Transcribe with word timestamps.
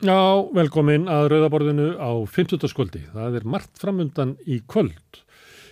Já, 0.00 0.16
velkomin 0.56 1.10
að 1.12 1.26
Rauðaborðinu 1.28 1.86
á 2.00 2.24
50. 2.24 2.62
skvöldi. 2.72 3.02
Það 3.12 3.34
er 3.36 3.44
margt 3.52 3.76
framundan 3.76 4.30
í 4.48 4.62
kvöld. 4.64 5.18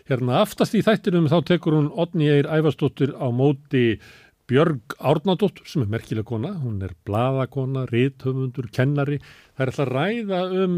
Hérna 0.04 0.43
aftast 0.43 0.74
í 0.76 0.82
þættinum 0.84 1.30
þá 1.32 1.38
tekur 1.48 1.72
hún 1.79 1.86
Odni 1.96 2.29
Eir 2.29 2.44
Ævarsdóttir 2.44 3.14
á 3.16 3.25
móti 3.32 3.96
Björg 4.44 4.98
Árnadóttur 5.00 5.64
sem 5.64 5.86
er 5.86 5.88
merkileg 5.94 6.29
kona. 6.29 6.50
Hún 6.61 6.76
er 6.84 6.93
bladakona, 7.08 7.86
rithöfundur, 7.88 8.68
kennari. 8.68 9.16
Það 9.56 9.64
er 9.64 9.72
alltaf 9.72 9.90
ræða 9.94 10.42
um, 10.60 10.76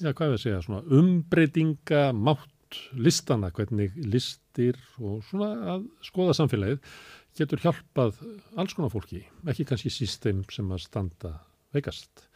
já 0.00 0.08
hvað 0.14 0.24
er 0.24 0.38
að 0.38 0.42
segja, 0.46 0.64
svona 0.64 0.80
umbreytinga, 1.02 2.06
mátt, 2.16 2.80
listana, 2.96 3.52
hvernig 3.60 3.92
listir 4.08 4.80
og 4.96 5.20
svona 5.28 5.52
að 5.74 5.84
skoða 6.08 6.38
samfélagið 6.40 6.80
getur 7.36 7.60
hjálpað 7.60 8.24
alls 8.56 8.72
konar 8.72 8.96
fólki, 8.96 9.26
ekki 9.52 9.68
kannski 9.68 9.92
sístem 9.92 10.46
sem 10.48 10.72
að 10.72 10.86
standa 10.88 11.36
veikast. 11.76 12.29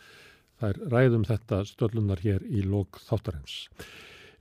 Er 0.62 0.78
ræðum 0.90 1.24
þetta 1.26 1.64
stöllunar 1.66 2.20
hér 2.22 2.44
í 2.46 2.62
lók 2.62 3.00
þáttarins. 3.08 3.64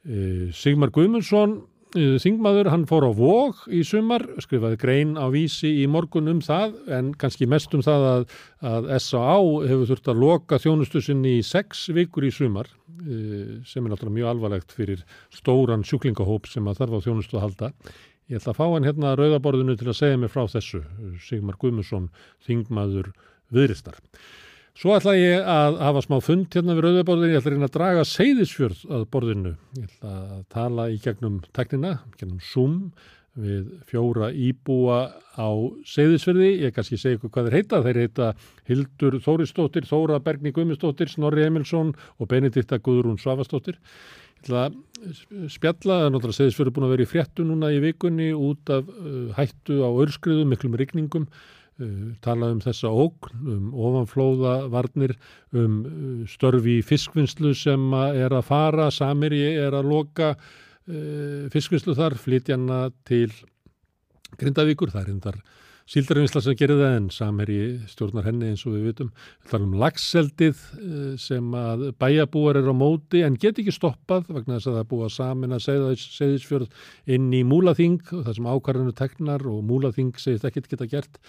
E, 0.05 0.51
Sigmar 0.53 0.91
Guðmundsson, 0.93 1.55
e, 1.95 2.19
þingmaður, 2.21 2.69
hann 2.73 2.85
fór 2.89 3.07
á 3.09 3.11
vóg 3.17 3.63
í 3.73 3.81
sumar, 3.87 4.25
skrifaði 4.43 4.77
grein 4.81 5.15
á 5.17 5.25
vísi 5.33 5.71
í 5.81 5.87
morgun 5.89 6.29
um 6.29 6.41
það, 6.43 6.77
en 6.93 7.11
kannski 7.17 7.47
mest 7.49 7.73
um 7.73 7.83
það 7.85 8.07
að, 8.11 8.37
að 8.61 8.89
S.A.A. 8.99 9.35
hefur 9.71 9.89
þurft 9.89 10.13
að 10.13 10.23
loka 10.23 10.61
þjónustu 10.61 11.01
sinni 11.01 11.37
í 11.39 11.43
sex 11.47 11.87
vikur 11.95 12.29
í 12.29 12.31
sumar, 12.35 12.69
e, 13.01 13.17
sem 13.65 13.83
er 13.83 13.95
náttúrulega 13.95 14.19
mjög 14.19 14.31
alvarlegt 14.35 14.75
fyrir 14.75 15.05
stóran 15.33 15.87
sjúklingahóp 15.87 16.51
sem 16.51 16.67
að 16.69 16.83
þarf 16.83 16.99
á 17.01 17.05
þjónustu 17.07 17.39
að 17.39 17.47
halda. 17.47 17.73
Ég 18.31 18.39
ætla 18.39 18.53
að 18.53 18.61
fá 18.61 18.65
hann 18.69 18.87
hérna 18.87 19.11
að 19.11 19.19
rauðaborðinu 19.19 19.75
til 19.79 19.89
að 19.89 19.99
segja 19.99 20.19
mig 20.21 20.31
frá 20.31 20.45
þessu, 20.47 20.85
Sigmar 21.25 21.57
Guðmundsson, 21.59 22.07
þingmaður 22.45 23.11
viðristar. 23.53 23.97
Svo 24.73 24.95
ætla 24.97 25.13
ég 25.13 25.43
að 25.45 25.75
hafa 25.85 26.01
smá 26.01 26.15
fund 26.25 26.47
hérna 26.49 26.73
við 26.73 26.87
rauðaborðinu, 26.87 27.33
ég 27.35 27.41
ætla 27.43 27.51
að 27.51 27.53
reyna 27.53 27.67
að 27.67 27.75
draga 27.75 28.05
seyðisfjörð 28.09 28.79
að 28.97 29.03
borðinu. 29.13 29.51
Ég 29.77 29.91
ætla 29.91 30.13
að 30.19 30.39
tala 30.55 30.85
í 30.89 30.95
gegnum 31.03 31.35
teknina, 31.53 31.91
gegnum 32.17 32.39
Zoom 32.41 32.79
við 33.37 33.69
fjóra 33.89 34.31
íbúa 34.33 34.97
á 35.37 35.49
seyðisfjörði. 35.93 36.49
Ég 36.65 36.73
kannski 36.73 36.97
segja 36.97 37.19
ykkur 37.19 37.33
hvað 37.33 37.51
þeir 37.51 37.57
heita. 37.59 37.83
Þeir 37.85 38.01
heita 38.01 38.31
Hildur 38.69 39.19
Þóristóttir, 39.21 39.87
Þóra 39.89 40.19
Bergni 40.25 40.53
Guðmundsdóttir, 40.53 41.13
Snorri 41.13 41.45
Emilsson 41.45 41.93
og 42.17 42.33
Benedikta 42.33 42.81
Guðrún 42.81 43.21
Svavastóttir. 43.21 43.77
Ég 43.77 44.45
ætla 44.47 44.67
að 44.67 45.49
spjalla, 45.53 45.99
það 46.01 46.07
er 46.07 46.13
náttúrulega 46.17 46.39
segðisfjörður 46.41 46.75
búin 46.75 46.89
að 46.89 46.95
vera 46.97 47.05
í 47.05 47.11
fréttu 47.13 47.45
núna 47.45 47.69
í 47.73 47.81
vikunni 47.83 48.33
út 48.33 48.73
af 48.73 48.89
uh, 48.89 49.29
hættu 49.37 49.83
á 49.85 49.89
örskriðum, 50.01 50.49
miklum 50.49 50.77
rigningum, 50.81 51.29
tala 52.23 52.51
um 52.53 52.59
þessa 52.63 52.91
ógn, 52.91 53.47
um 53.55 53.71
ofanflóða 53.73 54.55
varnir, 54.73 55.15
um 55.53 55.79
uh, 55.85 56.27
störfi 56.29 56.79
í 56.79 56.85
fiskvinnslu 56.85 57.55
sem 57.57 57.89
er 58.13 58.33
að 58.33 58.45
fara, 58.51 58.91
Samiri 58.93 59.45
er 59.57 59.75
að 59.77 59.89
loka 59.93 60.35
fiskvinnslu 60.83 61.93
þar, 61.95 62.17
flytjana 62.19 62.89
til 63.07 63.29
Grindavíkur, 64.35 64.89
það 64.91 64.99
er 64.99 65.11
hundar 65.13 65.37
síldarvinnsla 65.89 66.41
sem 66.43 66.55
gerir 66.57 66.79
það 66.79 66.95
en 66.97 67.07
samherji 67.11 67.63
stjórnar 67.91 68.27
henni 68.27 68.51
eins 68.51 68.63
og 68.67 68.77
við 68.77 68.85
vitum. 68.89 69.09
Það 69.49 69.57
er 69.57 69.65
um 69.65 69.73
lagseldið 69.81 70.61
sem 71.21 71.57
að 71.59 71.85
bæjabúar 71.99 72.59
er 72.61 72.69
á 72.71 72.75
móti 72.75 73.23
en 73.25 73.37
get 73.39 73.59
ekki 73.59 73.73
stoppað 73.75 74.29
vegna 74.31 74.57
þess 74.57 74.69
að 74.69 74.77
það 74.77 74.83
er 74.83 74.91
búið 74.93 75.07
að 75.09 75.15
samin 75.17 75.57
að 75.57 75.65
segðisfjörð 75.65 76.85
inn 77.17 77.27
í 77.35 77.43
múlaþing 77.47 77.99
það 78.13 78.31
sem 78.37 78.47
ákvarðinu 78.53 78.95
teknar 78.99 79.43
og 79.51 79.65
múlaþing 79.67 80.15
segist 80.21 80.47
ekkert 80.47 80.71
geta 80.71 80.87
gert. 80.87 81.19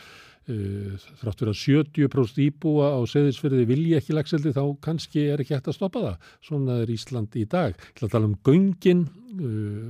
Þrátt 0.45 1.41
fyrir 1.41 1.53
að 1.55 1.61
70% 1.63 2.41
íbúa 2.45 2.91
á 2.97 3.01
segðisfjörði 3.09 3.69
vilji 3.71 3.95
ekki 3.97 4.17
lagseldi 4.17 4.53
þá 4.53 4.65
kannski 4.85 5.27
er 5.33 5.41
ekki 5.41 5.57
hægt 5.57 5.71
að 5.73 5.79
stoppa 5.79 6.03
það. 6.03 6.33
Svona 6.45 6.81
er 6.83 6.93
Ísland 6.93 7.39
í 7.41 7.47
dag. 7.49 7.79
Það 8.01 8.13
tala 8.13 8.29
um 8.29 8.37
göngin 8.45 9.07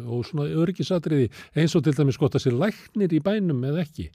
og 0.09 0.23
svona 0.29 0.47
örgisatriði 0.63 1.31
eins 1.59 1.75
og 1.75 1.85
til 1.85 1.97
dæmis 1.97 2.21
gott 2.21 2.39
að 2.39 2.47
sé 2.47 2.55
læknir 2.55 3.13
í 3.13 3.21
bænum 3.25 3.67
eða 3.67 3.83
ekki 3.83 4.09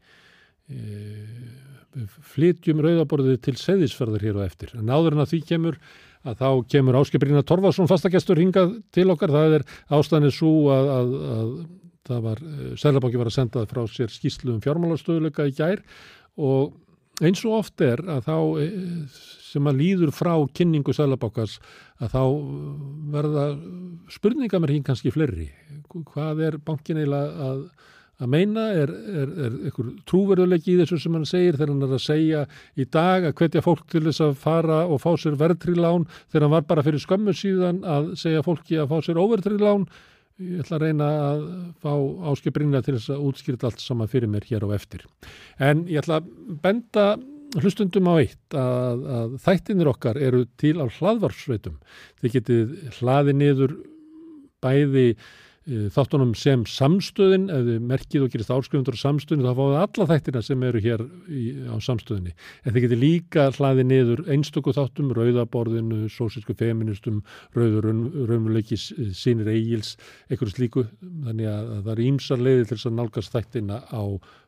flytjum 2.34 2.84
rauðaborðið 2.84 3.42
til 3.48 3.56
seðisferðar 3.60 4.26
hér 4.28 4.40
og 4.40 4.46
eftir. 4.46 4.74
En 4.78 4.92
áður 4.92 5.18
en 5.18 5.24
að 5.24 5.34
því 5.34 5.42
kemur 5.52 5.80
að 6.28 6.42
þá 6.42 6.50
kemur 6.74 7.00
Áskiprína 7.00 7.44
Torfarsson 7.48 7.90
fastagestur 7.90 8.40
hingað 8.40 8.78
til 8.94 9.08
okkar. 9.12 9.34
Það 9.34 9.58
er 9.60 9.68
ástæðinni 9.98 10.32
svo 10.36 10.54
að, 10.74 10.92
að, 10.94 11.14
að 11.36 11.52
það 12.10 12.24
var, 12.26 12.44
Sælabóki 12.82 13.22
var 13.22 13.32
að 13.32 13.38
senda 13.38 13.66
frá 13.70 13.82
sér 13.90 14.14
skýslu 14.14 14.56
um 14.56 14.64
fjármálastöðuleika 14.64 15.48
í 15.50 15.56
gær 15.58 15.84
og 16.40 17.26
eins 17.26 17.44
og 17.44 17.58
oft 17.60 17.84
er 17.84 18.02
að 18.08 18.30
þá 18.30 18.38
sem 19.50 19.68
að 19.68 19.80
líður 19.82 20.14
frá 20.16 20.34
kynningu 20.56 20.94
Sælabókars 20.96 21.58
að 22.00 22.16
þá 22.16 22.24
verða 23.16 23.46
spurninga 24.14 24.62
mér 24.62 24.76
hinn 24.78 24.86
kannski 24.88 25.12
fleiri. 25.12 25.50
Hvað 25.90 26.44
er 26.48 26.60
bankin 26.64 27.02
eiginlega 27.02 27.50
að 27.50 27.64
að 28.20 28.32
meina 28.34 28.66
er, 28.76 28.92
er, 28.92 29.30
er 29.46 29.54
einhver 29.70 29.92
trúverðuleiki 30.10 30.74
í 30.74 30.80
þessu 30.82 30.98
sem 31.00 31.14
hann 31.16 31.28
segir 31.28 31.56
þegar 31.56 31.72
hann 31.72 31.86
er 31.86 31.96
að 31.96 32.04
segja 32.04 32.42
í 32.76 32.86
dag 32.92 33.28
að 33.30 33.36
hvetja 33.40 33.64
fólk 33.64 33.86
til 33.92 34.04
þess 34.10 34.24
að 34.26 34.34
fara 34.42 34.80
og 34.92 35.00
fá 35.04 35.14
sér 35.22 35.38
verðtrílán 35.40 36.08
þegar 36.28 36.46
hann 36.46 36.56
var 36.58 36.66
bara 36.68 36.84
fyrir 36.84 37.04
skömmu 37.04 37.36
síðan 37.36 37.80
að 37.88 38.12
segja 38.20 38.44
fólki 38.44 38.80
að 38.82 38.92
fá 38.92 39.08
sér 39.08 39.22
óverðtrílán 39.24 39.88
ég 40.40 40.62
ætla 40.64 40.78
að 40.80 40.86
reyna 40.86 41.10
að 41.24 41.42
fá 41.84 41.92
áskiprinna 42.32 42.82
til 42.86 42.96
þess 42.98 43.12
að 43.16 43.26
útskýrta 43.30 43.70
allt 43.70 43.84
sama 43.84 44.08
fyrir 44.10 44.32
mér 44.32 44.48
hér 44.48 44.66
á 44.66 44.70
eftir. 44.78 45.04
En 45.60 45.84
ég 45.90 46.02
ætla 46.02 46.22
að 46.22 46.32
benda 46.64 47.06
hlustundum 47.58 48.10
á 48.10 48.14
eitt 48.22 48.56
að, 48.56 49.06
að 49.20 49.36
þættinir 49.46 49.90
okkar 49.90 50.20
eru 50.22 50.44
til 50.62 50.78
á 50.78 50.86
hlaðvarsveitum 50.86 51.80
þið 52.22 52.36
getið 52.38 52.74
hlaði 53.00 53.36
niður 53.36 53.76
bæði 54.64 55.08
þáttunum 55.94 56.32
sem 56.38 56.64
samstöðin, 56.70 57.48
ef 57.54 57.66
þið 57.68 57.86
merkið 57.90 58.26
og 58.26 58.34
gerist 58.34 58.54
áskrifundur 58.54 58.98
á 58.98 59.04
samstöðinu, 59.04 59.46
þá 59.46 59.60
fáið 59.60 59.78
alla 59.80 60.08
þættina 60.10 60.42
sem 60.46 60.66
eru 60.66 60.82
hér 60.84 61.04
í, 61.30 61.44
á 61.70 61.76
samstöðinni. 61.86 62.34
En 62.64 62.74
þið 62.76 62.86
getur 62.86 63.02
líka 63.04 63.46
hlaðið 63.58 63.90
niður 63.92 64.24
einstöku 64.34 64.74
þáttum, 64.76 65.14
rauðaborðinu, 65.18 66.02
sósísku 66.14 66.56
feministum, 66.60 67.22
rauður, 67.58 67.92
raunveruleiki, 67.92 68.80
sínir 68.80 69.52
eigils, 69.54 69.96
einhverju 70.30 70.56
slíku. 70.56 70.86
Þannig 71.28 71.52
að, 71.52 71.74
að 71.78 71.84
það 71.86 71.94
er 71.96 72.06
ímsar 72.08 72.44
leiði 72.44 72.66
til 72.66 72.76
þess 72.76 72.90
að 72.90 72.98
nálgast 73.00 73.36
þættina 73.36 73.82
á 73.90 74.04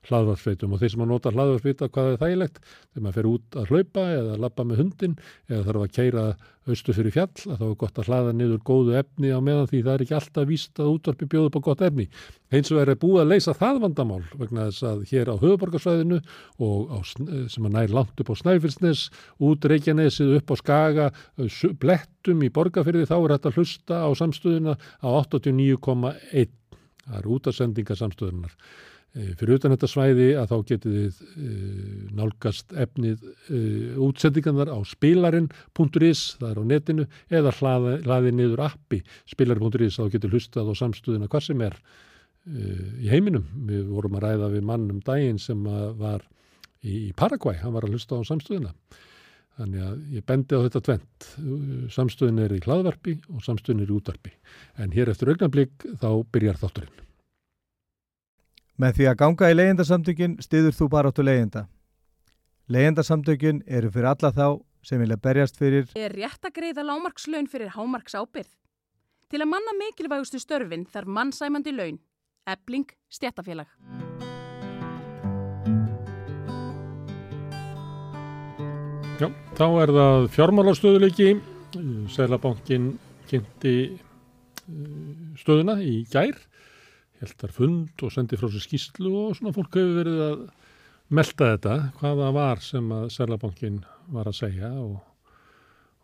hlaðvarsveitum 0.09 0.73
og 0.73 0.81
þeir 0.81 0.93
sem 0.95 1.03
að 1.03 1.11
nota 1.11 1.33
hlaðvarsveita 1.35 1.89
hvað 1.93 2.09
er 2.11 2.21
þægilegt, 2.23 2.57
þegar 2.91 3.05
maður 3.05 3.17
fer 3.19 3.29
út 3.29 3.59
að 3.61 3.71
hlaupa 3.71 4.05
eða 4.15 4.39
lappa 4.41 4.65
með 4.65 4.81
hundin 4.81 5.19
eða 5.51 5.65
þarf 5.67 5.85
að 5.85 5.93
keira 5.97 6.25
austu 6.69 6.94
fyrir 6.94 7.13
fjall 7.16 7.31
að 7.49 7.57
þá 7.57 7.63
er 7.66 7.77
gott 7.81 7.97
að 7.97 8.09
hlaða 8.11 8.33
niður 8.38 8.59
góðu 8.67 8.94
efni 8.99 9.31
á 9.33 9.39
meðan 9.41 9.69
því 9.72 9.79
það 9.85 9.94
er 9.94 10.03
ekki 10.05 10.16
alltaf 10.17 10.45
víst 10.49 10.81
að 10.81 10.91
útvarpi 10.91 11.27
bjóðu 11.31 11.49
upp 11.49 11.57
á 11.57 11.67
gott 11.67 11.81
efni. 11.88 12.05
Eins 12.53 12.69
og 12.69 12.81
er 12.83 12.91
búið 13.01 13.23
að 13.23 13.31
leysa 13.31 13.55
það 13.57 13.79
vandamál 13.85 14.19
vegna 14.38 14.67
þess 14.69 14.85
að 14.91 15.01
hér 15.09 15.31
á 15.33 15.35
höfuborgarsvæðinu 15.41 16.19
og 16.67 16.94
á, 16.94 16.97
sem 17.50 17.66
að 17.66 17.75
nær 17.77 17.95
langt 17.97 18.21
upp 18.21 18.29
á 18.29 18.35
Snæfellsnes, 18.44 19.07
út 19.41 19.66
Reykjanesið, 19.71 20.35
upp 20.38 20.53
á 20.53 20.55
Skaga, 20.61 21.09
blettum 21.81 22.45
í 22.45 22.51
borgarfyrði 22.53 23.09
þá 23.09 23.17
er 23.17 23.35
þetta 23.38 23.55
hlusta 23.57 24.03
á 24.05 24.09
samstöðuna 24.21 24.77
á 24.77 25.09
89,1. 25.09 26.55
Það 27.01 27.17
er 27.17 27.29
út 27.33 27.50
af 27.50 27.57
sendinga 27.57 27.97
samstöðunar. 27.97 28.53
Fyrir 29.11 29.57
utan 29.57 29.73
þetta 29.73 29.89
svæði 29.91 30.27
að 30.39 30.51
þá 30.53 30.67
getið 30.69 30.94
þið 30.95 31.17
uh, 31.27 32.03
nálgast 32.16 32.75
efnið 32.79 33.25
uh, 33.27 33.97
útsendingarnar 34.07 34.72
á 34.72 34.79
spilarinn.is, 34.88 36.22
það 36.39 36.47
er 36.47 36.61
á 36.61 36.63
netinu, 36.69 37.07
eða 37.27 37.51
hlaði, 37.57 37.97
hlaði 38.05 38.31
niður 38.38 38.63
appi 38.69 39.01
spilarinn.is 39.33 40.00
að 40.00 40.07
þá 40.07 40.15
getið 40.15 40.38
hlustað 40.38 40.71
á 40.71 40.74
samstöðuna 40.80 41.30
hvað 41.31 41.45
sem 41.50 41.68
er 41.68 41.77
í 42.41 43.06
heiminum. 43.12 43.44
Við 43.68 43.91
vorum 43.91 44.15
að 44.18 44.24
ræða 44.24 44.47
við 44.56 44.63
mann 44.65 44.88
um 44.89 45.03
daginn 45.06 45.38
sem 45.38 45.59
var 46.00 46.24
í 46.81 47.12
Paraguay, 47.13 47.59
hann 47.62 47.75
var 47.75 47.86
að 47.86 47.94
hlusta 47.94 48.18
á 48.18 48.25
samstöðuna. 48.25 48.71
Þannig 49.59 49.83
að 49.86 50.01
ég 50.15 50.25
bendi 50.25 50.57
á 50.57 50.63
þetta 50.63 50.81
tvent. 50.88 51.30
Samstöðin 51.94 52.41
er 52.47 52.56
í 52.56 52.63
hlaðvarpi 52.63 53.19
og 53.30 53.44
samstöðin 53.45 53.83
er 53.83 53.91
í 53.91 54.00
útvarpi. 54.00 54.33
En 54.81 54.95
hér 54.95 55.12
eftir 55.12 55.36
augnablík 55.36 55.89
þá 56.01 56.09
byrjar 56.33 56.63
þátturinn. 56.63 57.11
Með 58.81 58.95
því 58.98 59.06
að 59.12 59.18
ganga 59.19 59.48
í 59.51 59.56
leyendasamtökin 59.60 60.31
stiður 60.42 60.74
þú 60.74 60.86
bara 60.89 61.10
áttu 61.12 61.22
leyenda. 61.22 61.68
Leyendasamtökin 62.72 63.60
eru 63.69 63.92
fyrir 63.94 64.07
alla 64.10 64.31
þá 64.33 64.48
sem 64.81 64.98
vilja 65.04 65.19
berjast 65.22 65.60
fyrir 65.60 65.92
Er 65.94 66.16
rétt 66.18 66.48
að 66.48 66.56
greiða 66.56 66.88
lámarkslaun 66.88 67.50
fyrir 67.51 67.75
hámarks 67.75 68.18
ábyrð? 68.18 68.50
Til 69.30 69.44
að 69.44 69.51
manna 69.54 69.75
mikilvægustu 69.78 70.42
störfin 70.42 70.88
þarf 70.89 71.13
mannsæmandi 71.13 71.75
laun. 71.78 72.01
Ebling 72.50 72.89
stjættafélag. 73.13 73.69
Já, 79.22 79.30
þá 79.62 79.66
er 79.84 79.98
það 80.00 80.30
fjármálastöðuleiki. 80.39 81.34
Sælabankin 82.10 82.95
kynnti 83.30 83.75
stöðuna 85.38 85.77
í 85.86 86.01
gær 86.10 86.48
heldar 87.21 87.53
fund 87.53 88.03
og 88.06 88.13
sendi 88.13 88.39
frá 88.39 88.50
sér 88.50 88.63
skýslu 88.65 89.12
og 89.12 89.38
svona 89.38 89.53
fólk 89.56 89.77
hefur 89.77 89.97
verið 90.00 90.23
að 90.25 90.41
melda 91.12 91.51
þetta, 91.53 91.75
hvaða 92.00 92.31
var 92.35 92.63
sem 92.63 92.91
að 92.95 93.07
Særlabankin 93.13 93.81
var 94.15 94.29
að 94.31 94.38
segja 94.39 94.71
og, 94.79 94.97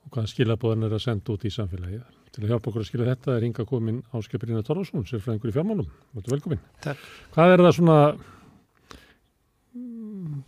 og 0.04 0.14
hvaða 0.14 0.32
skilabóðan 0.34 0.88
er 0.88 0.96
að 0.98 1.04
senda 1.06 1.34
út 1.34 1.46
í 1.48 1.54
samfélagið. 1.54 2.06
Til 2.36 2.44
að 2.44 2.52
hjálpa 2.52 2.70
okkur 2.70 2.84
að 2.84 2.90
skilja 2.90 3.08
þetta 3.08 3.34
er 3.34 3.46
hinga 3.48 3.66
komin 3.66 4.02
Áskjöpirina 4.14 4.64
Torfarsson, 4.68 5.08
sérfræðingur 5.10 5.50
í 5.50 5.56
fjármálum. 5.56 5.88
Velkomin. 6.28 6.60
Takk. 6.84 7.06
Hvað 7.34 7.54
er 7.54 7.64
það 7.64 7.76
svona, 7.80 7.98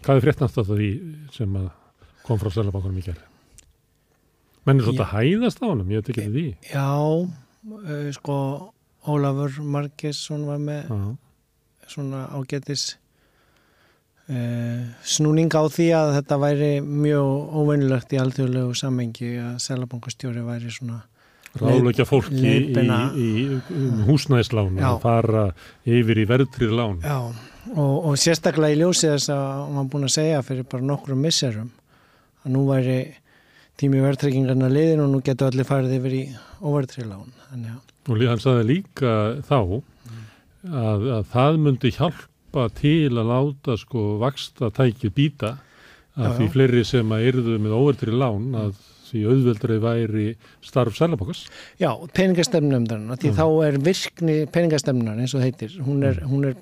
hvað 0.06 0.20
er 0.20 0.26
fréttnast 0.28 0.60
af 0.62 0.70
því 0.70 0.90
sem 1.34 1.56
að 1.58 1.70
kom 2.28 2.42
frá 2.42 2.52
Sælabankunum 2.54 3.00
í 3.00 3.06
gerð? 3.08 3.24
Menn 4.68 4.84
er 4.84 4.92
að 4.92 5.16
hæðast 5.16 5.64
á 5.64 5.72
honum, 5.72 5.90
ég 5.96 6.04
veit 6.04 6.12
ekki 6.14 6.28
því. 6.30 6.46
Já, 6.70 6.92
uh, 7.16 8.12
sko 8.14 8.36
Ólafur 9.10 9.60
Margesson 9.66 10.48
var 10.48 10.60
með 10.64 10.90
Já, 10.90 10.98
svona 11.90 12.26
ágætis 12.36 12.84
uh, 14.30 14.90
snúning 15.02 15.54
á 15.54 15.64
því 15.66 15.88
að 15.98 16.16
þetta 16.20 16.42
væri 16.44 16.74
mjög 16.86 17.56
óveinilegt 17.62 18.14
í 18.14 18.20
alþjóðlegu 18.22 18.76
samengi 18.78 19.32
að 19.42 19.56
selabankastjóri 19.66 20.46
væri 20.46 20.74
svona 20.74 21.02
ráðleikja 21.58 22.06
fólki 22.06 22.38
í, 22.38 22.58
í, 22.70 22.84
í 23.18 23.30
um 23.74 24.04
húsnæðislán 24.06 24.78
Já. 24.78 24.86
að 24.92 25.00
fara 25.02 25.46
yfir 25.88 26.22
í 26.22 26.26
verðtrið 26.30 26.76
lán. 26.78 27.00
Já, 27.02 27.18
og, 27.74 27.96
og 28.12 28.20
sérstaklega 28.22 28.76
í 28.76 28.82
ljósi 28.84 29.10
þess 29.10 29.32
að 29.34 29.64
var 29.78 29.90
búin 29.90 30.06
að 30.06 30.16
segja 30.20 30.44
fyrir 30.46 30.68
bara 30.70 30.90
nokkrum 30.92 31.26
misserum 31.26 31.72
að 32.46 32.54
nú 32.54 32.68
væri 32.70 33.00
tími 33.80 34.02
verðtryggingarna 34.04 34.68
liðin 34.72 35.04
og 35.06 35.14
nú 35.14 35.22
getur 35.26 35.50
allir 35.52 35.68
farið 35.68 35.96
yfir 36.00 36.16
í 36.18 36.24
að 37.72 37.86
Og 38.10 38.18
hann 38.32 38.42
sagði 38.44 38.66
líka 38.74 39.14
þá 39.48 39.58
að, 39.60 41.08
að 41.20 41.26
það 41.34 41.60
myndi 41.66 41.92
hjálpa 41.96 42.66
til 42.80 43.12
að 43.22 43.30
láta 43.32 43.78
sko 43.80 44.06
vaksta 44.22 44.72
tækið 44.76 45.14
býta 45.16 45.52
að 46.20 46.26
Já, 46.26 46.34
því 46.40 46.48
já. 46.48 46.52
fleiri 46.56 46.86
sem 46.88 47.14
að 47.16 47.28
yrðu 47.32 47.60
með 47.64 47.76
óvertri 47.78 48.16
lán 48.16 48.48
að 48.60 48.74
því 49.10 49.24
auðveldri 49.32 49.78
væri 49.84 50.26
starf 50.66 50.96
sælabokkas. 50.98 51.44
Já, 51.82 51.90
peningastemnumdarinn, 52.16 53.12
því 53.20 53.34
þá 53.38 53.46
er 53.68 53.80
virkni 53.90 54.38
peningastemnar 54.54 55.20
eins 55.20 55.36
og 55.38 55.44
heitir, 55.46 55.76
hún 55.86 56.04
er, 56.08 56.22
hún 56.30 56.48
er 56.52 56.58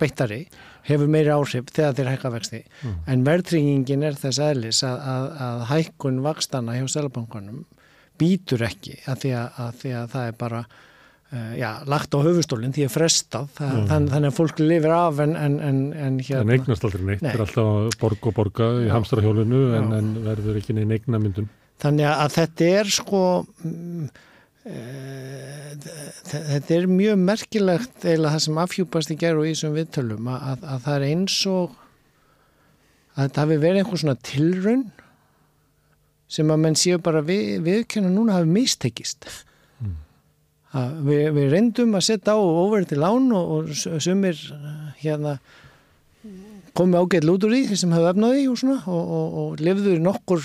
beittari, 0.00 0.44
hefur 0.88 1.10
meiri 1.12 1.34
áhrif 1.34 1.68
þegar 1.74 1.96
þeir 1.98 2.12
hækka 2.14 2.34
vexti, 2.38 2.62
en 3.06 3.24
verðtryggingin 3.26 4.06
er 4.08 4.16
þess 4.18 4.40
aðlis 4.40 4.82
að, 4.86 5.00
að, 5.14 5.30
að 5.48 5.64
hækkun 5.74 6.22
vakstana 6.24 6.78
hjá 6.78 6.86
selabankunum 6.96 7.64
býtur 8.18 8.64
ekki 8.66 8.96
að 9.06 9.20
því 9.24 9.34
að, 9.38 9.58
að 9.62 9.74
því 9.82 9.90
að 9.94 10.06
það 10.14 10.24
er 10.30 10.36
bara 10.40 10.60
uh, 10.66 11.52
já, 11.54 11.68
lagt 11.86 12.16
á 12.16 12.18
höfustólinn 12.24 12.72
því 12.74 12.86
að 12.88 12.94
frestað, 12.96 13.50
það, 13.58 13.74
Mm. 13.78 13.84
þann, 13.92 14.08
þannig 14.14 14.32
að 14.32 14.38
fólk 14.40 14.62
lifir 14.64 14.94
af 14.96 15.20
en, 15.22 15.36
en, 15.38 15.58
en, 15.68 15.78
en 15.94 16.16
hérna, 16.24 16.56
eignast 16.56 16.86
aldrei 16.88 17.04
neitt, 17.04 17.22
Nei. 17.22 17.30
það 17.30 17.36
er 17.36 17.44
alltaf 17.44 17.68
að 17.76 17.96
borga 18.00 18.30
og 18.32 18.34
borga 18.40 18.68
í 18.82 18.88
hamstrahjólinu 18.90 19.60
en, 19.78 19.92
en 20.00 20.08
verður 20.24 20.58
ekki 20.58 20.74
neina 20.74 20.96
eignamyndun. 20.98 21.46
Þannig 21.78 22.08
að 22.10 22.32
þetta 22.34 22.68
er 22.80 22.88
sko 22.90 23.20
mm, 23.62 24.06
eh, 24.66 25.74
þe- 26.28 26.44
þetta 26.52 26.74
er 26.78 26.88
mjög 26.90 27.18
merkilegt 27.22 28.06
eða 28.14 28.32
það 28.34 28.42
sem 28.46 28.58
afhjúpast 28.64 29.12
í 29.14 29.18
gerð 29.20 29.42
og 29.44 29.46
í 29.46 29.52
þessum 29.54 29.76
viðtölum 29.78 30.30
að, 30.34 30.46
að, 30.52 30.64
að 30.74 30.80
það 30.86 30.96
er 30.98 31.06
eins 31.12 31.36
og 31.52 31.76
að 33.18 33.20
þetta 33.28 33.44
hafi 33.44 33.60
verið 33.62 33.82
einhver 33.84 34.02
svona 34.02 34.18
tilraun 34.30 34.82
sem 36.28 36.50
að 36.52 36.60
menn 36.66 36.76
séu 36.76 36.98
bara 37.00 37.22
við, 37.24 37.54
viðkjöna 37.66 38.10
núna 38.14 38.40
hafi 38.40 38.50
mistekist 38.58 39.30
Mm. 39.78 39.94
við, 41.06 41.20
við 41.32 41.46
reyndum 41.54 41.94
að 41.96 42.02
setja 42.04 42.34
á 42.34 42.38
óverið 42.44 42.88
til 42.90 42.98
lán 43.00 43.30
og, 43.32 43.52
og 43.70 44.02
sumir 44.04 44.36
hérna 45.00 45.36
komi 46.76 46.98
ágætt 46.98 47.24
lút 47.24 47.46
úr 47.46 47.54
því 47.54 47.78
sem 47.80 47.94
hefur 47.94 48.10
efnaði 48.10 48.42
og 48.50 48.64
og, 48.66 48.90
og, 48.90 49.38
og 49.44 49.62
lifðu 49.64 49.94
í 49.96 50.02
nokkur 50.04 50.42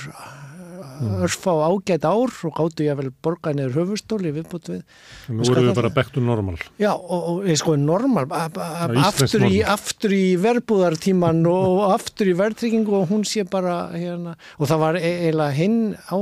örfa 1.24 1.54
á 1.54 1.58
ágætt 1.70 2.06
ár 2.08 2.34
og 2.48 2.54
gáttu 2.58 2.86
ég 2.86 2.94
að 2.94 3.02
vel 3.02 3.12
borga 3.26 3.54
niður 3.56 3.78
höfustóli 3.80 4.32
viðbútt 4.36 4.70
við. 4.72 4.84
Nú 5.30 5.48
erum 5.48 5.68
við 5.70 5.80
bara 5.80 5.92
back 5.96 6.14
to 6.14 6.24
normal. 6.24 6.56
Já, 6.82 6.92
og, 6.94 7.28
og 7.32 7.50
ég 7.50 7.60
sko 7.60 7.76
normal, 7.80 8.26
aftur, 8.30 9.48
í, 9.50 9.60
aftur 9.66 10.16
í 10.16 10.24
verbúðartíman 10.44 11.44
og 11.50 11.84
aftur 11.92 12.32
í 12.32 12.38
verðtryggingu 12.40 12.98
og 13.02 13.12
hún 13.12 13.28
sé 13.28 13.46
bara 13.50 13.78
hérna, 13.94 14.38
og 14.58 14.72
það 14.72 14.84
var 14.86 15.02
e- 15.02 15.14
eiginlega 15.28 15.60
hinn 15.60 15.80
á 16.10 16.18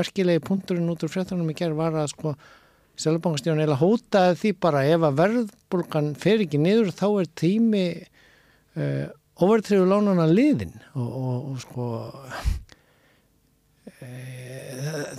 merkilegi 0.00 0.44
punkturinn 0.46 0.90
út 0.92 1.06
úr 1.06 1.12
fréttunum 1.12 1.50
í 1.52 1.56
gerð 1.58 1.80
var 1.80 2.02
að 2.02 2.12
sko 2.16 2.36
Sælabankastjón 3.00 3.56
eiginlega 3.56 3.80
hótaði 3.80 4.36
því 4.42 4.50
bara 4.60 4.82
ef 4.84 5.04
að 5.06 5.18
verðbólgan 5.22 6.12
fer 6.20 6.42
ekki 6.44 6.60
niður 6.60 6.90
þá 6.92 7.06
er 7.22 7.30
tími 7.40 7.84
uh, 8.76 9.06
overtriðu 9.42 9.86
lánana 9.88 10.26
liðin 10.28 10.74
og, 10.92 11.08
og, 11.08 11.38
og 11.54 11.62
sko 11.64 11.86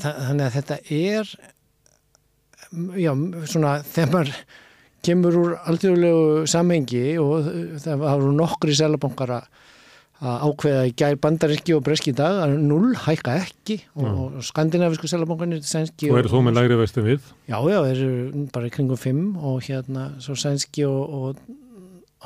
þannig 0.03 0.45
að 0.47 0.55
þetta 0.57 0.77
er 0.99 1.33
já, 2.99 3.11
svona 3.49 3.77
þegar 3.85 4.13
maður 4.13 4.37
kemur 5.03 5.37
úr 5.41 5.55
alþjóðlegu 5.67 6.47
samhengi 6.49 7.05
og 7.21 7.51
það 7.83 8.03
voru 8.07 8.33
nokkri 8.37 8.75
selabankar 8.77 9.35
að 9.37 9.47
ákveða 10.23 10.83
í 10.87 10.93
gær 10.95 11.17
bandaríski 11.19 11.73
og 11.75 11.81
breski 11.83 12.13
í 12.13 12.15
dag 12.15 12.37
að 12.45 12.53
null 12.63 12.93
hækka 12.95 13.33
ekki 13.41 13.79
og, 13.97 14.05
Já. 14.05 14.11
og 14.13 14.45
skandinavisku 14.47 15.09
selabankanir 15.11 15.63
sænski 15.67 16.07
Þú 16.07 16.19
eru 16.21 16.31
þó 16.31 16.37
með 16.45 16.57
lægri 16.59 16.77
vestum 16.79 17.07
við. 17.09 17.25
Já, 17.49 17.57
já, 17.67 17.79
eru 17.89 18.45
bara 18.55 18.71
kringum 18.71 18.99
fimm 18.99 19.25
og 19.35 19.59
hérna 19.67 20.05
svo 20.23 20.37
sænski 20.39 20.85
og, 20.87 21.17
og, 21.17 21.41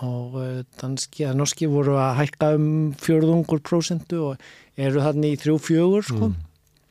og 0.06 0.38
eh, 0.44 0.60
danski 0.78 1.26
að 1.26 1.40
norski 1.42 1.72
voru 1.72 1.98
að 1.98 2.20
hækka 2.22 2.52
um 2.60 2.70
fjörðungur 3.02 3.64
prósentu 3.66 4.22
og 4.28 4.46
eru 4.78 5.02
þarna 5.02 5.32
í 5.34 5.40
þrjú 5.42 5.58
fjögur 5.72 6.06
sko. 6.06 6.30
Mm. 6.30 6.47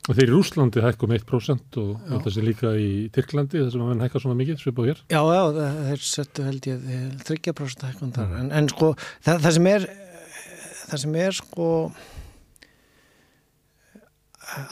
Og 0.06 0.14
þeir 0.14 0.31
í 0.31 0.32
Rúslandi 0.32 0.82
hækkum 0.85 1.14
1% 1.17 1.79
og 1.82 2.03
þetta 2.06 2.32
sé 2.32 2.43
líka 2.44 2.73
í 2.79 2.91
Tyrklandi 3.14 3.58
þar 3.58 3.73
sem 3.75 3.82
að 3.82 3.88
menn 3.91 4.05
hækka 4.05 4.23
svona 4.23 4.38
mikið, 4.38 4.61
svipað 4.62 4.91
hér. 4.93 5.00
Já, 5.11 5.20
já, 5.35 5.70
þeir 5.88 6.05
settu 6.06 6.44
held 6.47 6.69
ég 6.70 6.85
þryggja 7.26 7.55
prósent 7.58 7.87
hækkun 7.88 8.12
þar. 8.14 8.37
En, 8.38 8.53
en 8.55 8.69
sko 8.70 8.93
það, 9.26 9.41
það 9.41 9.56
sem 9.56 9.70
er 9.73 9.88
það 10.87 11.03
sem 11.03 11.19
er 11.25 11.37
sko 11.41 11.70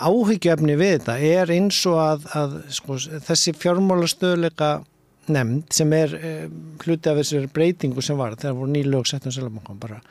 áhyggjöfni 0.07 0.77
við 0.79 0.93
þetta 0.99 1.17
er 1.27 1.53
eins 1.55 1.81
og 1.91 1.99
að, 1.99 2.29
að 2.39 2.59
sko, 2.77 2.99
þessi 3.27 3.55
fjármálastöðleika 3.59 4.71
nefnd 5.35 5.75
sem 5.75 5.93
er 5.97 6.15
eh, 6.19 6.47
hluti 6.85 7.11
af 7.11 7.19
þessari 7.19 7.51
breytingu 7.53 8.05
sem 8.05 8.19
var 8.19 8.37
þegar 8.39 8.59
voru 8.61 8.75
nýlög 8.75 9.09
sett 9.09 9.27
um 9.27 9.35
Sælabankan 9.35 9.81
bara 9.83 9.99
eh, 9.99 10.05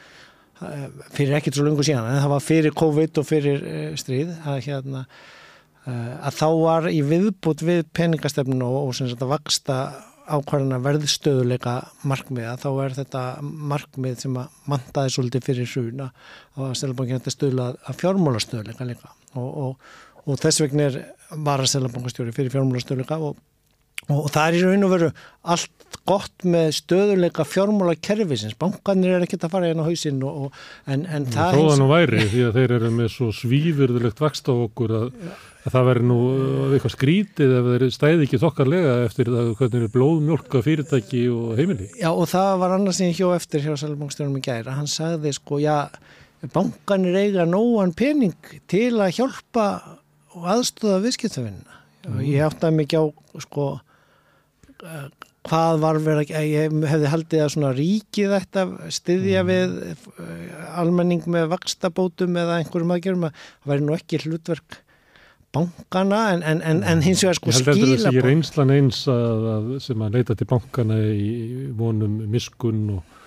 fyrir 1.13 1.38
ekkert 1.38 1.57
svo 1.57 1.65
lungu 1.67 1.86
síðan 1.86 2.10
en 2.10 2.22
það 2.22 2.33
var 2.36 2.43
fyrir 2.45 2.75
COVID 2.77 3.19
og 3.22 3.27
fyrir 3.27 3.67
eh, 3.67 3.86
stríð 4.00 4.33
að 4.45 4.60
hérna 4.67 5.03
eh, 5.88 6.15
að 6.29 6.39
þá 6.39 6.48
var 6.62 6.89
í 6.91 7.01
viðbútt 7.05 7.65
við 7.65 7.86
peningastefnu 7.95 8.65
og, 8.67 8.89
og 8.89 8.98
sem 8.98 9.10
sagt 9.12 9.25
að 9.25 9.33
vaksta 9.33 9.77
ákvarðana 10.24 10.79
verðstöðuleika 10.83 11.74
markmiða 12.07 12.55
þá 12.62 12.67
er 12.86 12.95
þetta 12.95 13.24
markmið 13.43 14.22
sem 14.24 14.38
að 14.39 14.60
mandaði 14.72 15.13
svolítið 15.15 15.48
fyrir 15.50 15.72
hruna 15.74 16.10
og 16.55 16.69
að 16.69 16.77
Sælabankin 16.79 17.19
þetta 17.19 17.33
stöðla 17.33 17.65
að 17.75 17.98
fjármálastöðuleika 18.00 18.88
líka. 18.88 19.12
Og, 19.36 19.50
og, 19.65 19.98
og 20.24 20.39
þess 20.39 20.63
vegna 20.63 20.88
var 21.43 21.63
að 21.63 21.74
Sælabankastjóri 21.74 22.36
fyrir 22.36 22.53
fjármálastöðuleika 22.55 23.19
og, 23.19 23.41
og 24.13 24.29
það 24.31 24.45
er 24.45 24.60
í 24.60 24.63
raun 24.63 24.88
og 24.88 24.95
veru 24.95 25.12
allt 25.55 25.92
gott 26.10 26.43
með 26.43 26.74
stöðuleika 26.75 27.45
fjármála 27.48 27.95
kerfisins, 28.03 28.57
bankanir 28.60 29.15
er 29.15 29.24
ekkert 29.24 29.45
að 29.48 29.53
fara 29.55 29.69
inn 29.72 29.79
á 29.79 29.88
hausinn 29.88 30.19
og, 30.27 30.45
og, 30.45 30.62
en, 30.89 31.05
en 31.07 31.27
það 31.31 31.55
Þó 31.55 31.63
það 31.63 31.79
nú 31.79 31.88
væri 31.93 32.25
því 32.33 32.43
að 32.48 32.60
þeir 32.60 32.74
eru 32.77 32.91
með 32.98 33.10
svo 33.13 33.27
svífurðulegt 33.38 34.24
vakst 34.24 34.51
á 34.51 34.53
okkur 34.53 34.95
að, 35.00 35.07
að 35.63 35.77
það 35.77 35.88
væri 35.89 36.05
nú 36.10 36.19
uh, 36.25 36.65
eitthvað 36.75 36.95
skrítið 36.98 37.55
ef 37.60 37.69
þeir 37.69 37.88
stæði 37.95 38.27
ekki 38.27 38.41
þokkarlega 38.43 38.98
eftir 39.05 39.31
það 39.31 39.53
hvernig 39.62 39.88
er 39.88 39.95
blóðmjólka 39.95 40.63
fyrirtæki 40.67 41.24
og 41.31 41.55
heimili. 41.62 41.89
Já 42.01 42.12
og 42.12 42.27
það 42.33 42.51
var 42.65 42.75
annars 42.77 43.00
sem 43.00 43.13
ég 43.13 43.24
hjó 43.24 43.31
eftir 43.38 43.63
hjá 43.63 43.74
Sælabankstjónum 43.79 44.41
í 44.41 44.43
gæra, 44.43 44.75
hann 44.75 44.91
sagði 44.91 45.31
sko 45.39 45.63
já, 45.63 45.77
bankanir 46.51 47.15
eiga 47.22 47.48
nógan 47.48 47.95
pening 47.95 48.55
til 48.67 48.91
að 49.00 49.15
hjálpa 49.22 49.67
og 50.36 50.51
aðstóða 50.51 51.00
viðskiptafinna 51.05 51.81
og 52.12 52.24
ég 52.27 52.43
áttaði 52.43 52.81
mikið 52.81 53.00
á 53.00 53.03
sko 53.45 53.67
hvað 55.43 55.81
var 55.83 56.00
verið 56.03 56.31
að 56.38 56.47
ég 56.47 56.77
hefði 56.88 57.12
haldið 57.12 57.43
að 57.43 57.51
svona 57.55 57.73
ríkið 57.75 58.35
að 58.38 58.73
styðja 58.95 59.43
við 59.47 59.75
eh, 59.91 60.79
almenning 60.79 61.27
með 61.27 61.50
vakstabótum 61.51 62.39
eða 62.39 62.62
einhverjum 62.62 62.95
aðgjörum 62.95 63.27
að 63.27 63.38
það 63.43 63.73
væri 63.73 63.88
nú 63.88 63.95
ekki 63.97 64.21
hlutverk 64.23 64.79
bankana 65.53 66.21
en, 66.33 66.43
en, 66.43 66.62
en, 66.65 66.83
en 66.83 67.01
hins 67.05 67.21
vegar 67.23 67.38
sko 67.38 67.51
Ég 67.51 67.59
held 67.59 67.71
að 67.73 67.81
þetta 67.93 68.13
sé 68.15 68.25
reynslan 68.25 68.73
eins 68.73 69.01
að, 69.12 69.47
að 69.53 69.71
sem 69.85 70.05
að 70.05 70.17
leita 70.17 70.38
til 70.38 70.47
bankana 70.50 71.00
í 71.13 71.31
vonum 71.77 72.21
miskun 72.31 72.85
og, 72.95 73.17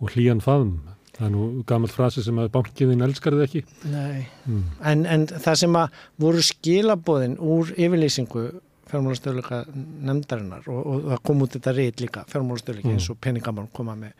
og 0.00 0.12
hlýjan 0.14 0.42
faðum. 0.44 0.80
Það 1.16 1.26
er 1.26 1.32
nú 1.34 1.46
gamalt 1.68 1.92
frasi 1.92 2.24
sem 2.24 2.38
að 2.40 2.50
bankiðin 2.54 3.04
elskar 3.04 3.36
þið 3.36 3.46
ekki. 3.48 3.64
Nei 3.92 4.26
Mm. 4.50 4.62
En, 4.88 5.02
en 5.06 5.24
það 5.30 5.58
sem 5.60 5.74
að 5.78 5.98
voru 6.18 6.40
skilabóðin 6.42 7.36
úr 7.38 7.68
yfirlýsingu 7.76 8.44
fjármálastöðleika 8.90 9.64
nefndarinnar 10.10 10.68
og, 10.68 10.80
og 10.80 11.10
það 11.10 11.24
kom 11.30 11.44
út 11.44 11.56
þetta 11.56 11.74
reyð 11.76 12.04
líka 12.04 12.24
fjármálastöðleika 12.30 12.88
Mm. 12.90 12.96
eins 12.98 13.10
og 13.10 13.20
peningamál 13.22 13.68
koma 13.72 13.96
með 13.98 14.12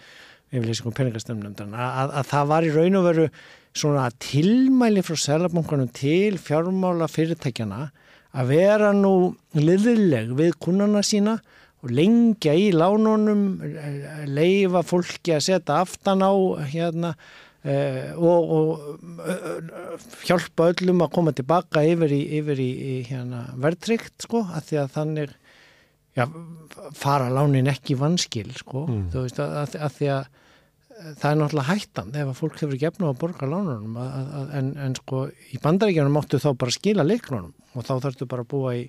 yfirlýsingu 0.50 0.92
peningastöðum 0.96 1.44
nefndarinnar 1.46 1.86
að, 2.02 2.12
að 2.20 2.28
það 2.32 2.52
var 2.52 2.66
í 2.66 2.74
raun 2.74 2.98
og 3.00 3.06
veru 3.06 3.26
svona 3.70 4.08
tilmæli 4.18 5.02
frá 5.06 5.16
selabankunum 5.24 5.90
til 5.94 6.38
fjármála 6.42 7.06
fyrirtækjana 7.10 7.90
að 8.34 8.50
vera 8.50 8.90
nú 8.94 9.34
liðileg 9.58 10.34
við 10.38 10.56
kunnana 10.62 11.02
sína 11.06 11.38
og 11.80 11.92
lengja 11.96 12.52
í 12.52 12.70
lánunum, 12.76 13.44
leifa 14.28 14.82
fólki 14.84 15.32
að 15.32 15.46
setja 15.46 15.78
aftan 15.80 16.20
á 16.20 16.32
hérna 16.68 17.14
og, 17.60 18.52
og 18.56 18.70
uh, 19.20 20.04
hjálpa 20.24 20.70
öllum 20.72 21.04
að 21.04 21.12
koma 21.12 21.34
tilbaka 21.36 21.82
yfir 21.84 22.14
í, 22.16 22.20
yfir 22.38 22.62
í, 22.62 22.68
í 22.70 22.94
hérna, 23.10 23.42
verðtrykt 23.60 24.24
sko, 24.24 24.46
að 24.48 24.70
því 24.70 24.78
að 24.80 24.94
þannig 24.94 25.34
já, 26.16 26.24
fara 26.96 27.28
lánin 27.28 27.68
ekki 27.68 27.98
vanskil 28.00 28.48
sko, 28.56 28.86
mm. 28.88 29.06
þú 29.12 29.24
veist 29.26 29.42
að, 29.44 29.56
að, 29.60 29.76
að 29.76 29.98
því 29.98 30.10
að 30.14 30.24
uh, 30.24 31.12
það 31.20 31.28
er 31.30 31.38
náttúrulega 31.42 31.68
hættan 31.74 32.16
ef 32.16 32.32
að 32.32 32.40
fólk 32.40 32.58
hefur 32.64 32.82
gefna 32.86 33.12
að 33.12 33.20
borga 33.26 33.52
lánunum 33.52 34.00
en, 34.00 34.74
en 34.80 34.98
sko 35.02 35.26
í 35.52 35.60
bandaríkjanum 35.60 36.16
máttu 36.16 36.40
þá 36.40 36.50
bara 36.54 36.76
skila 36.78 37.06
leiklunum 37.06 37.52
og 37.76 37.84
þá 37.84 37.94
þarfstu 38.06 38.30
bara 38.30 38.46
að 38.46 38.52
búa 38.54 38.76
í 38.78 38.84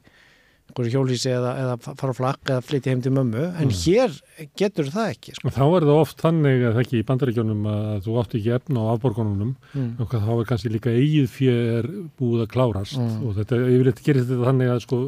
einhverju 0.71 0.93
hjólísi 0.95 1.31
eða, 1.35 1.51
eða 1.61 1.95
fara 1.99 2.15
á 2.15 2.17
flakk 2.17 2.51
eða 2.53 2.63
flytja 2.65 2.93
heim 2.93 3.03
til 3.03 3.13
mömmu 3.15 3.43
en 3.49 3.67
mm. 3.67 3.75
hér 3.83 4.15
getur 4.57 4.89
það 4.93 5.11
ekki 5.15 5.35
sko. 5.37 5.51
Þá 5.51 5.63
er 5.67 5.87
það 5.89 5.99
oft 5.99 6.23
þannig 6.23 6.63
að 6.63 6.73
það 6.77 6.81
ekki 6.85 7.01
í 7.01 7.05
bandaríkjónum 7.11 7.69
að 7.71 7.99
þú 8.07 8.17
átt 8.21 8.37
ekki 8.39 8.55
efna 8.57 8.87
á 8.87 8.91
afborgununum 8.95 9.53
mm. 9.75 9.91
þá 10.15 10.31
er 10.37 10.49
kannski 10.49 10.73
líka 10.73 10.95
eigið 10.95 11.29
fyrir 11.35 11.91
búið 12.19 12.45
að 12.45 12.51
klárast 12.55 12.99
mm. 12.99 13.21
og 13.27 13.37
þetta, 13.39 13.61
ég 13.67 13.81
vil 13.81 13.91
eitthvað 13.91 14.09
gera 14.09 14.25
þetta 14.25 14.49
þannig 14.49 14.73
að 14.73 14.83
sko 14.87 15.01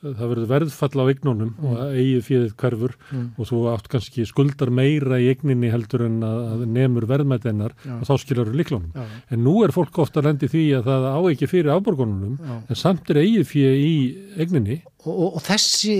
það 0.00 0.30
verður 0.32 0.48
verðfall 0.50 1.02
á 1.02 1.04
eignunum 1.10 1.50
mm. 1.50 1.64
og 1.66 1.80
eigið 1.94 2.22
fyrir 2.26 2.52
hverfur 2.60 2.94
mm. 3.10 3.24
og 3.36 3.48
þú 3.50 3.62
átt 3.72 3.90
kannski 3.92 4.26
skuldar 4.28 4.72
meira 4.74 5.18
í 5.20 5.28
eigninni 5.32 5.72
heldur 5.72 6.06
en 6.06 6.20
að 6.26 6.64
nefnur 6.66 7.08
verðmættennar 7.10 7.74
og 7.98 8.06
þá 8.08 8.14
skiljar 8.22 8.50
þú 8.50 8.60
líklunum. 8.60 8.94
Já. 8.96 9.18
En 9.34 9.44
nú 9.44 9.58
er 9.64 9.74
fólk 9.76 10.00
ofta 10.02 10.22
að 10.22 10.30
lendi 10.30 10.50
því 10.52 10.64
að 10.78 10.88
það 10.88 11.08
á 11.10 11.18
ekki 11.32 11.50
fyrir 11.50 11.74
afborgununum 11.74 12.38
Já. 12.40 12.54
en 12.64 12.80
samt 12.80 13.12
er 13.12 13.20
eigið 13.24 13.50
fyrir 13.50 13.76
í 13.80 13.92
eigninni. 14.40 14.80
Og, 15.04 15.12
og, 15.12 15.28
og 15.40 15.44
þessi 15.44 15.98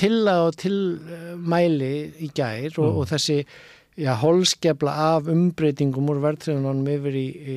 tilla 0.00 0.38
og 0.46 0.56
tilmæli 0.60 1.94
í 2.24 2.30
gær 2.32 2.72
og, 2.78 2.86
mm. 2.86 2.96
og 3.02 3.10
þessi 3.10 3.42
já, 4.00 4.10
holskefla 4.20 4.94
af 5.16 5.28
umbreytingum 5.30 6.08
úr 6.12 6.20
verðtröðunlánum 6.24 6.88
yfir 6.94 7.16
í, 7.20 7.26
í, 7.28 7.56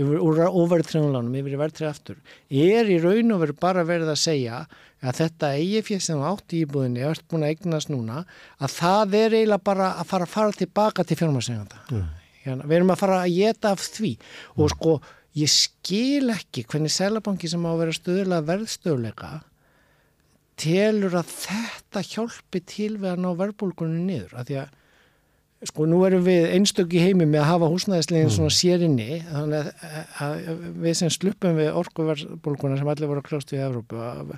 í 0.00 0.04
úr 0.04 0.42
overtröðunlánum 0.48 1.36
yfir 1.38 1.54
í 1.54 1.60
verðtröðu 1.60 1.90
aftur 1.90 2.18
er 2.50 2.90
í 2.90 2.98
raun 3.02 3.34
og 3.34 3.42
veru 3.44 3.56
bara 3.60 3.84
verið 3.86 4.12
að 4.12 4.22
segja 4.22 4.62
að 4.98 5.20
þetta 5.20 5.52
eigifið 5.54 6.00
sem 6.02 6.22
átt 6.26 6.54
í 6.54 6.62
íbúðinni 6.64 7.04
er 7.06 7.20
búin 7.30 7.46
að 7.46 7.52
eignast 7.54 7.92
núna 7.92 8.24
að 8.58 8.72
það 8.74 9.18
er 9.20 9.36
eiginlega 9.36 9.66
bara 9.70 9.90
að 10.00 10.08
fara 10.10 10.26
að 10.26 10.32
fara 10.34 10.56
tilbaka 10.58 11.04
til 11.06 11.18
fjármarsenganda 11.20 11.84
mm. 11.92 12.08
hérna, 12.46 12.66
við 12.66 12.80
erum 12.80 12.94
að 12.94 13.02
fara 13.04 13.20
að 13.22 13.36
geta 13.36 13.74
af 13.76 13.84
því 13.84 14.14
mm. 14.16 14.64
og 14.64 14.72
sko 14.74 14.96
ég 15.38 15.52
skil 15.52 16.34
ekki 16.34 16.66
hvernig 16.66 16.94
selabanki 16.94 17.50
sem 17.50 17.62
á 17.62 17.70
að 17.70 17.84
vera 17.84 17.98
stöðulega 18.00 18.48
verðstöðuleika 18.48 19.30
telur 20.58 21.14
að 21.20 21.30
þetta 21.44 22.02
hjálpi 22.02 22.64
til 22.66 22.96
við 22.98 23.12
að 23.12 23.22
ná 23.22 23.30
verðbólgunni 23.38 24.02
niður 24.02 24.34
að 24.40 24.50
því 24.50 24.60
að 24.64 24.76
sko 25.66 25.88
nú 25.90 26.04
erum 26.06 26.22
við 26.26 26.46
einstöki 26.54 27.00
heimi 27.02 27.26
með 27.26 27.42
að 27.42 27.50
hafa 27.50 27.68
húsnæðislegin 27.72 28.28
mm. 28.28 28.34
svona 28.36 28.54
sérinni 28.54 29.20
þannig 29.26 29.70
að, 29.82 30.02
að 30.22 30.50
við 30.84 30.98
sem 31.00 31.10
sluppum 31.10 31.58
við 31.58 31.70
orkuverðbólguna 31.80 32.78
sem 32.78 32.90
allir 32.92 33.10
voru 33.10 33.24
að 33.24 33.30
kljóst 33.32 33.54
við 33.54 33.64
Evrópu 33.66 34.02
að, 34.06 34.34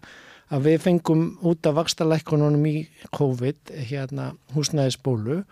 að 0.49 0.69
við 0.69 0.79
fengum 0.87 1.27
út 1.50 1.69
af 1.69 1.77
vakstalækkununum 1.77 2.69
í 2.71 2.77
COVID 3.17 3.75
hérna 3.91 4.31
húsnæðisbólu 4.55 5.43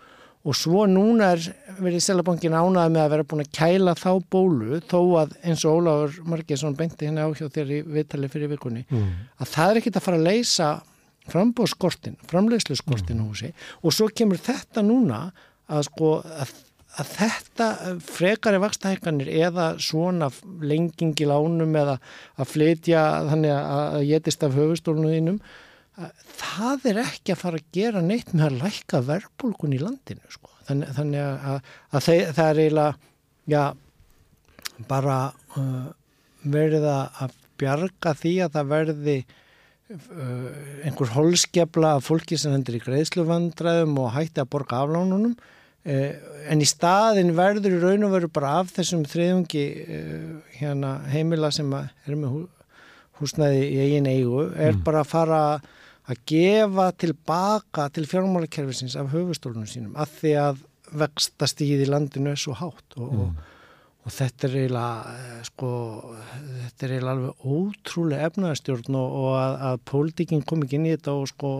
og 0.47 0.55
svo 0.55 0.85
núna 0.89 1.33
er 1.35 1.43
verið 1.77 2.01
Selabankin 2.05 2.55
ánaði 2.55 2.95
með 2.95 3.03
að 3.03 3.13
vera 3.13 3.27
búin 3.29 3.43
að 3.43 3.51
kæla 3.59 3.93
þá 3.99 4.11
bólu 4.31 4.79
þó 4.89 4.99
að 5.21 5.35
eins 5.43 5.65
og 5.67 5.81
Ólafur 5.81 6.29
Margesson 6.31 6.77
beinti 6.79 7.05
hérna 7.09 7.27
á 7.27 7.29
hjá 7.35 7.45
þér 7.45 7.73
í 7.75 7.81
viðtali 7.85 8.29
fyrir 8.31 8.53
vikunni 8.55 8.85
mm. 8.87 9.09
að 9.43 9.51
það 9.51 9.73
er 9.73 9.81
ekkit 9.81 9.99
að 9.99 10.07
fara 10.07 10.21
að 10.21 10.29
leysa 10.31 10.69
frambóðskortin, 11.29 12.15
framlegsluskortin 12.31 13.19
mm. 13.19 13.27
húsi 13.27 13.51
og 13.83 13.93
svo 13.93 14.07
kemur 14.15 14.39
þetta 14.41 14.81
núna 14.85 15.27
að 15.69 15.85
sko 15.89 16.11
að, 16.25 16.53
að 16.99 17.13
þetta 17.15 17.69
frekari 18.09 18.61
vakstahækkanir 18.65 19.31
eða 19.45 19.71
svona 19.81 20.31
lengingi 20.65 21.27
lánum 21.29 21.75
eða 21.79 21.99
að 22.39 22.53
flytja 22.55 23.07
þannig 23.31 23.55
að 23.55 24.05
getist 24.11 24.45
af 24.45 24.57
höfustólunum 24.57 25.15
þínum 25.15 25.41
það 26.39 26.87
er 26.91 27.01
ekki 27.03 27.33
að 27.33 27.41
fara 27.41 27.59
að 27.59 27.75
gera 27.75 28.01
neitt 28.03 28.31
með 28.33 28.45
að 28.47 28.57
lækka 28.63 29.01
verbulgun 29.07 29.75
í 29.75 29.81
landinu 29.81 30.31
sko. 30.31 30.51
þannig, 30.67 30.93
þannig 30.95 31.25
að, 31.25 31.69
að 31.91 32.05
þeir, 32.05 32.23
það 32.37 32.49
er 32.51 32.61
eiginlega 32.63 32.93
já, 33.49 33.63
bara 34.89 35.19
uh, 35.57 35.91
verið 36.55 36.87
að 36.89 37.37
bjarga 37.59 38.15
því 38.15 38.33
að 38.45 38.55
það 38.55 38.71
verði 38.73 39.17
uh, 39.19 40.49
einhver 40.87 41.13
holskefla 41.17 41.95
af 41.97 42.07
fólki 42.07 42.39
sem 42.39 42.55
hendur 42.55 42.79
í 42.79 42.83
greiðsluvandræðum 42.85 43.97
og 44.05 44.13
hætti 44.15 44.43
að 44.43 44.51
borga 44.55 44.83
aflánunum 44.85 45.35
en 45.89 46.61
í 46.61 46.67
staðin 46.67 47.33
verður 47.37 47.77
í 47.77 47.81
raun 47.81 48.07
og 48.07 48.15
veru 48.15 48.29
bara 48.33 48.55
af 48.61 48.71
þessum 48.75 49.03
þriðungi 49.09 49.65
eh, 49.83 50.31
hérna, 50.59 50.95
heimila 51.11 51.51
sem 51.53 51.69
er 51.75 52.15
með 52.15 52.47
húsnæði 53.19 53.67
í 53.67 53.77
eigin 53.83 54.09
eigu 54.09 54.47
er 54.47 54.73
mm. 54.75 54.81
bara 54.85 55.03
að 55.03 55.11
fara 55.11 55.43
að 56.09 56.23
gefa 56.29 56.89
tilbaka 56.97 57.87
til 57.93 58.07
fjármálakerfisins 58.09 58.97
af 58.99 59.11
höfustólunum 59.13 59.69
sínum 59.69 59.95
að 59.99 60.17
því 60.21 60.33
að 60.41 60.65
vexta 60.99 61.47
stíði 61.49 61.85
í 61.85 61.91
landinu 61.91 62.33
er 62.33 62.41
svo 62.41 62.55
hátt 62.57 62.97
og, 62.97 63.09
mm. 63.13 63.23
og, 63.23 63.55
og 64.07 64.15
þetta 64.15 64.49
er 64.49 64.59
eiginlega 64.63 65.15
eh, 65.15 65.39
sko, 65.51 65.71
þetta 66.65 66.87
er 66.87 66.95
eiginlega 66.95 67.15
alveg 67.15 67.49
ótrúlega 67.55 68.29
efnaðarstjórn 68.31 69.01
og, 69.01 69.17
og 69.23 69.31
að, 69.37 69.57
að 69.69 69.81
pólitíkinn 69.91 70.45
kom 70.49 70.65
ekki 70.65 70.79
inn 70.79 70.89
í 70.89 70.95
þetta 70.95 71.17
og 71.19 71.29
sko 71.33 71.55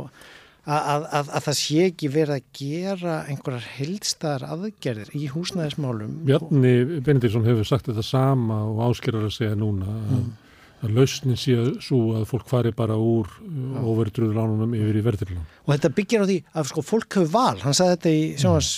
að, 0.69 1.07
að, 1.19 1.31
að 1.37 1.47
það 1.47 1.57
sé 1.59 1.85
ekki 1.87 2.11
verið 2.13 2.35
að 2.35 2.51
gera 2.59 3.15
einhverjar 3.31 3.65
heldstæðar 3.77 4.45
aðgerðir 4.55 5.15
í 5.17 5.23
húsnæðismálum. 5.33 6.19
Bjarni 6.27 6.75
Benediktsson 7.05 7.47
hefur 7.47 7.67
sagt 7.67 7.89
þetta 7.89 8.05
sama 8.05 8.61
og 8.67 8.83
áskerar 8.89 9.27
að 9.27 9.35
segja 9.37 9.57
núna 9.59 9.89
að, 9.89 10.15
mm. 10.17 10.29
að 10.85 10.95
lausnin 10.99 11.39
sé 11.39 11.57
svo 11.85 12.01
að 12.19 12.27
fólk 12.29 12.47
fari 12.51 12.73
bara 12.75 12.97
úr 13.01 13.31
oferdrúðurlánunum 13.81 14.77
yfir 14.77 15.01
í 15.01 15.05
verðirlán. 15.09 15.47
Og 15.65 15.75
þetta 15.75 15.93
byggir 16.01 16.25
á 16.25 16.29
því 16.29 16.39
að 16.53 16.73
sko, 16.73 16.85
fólk 16.91 17.19
hefur 17.19 17.33
val, 17.33 17.61
hann 17.65 17.77
sagði 17.77 17.97
þetta 17.97 18.15
í 18.15 18.25
sjónas 18.43 18.73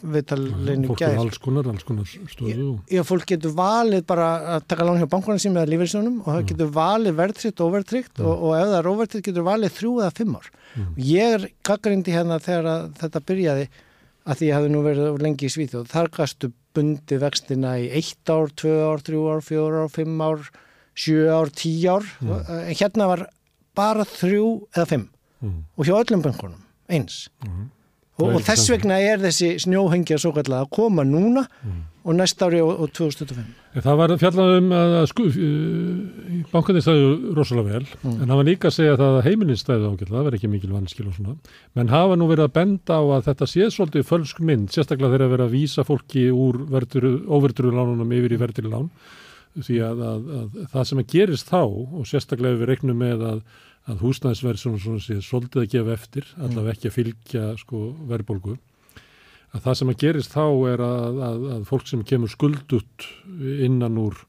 viðtalinu 0.00 0.94
gæð. 0.94 0.94
Fólk 0.94 1.04
er 1.06 1.20
alls 1.22 1.40
konar, 1.42 1.68
alls 1.72 1.84
konar 1.86 2.08
stöðu. 2.08 2.70
Já, 2.90 3.02
fólk 3.06 3.26
getur 3.30 3.54
valið 3.56 4.06
bara 4.08 4.28
að 4.56 4.66
taka 4.72 4.86
lán 4.88 5.00
hjá 5.00 5.06
bankunum 5.10 5.40
sem 5.42 5.58
er 5.60 5.70
lífeyrisjónum 5.70 6.20
og 6.22 6.30
það 6.30 6.40
mm. 6.40 6.48
getur 6.52 6.72
valið 6.76 7.18
verðtrikt 7.20 7.60
og 7.60 7.70
overtrikt 7.70 8.20
mm. 8.20 8.26
og, 8.26 8.46
og 8.46 8.56
ef 8.58 8.70
það 8.70 8.78
er 8.78 8.90
overtrikt 8.94 9.28
getur 9.30 9.46
valið 9.50 9.76
þrjú 9.76 9.92
eða 10.00 10.16
fimm 10.20 10.38
ár. 10.38 10.50
Mm. 10.70 10.88
Ég 11.10 11.36
er 11.36 11.46
kakkarindi 11.70 12.16
hérna 12.16 12.40
þegar 12.44 12.88
þetta 13.02 13.24
byrjaði 13.30 13.68
að 14.24 14.40
því 14.40 14.50
ég 14.50 14.58
hafði 14.58 14.72
nú 14.74 14.82
verið 14.86 15.20
lengi 15.24 15.48
í 15.48 15.52
Svíþjóð. 15.56 15.90
Þar 15.90 16.10
gastu 16.16 16.52
bundi 16.76 17.20
vextina 17.20 17.76
í 17.82 17.90
eitt 17.98 18.30
ár, 18.30 18.52
tvö 18.54 18.74
ár, 18.86 19.04
þrjú 19.06 19.22
ár, 19.32 19.44
fjór 19.46 19.78
ár, 19.82 19.92
fimm 19.92 20.20
ár, 20.22 20.50
sjö 20.94 21.30
ár, 21.34 21.50
tí 21.50 21.72
ár. 21.90 22.06
Mm. 22.22 22.50
En 22.60 22.76
hérna 22.78 23.10
var 23.10 23.26
bara 23.78 24.06
þrjú 24.06 24.46
eða 24.74 24.88
fimm 24.90 25.06
mm. 25.40 25.60
og 25.76 25.88
hjá 25.88 25.94
öllum 25.98 26.24
bankunum 26.24 26.62
eins. 26.90 27.28
Mm. 27.46 27.68
Og, 28.20 28.34
og 28.38 28.44
þess 28.46 28.72
vegna 28.72 28.98
er 29.02 29.22
þessi 29.22 29.54
snjóhengja 29.64 30.18
svo 30.20 30.32
kallega 30.36 30.64
að 30.64 30.72
koma 30.76 31.04
núna 31.06 31.44
mm. 31.46 31.78
og 32.04 32.16
næst 32.18 32.42
ári 32.44 32.60
og, 32.64 32.72
og 32.84 32.92
2025. 32.96 33.46
Það 33.84 34.00
var 34.00 34.14
fjallað 34.18 34.52
um 34.56 34.74
að 34.74 34.96
sko, 35.12 35.26
uh, 35.30 36.42
bankanir 36.50 36.84
stæðu 36.84 37.12
rosalega 37.38 37.78
vel 37.78 37.86
mm. 37.86 38.16
en 38.16 38.26
það 38.26 38.40
var 38.40 38.48
líka 38.50 38.70
að 38.70 38.76
segja 38.76 38.98
að 39.06 39.20
heimilin 39.28 39.60
stæðu 39.60 39.92
ágjörða, 39.92 40.16
það 40.16 40.28
verði 40.28 40.40
ekki 40.40 40.52
mikil 40.56 40.74
vanskil 40.74 41.06
og 41.06 41.16
svona, 41.16 41.38
menn 41.78 41.94
hafa 41.94 42.18
nú 42.18 42.28
verið 42.30 42.48
að 42.48 42.54
benda 42.58 43.00
á 43.00 43.02
að 43.04 43.24
þetta 43.30 43.50
sé 43.54 43.70
svolítið 43.70 44.06
fölsk 44.10 44.44
mynd, 44.44 44.68
sérstaklega 44.74 45.14
þegar 45.14 45.26
að 45.28 45.34
vera 45.36 45.48
að 45.48 45.56
vísa 45.56 45.86
fólki 45.86 46.28
úr 46.34 46.62
overtrúðlánunum 46.68 48.14
yfir 48.18 48.36
í 48.36 48.40
verðilán 48.40 48.92
því 49.58 49.80
að, 49.82 50.04
að, 50.06 50.28
að, 50.30 50.44
að 50.62 50.70
það 50.74 50.86
sem 50.90 51.00
að 51.02 51.10
gerist 51.10 51.50
þá 51.50 51.62
og 51.62 52.06
sérstaklega 52.06 52.60
við 52.60 52.70
reiknum 52.70 53.00
með 53.00 53.24
að 53.26 53.40
að 53.90 54.02
húsnæðisverð 54.04 55.00
sé 55.02 55.18
svolítið 55.24 55.62
að 55.62 55.70
gefa 55.74 55.94
eftir, 55.96 56.26
allavega 56.38 56.76
ekki 56.76 56.90
að 56.90 56.96
fylgja 56.96 57.44
sko 57.60 57.82
verðbólgu. 58.10 58.56
Að 59.50 59.64
það 59.64 59.78
sem 59.80 59.90
að 59.90 60.00
gerist 60.04 60.34
þá 60.34 60.44
er 60.70 60.82
að, 60.86 61.20
að, 61.26 61.46
að 61.56 61.62
fólk 61.66 61.88
sem 61.90 62.04
kemur 62.06 62.30
skuldut 62.30 63.06
innan 63.66 63.98
úr 63.98 64.20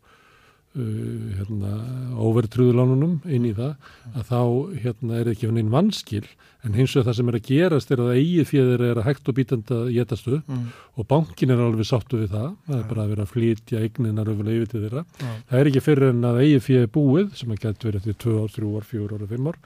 uh, 0.77 1.35
hérna, 1.37 1.73
overtrúðulánunum 2.21 3.19
inn 3.27 3.45
í 3.49 3.53
það 3.57 3.75
að 4.11 4.31
þá 4.31 4.41
hérna, 4.85 5.19
er 5.19 5.31
ekki 5.33 5.49
einn 5.51 5.71
vanskil 5.73 6.25
en 6.61 6.75
hins 6.77 6.93
vegar 6.93 7.07
það 7.09 7.17
sem 7.17 7.31
er 7.31 7.37
að 7.37 7.47
gerast 7.47 7.93
er 7.93 8.03
að 8.03 8.11
eigið 8.19 8.49
fjöður 8.51 8.83
er 8.89 8.99
að 9.01 9.07
hægt 9.07 9.31
og 9.31 9.37
bítanda 9.37 9.79
getastu 9.91 10.41
mm. 10.41 10.65
og 11.01 11.07
bankin 11.09 11.53
er 11.53 11.63
alveg 11.65 11.89
sáttu 11.89 12.21
við 12.21 12.35
það 12.35 12.51
það 12.67 12.75
er 12.77 12.83
bara 12.91 13.05
að 13.05 13.15
vera 13.15 13.25
að 13.25 13.31
flytja 13.33 13.85
eigninar 13.85 14.33
öfulega 14.33 14.59
yfir 14.59 14.73
til 14.73 14.83
þeirra. 14.83 15.05
Ja. 15.21 15.31
Það 15.49 15.61
er 15.61 15.71
ekki 15.71 15.87
fyrir 15.87 16.11
en 16.11 16.27
að 16.29 16.43
eigið 16.43 16.67
fjöður 16.67 16.93
búið 16.99 17.33
sem 17.39 17.55
að 17.55 17.63
geta 17.65 17.89
verið 17.89 18.05
til 18.05 18.19
2 18.27 18.37
ár, 18.43 18.53
3 18.59 18.75
ár, 18.75 18.87
4 18.91 19.09
ár 19.17 19.25
og 19.25 19.33
5 19.33 19.51
ár 19.51 19.59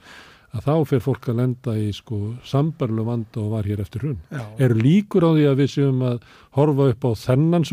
að 0.56 0.64
þá 0.66 0.74
fer 0.88 1.02
fólk 1.04 1.28
að 1.30 1.40
lenda 1.40 1.74
í 1.76 1.88
sko 1.94 2.18
sambarlu 2.46 3.04
vanda 3.06 3.42
og 3.42 3.52
var 3.52 3.68
hér 3.68 3.82
eftir 3.82 4.04
hrun. 4.04 4.20
Er 4.62 4.74
líkur 4.76 5.26
á 5.26 5.30
því 5.34 5.44
að 5.50 5.60
við 5.60 5.72
séum 5.74 6.04
að 6.06 6.24
horfa 6.56 6.88
upp 6.92 7.06
á 7.06 7.10
þennan 7.26 7.66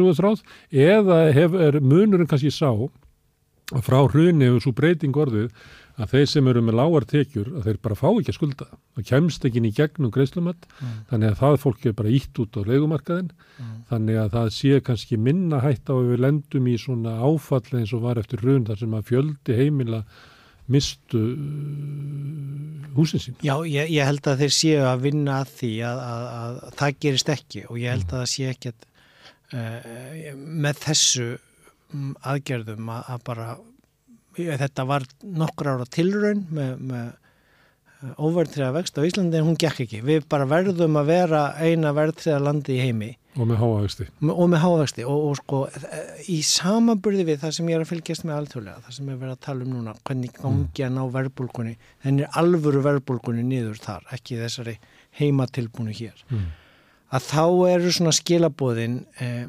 frá 3.81 3.99
hrunni 4.13 4.49
og 4.53 4.61
svo 4.61 4.71
breyting 4.77 5.15
orðið 5.17 5.49
að 5.93 6.09
þeir 6.09 6.25
sem 6.29 6.47
eru 6.49 6.61
með 6.65 6.73
lágar 6.79 7.05
tekjur 7.05 7.49
að 7.53 7.65
þeir 7.67 7.77
bara 7.85 7.95
fá 7.95 8.07
ekki 8.09 8.31
að 8.31 8.37
skulda 8.39 8.65
það 8.95 9.03
kemst 9.09 9.43
ekki 9.45 9.59
inn 9.61 9.67
í 9.69 9.73
gegnum 9.77 10.11
greiðslumöld 10.13 10.63
Mm. 10.81 10.93
þannig 11.09 11.29
að 11.31 11.37
það 11.41 11.57
fólk 11.61 11.85
er 11.85 11.93
bara 11.93 12.09
ítt 12.09 12.39
út 12.41 12.57
á 12.57 12.61
leigumarkaðin 12.65 13.29
Mm. 13.59 13.73
þannig 13.89 14.17
að 14.23 14.31
það 14.33 14.47
sé 14.57 14.79
kannski 14.81 15.17
minna 15.17 15.59
hætt 15.61 15.85
á 15.89 15.93
að 15.93 16.09
við 16.13 16.19
lendum 16.25 16.67
í 16.67 16.77
svona 16.81 17.13
áfall 17.21 17.77
eins 17.77 17.93
og 17.93 18.01
var 18.01 18.17
eftir 18.17 18.41
raun 18.41 18.65
þar 18.65 18.79
sem 18.79 18.93
að 18.97 19.05
fjöldi 19.11 19.57
heimila 19.57 20.03
mistu 20.67 21.19
uh, 21.19 22.89
húsin 22.97 23.19
sín 23.21 23.35
Já, 23.43 23.55
ég, 23.67 23.89
ég 23.93 24.05
held 24.07 24.25
að 24.31 24.43
þeir 24.43 24.53
séu 24.57 24.83
að 24.87 25.01
vinna 25.07 25.39
að 25.43 25.53
því 25.59 25.71
að, 25.87 26.01
að, 26.09 26.25
að, 26.39 26.59
það 26.79 26.97
gerist 27.05 27.31
ekki 27.33 27.63
og 27.69 27.79
ég 27.81 27.93
held 27.93 28.07
að 28.09 28.21
það 28.23 28.29
sé 28.33 28.49
ekki 28.53 28.71
að, 28.73 28.85
uh, 29.53 30.37
með 30.65 30.81
þessu 30.87 31.27
mm, 31.33 31.41
aðgerðum 32.23 32.89
að, 32.93 33.03
að 33.15 33.23
bara 33.29 33.49
þetta 34.37 34.85
var 34.89 35.03
nokkur 35.43 35.67
ára 35.75 35.85
tilraun 35.93 36.45
með, 36.49 36.71
með 36.89 37.11
óverðtriða 38.19 38.71
vext 38.75 38.97
á 38.99 39.05
Íslandi 39.07 39.37
en 39.39 39.45
hún 39.47 39.57
gekk 39.59 39.83
ekki. 39.85 39.99
Við 40.03 40.25
bara 40.31 40.47
verðum 40.49 40.97
að 40.99 41.05
vera 41.13 41.43
eina 41.63 41.93
verðtriða 41.95 42.39
landi 42.43 42.75
í 42.75 42.81
heimi 42.83 43.11
og 43.33 43.47
með 43.49 43.61
háavexti. 43.63 44.05
og 44.29 44.49
með 44.51 44.59
hávexti 44.61 45.05
og, 45.09 45.21
og 45.29 45.37
sko 45.39 45.59
í 46.29 46.35
samanburði 46.45 47.23
við 47.31 47.39
það 47.41 47.53
sem 47.55 47.69
ég 47.71 47.77
er 47.79 47.85
að 47.85 47.89
fylgjast 47.93 48.25
með 48.27 48.35
alþjóðlega, 48.41 48.83
það 48.85 48.97
sem 48.97 49.07
ég 49.09 49.21
verið 49.23 49.33
að 49.37 49.39
tala 49.47 49.65
um 49.65 49.71
núna 49.73 49.95
hvernig 50.05 50.35
gangi 50.37 50.83
að 50.85 50.91
ná 50.97 51.01
verðbólkunni 51.15 51.73
þenni 52.03 52.27
alvöru 52.43 52.83
verðbólkunni 52.85 53.45
niður 53.47 53.79
þar 53.81 54.05
ekki 54.19 54.37
þessari 54.43 54.75
heimatilbúinu 55.21 55.95
hér 55.97 56.21
Mm. 56.29 56.45
að 57.13 57.25
þá 57.31 57.43
eru 57.73 57.91
svona 57.97 58.13
skilabóðin 58.19 58.99
eh, 59.21 59.47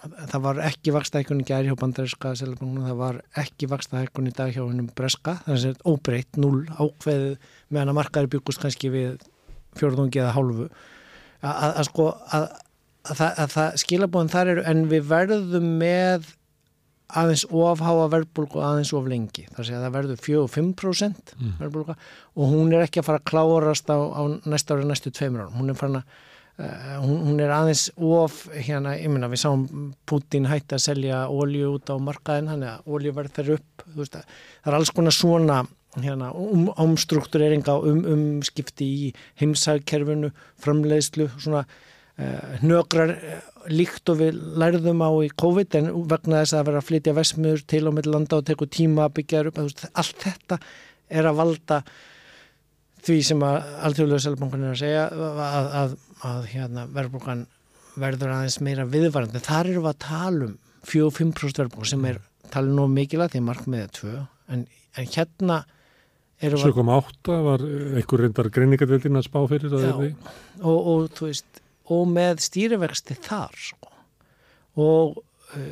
það 0.00 0.40
var 0.46 0.60
ekki 0.64 0.94
vakstahækkun 0.96 1.42
í 1.42 1.46
gæri 1.48 1.68
hjá 1.70 1.76
bandaríska 1.80 2.32
seljabanknum, 2.40 2.86
það 2.88 2.98
var 3.02 3.20
ekki 3.42 3.68
vakstahækkun 3.70 4.30
í 4.30 4.34
dag 4.36 4.54
hjá 4.54 4.62
hennum 4.64 4.88
breska, 4.96 5.36
þannig 5.44 5.66
að 5.74 5.84
óbreytt, 5.92 6.40
null, 6.40 6.62
ákveðið 6.80 7.36
meðan 7.70 7.92
að 7.92 7.98
markaður 8.00 8.30
byggust 8.36 8.62
kannski 8.64 8.90
við 8.94 9.22
fjórðungi 9.78 10.22
eða 10.22 10.34
hálfu. 10.38 10.68
Að, 11.40 11.54
að, 11.54 11.70
að 11.80 11.88
sko 11.90 12.06
að, 12.36 12.46
að, 13.04 13.16
það, 13.20 13.32
að 13.44 13.54
það 13.56 13.78
skilabóðin 13.84 14.32
þar 14.34 14.52
eru 14.54 14.64
en 14.72 14.84
við 14.90 15.08
verðum 15.12 15.68
með 15.80 16.30
aðeins 17.20 17.42
ofháa 17.50 18.08
verðbólgu 18.12 18.60
og 18.60 18.66
aðeins 18.68 18.92
of 18.94 19.06
lengi. 19.10 19.46
Þar 19.56 19.66
sé 19.66 19.74
að 19.74 19.84
það 19.86 19.94
verður 19.98 20.20
4-5% 20.26 21.32
Mm. 21.40 21.54
verðbólga 21.58 21.94
og 22.36 22.50
hún 22.52 22.72
er 22.76 22.84
ekki 22.84 23.00
að 23.00 23.08
fara 23.08 23.18
að 23.22 23.28
klárast 23.32 23.90
á, 23.90 23.98
á 23.98 24.22
næsta 24.46 24.76
ári 24.76 24.86
næstu 24.86 25.10
tveimur 25.10 25.46
árum. 25.46 25.56
Hún 25.58 25.72
er 25.72 25.78
farin 25.80 25.98
að 26.02 26.18
hún, 26.60 27.20
hún 27.24 27.40
er 27.40 27.52
aðeins 27.54 27.88
of 27.96 28.42
hérna, 28.52 28.94
ég 28.98 29.10
meina 29.12 29.30
við 29.32 29.42
sáum 29.44 29.66
Putin 30.08 30.48
hætti 30.50 30.76
að 30.76 30.84
selja 30.84 31.20
ólju 31.32 31.74
út 31.76 31.92
á 31.92 31.96
markaðin 32.02 32.50
hann 32.52 32.64
að 32.68 32.88
óljuverð 32.90 33.36
fer 33.38 33.52
upp 33.56 33.84
veist, 33.96 34.18
það 34.18 34.72
er 34.72 34.78
alls 34.80 34.92
konar 34.94 35.16
svona 35.16 35.60
hérna, 35.98 36.32
um, 36.36 36.68
umstruktureringa 36.78 37.78
um, 37.86 38.02
umskipti 38.14 38.90
í 39.06 39.12
heimsækkerfinu 39.40 40.30
framleiðslu 40.62 41.30
svona 41.36 41.64
uh, 41.64 42.52
hnögrar 42.60 43.14
uh, 43.16 43.40
líkt 43.72 44.12
og 44.12 44.20
við 44.20 44.38
lærðum 44.60 45.02
á 45.02 45.10
í 45.24 45.32
COVID 45.42 45.80
en 45.80 45.90
vegna 46.10 46.44
þess 46.44 46.58
að 46.58 46.70
vera 46.70 46.84
að 46.84 46.88
flytja 46.90 47.16
vesmiður 47.16 47.66
til 47.72 47.82
og 47.88 47.96
með 47.96 48.12
landa 48.12 48.38
og 48.38 48.46
teku 48.46 48.68
tíma 48.70 49.08
að 49.08 49.18
byggja 49.18 49.42
þær 49.42 49.50
upp 49.50 49.60
veist, 49.64 49.84
allt 49.90 50.24
þetta 50.28 50.60
er 51.10 51.26
að 51.26 51.40
valda 51.40 51.82
því 53.00 53.18
sem 53.24 53.42
að 53.44 53.58
alþjóðlega 53.88 54.24
selbankan 54.26 54.64
er 54.66 54.74
að 54.74 54.80
segja 54.82 55.04
að, 55.08 55.42
að, 55.80 55.98
að 56.26 56.46
hérna, 56.52 56.86
verðbólgan 56.94 57.46
verður 58.00 58.34
aðeins 58.36 58.58
meira 58.64 58.84
viðvarandi. 58.88 59.40
Þar 59.44 59.70
eru 59.72 59.82
við 59.84 59.90
að 59.92 60.00
tala 60.04 60.48
um 60.50 60.56
4-5% 60.90 61.60
verðbólgan 61.62 61.90
sem 61.92 62.04
er 62.10 62.20
tala 62.50 62.72
nú 62.74 62.86
mikilvægt 62.90 63.36
því 63.36 63.42
markmiðið 63.46 63.84
er 63.86 63.92
2 64.00 64.14
en, 64.54 64.62
en 64.98 65.10
hérna 65.14 65.58
eru 66.40 66.58
við 66.60 66.72
7,8 66.72 67.36
var 67.46 67.64
einhver 68.00 68.24
reyndar 68.24 68.48
greiningadeildin 68.54 69.20
að 69.20 69.26
spá 69.28 69.38
fyrir 69.50 69.74
að 69.76 69.84
Já. 69.84 69.92
og, 70.64 70.78
og, 70.94 71.20
veist, 71.20 71.60
og 71.92 72.08
með 72.10 72.40
stýrivexti 72.46 73.16
þar 73.26 73.54
sko. 73.60 73.92
og 74.80 75.20
uh, 75.20 75.70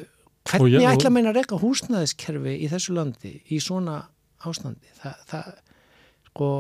hvernig 0.49 0.77
Og 0.79 0.85
og- 0.85 0.93
ætla 0.93 1.11
meina 1.15 1.33
að 1.33 1.41
reyka 1.41 1.59
húsnæðiskerfi 1.63 2.55
í 2.65 2.69
þessu 2.71 2.95
landi 2.99 3.35
í 3.53 3.59
svona 3.65 4.03
ástandi 4.47 4.93
það, 5.01 5.25
það 5.33 5.49
sko 6.31 6.51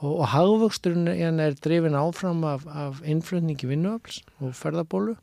og, 0.00 0.12
og 0.12 0.26
hagvöxturinn 0.34 1.10
hérna 1.12 1.48
er 1.48 1.58
drifin 1.60 1.98
áfram 1.98 2.44
af, 2.48 2.64
af 2.66 3.02
innflutningi 3.04 3.68
vinnuafls 3.68 4.22
og 4.40 4.54
ferðabólu. 4.56 5.16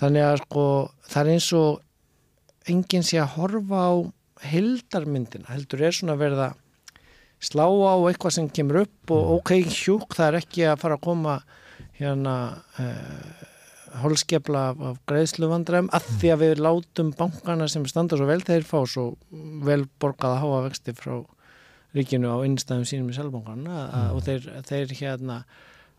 Þannig 0.00 0.26
að 0.26 0.40
sko 0.44 0.64
það 1.10 1.20
er 1.22 1.32
eins 1.34 1.52
og 1.58 2.70
enginn 2.70 3.06
sé 3.06 3.20
að 3.20 3.36
horfa 3.36 3.84
á 3.86 3.92
hildarmyndina 4.50 5.50
heldur 5.52 5.84
er 5.84 5.94
svona 5.94 6.16
að 6.16 6.58
slá 7.40 7.66
á 7.66 7.96
eitthvað 8.08 8.36
sem 8.36 8.48
kemur 8.52 8.82
upp 8.84 9.14
og 9.14 9.38
ok, 9.38 9.54
hjúk, 9.68 10.14
það 10.16 10.26
er 10.26 10.38
ekki 10.40 10.66
að 10.68 10.80
fara 10.82 10.98
að 10.98 11.06
koma 11.06 11.36
hérna 11.96 12.34
uh, 12.80 13.46
holskefla 14.02 14.64
af, 14.70 14.82
af 14.90 14.98
greiðsluvandræðum 15.10 15.90
að 15.96 16.08
því 16.20 16.32
að 16.32 16.42
við 16.44 16.62
látum 16.64 17.12
bankana 17.16 17.68
sem 17.68 17.86
standa 17.88 18.18
svo 18.18 18.28
vel 18.28 18.40
þeir 18.44 18.66
fá 18.68 18.78
svo 18.88 19.06
vel 19.66 19.82
borgaða 20.00 20.42
háa 20.44 20.64
vexti 20.68 20.94
frá 20.96 21.14
ríkinu 21.96 22.30
á 22.30 22.36
innstæðum 22.46 22.86
sínum 22.88 23.10
í 23.10 23.16
selbankana 23.16 23.82
mm. 23.88 24.14
og 24.14 24.24
þeir, 24.26 24.48
þeir 24.68 24.94
hérna 25.00 25.40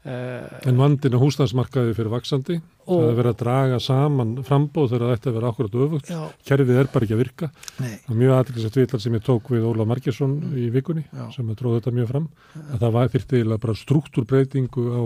uh, 0.06 0.68
En 0.68 0.80
vandin 0.80 1.18
á 1.18 1.20
húsnæðsmarkaði 1.22 1.96
fyrir 1.98 2.14
vaksandi. 2.14 2.60
Það 2.82 2.96
og 2.96 3.10
er 3.10 3.18
verið 3.20 3.32
að 3.32 3.42
draga 3.42 3.80
saman 3.84 4.32
frambóð 4.48 4.88
þegar 4.94 5.04
það 5.06 5.14
ætti 5.16 5.30
að 5.30 5.36
vera 5.38 5.52
akkurat 5.52 5.76
öfugt. 5.86 6.14
Kerfið 6.50 6.80
er 6.82 6.90
bara 6.94 7.08
ekki 7.08 7.16
að 7.16 7.22
virka. 7.22 7.52
Það 7.78 8.16
er 8.16 8.22
mjög 8.22 8.34
aðeinsett 8.38 8.80
viðtal 8.80 9.02
sem 9.04 9.18
ég 9.20 9.28
tók 9.28 9.52
við 9.54 9.68
Óla 9.70 9.86
Margesson 9.88 10.34
í 10.58 10.70
vikunni 10.74 11.06
Já. 11.12 11.28
sem 11.36 11.52
að 11.52 11.60
tróði 11.62 11.82
þetta 11.82 11.96
mjög 12.00 12.10
fram. 12.16 12.26
Að 12.64 12.82
það 12.86 12.98
eiginlega 13.12 13.62
bara 13.68 13.78
struktúrbreytingu 13.84 14.88
á, 14.90 15.02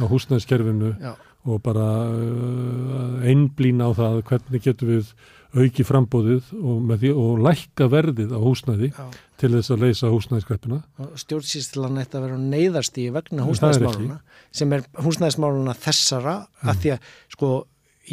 á 0.00 0.04
húsnæðskerfinu 0.10 0.90
já, 0.98 1.14
og 1.44 1.62
bara 1.64 1.88
uh, 2.10 3.24
einblýna 3.28 3.88
á 3.88 3.90
það 3.94 4.20
hvernig 4.30 4.64
getum 4.64 4.92
við 4.96 5.14
auki 5.54 5.86
frambóðið 5.86 6.50
og, 6.58 6.94
og 7.14 7.44
lækka 7.46 7.86
verðið 7.92 8.34
á 8.34 8.40
húsnæði 8.42 8.90
já 8.94 9.06
til 9.44 9.50
þess 9.56 9.72
að 9.74 9.82
leysa 9.84 10.10
húsnæðiskreppina. 10.12 10.76
stjórnsýslan 11.20 11.98
ætti 12.02 12.18
að 12.18 12.26
vera 12.26 12.36
á 12.38 12.46
neyðarstíi 12.54 13.08
vegna 13.14 13.42
Það 13.42 13.48
er 13.48 13.50
húsnæðismáluna 13.50 14.18
sem 14.54 14.76
er 14.76 14.84
húsnæðismáluna 15.04 15.74
þessara 15.84 16.36
að 16.62 16.78
því 16.84 16.92
að 16.94 17.10
sko 17.34 17.50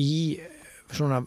í 0.01 0.09
svona 0.91 1.21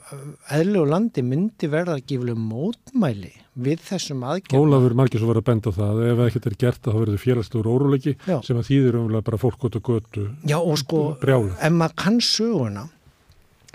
eðlegu 0.53 0.85
landi 0.90 1.22
myndi 1.24 1.70
verða 1.72 1.96
að 1.96 2.05
gefa 2.11 2.35
mótmæli 2.37 3.31
við 3.64 3.85
þessum 3.87 4.24
aðgjörn 4.29 4.61
Ólafur 4.61 4.96
Margesson 4.98 5.31
var 5.31 5.40
að 5.40 5.46
benda 5.46 5.72
á 5.72 5.77
það 5.79 5.92
að 5.94 6.11
ef 6.11 6.22
ekkert 6.27 6.48
er 6.50 6.57
gert 6.64 6.83
þá 6.85 6.90
verður 6.98 7.22
félagslegur 7.22 7.70
óruleiki 7.70 8.16
Já. 8.27 8.37
sem 8.44 8.59
að 8.61 8.68
þýðir 8.68 8.98
umlega 9.00 9.27
bara 9.31 9.40
fólk 9.40 9.59
gott 9.62 9.79
og 9.79 9.88
götu 9.88 10.27
Já 10.44 10.59
og 10.59 10.77
sko 10.83 11.05
brjálu. 11.22 11.55
ef 11.55 11.72
maður 11.72 11.96
kann 12.03 12.20
söguna 12.20 12.88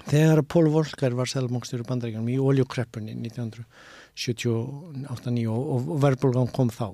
þegar 0.09 0.41
Pól 0.49 0.67
Volker 0.73 1.11
var 1.17 1.27
selmókstjóri 1.29 1.83
bandaríkjanum 1.87 2.33
í 2.33 2.41
oljukreppunni 2.41 3.13
1978-9 3.29 5.53
og, 5.53 5.61
og 5.69 6.01
verðbólgan 6.03 6.53
kom 6.55 6.69
þá 6.73 6.87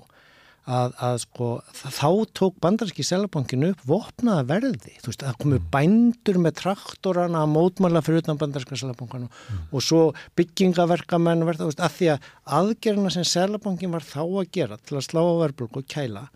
að, 0.66 0.94
að 0.98 1.16
sko 1.22 1.48
þá 1.72 2.08
tók 2.36 2.56
bandaríski 2.62 3.04
selbankinu 3.06 3.70
upp 3.72 3.84
vopnaða 3.86 4.46
verði, 4.48 4.96
þú 5.02 5.12
veist, 5.12 5.22
það 5.22 5.38
komu 5.42 5.60
bændur 5.72 6.40
með 6.42 6.56
traktorana 6.62 7.44
að 7.44 7.52
mótmála 7.54 8.02
fyrir 8.04 8.24
utan 8.24 8.40
bandaríska 8.40 8.78
selbankanu 8.80 9.30
og 9.70 9.84
svo 9.84 10.02
byggingaverkamenn 10.38 11.46
verða, 11.46 11.64
þú 11.64 11.70
veist, 11.70 11.84
að 11.86 11.96
því 11.98 12.10
að 12.14 12.30
aðgerina 12.58 13.14
sem 13.14 13.28
selbankin 13.28 13.94
var 13.94 14.06
þá 14.06 14.22
að 14.24 14.50
gera 14.58 14.80
til 14.82 14.98
að 14.98 15.08
slá 15.08 15.22
á 15.22 15.40
verðbólgu 15.44 15.82
og 15.82 15.90
kæla 15.94 16.26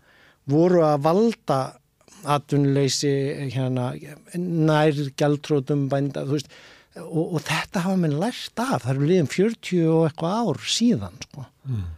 voru 0.51 0.85
að 0.87 1.05
valda 1.05 1.61
atvinnuleysi 2.29 3.13
hérna, 3.53 3.91
nær 4.37 5.01
gjaldrótum 5.19 5.87
bænda, 5.91 6.25
veist 6.29 6.51
og, 6.99 7.37
og 7.37 7.41
þetta 7.47 7.85
hafa 7.85 7.97
minn 7.99 8.19
lært 8.19 8.61
af. 8.61 8.83
Það 8.83 8.93
eru 8.93 9.09
liðin 9.09 9.31
40 9.31 9.89
og 9.93 10.05
eitthvað 10.09 10.37
ár 10.41 10.61
síðan 10.75 11.19
sko. 11.25 11.47
Mm. 11.69 11.89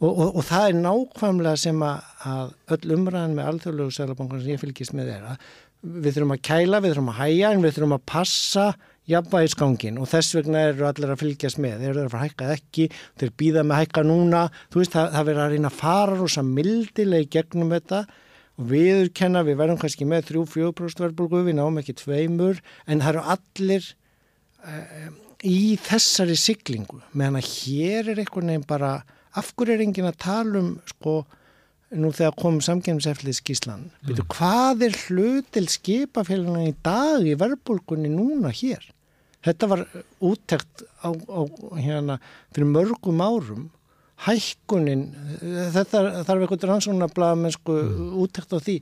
og, 0.00 0.10
og, 0.10 0.28
og 0.28 0.46
það 0.48 0.68
er 0.68 0.78
nákvæmlega 0.84 1.64
sem 1.64 1.82
að, 1.86 2.54
öll 2.76 2.94
umræðan 2.96 3.36
með 3.36 3.50
alþjóðlegu 3.50 3.96
sælabankan 3.96 4.40
sem 4.44 4.54
ég 4.54 4.62
fylgist 4.62 4.96
með 4.96 5.12
að 5.18 5.34
við 5.80 6.16
þurfum 6.16 6.34
að 6.34 6.42
kæla, 6.44 6.80
við 6.80 6.94
þurfum 6.94 7.12
að 7.12 7.20
hæja 7.22 7.50
en 7.50 7.62
við 7.64 7.76
þurfum 7.76 7.96
að 7.96 8.08
passa 8.10 8.64
jafnvægisgangin 9.10 9.98
og 10.00 10.08
þess 10.10 10.36
vegna 10.36 10.64
eru 10.70 10.86
allir 10.88 11.12
að 11.12 11.22
fylgjast 11.22 11.60
með. 11.62 11.78
Þeir 11.80 11.92
eru 11.92 12.02
að 12.04 12.10
fara 12.12 12.20
að 12.20 12.28
hækka 12.28 12.50
ekki 12.56 12.88
þeir 13.20 13.32
býða 13.42 13.64
með 13.64 13.76
að 13.76 13.84
hækka 13.84 14.04
núna. 14.06 14.42
Þú 14.70 14.82
veist, 14.82 14.94
það, 14.94 15.14
það 15.14 15.28
verður 15.30 15.44
að 15.44 15.54
reyna 15.54 15.70
að 15.70 15.78
fara 15.80 16.18
rosa 16.18 16.44
mildileg 16.46 17.30
gegnum 17.32 17.72
þetta 17.74 18.02
viðurkenna, 18.68 19.42
við 19.46 19.58
verðum 19.60 19.80
kannski 19.80 20.06
með 20.08 20.30
3-4% 20.34 21.02
verðbólgu, 21.04 21.42
við 21.46 21.58
náum 21.58 21.80
ekki 21.80 21.96
tveimur 22.00 22.60
en 22.86 23.02
það 23.02 23.10
eru 23.14 23.24
allir 23.34 23.88
uh, 24.66 25.10
í 25.46 25.76
þessari 25.80 26.36
siglingu. 26.38 27.00
Meðan 27.16 27.40
að 27.40 27.50
hér 27.54 28.12
er 28.12 28.22
einhvern 28.22 28.52
veginn 28.52 28.68
bara 28.68 28.94
af 29.38 29.52
hverju 29.54 29.76
er 29.76 29.84
enginn 29.84 30.10
að 30.10 30.20
tala 30.22 30.60
um 30.60 30.70
sko, 30.90 31.22
nú 31.96 32.12
þegar 32.14 32.38
komum 32.38 32.62
samkemmiseflið 32.62 33.38
skíslan, 33.40 33.88
mm. 34.04 34.22
Hvað 34.30 34.86
er 34.86 34.96
hlutil 35.06 35.66
skipafélagina 35.70 36.68
í 36.70 36.76
dag 36.84 37.26
í 37.26 37.36
verðbólgunni 37.38 38.12
núna 38.12 38.52
hér? 38.54 38.84
Þetta 39.40 39.68
var 39.70 39.84
úttekt 40.20 40.82
á, 41.00 41.08
á 41.08 41.40
hérna 41.80 42.18
fyrir 42.52 42.68
mörgum 42.74 43.22
árum 43.24 43.70
hækkunin 44.26 45.06
þetta 45.74 46.02
þarf 46.28 46.44
eitthvað 46.44 46.68
rannsóknarblað 46.70 47.40
með 47.40 47.56
sko 47.56 47.78
mm. 47.80 48.12
úttækt 48.24 48.54
á 48.54 48.58
því. 48.60 48.76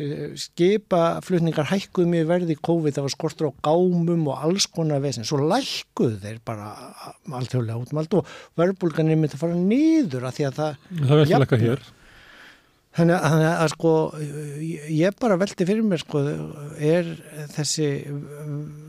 Eh, 0.00 0.26
skipaflutningar 0.38 1.66
hækkuð 1.66 2.06
mjög 2.08 2.28
verði 2.30 2.54
í 2.54 2.60
COVID, 2.62 2.94
það 2.94 3.06
var 3.08 3.12
skortur 3.16 3.48
á 3.50 3.52
gámum 3.66 4.28
og 4.30 4.44
alls 4.46 4.68
konar 4.70 5.02
vesin, 5.02 5.26
svo 5.26 5.40
lækkuð 5.50 6.14
þeir 6.22 6.38
bara 6.46 6.70
alltjóðlega 7.26 7.80
út 7.82 7.90
um 7.90 7.98
allt 8.00 8.14
og 8.20 8.30
verðbólganir 8.60 9.18
myndi 9.18 9.34
að 9.34 9.42
fara 9.42 9.58
nýður 9.58 10.28
að 10.28 10.36
því 10.38 10.46
að 10.46 10.60
það 10.60 10.78
Það 11.00 11.16
er 11.16 11.24
ekki 11.24 11.42
lekka 11.42 11.60
hér 11.64 11.82
Þannig 12.90 13.14
að, 13.22 13.34
að, 13.36 13.52
að 13.54 13.68
sko 13.70 13.90
ég 14.90 15.18
bara 15.22 15.36
veldi 15.38 15.66
fyrir 15.68 15.84
mér 15.86 16.00
sko 16.02 16.24
er 16.82 17.10
þessi 17.54 17.86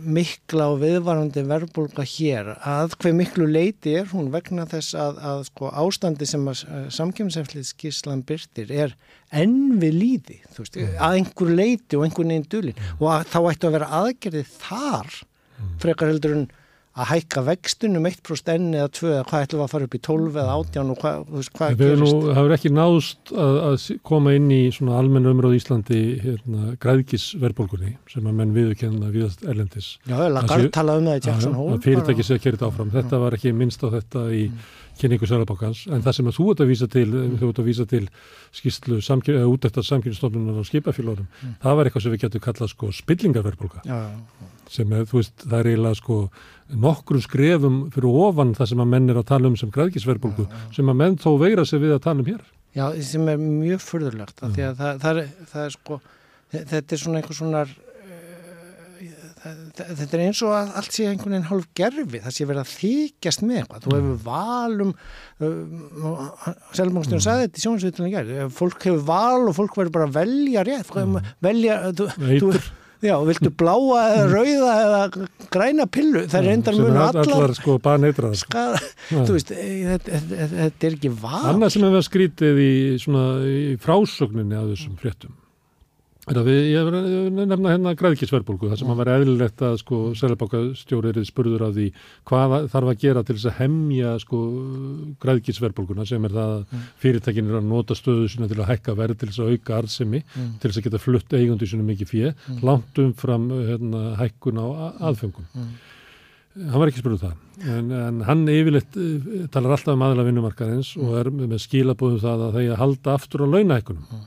mikla 0.01 0.71
og 0.73 0.79
viðvarandi 0.81 1.43
verðbólka 1.45 2.05
hér 2.09 2.49
að 2.57 2.95
hver 2.97 3.13
miklu 3.19 3.45
leiti 3.45 3.93
er 3.99 4.09
hún 4.09 4.31
vegna 4.33 4.65
þess 4.71 4.95
að, 4.97 5.19
að 5.21 5.43
sko 5.51 5.69
ástandi 5.83 6.25
sem 6.29 6.49
að 6.49 6.63
samkjömseflið 6.97 7.67
skíslan 7.69 8.23
byrtir 8.25 8.73
er 8.73 8.95
enn 9.29 9.77
við 9.83 9.93
líði 9.99 10.39
veist, 10.57 10.81
mm. 10.81 10.97
að 10.97 11.19
einhver 11.19 11.53
leiti 11.61 11.99
og 11.99 12.07
einhver 12.07 12.29
neginn 12.31 12.49
dulin 12.49 12.81
og 12.97 13.29
þá 13.29 13.39
ættu 13.51 13.69
að 13.69 13.77
vera 13.77 13.91
aðgerði 14.01 14.43
þar 14.55 15.13
mm. 15.13 15.77
frekar 15.85 16.09
heldur 16.09 16.35
en 16.39 16.49
að 16.91 17.07
hækka 17.07 17.41
vextunum 17.47 18.03
1% 18.09 18.49
enni 18.51 18.79
eða 18.81 18.89
2 18.97 19.11
eða 19.13 19.27
hvað 19.29 19.43
ætlum 19.45 19.61
við 19.61 19.63
að 19.63 19.71
fara 19.71 19.85
upp 19.87 19.93
í 19.95 19.99
12 20.07 20.39
eða 20.41 20.55
18 20.59 20.89
og 20.91 20.97
hvað, 20.99 21.21
hvað 21.55 21.77
gerist? 21.79 22.17
Það 22.25 22.39
hefur 22.39 22.55
ekki 22.57 22.71
náðust 22.75 23.31
að, 23.31 23.59
að 23.67 23.85
koma 24.09 24.33
inn 24.35 24.49
í 24.51 24.59
svona 24.75 24.97
almenna 24.99 25.31
umröð 25.31 25.55
Íslandi 25.55 26.01
hérna, 26.25 26.75
græðkisverðbólgunni 26.83 27.95
sem 28.11 28.27
að 28.27 28.37
menn 28.41 28.53
viðkenna 28.57 29.13
viðast 29.15 29.47
erlendis. 29.47 29.89
Já, 30.03 30.17
Lagarde 30.35 30.75
talaði 30.75 31.03
um 31.03 31.09
það 31.09 31.17
í 31.21 31.25
Jackson 31.29 31.57
Hole. 31.61 31.81
Fyrirtæki 31.87 32.27
sé 32.27 32.35
að 32.35 32.43
kerja 32.43 32.59
þetta 32.59 32.71
áfram. 32.73 32.93
Þetta 32.99 33.23
var 33.23 33.39
ekki 33.39 33.55
minnst 33.55 33.87
á 33.87 33.89
þetta 33.95 34.27
í 34.35 34.45
mm. 34.49 34.69
kynningu 34.99 35.31
Sælabákans 35.31 35.87
en 35.87 36.03
það 36.03 36.17
sem 36.19 36.31
að 36.31 36.39
þú 36.41 36.51
ert 36.51 36.65
að 36.65 36.73
vísa 36.75 36.91
til, 36.91 37.07
mm. 37.07 37.35
þú 37.39 37.53
ert 37.53 37.61
að 37.63 37.69
vísa 37.71 37.87
til 37.87 38.05
skýrslu 38.51 38.99
út 39.47 39.67
eftir 39.69 39.87
samkynstofnunar 39.87 40.59
á 40.59 40.63
skipafélórum, 40.67 41.31
mm. 41.31 41.59
það 41.63 41.77
var 41.77 41.87
eitthvað 41.87 42.03
sem 42.03 42.15
við 42.17 42.25
getum 42.25 42.43
kallað 42.43 42.73
sko 42.75 42.91
spillingarverðbólga 42.99 43.85
sem 44.71 44.95
er, 44.95 45.05
þú 45.09 45.19
veist, 45.19 45.35
það 45.43 45.59
er 45.59 45.69
eiginlega 45.71 45.99
sko 45.99 46.17
nokkru 46.81 47.21
skrefum 47.23 47.77
fyrir 47.91 48.19
ofan 48.25 48.55
það 48.55 48.71
sem 48.71 48.83
að 48.83 48.91
menn 48.93 49.11
er 49.11 49.19
að 49.19 49.29
tala 49.33 49.51
um 49.51 49.59
sem 49.59 49.71
græðkisverðbólgu 49.75 50.47
sem 50.75 50.91
að 50.91 50.99
menn 51.03 51.19
þó 51.19 51.29
veira 51.41 51.67
sig 51.67 51.83
við 51.83 51.97
að 51.97 52.03
tala 52.07 52.23
um 52.23 52.31
hér. 52.31 52.41
Já, 52.71 52.85
sem 53.03 53.27
er 53.27 53.39
mjög 53.41 53.83
fyrðurlegt 53.83 54.43
að 54.45 54.53
því 54.55 54.67
að 54.69 54.75
það, 54.81 54.99
það, 55.03 55.21
er, 55.21 55.47
það 55.51 55.63
er 55.65 55.73
sko, 55.75 56.01
þetta 56.55 56.95
er 56.95 57.01
svona 57.01 57.19
einhver 57.19 57.39
svona 57.41 57.65
þetta 59.41 60.17
er 60.17 60.23
eins 60.27 60.39
og 60.45 60.53
að 60.53 60.75
allt 60.77 60.95
sé 60.95 61.05
einhvern 61.09 61.33
veginn 61.33 61.47
hálf 61.49 61.69
gerfi, 61.77 62.19
það 62.21 62.35
sé 62.35 62.45
verið 62.45 62.61
að 62.61 62.73
þykjast 62.75 63.43
með 63.47 63.61
eitthvað, 63.61 63.85
þú 63.85 63.95
hefur 63.95 64.19
valum 64.27 64.91
uh, 64.93 66.51
Selmangstjórn 66.77 67.17
mm. 67.17 67.25
sagði 67.25 67.47
þetta 67.47 67.61
í 67.61 67.63
sjónsveitunum 67.65 68.53
fólk 68.53 68.85
hefur 68.85 69.01
val 69.07 69.47
og 69.49 69.55
fólk 69.57 69.79
verður 69.79 69.95
bara 69.97 70.09
að 70.11 70.19
velja 70.19 70.65
rétt 70.67 70.93
mm. 70.93 71.31
velja, 71.47 71.79
þú, 71.97 72.07
þú, 72.19 72.51
Já, 73.01 73.15
viltu 73.25 73.49
bláa 73.57 74.01
eða 74.11 74.25
mm. 74.25 74.33
rauða 74.35 74.73
eða 74.85 75.27
græna 75.53 75.87
pillu, 75.89 76.21
það 76.29 76.39
er 76.41 76.49
endar 76.53 76.75
mjög 76.77 76.97
allar, 77.01 77.21
allar 77.23 77.53
sko 77.57 77.77
baneitra 77.81 78.29
sko. 78.37 78.65
þú 79.09 79.37
veist, 79.37 79.53
e, 79.55 79.97
þetta 79.97 80.89
er 80.89 80.97
ekki 80.97 81.13
val 81.23 81.47
Annað 81.55 81.73
sem 81.75 81.87
hefur 81.87 82.05
skrítið 82.05 82.61
í, 82.61 82.73
í 83.01 83.77
frásögninni 83.81 84.59
af 84.59 84.69
þessum 84.75 84.99
fréttum 85.01 85.33
Við, 86.31 86.59
ég 86.71 86.89
nefna 87.35 87.73
hérna 87.73 87.91
græðkisverðbólgu 87.99 88.69
þar 88.71 88.79
sem 88.79 88.91
að 88.93 88.99
vera 89.01 89.15
eðlilegt 89.19 89.63
að 89.67 89.77
sko 89.81 89.99
selabákastjórið 90.19 91.19
spurður 91.27 91.65
af 91.67 91.73
því 91.75 91.87
hvað 92.29 92.55
þarf 92.71 92.91
að 92.91 93.01
gera 93.01 93.23
til 93.27 93.35
þess 93.35 93.49
að 93.51 93.57
hemja 93.59 94.13
sko 94.21 94.39
græðkisverðbólguna 95.25 96.07
sem 96.07 96.27
er 96.27 96.35
það 96.37 96.55
að 96.55 96.63
mm. 96.63 96.87
fyrirtækin 97.03 97.51
er 97.51 97.59
að 97.59 97.69
nota 97.73 97.97
stöðu 97.97 98.31
sína 98.31 98.49
til 98.51 98.59
að 98.61 98.71
hækka 98.71 98.97
verð 99.01 99.19
til 99.19 99.31
þess 99.31 99.43
að 99.43 99.53
auka 99.55 99.77
arðsemi 99.81 100.23
mm. 100.23 100.49
til 100.61 100.71
þess 100.71 100.81
að 100.81 100.87
geta 100.87 101.03
flutt 101.03 101.37
eigundi 101.37 101.69
sína 101.69 101.87
mikið 101.87 102.11
fjö 102.13 102.33
mm. 102.33 102.61
langt 102.69 103.01
umfram 103.03 103.49
hérna, 103.67 104.03
hækkun 104.21 104.61
á 104.61 104.67
aðfengum. 105.11 105.47
Mm. 105.57 105.71
Hann 106.51 106.81
var 106.81 106.91
ekki 106.91 106.99
spurður 106.99 107.25
það 107.29 107.71
en, 107.71 107.91
en 107.95 108.25
hann 108.27 108.41
yfirleitt 108.51 108.97
eh, 108.99 109.45
talar 109.53 109.77
alltaf 109.77 109.95
um 109.95 110.03
aðla 110.03 110.25
vinnumarkaðins 110.27 110.97
og 110.99 111.13
er 111.21 111.29
með 111.31 111.61
skilabóðum 111.63 112.19
það 112.23 112.43
að 112.47 112.57
þeir 112.59 112.81
halda 112.81 113.15
aftur 113.15 113.45
á 113.47 113.51
launahækkunum 113.53 114.03
mm. 114.03 114.25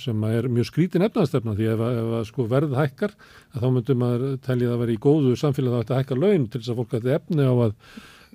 Sem 0.00 0.24
er 0.28 0.48
mjög 0.52 0.68
skrítin 0.68 1.04
efnaðstefna 1.06 1.54
því 1.56 1.68
ef, 1.72 1.84
ef 1.88 2.16
sko 2.28 2.44
verð 2.50 2.74
hækkar 2.76 3.14
þá 3.54 3.68
myndum 3.72 4.02
maður 4.02 4.34
telja 4.44 4.74
að 4.74 4.82
vera 4.84 4.92
í 4.96 4.98
góðu 5.00 5.36
samfélag 5.40 5.78
að 5.78 5.84
þetta 5.84 6.00
hækkar 6.02 6.20
laun 6.20 6.50
til 6.50 6.60
þess 6.60 6.74
að 6.74 6.82
fólk 6.82 6.98
ætti 6.98 7.14
efni 7.14 7.46
á 7.48 7.54
að, 7.54 7.72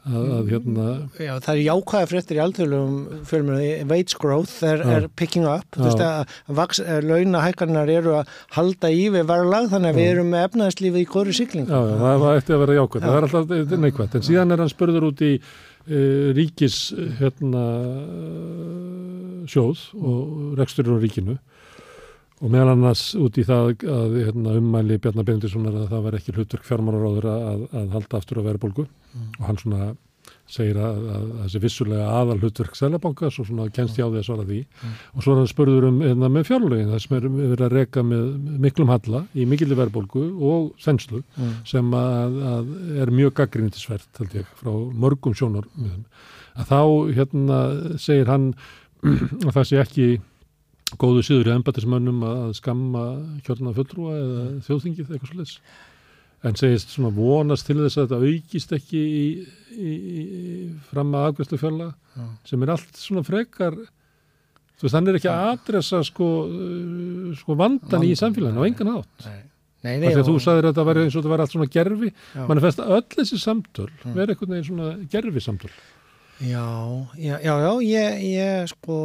að, 0.10 0.32
að 0.40 0.50
hérna 0.56 0.88
Já 1.22 1.32
það 1.46 1.52
er 1.54 1.62
jákvæða 1.68 2.10
fréttir 2.14 2.40
í 2.40 2.44
alþjóðlum 2.48 2.98
fjölmjörði, 3.30 3.70
wage 3.94 4.20
growth 4.26 4.58
er, 4.72 4.84
er 4.98 5.08
picking 5.22 5.46
up, 5.46 5.70
þú 5.78 5.86
veist 5.86 6.04
að 6.08 6.84
eh, 6.88 7.00
launahækkarnar 7.12 7.94
eru 8.00 8.18
að 8.24 8.36
halda 8.58 8.90
í 8.90 9.08
við 9.14 9.30
verðlag 9.30 9.70
þannig 9.76 9.94
að 9.94 10.02
við 10.02 10.14
erum 10.16 10.34
með 10.34 10.50
efnaðslífið 10.50 11.06
í 11.06 11.10
kóru 11.14 11.38
sykling 11.38 11.70
Já, 11.70 11.78
já 11.78 11.98
það 12.02 12.30
ætti 12.34 12.58
að 12.58 12.66
vera 12.66 12.82
jákvæð, 12.82 13.10
það 13.10 13.20
er 13.22 13.30
alltaf 13.30 13.82
neikvægt 13.86 14.18
en 14.18 14.32
síðan 14.32 14.58
er 14.58 14.66
hann 14.66 14.74
spurður 14.74 15.12
út 15.14 15.28
í 15.30 15.36
uh, 15.38 15.58
ríkis 15.88 16.90
hérna 17.20 17.64
sjóð 19.50 19.86
og 19.96 20.58
reksturinn 20.60 21.00
á 21.00 21.04
ríkinu 21.04 21.38
og 22.40 22.52
meðal 22.52 22.74
annars 22.76 23.16
út 23.20 23.38
í 23.40 23.44
það 23.48 23.74
að 23.84 24.18
hérna, 24.24 24.58
ummæli 24.60 25.00
Bjarnar 25.02 25.28
Bendissonar 25.28 25.76
að 25.76 25.90
það 25.92 26.06
var 26.06 26.18
ekki 26.20 26.36
hlutverk 26.36 26.68
fjármálaráður 26.68 27.28
að, 27.32 27.66
að 27.76 27.90
halda 27.98 28.22
aftur 28.22 28.40
á 28.40 28.48
verðbólgu 28.48 28.86
mm. 28.86 29.26
og 29.40 29.50
hann 29.50 29.60
svona 29.60 29.90
segir 30.50 30.80
að, 30.82 31.02
að, 31.14 31.26
að 31.30 31.44
þessi 31.44 31.62
vissulega 31.64 32.08
aðal 32.20 32.38
hlutverk 32.42 32.78
Sælabankas 32.78 33.40
og 33.42 33.48
svona 33.50 33.68
kennst 33.74 34.00
hjá 34.00 34.06
því 34.08 34.22
að 34.22 34.26
svara 34.28 34.48
því. 34.48 34.60
Mm. 34.66 34.96
og 35.14 35.26
svo 35.26 35.34
er 35.34 35.42
hann 35.42 35.52
spörður 35.52 35.88
um 35.90 36.00
hérna, 36.04 36.32
með 36.34 36.48
fjárlögin 36.50 36.92
það 36.94 37.04
sem 37.06 37.16
er 37.18 37.28
verið 37.36 37.66
að 37.68 37.76
reyka 37.78 38.06
með 38.10 38.26
miklum 38.66 38.94
halla 38.94 39.24
í 39.34 39.46
mikilli 39.50 39.78
verðbólgu 39.80 40.26
og 40.50 40.72
þenslu 40.84 41.22
mm. 41.22 41.54
sem 41.70 41.94
að 42.00 42.74
er 43.04 43.14
mjög 43.14 43.36
gaggrinnitisvert 43.42 44.24
held 44.24 44.36
ég 44.42 44.50
frá 44.60 44.74
mörgum 45.06 45.38
sjónar 45.38 45.70
að 46.60 46.74
þá 46.74 46.82
hérna 47.20 47.62
segir 48.02 48.32
hann 48.32 48.52
að 49.48 49.54
það 49.54 49.70
sé 49.70 49.80
ekki 49.84 50.10
góðu 51.00 51.22
síður 51.26 51.52
í 51.52 51.54
embatismönnum 51.54 52.24
að 52.26 52.56
skamma 52.58 53.04
kjörna 53.46 53.76
fulltrúa 53.78 54.16
eða 54.18 54.46
þjóðþingið 54.66 55.14
eitthvað 55.14 55.32
svolítið 55.34 55.58
en 56.48 56.56
segist 56.60 56.94
svona 56.94 57.12
vonast 57.14 57.68
til 57.68 57.78
þess 57.82 58.00
að 58.00 58.06
þetta 58.08 58.30
aukist 58.30 58.76
ekki 58.78 59.00
í, 59.00 59.24
í, 59.76 59.94
í 59.94 60.24
fram 60.88 61.12
að 61.18 61.32
afgjörslu 61.34 61.60
fjalla 61.60 61.90
ja. 61.92 62.28
sem 62.48 62.64
er 62.64 62.74
allt 62.76 63.00
svona 63.00 63.26
frekar 63.28 63.76
þú 63.76 64.88
veist 64.88 64.96
þannig 64.96 65.12
er 65.12 65.20
ekki 65.20 65.32
að 65.34 65.52
adressa 65.54 66.02
sko, 66.08 66.32
sko 67.42 67.60
vandan 67.60 67.98
Vanda. 67.98 68.08
í 68.08 68.16
samfélaginu 68.20 68.64
á 68.64 68.70
engan 68.70 68.94
átt 68.96 69.28
nei. 69.28 69.40
Nei, 69.80 69.94
nei, 70.02 70.10
og... 70.12 70.26
þú 70.28 70.40
sagðir 70.44 70.68
að 70.68 70.74
þetta 70.74 70.88
var 70.90 70.98
eins 71.00 71.14
og 71.14 71.22
þetta 71.22 71.32
var 71.32 71.44
allt 71.44 71.56
svona 71.56 71.72
gerfi 71.72 72.10
mann 72.36 72.60
er 72.60 72.66
fest 72.66 72.82
að 72.84 72.96
öll 72.98 73.06
þessi 73.14 73.40
samtöl 73.40 73.90
verður 74.04 74.34
einhvern 74.34 74.56
veginn 74.56 74.70
svona 74.72 74.92
gerfi 75.12 75.44
samtöl 75.44 75.72
Já, 76.40 76.64
já, 77.20 77.36
já, 77.44 77.52
já 77.60 77.72
ég, 77.84 78.22
ég 78.32 78.68
sko 78.72 78.98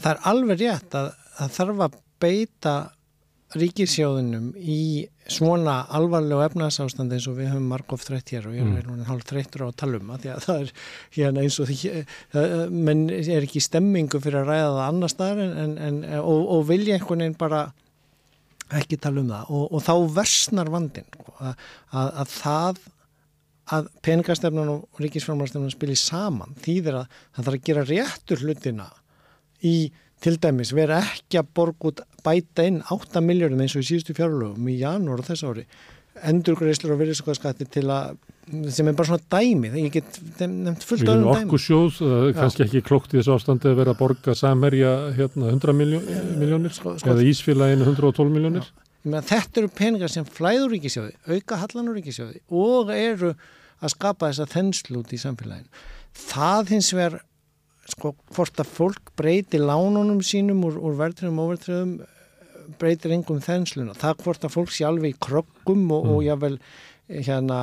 það 0.00 0.10
er 0.14 0.20
alveg 0.30 0.62
rétt 0.62 0.96
að 0.96 1.10
það 1.36 1.56
þarf 1.58 1.82
að 1.84 1.98
beita 2.24 2.74
ríkisjóðunum 3.60 4.50
í 4.58 4.80
svona 5.30 5.78
alvarlegu 5.96 6.42
efnarsástandi 6.44 7.16
eins 7.16 7.26
og 7.30 7.38
við 7.38 7.50
höfum 7.52 7.70
margóft 7.72 8.08
þrætt 8.08 8.32
hér 8.34 8.48
og 8.50 8.56
ég 8.58 8.68
er 8.68 8.86
mm. 8.86 9.04
hálf 9.08 9.26
þrættur 9.26 9.64
á 9.64 9.68
að 9.68 9.78
tala 9.82 10.00
um 10.00 10.12
að 10.14 10.24
því 10.24 10.32
að 10.34 10.44
það 10.46 10.60
er 10.60 10.72
hérna 11.16 11.44
eins 11.46 11.58
og 11.62 11.70
því 11.70 12.04
menn 12.88 13.06
er 13.10 13.46
ekki 13.46 13.64
stemmingu 13.64 14.20
fyrir 14.22 14.42
að 14.42 14.52
ræða 14.52 14.68
það 14.76 14.84
annar 14.86 15.12
staðar 15.12 15.56
en, 15.64 15.74
en, 15.88 15.98
og, 16.20 16.42
og 16.56 16.68
vilja 16.70 16.98
einhvern 16.98 17.24
veginn 17.24 17.40
bara 17.40 17.62
ekki 18.76 18.98
tala 19.02 19.22
um 19.22 19.32
það 19.32 19.54
og, 19.54 19.64
og 19.70 19.86
þá 19.86 19.94
versnar 20.20 20.70
vandin 20.74 21.08
sko, 21.10 21.34
að, 21.38 21.66
að, 21.90 22.12
að 22.22 22.32
það 22.36 22.84
að 23.76 23.88
peningastefnun 24.06 24.72
og 24.76 25.00
ríkisfjármálastefnun 25.02 25.74
spilir 25.74 25.98
saman 25.98 26.54
þýðir 26.62 27.00
að 27.00 27.14
það 27.34 27.46
þarf 27.46 27.56
að 27.56 27.64
gera 27.66 27.86
réttur 27.88 28.42
hlutina 28.44 28.86
í 29.66 29.76
til 30.24 30.38
dæmis 30.42 30.72
vera 30.76 31.02
ekki 31.02 31.40
að 31.40 31.50
borga 31.56 31.90
út 31.90 32.00
bæta 32.24 32.64
inn 32.66 32.80
8 32.92 33.22
miljórum 33.24 33.60
eins 33.62 33.76
og 33.76 33.84
í 33.84 33.90
síðustu 33.90 34.16
fjárlögum 34.16 34.70
í 34.72 34.78
janúar 34.80 35.22
og 35.22 35.28
þess 35.28 35.46
ári 35.46 35.66
endurgreislur 36.26 36.94
og 36.94 37.02
virðiskoðskatti 37.02 37.66
til 37.68 37.84
að 37.92 38.16
sem 38.72 38.86
er 38.88 38.94
bara 38.96 39.10
svona 39.10 39.26
dæmi 39.26 39.72
þegar 39.72 39.82
ég 39.82 39.94
get 39.98 40.40
nefnt 40.46 40.86
fullt 40.86 41.04
öðrum 41.04 41.28
dæmi 41.34 41.50
Okkur 41.50 41.62
sjóð, 41.66 42.00
kannski 42.38 42.64
ekki 42.64 42.82
klokkt 42.86 43.12
í 43.12 43.18
þessu 43.18 43.34
ástandi 43.34 43.68
að 43.68 43.80
vera 43.82 43.92
að 43.92 44.00
borga 44.00 44.36
samherja 44.38 44.92
hérna 45.18 45.50
100 45.52 45.76
miljónir 45.76 46.72
sko, 46.72 46.94
sko, 47.00 47.12
eða 47.12 47.26
Ísfélaginu 47.26 47.88
112 47.90 48.32
miljónir 48.32 48.72
Þetta 49.06 49.60
eru 49.60 49.68
peningar 49.70 50.10
sem 50.10 50.24
flæður 50.26 50.72
ríkisjóði, 50.74 51.12
auka 51.30 51.60
hallanur 51.60 51.94
ríkisjóði 51.94 52.40
og 52.50 52.90
eru 52.90 53.34
að 53.78 53.92
skapa 53.92 54.30
þessa 54.30 54.48
þenslu 54.50 55.02
út 55.02 55.12
í 55.14 55.20
samfélaginu. 55.20 55.84
Það 56.26 56.72
hins 56.74 56.90
vegar, 56.96 57.20
sko, 57.92 58.14
hvort 58.34 58.60
að 58.62 58.72
fólk 58.76 59.14
breyti 59.18 59.60
lánunum 59.62 60.20
sínum 60.26 60.64
úr, 60.66 60.78
úr 60.80 60.96
verðröðum 60.98 61.40
og 61.42 61.50
overtröðum 61.50 61.96
breytir 62.80 63.14
engum 63.14 63.42
þensluna. 63.44 63.94
Það 63.98 64.22
hvort 64.24 64.46
að 64.46 64.54
fólk 64.56 64.72
sé 64.74 64.86
alveg 64.88 65.14
í 65.14 65.20
krokkum 65.22 65.84
og, 65.94 66.06
mm. 66.06 66.14
og 66.14 66.24
jável 66.26 66.54
hérna 67.06 67.60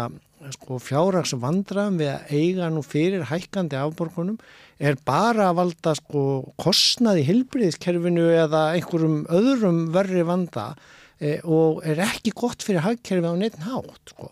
sko, 0.54 0.80
fjárrags 0.84 1.34
vandraðum 1.40 2.00
við 2.02 2.12
að 2.14 2.34
eiga 2.36 2.70
nú 2.72 2.84
fyrir 2.86 3.26
hækkandi 3.30 3.80
afborgunum 3.80 4.40
er 4.84 4.98
bara 5.06 5.50
að 5.50 5.60
valda 5.62 5.96
sko, 6.00 6.24
kostnaði 6.60 7.26
hilbriðiskerfinu 7.30 8.26
eða 8.34 8.66
einhverjum 8.78 9.24
öðrum 9.32 9.84
verri 9.96 10.26
vanda 10.28 10.72
e, 11.20 11.38
og 11.44 11.84
er 11.88 12.02
ekki 12.08 12.34
gott 12.36 12.66
fyrir 12.66 12.84
hagkerfi 12.84 13.30
á 13.30 13.36
neitt 13.40 13.60
hátt 13.64 14.16
sko. 14.16 14.32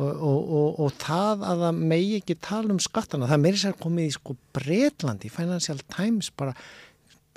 Og, 0.00 0.08
og, 0.08 0.52
og, 0.56 0.68
og 0.80 0.94
það 1.02 1.42
að 1.44 1.62
það 1.66 1.80
megi 1.92 2.12
ekki 2.22 2.36
tala 2.40 2.72
um 2.72 2.78
skattana, 2.80 3.26
það 3.28 3.42
meiri 3.42 3.58
sér 3.60 3.74
komið 3.76 4.06
í 4.08 4.14
sko 4.14 4.36
Breitlandi, 4.56 5.28
Financial 5.32 5.82
Times 5.92 6.30
bara 6.32 6.54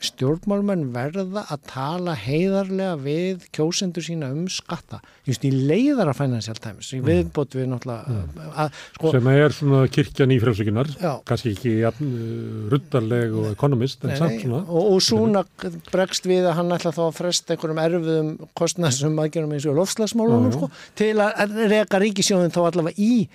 stjórnmálmenn 0.06 0.88
verða 0.94 1.46
að 1.52 1.64
tala 1.70 2.16
heiðarlega 2.20 2.96
við 3.02 3.46
kjósendur 3.56 4.06
sína 4.06 4.30
um 4.34 4.46
skatta. 4.52 5.02
Just 5.28 5.46
í 5.48 5.52
leiðara 5.54 6.14
Financial 6.18 6.58
Times 6.62 6.92
í 6.96 7.02
viðbót 7.06 7.58
við 7.58 7.70
náttúrulega 7.72 8.52
að, 8.66 8.80
sko, 8.98 9.14
sem 9.16 9.30
er 9.34 9.56
svona 9.56 9.82
kirkjan 9.92 10.36
í 10.36 10.40
frjálsökunar 10.44 10.92
Já. 11.00 11.12
kannski 11.28 11.56
ekki 11.56 11.74
ja, 11.82 11.92
ruddarleg 12.74 13.36
og 13.36 13.50
ekonomist 13.54 14.06
en 14.06 14.16
samt 14.20 14.44
svona. 14.44 14.62
Og, 14.66 14.92
og 14.94 15.02
svona 15.06 15.44
bregst 15.92 16.30
við 16.30 16.50
að 16.50 16.60
hann 16.60 16.78
ætla 16.78 16.94
þá 16.96 17.04
að 17.08 17.18
fresta 17.20 17.56
einhverjum 17.56 17.84
erfiðum 17.86 18.32
kostnæðsum 18.58 19.20
aðgerum 19.24 19.58
eins 19.58 19.68
og 19.70 19.80
lofslagsmálunum 19.80 20.56
sko, 20.56 20.72
til 20.98 21.14
að 21.24 21.58
reka 21.72 22.02
ríkisjóðin 22.02 22.54
þá 22.54 22.62
allavega 22.68 23.02
í 23.02 23.26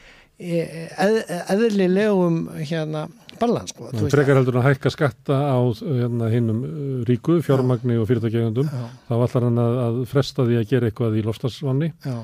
e, 0.40 0.62
eð, 0.96 1.18
eðlilegum 1.56 2.42
hérna 2.60 3.08
balans 3.40 3.72
sko, 3.74 3.90
frekar 4.12 4.38
heldur 4.40 4.58
að 4.60 4.66
hækka 4.70 4.92
skatta 4.94 5.38
á 5.50 5.58
hérna, 5.82 6.28
hinnum 6.32 6.60
ríku, 7.08 7.38
fjármagni 7.44 7.96
og 8.00 8.08
fyrirtækjegundum 8.10 8.68
þá 9.08 9.14
ætlar 9.16 9.48
hann 9.48 9.62
að, 9.62 9.78
að 9.86 10.02
fresta 10.12 10.46
því 10.48 10.60
að 10.60 10.68
gera 10.74 10.90
eitthvað 10.90 11.18
í 11.20 11.24
lofstafsvanni 11.26 11.90
Já, 12.04 12.18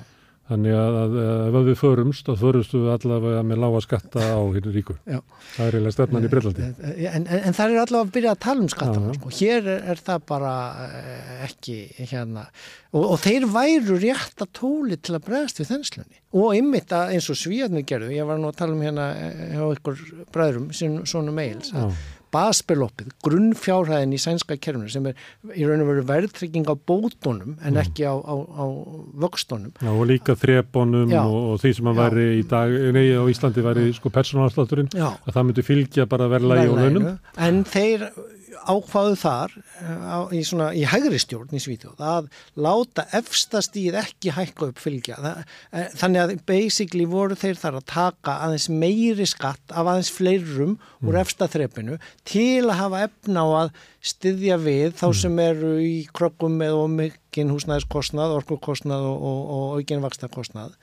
þannig 0.46 0.76
að, 0.78 1.16
ef 1.48 1.56
við 1.66 1.78
förumst 1.80 2.28
þá 2.28 2.42
förumst 2.42 2.74
við 2.76 2.88
allavega 2.94 3.42
með 3.46 3.62
lága 3.64 3.82
skatta 3.82 4.22
á 4.22 4.40
hinn 4.54 4.68
ríku 4.74 4.96
Já. 5.02 5.18
það 5.56 5.62
er 5.64 5.76
eiginlega 5.78 5.94
stefnan 5.96 6.26
í 6.26 6.30
Breitlandi 6.32 6.66
en, 6.66 7.06
en, 7.10 7.26
en 7.26 7.56
það 7.56 7.74
er 7.74 7.80
allavega 7.82 8.02
að 8.04 8.12
byrja 8.16 8.34
að 8.34 8.42
tala 8.46 8.62
um 8.62 8.70
skattana 8.70 9.14
sko. 9.16 9.32
hér 9.40 9.70
er, 9.74 9.88
er 9.94 10.02
það 10.06 10.26
bara 10.30 10.52
eh, 10.86 11.32
ekki 11.48 11.78
hérna 12.12 12.46
og, 12.92 13.02
og 13.02 13.18
þeir 13.24 13.48
væru 13.56 13.98
rétt 14.02 14.44
að 14.46 14.52
tóli 14.60 15.00
til 15.00 15.16
að 15.18 15.26
bregðast 15.26 15.62
við 15.62 15.72
þenslunni 15.72 16.22
og 16.36 16.58
ymmit 16.58 16.92
að 16.94 17.14
eins 17.16 17.30
og 17.32 17.40
svíjarnir 17.40 17.86
gerðu 17.88 18.12
ég 18.14 18.28
var 18.28 18.38
nú 18.40 18.50
að 18.50 18.60
tala 18.60 18.76
um 18.76 18.84
hérna 18.84 19.08
eh, 19.18 19.56
hjá 19.56 19.64
ykkur 19.78 20.04
bræðrum, 20.34 20.70
svona 20.76 21.34
mails 21.34 21.74
að. 21.74 21.96
Basbeloppið, 22.34 23.12
grunnfjárhæðin 23.24 24.14
í 24.16 24.20
sænska 24.20 24.56
kerfinu 24.60 24.90
sem 24.92 25.06
er 25.10 25.18
í 25.54 25.66
raun 25.66 25.84
og 25.84 25.90
veru 25.90 26.04
verðtrygging 26.08 26.68
á 26.68 26.74
bótunum 26.76 27.56
en 27.64 27.80
ekki 27.80 28.06
á, 28.06 28.14
á, 28.16 28.34
á 28.34 28.64
vöxtunum 29.22 29.72
Já, 29.78 29.90
og 29.92 30.04
líka 30.10 30.36
þrepunum 30.38 31.12
Já. 31.12 31.22
og, 31.24 31.36
og 31.54 31.60
því 31.62 31.74
sem 31.78 31.90
að 31.90 31.96
Já. 31.96 32.02
væri 32.02 32.26
í 32.38 32.46
dag, 32.50 32.76
nei 32.96 33.06
á 33.14 33.22
Íslandi 33.30 33.66
væri 33.66 33.86
sko 33.96 34.12
persónalslátturinn, 34.14 34.90
að 34.96 35.32
það 35.32 35.46
myndi 35.50 35.66
fylgja 35.66 36.08
bara 36.10 36.30
verðlægi 36.32 36.72
og 36.72 36.82
launum. 36.82 37.08
En 37.46 37.62
þeir 37.68 38.08
ákvaðu 38.66 39.16
þar 39.20 39.54
eh, 39.56 40.04
á, 40.06 40.18
í, 40.34 40.40
svona, 40.46 40.68
í 40.76 40.84
hægri 40.88 41.18
stjórn 41.22 41.54
í 41.56 41.60
Svíþjóð 41.62 42.02
að 42.02 42.28
láta 42.62 43.06
efsta 43.16 43.62
stíð 43.64 43.98
ekki 44.02 44.34
hækka 44.36 44.70
upp 44.70 44.82
fylgja. 44.82 45.18
Eh, 45.70 45.92
þannig 45.96 46.22
að 46.22 46.34
basically 46.48 47.06
voru 47.10 47.38
þeir 47.38 47.60
þar 47.60 47.80
að 47.80 47.88
taka 47.92 48.38
aðeins 48.46 48.68
meiri 48.72 49.28
skatt 49.28 49.74
af 49.74 49.86
aðeins 49.86 50.12
fleirum 50.14 50.76
úr 51.06 51.20
efsta 51.22 51.48
þrepinu 51.50 52.00
til 52.28 52.66
að 52.66 52.80
hafa 52.82 53.04
efna 53.06 53.46
á 53.46 53.48
að 53.62 53.72
styðja 54.06 54.58
við 54.62 54.98
þá 54.98 55.06
sem 55.22 55.40
eru 55.42 55.76
í 55.82 55.96
krokkum 56.14 56.58
með 56.60 56.78
ómikinn 56.82 57.50
húsnæðiskostnað, 57.54 58.36
orkukostnað 58.40 59.08
og, 59.10 59.16
og, 59.30 59.40
og 59.56 59.80
aukinn 59.80 60.04
vakstakostnað 60.04 60.76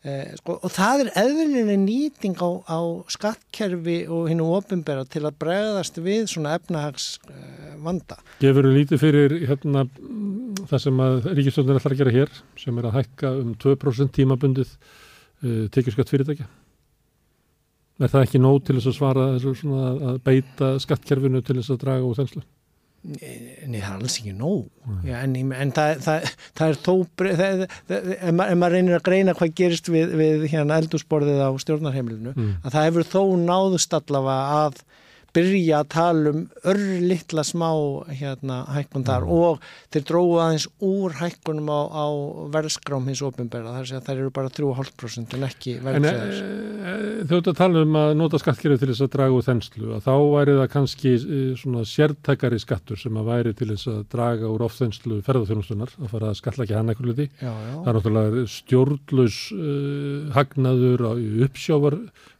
Eh, 0.00 0.30
sko, 0.38 0.54
og 0.64 0.72
það 0.72 1.02
er 1.02 1.08
eðlilega 1.20 1.74
nýting 1.76 2.38
á, 2.40 2.48
á 2.64 2.80
skattkerfi 3.12 3.98
og 4.08 4.30
hinnu 4.30 4.46
ofinbera 4.56 5.04
til 5.04 5.26
að 5.28 5.36
bregðast 5.42 6.00
við 6.00 6.22
svona 6.32 6.54
efnahags 6.56 7.10
eh, 7.28 7.74
vanda. 7.84 8.16
Gefur 8.40 8.64
þú 8.64 8.70
lítið 8.78 9.02
fyrir 9.02 9.34
hérna, 9.50 9.84
það 10.70 10.82
sem 10.86 11.02
að 11.04 11.28
ríkistjóðin 11.36 11.82
ætlar 11.82 11.96
að 11.96 12.00
gera 12.00 12.14
hér, 12.16 12.32
sem 12.62 12.80
er 12.80 12.88
að 12.88 12.96
hækka 12.96 13.34
um 13.42 13.52
2% 13.60 14.16
tímabundið 14.16 14.72
uh, 14.72 15.66
tekjuskatt 15.74 16.12
fyrirtækja? 16.12 16.48
Er 18.00 18.08
það 18.08 18.24
ekki 18.24 18.40
nóg 18.40 18.62
til 18.64 18.78
þess 18.78 18.88
að 18.88 18.96
svara 18.96 19.28
að 19.36 20.22
beita 20.24 20.72
skattkerfinu 20.80 21.44
til 21.44 21.58
þess 21.60 21.74
að 21.76 21.82
draga 21.84 22.08
úr 22.08 22.16
þenslu? 22.22 22.46
Nei, 23.00 23.78
það 23.80 23.94
er 23.94 23.94
alls 23.94 24.16
ekki 24.20 24.32
nóg. 24.36 24.66
Já, 25.08 25.14
en 25.24 25.36
en 25.56 25.70
það, 25.72 26.00
það, 26.04 26.26
það 26.58 26.72
er 26.74 26.78
þó, 26.84 26.94
það, 27.16 27.62
ef, 27.64 28.32
maður, 28.36 28.50
ef 28.52 28.58
maður 28.60 28.74
reynir 28.76 28.96
að 28.98 29.04
greina 29.08 29.34
hvað 29.38 29.54
gerist 29.56 29.88
við, 29.88 30.12
við 30.20 30.44
hérna 30.52 30.76
eldúsborðið 30.82 31.40
á 31.40 31.50
stjórnarheimilinu, 31.64 32.34
Mm. 32.36 32.50
að 32.64 32.74
það 32.76 32.88
hefur 32.90 33.08
þó 33.14 33.22
náðust 33.46 33.96
allavega 33.96 34.58
að 34.66 34.82
byrja 35.36 35.80
að 35.80 35.88
tala 35.94 36.32
um 36.34 36.42
örlittla 36.72 37.44
smá 37.46 37.68
hérna 38.08 38.60
hækkun 38.74 39.06
þar 39.08 39.26
og 39.30 39.64
þeir 39.94 40.06
dróðu 40.10 40.38
aðeins 40.44 40.66
úr 40.84 41.16
hækkunum 41.20 41.70
á, 41.72 41.80
á 41.90 42.06
verðskrám 42.56 43.08
hins 43.08 43.22
ofinbera 43.24 43.74
þar 43.78 43.88
sem 43.90 44.04
þær 44.06 44.16
eru 44.16 44.34
bara 44.34 44.52
3,5% 44.52 45.36
en 45.38 45.48
ekki 45.48 45.76
verðsæðis. 45.84 46.42
e, 46.92 47.24
þau 47.30 47.36
ert 47.40 47.52
að 47.52 47.60
tala 47.62 47.84
um 47.86 48.00
að 48.02 48.14
nota 48.20 48.42
skattkerfið 48.42 48.84
til 48.84 48.90
þess 48.92 49.06
að 49.06 49.12
draga 49.16 49.38
úr 49.38 49.46
þenslu, 49.46 49.90
að 49.96 50.06
þá 50.08 50.14
væri 50.34 50.56
það 50.60 50.70
kannski 50.76 51.14
e, 51.16 51.40
svona 51.60 51.86
sértækari 51.88 52.60
skattur 52.62 53.00
sem 53.00 53.20
að 53.20 53.30
væri 53.30 53.56
til 53.56 53.70
þess 53.72 53.90
að 53.92 54.00
draga 54.12 54.50
úr 54.50 54.66
ofþenslu 54.66 55.20
ferðarþjónustunar, 55.26 55.94
að 56.00 56.14
fara 56.14 56.30
að 56.30 56.40
skatla 56.40 56.66
ekki 56.66 56.76
hann. 56.76 56.90
Já, 57.00 57.48
já. 57.48 57.74
Það 57.84 57.88
er 57.90 57.96
náttúrulega 57.96 58.42
stjórnlaus 58.50 59.38
uh, 59.54 60.30
hagnaður 60.36 61.06
á 61.06 61.12
í 61.20 61.28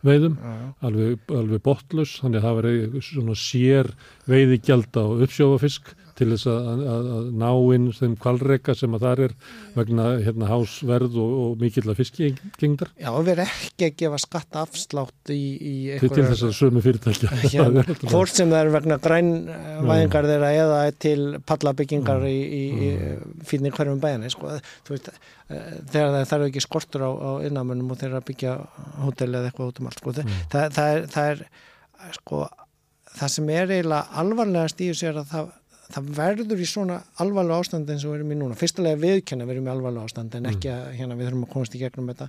uppsjávarveiðum, 0.00 0.36
Já, 0.40 0.52
já. 0.56 0.68
alveg, 0.86 1.18
alveg 1.28 1.62
botlaus, 1.64 2.14
þannig 2.22 2.40
að 2.40 2.46
það 2.46 2.58
veri 2.60 3.02
svona 3.04 3.34
sér 3.36 3.90
veiðigjald 4.30 4.96
á 4.96 5.04
uppsjávarfisk 5.26 5.92
til 6.20 6.28
þess 6.34 6.48
að, 6.50 6.68
að, 6.94 7.08
að 7.16 7.28
ná 7.40 7.48
inn 7.76 7.88
þeim 7.96 8.16
kvalreika 8.20 8.74
sem 8.76 8.96
að 8.96 9.06
það 9.06 9.22
er 9.26 9.34
vegna 9.76 10.06
hérna, 10.20 10.48
hásverð 10.50 11.16
og, 11.22 11.34
og 11.44 11.62
mikill 11.62 11.86
að 11.88 12.00
fiskingdar 12.02 12.92
Já, 13.00 13.10
við 13.16 13.32
erum 13.34 13.50
ekki 13.50 13.88
að 13.88 13.96
gefa 14.02 14.20
skatta 14.20 14.64
afslátt 14.66 15.32
í, 15.32 15.40
í 15.56 15.74
til, 16.02 16.12
til 16.12 16.26
þess 16.28 16.46
að 16.46 16.54
sömu 16.58 16.84
fyrirtækja. 16.84 17.32
Hérna, 17.54 17.84
hvort 18.12 18.34
sem 18.34 18.52
það 18.52 18.64
er 18.64 18.72
vegna 18.76 18.98
grænvæðingar 19.06 20.30
þeirra 20.30 20.52
eða 20.60 20.80
til 21.00 21.20
pallabyggingar 21.48 22.26
í, 22.28 22.36
í, 22.36 22.62
í 22.88 22.90
fínni 23.48 23.72
hverjum 23.74 24.02
bæðinni 24.02 24.32
sko. 24.32 24.56
Þú 24.86 24.96
veist, 24.96 25.12
eh, 25.48 25.70
þegar 25.92 26.16
það 26.16 26.26
þarf 26.34 26.48
ekki 26.50 26.64
skortur 26.66 27.06
á, 27.06 27.10
á 27.10 27.30
innamönnum 27.48 27.94
og 27.94 28.00
þeirra 28.02 28.24
byggja 28.26 28.56
hótel 29.04 29.32
eða 29.32 29.50
eitthvað 29.50 29.72
út 29.72 29.80
um 29.82 29.90
allt 29.90 30.02
sko. 30.02 30.16
það, 30.18 30.34
það, 30.52 30.76
það, 30.76 30.90
er, 30.96 31.06
það 31.14 31.32
er 32.10 32.18
sko, 32.18 32.42
það 33.16 33.34
sem 33.36 33.54
er 33.56 33.74
eiginlega 33.78 34.20
alvarlegast 34.22 34.84
í 34.84 34.90
þessu 34.90 35.10
er 35.10 35.22
að 35.22 35.32
það 35.34 35.56
það 35.94 36.10
verður 36.16 36.62
í 36.62 36.66
svona 36.68 36.98
alvarlega 37.22 37.60
ástand 37.64 37.90
eins 37.92 38.06
og 38.06 38.14
við 38.14 38.20
erum 38.20 38.34
í 38.34 38.40
núna. 38.40 38.58
Fyrstulega 38.58 39.00
viðkenna 39.00 39.46
við 39.48 39.56
erum 39.56 39.68
í 39.68 39.72
alvarlega 39.74 40.10
ástand 40.10 40.36
en 40.38 40.50
ekki 40.50 40.72
að 40.72 40.90
hérna, 40.98 41.18
við 41.18 41.30
þurfum 41.30 41.46
að 41.46 41.54
komast 41.54 41.76
í 41.76 41.82
gegnum 41.82 42.12
þetta 42.12 42.28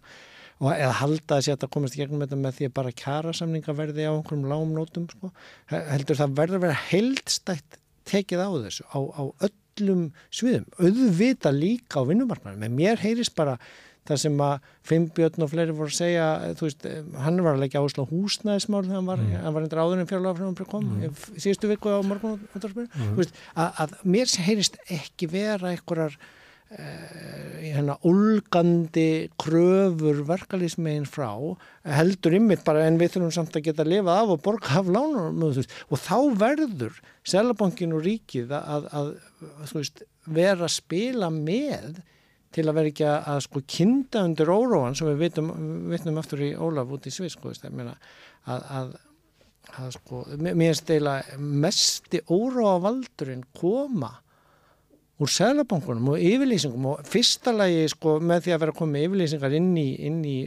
og 0.61 0.73
eða 0.75 0.97
halda 0.99 1.37
að 1.39 1.51
að 1.55 1.69
komast 1.73 1.97
í 1.97 2.01
gegnum 2.01 2.21
þetta 2.21 2.37
með 2.37 2.57
því 2.57 2.67
að 2.69 2.73
bara 2.77 2.95
kjara 3.01 3.33
samninga 3.33 3.77
verði 3.77 4.05
á 4.05 4.13
einhverjum 4.13 4.49
lágum 4.51 4.73
nótum 4.77 5.07
sko. 5.09 5.31
heldur 5.71 6.19
það 6.19 6.35
verður 6.37 6.59
að 6.59 6.65
vera 6.67 6.81
heildstætt 6.89 7.79
tekið 8.11 8.43
á 8.45 8.49
þessu 8.67 8.85
á, 8.93 8.99
á 9.01 9.23
öllum 9.47 10.03
sviðum 10.29 10.67
auðvita 10.77 11.53
líka 11.55 12.03
á 12.05 12.09
vinnumarknaðum 12.09 12.67
en 12.67 12.77
mér 12.77 13.01
heyrist 13.01 13.33
bara 13.37 13.57
það 14.09 14.19
sem 14.23 14.41
að 14.41 14.67
Fimmbjörn 14.89 15.45
og 15.45 15.51
fleiri 15.51 15.75
voru 15.77 15.91
að 15.91 15.99
segja 15.99 16.27
þú 16.57 16.67
veist, 16.67 16.85
hann 17.21 17.39
var 17.45 17.55
að 17.55 17.63
leggja 17.65 17.81
áherslu 17.83 18.05
á 18.07 18.11
húsnæðismál 18.11 18.83
þegar 18.87 18.97
hann 18.97 19.09
var, 19.11 19.21
Mm. 19.21 19.31
hann 19.45 19.53
var 19.53 19.65
endur 19.67 19.81
áður 19.83 20.01
en 20.01 20.09
fjárlega 20.09 20.53
frá 20.57 20.65
kom, 20.65 20.85
mm. 20.97 21.15
síðustu 21.37 21.69
viku 21.69 21.93
á 21.93 22.01
morgun 22.01 22.39
mm. 22.41 23.15
veist, 23.19 23.35
að, 23.53 23.69
að 23.85 23.97
mér 24.03 24.37
heyrist 24.47 24.79
ekki 24.89 25.29
vera 25.29 25.69
einhverjar 25.69 26.17
uh, 26.17 27.61
hérna 27.61 27.97
ólgandi 28.01 29.29
kröfur 29.37 30.23
verkalýsmegin 30.25 31.05
frá 31.05 31.29
heldur 31.85 32.37
ymmit 32.39 32.65
bara 32.65 32.87
en 32.87 32.97
við 32.97 33.15
þurfum 33.15 33.35
samt 33.37 33.55
að 33.55 33.67
geta 33.69 33.85
að 33.85 33.93
lifa 33.93 34.17
af 34.17 34.33
og 34.33 34.41
borga 34.41 34.81
af 34.81 34.89
lánum 34.89 35.43
og 35.45 35.97
þá 35.99 36.17
verður 36.41 36.97
Selabankin 37.21 37.93
og 37.93 38.01
ríkið 38.07 38.49
að, 38.57 38.89
að, 38.89 39.11
að 39.61 39.75
veist, 39.77 40.01
vera 40.25 40.65
að 40.65 40.79
spila 40.79 41.29
með 41.29 42.01
til 42.55 42.65
að 42.67 42.77
vera 42.77 42.91
ekki 42.91 43.05
að, 43.07 43.19
að 43.33 43.43
sko 43.47 43.61
kinda 43.75 44.25
undir 44.27 44.51
óróan 44.51 44.97
sem 44.97 45.07
við 45.11 45.21
vitum, 45.25 45.53
vitum 45.91 46.19
aftur 46.21 46.43
í 46.45 46.51
Ólaf 46.55 46.91
út 46.97 47.07
í 47.07 47.13
Svís 47.13 47.37
sko, 47.37 47.53
að, 47.53 48.65
að, 48.79 48.91
að 49.77 49.93
sko 49.97 50.25
mér 50.41 50.75
eiginlega 50.75 51.39
mesti 51.39 52.23
óróa 52.27 52.75
valdurinn 52.83 53.45
koma 53.57 54.11
úr 55.21 55.29
seglabankunum 55.29 56.15
og 56.15 56.23
yfirlýsingum 56.25 56.89
og 56.95 57.05
fyrsta 57.05 57.53
lagi 57.53 57.85
sko 57.93 58.17
með 58.23 58.47
því 58.47 58.55
að 58.55 58.63
vera 58.63 58.89
með 58.89 59.07
yfirlýsingar 59.07 59.55
inn 59.59 59.71
í, 59.77 59.87
í 60.01 60.37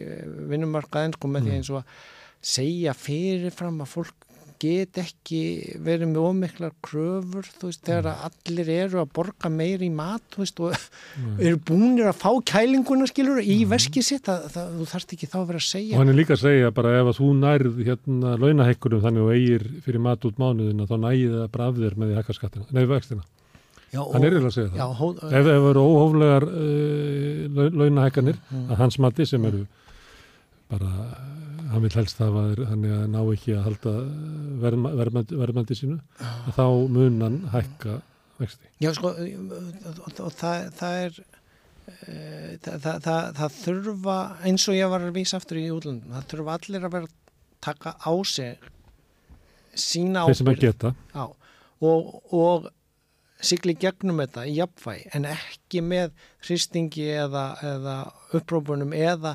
vinnumarkaðin 0.51 1.15
sko 1.15 1.31
með 1.31 1.49
því 1.49 1.59
eins 1.59 1.71
og 1.71 1.83
að 1.83 2.03
segja 2.45 2.93
fyrirfram 2.99 3.81
að 3.85 3.93
fólk 3.93 4.24
get 4.65 4.99
ekki 5.05 5.41
verið 5.85 6.09
með 6.15 6.25
ómiklar 6.31 6.73
kröfur 6.85 7.45
þú 7.61 7.69
veist, 7.71 7.83
þegar 7.85 8.09
að 8.15 8.23
allir 8.31 8.71
eru 8.79 9.01
að 9.03 9.11
borga 9.19 9.51
meir 9.53 9.85
í 9.85 9.91
mat, 9.93 10.25
þú 10.33 10.43
veist, 10.45 10.63
og 10.65 10.75
eru 11.45 11.61
búinir 11.69 12.09
að 12.11 12.19
fá 12.25 12.31
kælinguna, 12.55 13.09
skilur, 13.13 13.43
í 13.45 13.59
veskið 13.69 14.07
sitt, 14.09 14.25
það, 14.31 14.49
það, 14.57 14.73
þú 14.81 14.89
þarft 14.95 15.15
ekki 15.19 15.31
þá 15.31 15.39
að 15.43 15.47
vera 15.53 15.61
að 15.61 15.69
Og 15.69 15.71
segja. 15.75 16.01
hann 16.01 16.13
er 16.15 16.19
líka 16.23 16.37
að 16.39 16.43
segja 16.47 16.73
bara 16.81 16.97
ef 17.03 17.13
að 17.13 17.19
þú 17.21 17.31
nærð 17.45 17.79
hérna 17.91 18.35
launahekkurum 18.41 19.05
þannig 19.05 19.27
og 19.29 19.33
eigir 19.37 19.69
fyrir 19.87 20.05
mat 20.09 20.25
út 20.31 20.41
mánuðina 20.43 20.89
þá 20.91 20.97
nægið 21.05 21.39
það 21.39 21.49
bara 21.59 21.69
af 21.71 21.79
þér 21.85 21.97
með 22.03 22.11
því 22.15 22.19
hækka 22.23 22.39
skattina, 22.41 22.67
nei 22.75 22.85
vextina. 22.95 23.27
Já, 23.95 24.01
Hann 24.11 24.25
er 24.27 24.33
eiginlega 24.35 24.51
að 24.51 24.55
segja 24.57 24.71
það. 24.73 24.79
Já, 24.81 24.87
hó, 24.99 25.07
Ef 25.29 25.45
það 25.47 25.67
eru 25.71 25.83
óhóflegar 25.87 26.45
uh, 26.51 27.69
launahekkanir 27.79 28.39
Mm. 28.51 28.65
að 28.75 28.81
hans 28.81 28.97
mati 28.99 29.27
sem 29.29 29.45
eru 29.47 29.61
bara, 30.71 30.91
hann 31.75 31.85
vil 31.85 31.95
helst 31.99 32.21
hafa 32.23 32.49
þér 32.51 32.65
þannig 32.71 32.97
að 32.97 33.07
ná 33.13 33.21
ekki 33.23 33.55
að 33.55 33.65
halda 33.69 33.95
verðma, 34.65 34.93
verðmandi, 35.01 35.39
verðmandi 35.41 35.79
sínu, 35.79 36.01
að 36.25 36.59
þá 36.59 36.67
mun 36.97 37.25
hann 37.25 37.41
hækka 37.55 37.97
vexti. 38.41 38.71
Já, 38.83 38.91
sko, 38.97 39.15
og, 39.15 40.31
það, 40.35 40.69
það 40.79 41.01
er 41.01 41.19
uh, 41.23 42.53
það, 42.67 42.87
það, 43.07 43.27
það, 43.41 43.59
þurfa 43.59 44.19
eins 44.51 44.69
og 44.71 44.79
ég 44.79 44.95
var 44.95 45.07
að 45.07 45.19
vísa 45.19 45.41
aftur 45.41 45.61
í 45.61 45.67
útlöndum 45.75 46.15
það 46.15 46.31
þurfa 46.33 46.57
allir 46.59 46.89
að 46.89 46.97
vera 46.97 47.11
að 47.11 47.19
taka 47.65 47.95
á 47.97 48.13
sig 48.29 48.71
sína 49.75 50.27
geta. 50.61 50.95
Já, 51.15 51.25
og, 51.83 52.11
og 52.35 52.71
sigli 53.45 53.75
gegnum 53.77 54.23
þetta 54.23 54.47
í 54.49 54.57
jafnvægi 54.59 55.11
en 55.17 55.27
ekki 55.29 55.83
með 55.85 56.15
hristingi 56.47 57.09
eða, 57.17 57.45
eða 57.65 57.97
upprópunum 58.37 58.95
eða 58.97 59.35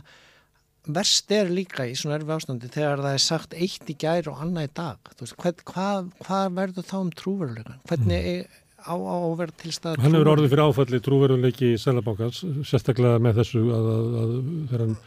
verst 0.95 1.36
er 1.36 1.52
líka 1.54 1.86
í 1.89 1.93
svona 1.97 2.17
erfi 2.19 2.34
ástandi 2.36 2.71
þegar 2.73 3.04
það 3.04 3.17
er 3.17 3.23
sagt 3.25 3.54
eitt 3.58 3.91
í 3.91 3.97
gær 3.99 4.32
og 4.32 4.41
annað 4.45 4.69
í 4.69 4.71
dag 4.80 5.13
veist, 5.19 5.38
hvað, 5.39 5.62
hvað, 5.69 6.10
hvað 6.25 6.58
verður 6.58 6.89
þá 6.89 6.97
um 7.02 7.13
trúveruleikan 7.21 7.80
hvernig 7.89 8.30
er, 8.34 8.49
á, 8.80 8.93
að 8.95 9.38
vera 9.43 9.58
til 9.62 9.75
stað 9.75 9.99
Mm. 9.99 10.06
Hann 10.06 10.17
hefur 10.17 10.34
orðið 10.34 10.52
fyrir 10.54 10.65
áfalli 10.65 11.02
trúveruleiki 11.06 11.71
í 11.73 11.80
Sælabankans, 11.82 12.43
sérstaklega 12.69 13.21
með 13.21 13.41
þessu 13.43 13.63
að, 13.75 13.89
að, 13.93 14.19
að 14.23 14.36
þegar 14.71 14.86
hann 14.86 14.99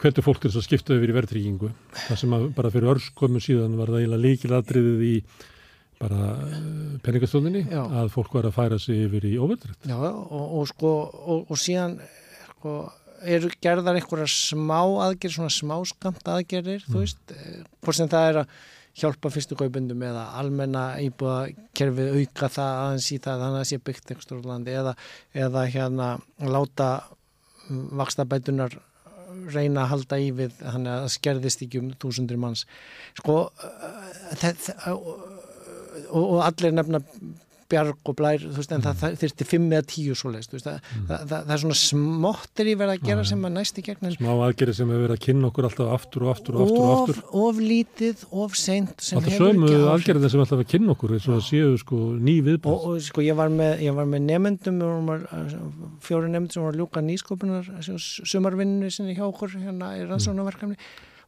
hvernig 0.00 0.24
fólk 0.24 0.44
er 0.44 0.52
þess 0.52 0.60
að 0.60 0.66
skipta 0.68 0.96
yfir 0.96 1.10
í 1.12 1.16
verðtryggingu. 1.16 1.70
Það 2.06 2.20
sem 2.20 2.36
bara 2.56 2.70
fyrir 2.72 2.92
örskömmu 2.94 3.42
síðan 3.42 3.76
var 3.76 3.92
það 3.92 4.04
eiginlega 4.04 4.24
líkiladriðið 4.24 5.04
í 5.08 5.14
bara 6.00 6.28
peningastofninni 7.04 7.64
Já. 7.70 7.82
að 8.02 8.12
fólk 8.14 8.34
var 8.36 8.48
að 8.48 8.56
færa 8.56 8.78
sig 8.82 9.04
yfir 9.06 9.26
í 9.28 9.34
óverðrætt. 9.38 9.88
Já, 9.88 9.96
og, 10.00 10.44
og 10.60 10.68
sko 10.70 10.92
og, 11.04 11.50
og 11.52 11.60
síðan 11.60 11.98
sko, 12.54 12.76
eru 13.24 13.50
gerðar 13.64 13.98
einhverjar 13.98 14.30
smá 14.30 14.78
aðgerðir, 14.80 15.34
svona 15.38 15.52
smá 15.52 15.74
skamt 15.88 16.30
aðgerðir, 16.30 16.86
þú 16.86 17.02
veist, 17.02 17.34
eh, 17.34 17.60
hvort 17.82 17.98
sem 17.98 18.10
það 18.12 18.30
er 18.30 18.40
að 18.42 18.56
hjálpa 18.94 19.30
fyrstu 19.34 19.58
kaupundum 19.58 20.02
eða 20.06 20.24
almenna 20.38 20.84
íbúða 21.02 21.50
kerfið 21.74 22.14
auka 22.20 22.50
það 22.56 22.80
aðeins 22.84 23.10
í 23.10 23.18
það 23.18 23.40
þannig 23.42 23.58
að 23.58 23.60
það 23.60 23.70
sé 23.70 23.78
byggt 23.88 24.12
einhver 24.14 24.48
landi 24.50 24.76
eða, 24.78 24.96
eða 25.44 25.64
hérna 25.74 26.10
láta 26.38 26.88
vakstabætunar 28.00 28.76
reyna 29.50 29.84
að 29.84 29.90
halda 29.90 30.18
í 30.22 30.28
við 30.36 30.58
þannig 30.60 30.92
að 30.94 31.08
skerðist 31.16 31.64
ekki 31.66 31.80
um 31.82 31.88
þúsundir 32.00 32.38
manns. 32.40 32.64
Sko 33.18 33.38
það, 34.38 34.68
og, 34.94 36.22
og 36.22 36.38
allir 36.46 36.76
nefna 36.76 37.00
bjarg 37.74 38.10
og 38.10 38.16
blær, 38.18 38.44
veist, 38.54 38.72
en 38.74 38.84
það, 38.84 38.96
það 39.02 39.16
þyrfti 39.24 39.46
fimm 39.48 39.66
eða 39.74 39.86
tíu 39.90 40.16
svo 40.18 40.30
leist, 40.32 40.50
þú 40.52 40.56
veist, 40.56 40.68
það, 40.68 40.90
það, 40.94 41.24
það, 41.32 41.34
það 41.34 41.54
er 41.54 41.62
svona 41.64 41.78
smottir 41.80 42.70
í 42.70 42.74
verið 42.80 42.94
að 42.94 43.08
gera 43.08 43.24
já. 43.24 43.28
sem 43.30 43.46
að 43.48 43.54
næst 43.58 43.80
í 43.80 43.84
gegn 43.84 44.12
Smá 44.14 44.30
aðgerið 44.46 44.78
sem 44.78 44.92
hefur 44.92 45.04
verið 45.04 45.16
að 45.16 45.22
kynna 45.24 45.50
okkur 45.50 45.68
alltaf 45.68 45.92
aftur 45.94 46.24
og 46.24 46.32
aftur 46.34 46.58
og 46.58 46.64
aftur 46.64 46.84
og 46.84 46.94
aftur. 46.94 47.20
of 47.42 47.60
lítið, 47.62 48.24
of 48.44 48.56
seint 48.58 49.04
sem 49.04 49.18
Alltaf 49.18 49.34
hefur 49.34 49.50
sömu 49.50 49.68
ekki 49.68 49.78
áhrif. 49.80 49.92
aðgerðin 49.94 50.34
sem 50.34 50.44
alltaf 50.44 50.62
að 50.64 50.70
kynna 50.74 50.94
okkur 50.94 51.14
og 51.16 51.24
það 51.24 51.42
séu 51.48 51.72
sko 51.82 52.00
ný 52.14 52.36
og, 52.36 52.48
viðbúð. 52.48 52.86
og 52.90 53.04
sko 53.08 53.24
ég 53.24 53.38
var 53.38 53.52
með, 53.54 53.72
ég 53.86 53.96
var 53.98 54.10
með 54.10 54.26
nefndum 54.28 54.80
fjóri 56.04 56.30
nefndum 56.30 56.54
sem 56.54 56.66
var 56.66 56.76
að 56.76 56.82
ljúka 56.82 57.04
nýsköpunar 57.04 57.70
sumarvinninu 57.98 58.92
sinni 58.92 59.16
hjá 59.16 59.26
okkur 59.26 59.56
hérna 59.58 59.94
í 59.98 60.04
rannsóknarverkefni 60.08 60.78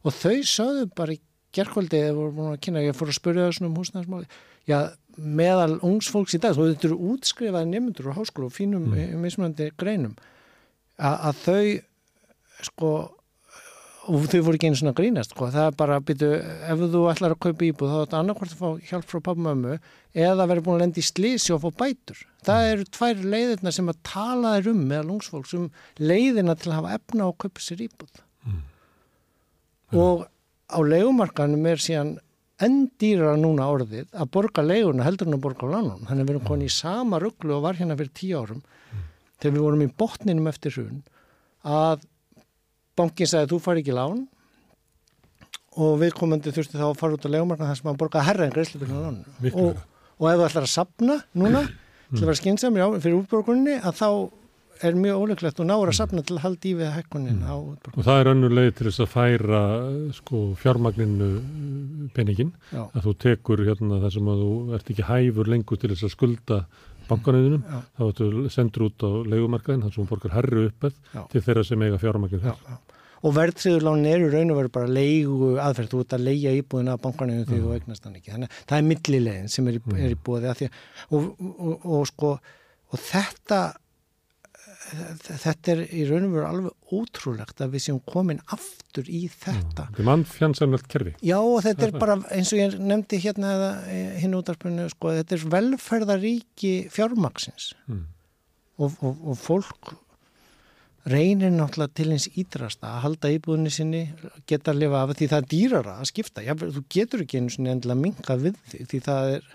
og 0.03 0.15
þau 0.15 0.37
sögðu 0.47 0.87
bara 0.95 1.17
í 1.17 1.19
gerkvöldi 1.55 1.99
eða 2.03 2.15
voru 2.17 2.35
búin 2.35 2.53
að 2.53 2.61
kynna, 2.65 2.83
ég 2.85 2.97
fór 2.97 3.11
að 3.11 3.17
spyrja 3.17 3.47
þessum 3.49 3.69
um 3.69 3.77
húsnæðismáli 3.79 4.27
já, 4.69 4.79
meðal 5.17 5.77
ungs 5.85 6.09
fólks 6.13 6.37
í 6.37 6.41
dag, 6.41 6.55
þú 6.55 6.71
þetta 6.71 6.89
eru 6.91 6.97
útskrifaði 7.13 7.71
nefndur 7.71 8.11
á 8.13 8.17
háskólu 8.17 8.49
og 8.49 8.55
fínum 8.55 8.89
mm. 8.93 9.15
mismunandi 9.21 9.71
greinum 9.79 10.15
að, 10.97 11.15
að 11.29 11.43
þau 11.43 12.67
sko 12.67 12.91
og 14.07 14.27
þau 14.31 14.39
voru 14.45 14.57
ekki 14.57 14.69
einu 14.69 14.79
svona 14.79 14.95
grínast 14.95 15.33
sko. 15.33 15.49
það 15.51 15.65
er 15.69 15.75
bara, 15.79 15.97
býtu, 16.03 16.29
ef 16.39 16.83
þú 16.93 17.01
ætlar 17.11 17.35
að 17.35 17.41
kaupa 17.43 17.65
íbúð 17.67 17.91
þá 17.91 17.95
er 17.97 18.05
þetta 18.05 18.21
annarkvært 18.21 18.53
að 18.53 18.61
fá 18.61 18.85
hjálp 18.89 19.09
frá 19.09 19.19
pappamömmu 19.19 19.73
eða 20.27 20.47
verður 20.47 20.65
búin 20.67 20.77
að 20.77 20.83
lenda 20.85 21.01
í 21.01 21.07
slísi 21.07 21.53
og 21.55 21.63
fá 21.65 21.81
bætur 21.83 22.21
það 22.47 22.69
eru 22.71 22.87
tvær 22.97 23.25
leiðirna 23.33 23.73
sem 23.75 23.91
að 23.91 23.99
tala 24.07 24.53
þér 24.55 24.71
um 24.71 24.85
meðal 24.91 25.11
ungsfólks 25.17 25.57
um 25.57 25.67
leiðina 25.99 26.55
til 26.55 26.71
að 26.71 26.79
hafa 26.79 26.95
efna 27.01 27.27
og 27.27 27.37
kaupa 27.43 27.63
sér 27.63 27.83
íbúð 27.87 28.23
og 29.97 30.25
á 30.67 30.79
leigumarkanum 30.83 31.67
er 31.71 31.83
síðan 31.83 32.15
enn 32.65 32.87
dýra 32.99 33.35
núna 33.37 33.67
orðið 33.69 34.07
að 34.17 34.29
borga 34.33 34.63
leiguna 34.65 35.05
heldur 35.05 35.29
en 35.29 35.37
að 35.37 35.43
borga 35.43 35.67
á 35.69 35.73
lánunum. 35.75 36.05
Þannig 36.07 36.23
að 36.23 36.27
við 36.27 36.33
erum 36.33 36.47
konið 36.47 36.69
í 36.69 36.73
sama 36.73 37.19
rugglu 37.21 37.57
og 37.57 37.65
var 37.67 37.77
hérna 37.77 37.97
fyrir 37.99 38.13
tíu 38.17 38.39
árum 38.41 38.63
þegar 39.37 39.53
við 39.53 39.65
vorum 39.67 39.83
í 39.85 39.89
botninum 40.01 40.49
eftir 40.49 40.73
hrun 40.77 41.03
að 41.67 42.07
bankin 42.97 43.29
sagði 43.29 43.51
þú 43.53 43.61
fari 43.61 43.83
ekki 43.83 43.97
lán. 43.97 44.25
Og 45.77 45.99
við 46.01 46.15
komandi 46.17 46.49
þurfti 46.49 46.79
þá 46.79 46.87
að 46.87 46.97
fara 46.97 47.17
út 47.19 47.27
á 47.29 47.33
legumarkan 47.35 47.69
þar 47.69 47.77
sem 47.77 47.91
að 47.91 47.99
borga 48.01 48.25
herra 48.25 48.47
en 48.47 48.55
greiðslubyrjum 48.55 48.97
á 48.97 49.13
Miklu 49.43 49.67
og, 49.67 49.83
og 50.17 50.29
ef 50.31 50.39
þú 50.39 50.47
ætlar 50.47 50.65
að 50.65 50.73
sapna 50.73 51.17
núna 51.37 51.61
til 51.67 52.23
að 52.23 52.29
vera 52.31 52.39
skynnsamir 52.39 52.97
fyrir 53.03 53.19
útborguninni 53.19 53.75
að 53.77 53.99
þá 53.99 54.09
er 54.85 54.97
mjög 54.97 55.21
óleiklegt 55.23 55.61
og 55.63 55.67
náður 55.69 55.91
að 55.91 55.97
sapna 55.97 56.23
til 56.25 56.35
að 56.37 56.43
halda 56.43 56.69
í 56.69 56.73
við 56.77 56.91
hækkunin 56.95 57.39
á 57.45 57.55
útborguninni 57.55 58.01
Og 58.01 58.07
það 58.07 58.19
er 58.21 58.29
önnur 58.33 58.55
leið 58.57 58.69
til 58.77 58.87
þess 58.89 59.03
að 59.05 59.13
færa 59.13 59.61
sko, 60.17 60.41
fjármagninu 60.61 61.29
peningin. 62.15 62.51
Já. 62.71 62.83
Að 62.91 63.07
þú 63.07 63.15
tekur 63.25 63.63
hérna 63.67 64.01
það 64.03 64.13
sem 64.17 64.29
að 64.33 64.43
þú 64.43 64.51
ert 64.77 64.91
ekki 64.93 65.07
hæfur 65.07 65.51
lengur 65.53 65.81
til 65.81 65.93
þess 65.93 66.07
að 66.07 66.13
skulda 66.13 66.59
bankanauðinum. 67.07 67.63
Já. 67.63 67.79
Þá 67.97 68.03
ertu 68.09 68.51
sendur 68.53 68.87
út 68.89 69.07
á 69.07 69.11
leigumarkaðin, 69.31 69.81
þannig 69.85 69.95
sem 69.95 70.03
hún 70.03 70.11
borgar 70.11 70.35
herri 70.35 70.67
uppið 70.67 70.99
Já. 71.13 71.23
til 71.31 71.43
þeirra 71.47 71.65
sem 71.67 71.87
eiga 71.87 71.99
fjármagninu 72.03 72.43
Já, 72.51 72.55
þar. 72.67 72.83
Og 73.25 73.33
verðtriðurlánin 73.33 74.11
eru 74.11 74.27
raun 74.29 74.51
og 74.53 74.59
veru 74.59 74.71
bara 74.75 74.91
leigu 74.93 75.55
aðferð, 75.57 75.89
þú 75.93 76.01
ert 76.03 76.15
að 76.17 76.25
leia 76.27 76.53
íbúðina 76.59 76.93
af 76.93 77.01
bankaninu 77.01 77.47
því 77.47 77.61
þú 77.63 77.73
eignast 77.73 78.05
hann 78.05 78.19
ekki. 78.19 78.33
Þannig 78.35 78.51
að 78.51 78.59
það 78.69 78.77
er 78.77 78.87
millilegin 78.91 79.49
sem 79.49 79.69
er 79.71 79.79
í, 79.79 79.81
er 79.97 80.13
í 80.13 80.19
búði 80.27 80.51
að 80.51 80.59
því 80.59 80.67
að, 80.67 80.77
og, 81.09 81.25
og, 81.41 81.87
og 81.97 82.05
sko, 82.11 82.31
og 82.93 83.01
þetta, 83.07 83.61
þetta 85.27 85.73
er 85.73 85.81
í 85.91 86.03
raun 86.07 86.27
og 86.29 86.33
veru 86.37 86.47
alveg 86.47 86.95
ótrúlegt 86.97 87.61
að 87.63 87.75
við 87.75 87.83
séum 87.87 87.99
komin 88.07 88.39
aftur 88.55 89.07
í 89.09 89.25
þetta. 89.31 89.87
Þetta 89.89 90.01
er 90.03 90.07
mannfjansamlegt 90.09 90.87
kerfi. 90.91 91.13
Já 91.25 91.37
og 91.39 91.59
þetta 91.65 91.81
Það 91.81 91.87
er 91.87 91.93
er 91.93 92.03
bara 92.05 92.17
eins 92.37 92.53
og 92.53 92.61
ég 92.61 92.77
nefndi 92.79 93.19
hérna 93.23 93.53
eða 93.57 93.69
hinn 94.23 94.37
útarspunni, 94.39 94.87
sko, 94.93 95.13
þetta 95.19 95.37
er 95.37 95.47
velferðaríki 95.57 96.73
fjármaksins 96.93 97.71
Mm. 97.87 98.03
og, 98.77 98.93
og, 99.01 99.23
og 99.31 99.37
fólk 99.41 99.93
reynir 101.07 101.53
náttúrulega 101.55 101.93
til 101.95 102.09
eins 102.11 102.25
ídrasta 102.35 102.89
að 102.97 103.03
halda 103.05 103.29
íbúðinni 103.31 103.71
sinni, 103.71 104.01
geta 104.49 104.73
að 104.73 104.81
lifa 104.81 105.03
af 105.05 105.13
því 105.15 105.29
það 105.31 105.37
er 105.39 105.47
dýrara 105.53 105.93
að 106.01 106.09
skipta. 106.11 106.43
Já, 106.43 106.51
þú 106.57 106.83
getur 106.91 107.23
ekki 107.23 107.39
einu 107.39 107.53
sinni 107.53 107.71
endilega 107.71 108.01
minka 108.01 108.35
við 108.41 108.57
því 108.73 108.87
því 108.91 108.99
það 109.05 109.35
er 109.37 109.47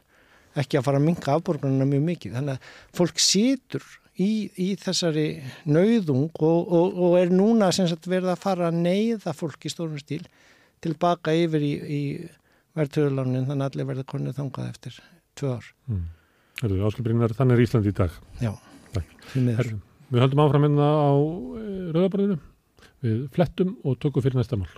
ekki 0.62 0.78
að 0.80 0.86
fara 0.86 1.00
að 1.00 1.06
minka 1.10 1.34
afborgunina 1.36 1.88
mjög 1.88 2.02
mikið. 2.08 2.38
Þannig 2.38 2.56
að 2.56 2.72
fólk 2.96 3.20
situr 3.20 3.84
í, 4.20 4.50
í 4.60 4.68
þessari 4.80 5.26
nauðung 5.64 6.30
og, 6.34 6.72
og, 6.72 6.98
og 7.06 7.18
er 7.20 7.32
núna 7.32 7.70
sem 7.74 7.88
sagt 7.90 8.08
verið 8.10 8.34
að 8.34 8.42
fara 8.42 8.68
að 8.68 8.80
neyða 8.84 9.34
fólk 9.36 9.64
í 9.64 9.72
stórum 9.72 10.00
stíl 10.00 10.24
tilbaka 10.82 11.34
yfir 11.36 11.62
í, 11.64 11.72
í 11.72 12.02
verðtöðulánin 12.76 13.46
þannig 13.48 13.64
að 13.64 13.70
allir 13.70 13.88
verða 13.92 14.08
konið 14.12 14.38
þangað 14.40 14.68
eftir 14.72 14.98
tvö 15.38 15.54
ár. 15.56 15.70
Mm. 15.88 16.04
Herðu, 16.62 16.82
áskilbrinnar, 16.88 17.34
þannig 17.38 17.58
er 17.58 17.64
Ísland 17.66 17.88
í 17.88 17.94
dag. 17.96 18.20
Já, 18.42 18.52
því 19.32 19.46
miður. 19.48 19.72
Við 20.12 20.26
höldum 20.26 20.44
áfram 20.44 20.68
hérna 20.68 20.90
á 20.92 21.12
rauðabarðinu. 21.96 22.38
Við 23.02 23.24
flettum 23.34 23.74
og 23.82 23.98
tökum 24.02 24.24
fyrir 24.24 24.38
næsta 24.42 24.60
mál. 24.60 24.70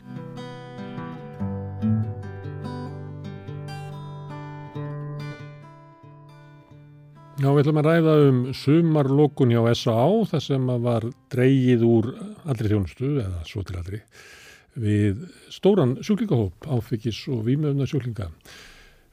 Já, 7.45 7.51
við 7.53 7.61
ætlum 7.65 7.79
að 7.83 7.89
ræða 7.91 8.13
um 8.31 8.37
sumarlokun 8.57 9.51
hjá 9.53 9.61
S.A.A. 9.75 10.05
þar 10.31 10.43
sem 10.47 10.69
var 10.85 11.05
dreigið 11.35 11.83
úr 11.85 12.07
allri 12.49 12.71
þjónustu, 12.71 13.11
eða 13.21 13.43
svo 13.45 13.61
til 13.69 13.77
allri, 13.77 13.99
við 14.81 15.27
stóran 15.53 15.93
sjúklingahóp, 16.01 16.65
áfengis 16.73 17.19
og 17.29 17.43
vímöfna 17.45 17.85
sjúklinga. 17.91 18.31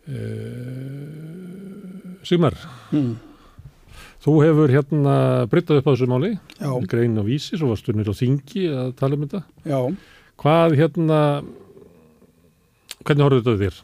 Uh, 0.08 2.22
Sigmar, 2.26 2.56
Mm. 2.92 3.16
þú 4.24 4.34
hefur 4.46 4.70
hérna 4.74 5.16
bryttað 5.50 5.78
upp 5.82 5.88
á 5.90 5.94
þessu 5.94 6.08
máli, 6.10 6.32
grein 6.88 7.18
á 7.20 7.24
vísi, 7.26 7.58
svo 7.58 7.70
varstu 7.74 7.94
nýtt 7.94 8.10
á 8.10 8.16
þingi 8.16 8.64
að 8.72 8.96
tala 8.96 9.16
um 9.16 9.28
þetta. 9.28 9.44
já. 9.66 9.80
Hvað 10.42 10.76
hérna, 10.80 11.20
hvernig 13.04 13.24
horfðu 13.28 13.44
þetta 13.44 13.62
þér? 13.62 13.76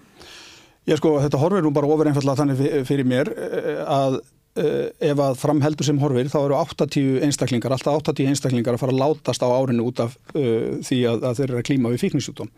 Ég 0.88 0.98
sko, 0.98 1.20
þetta 1.20 1.38
horfir 1.42 1.62
nú 1.64 1.74
bara 1.74 1.88
ofur 1.88 2.08
einfallega 2.08 2.40
þannig 2.40 2.86
fyrir 2.88 3.06
mér 3.06 3.28
eh, 3.36 3.84
að 3.86 4.22
ef 4.58 5.20
að 5.22 5.38
framheldur 5.42 5.88
sem 5.88 6.00
horfir 6.02 6.30
þá 6.32 6.38
eru 6.40 6.58
80 6.58 7.22
einstaklingar, 7.28 7.76
alltaf 7.76 8.00
80 8.02 8.32
einstaklingar 8.32 8.78
að 8.78 8.84
fara 8.84 8.96
að 8.96 9.02
látast 9.04 9.46
á 9.46 9.50
árinu 9.50 9.86
út 9.90 10.02
af 10.04 10.18
uh, 10.34 10.80
því 10.86 11.00
að, 11.12 11.28
að 11.30 11.40
þeir 11.40 11.48
eru 11.50 11.62
að 11.62 11.68
klíma 11.70 11.94
við 11.94 12.04
fíkningsjútum. 12.06 12.52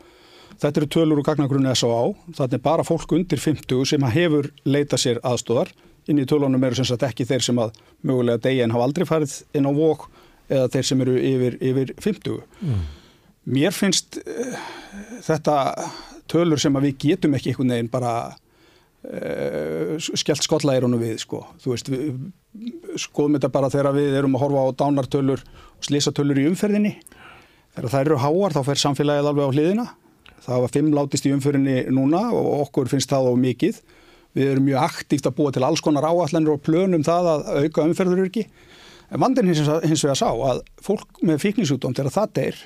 Þetta 0.59 0.81
eru 0.81 0.89
tölur 0.91 1.21
og 1.21 1.27
gagnagrunni 1.27 1.71
S.O.A. 1.71 2.01
Þannig 2.35 2.63
bara 2.63 2.85
fólk 2.87 3.13
undir 3.15 3.39
50 3.39 3.85
sem 3.93 4.07
hefur 4.11 4.49
leitað 4.67 5.03
sér 5.05 5.21
aðstóðar. 5.23 5.71
Inn 6.09 6.19
í 6.19 6.27
tölunum 6.27 6.63
eru 6.67 6.79
sem 6.79 6.87
sagt 6.89 7.05
ekki 7.07 7.27
þeir 7.29 7.45
sem 7.45 7.61
að 7.61 7.77
mögulega 8.03 8.43
degi 8.47 8.63
en 8.65 8.73
hafa 8.75 8.87
aldrei 8.89 9.07
farið 9.07 9.35
inn 9.55 9.69
á 9.69 9.71
vok 9.75 10.09
eða 10.49 10.67
þeir 10.73 10.87
sem 10.89 11.03
eru 11.05 11.15
yfir, 11.31 11.57
yfir 11.69 11.93
50. 12.01 12.39
Mm. 12.65 12.83
Mér 13.55 13.75
finnst 13.75 14.19
uh, 14.19 14.59
þetta 15.25 15.55
tölur 16.29 16.61
sem 16.61 16.75
að 16.75 16.89
við 16.89 17.01
getum 17.05 17.37
ekki 17.37 17.53
einhvern 17.53 17.75
veginn 17.75 17.91
bara 17.93 18.13
uh, 19.09 19.95
skellt 19.99 20.45
skollaðirunum 20.45 21.01
við 21.01 21.21
sko. 21.23 21.43
Þú 21.61 21.73
veist, 21.73 21.91
skoðum 23.05 23.37
þetta 23.37 23.51
bara 23.53 23.71
þegar 23.73 23.95
við 23.97 24.19
erum 24.21 24.37
að 24.37 24.45
horfa 24.45 24.65
á 24.65 24.77
dánartölur 24.83 25.45
og 25.45 25.87
slísatölur 25.87 26.41
í 26.41 26.47
umferðinni. 26.49 26.95
Þegar 27.75 27.93
það 27.93 28.05
eru 28.05 28.21
háar 28.23 28.55
þá 28.57 28.61
fer 28.67 28.83
samfélagið 28.83 29.31
alveg 29.31 29.49
á 29.49 29.53
hliðina. 29.55 29.87
Það 30.39 30.63
var 30.63 30.73
fimm 30.73 30.91
látist 30.95 31.27
í 31.27 31.33
umferðinni 31.35 31.77
núna 31.93 32.23
og 32.33 32.49
okkur 32.65 32.89
finnst 32.91 33.11
það 33.11 33.29
á 33.29 33.33
mikið. 33.43 33.81
Við 34.37 34.51
erum 34.53 34.67
mjög 34.69 34.83
aktíft 34.85 35.27
að 35.27 35.37
búa 35.39 35.53
til 35.53 35.65
alls 35.65 35.81
konar 35.83 36.05
áallanir 36.05 36.53
og 36.53 36.63
plönum 36.65 37.05
það 37.05 37.29
að 37.33 37.47
auka 37.63 37.85
umferðururki. 37.89 38.45
En 39.09 39.21
vandin 39.23 39.49
hins, 39.49 39.61
hins 39.85 40.03
vegar 40.05 40.19
sá 40.19 40.29
að 40.29 40.61
fólk 40.85 41.23
með 41.25 41.41
fíkningsjútum 41.41 41.95
þegar 41.97 42.13
það 42.13 42.33
deyr, 42.37 42.59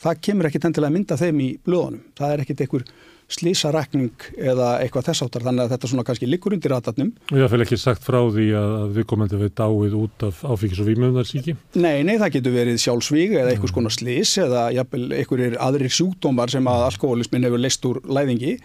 það 0.00 0.20
kemur 0.26 0.48
ekkit 0.48 0.68
endilega 0.68 0.94
mynda 0.94 1.18
þeim 1.18 1.40
í 1.42 1.48
blöðunum. 1.66 2.04
Það 2.18 2.34
er 2.34 2.44
ekkit 2.44 2.62
einhver 2.64 2.84
slísarækning 3.30 4.26
eða 4.36 4.72
eitthvað 4.82 5.10
þess 5.10 5.24
áttar 5.26 5.44
þannig 5.46 5.64
að 5.64 5.74
þetta 5.74 5.90
svona 5.90 6.04
kannski 6.08 6.28
likur 6.28 6.56
undir 6.56 6.74
ratatnum. 6.74 7.12
Ég 7.36 7.52
fæl 7.52 7.64
ekki 7.64 7.78
sagt 7.80 8.04
frá 8.06 8.18
því 8.26 8.46
að 8.58 8.96
við 8.96 9.06
komandi 9.12 9.40
við 9.40 9.52
dáið 9.60 9.96
út 10.00 10.24
af 10.26 10.40
áfíkis 10.44 10.82
og 10.82 10.88
výmjöfnarsíki? 10.90 11.56
Nei, 11.78 12.02
nei, 12.06 12.16
það 12.20 12.34
getur 12.38 12.56
verið 12.56 12.80
sjálfsvíg 12.84 13.36
eða 13.38 13.54
einhvers 13.54 13.74
konar 13.76 13.94
slís 13.94 14.34
eða 14.42 14.66
jafnvel 14.74 15.06
einhverjir 15.20 15.58
aðrir 15.62 15.94
sjúkdómar 15.94 16.52
sem 16.52 16.70
að 16.70 16.88
alkoholismin 16.88 17.46
hefur 17.46 17.62
leist 17.62 17.86
úr 17.90 18.02
læðingi. 18.10 18.56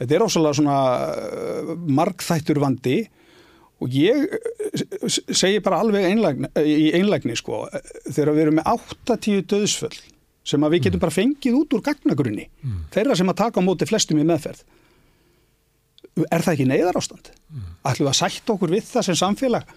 Þetta 0.00 0.16
er 0.16 0.26
ósalega 0.26 0.60
svona 0.60 0.78
uh, 1.08 1.74
markþættur 2.00 2.60
vandi 2.62 3.00
og 3.80 3.96
ég 3.96 4.36
uh, 4.36 5.08
segi 5.08 5.60
bara 5.64 5.82
alveg 5.84 6.08
einlægni, 6.12 6.52
í 6.60 6.92
einlægni 6.96 7.36
sko, 7.40 7.66
þegar 8.08 8.34
við 8.36 8.46
erum 8.46 8.60
með 8.60 8.72
8-10 8.76 9.46
döðsföll 9.52 9.98
sem 10.46 10.64
að 10.64 10.74
við 10.74 10.86
getum 10.86 10.98
mm. 10.98 11.04
bara 11.04 11.16
fengið 11.16 11.58
út 11.58 11.74
úr 11.76 11.82
gagnagrunni 11.84 12.46
mm. 12.48 12.78
þeirra 12.94 13.16
sem 13.18 13.32
að 13.32 13.40
taka 13.42 13.60
á 13.60 13.66
móti 13.66 13.88
flestum 13.88 14.20
í 14.20 14.26
meðferð 14.28 14.64
er 16.26 16.42
það 16.42 16.54
ekki 16.54 16.66
neyðar 16.68 16.98
ástand? 17.00 17.30
Mm. 17.50 17.68
ætlum 17.90 18.08
við 18.08 18.12
að 18.12 18.18
sætta 18.20 18.54
okkur 18.54 18.74
við 18.74 18.88
það 18.88 19.06
sem 19.08 19.20
samfélag 19.20 19.76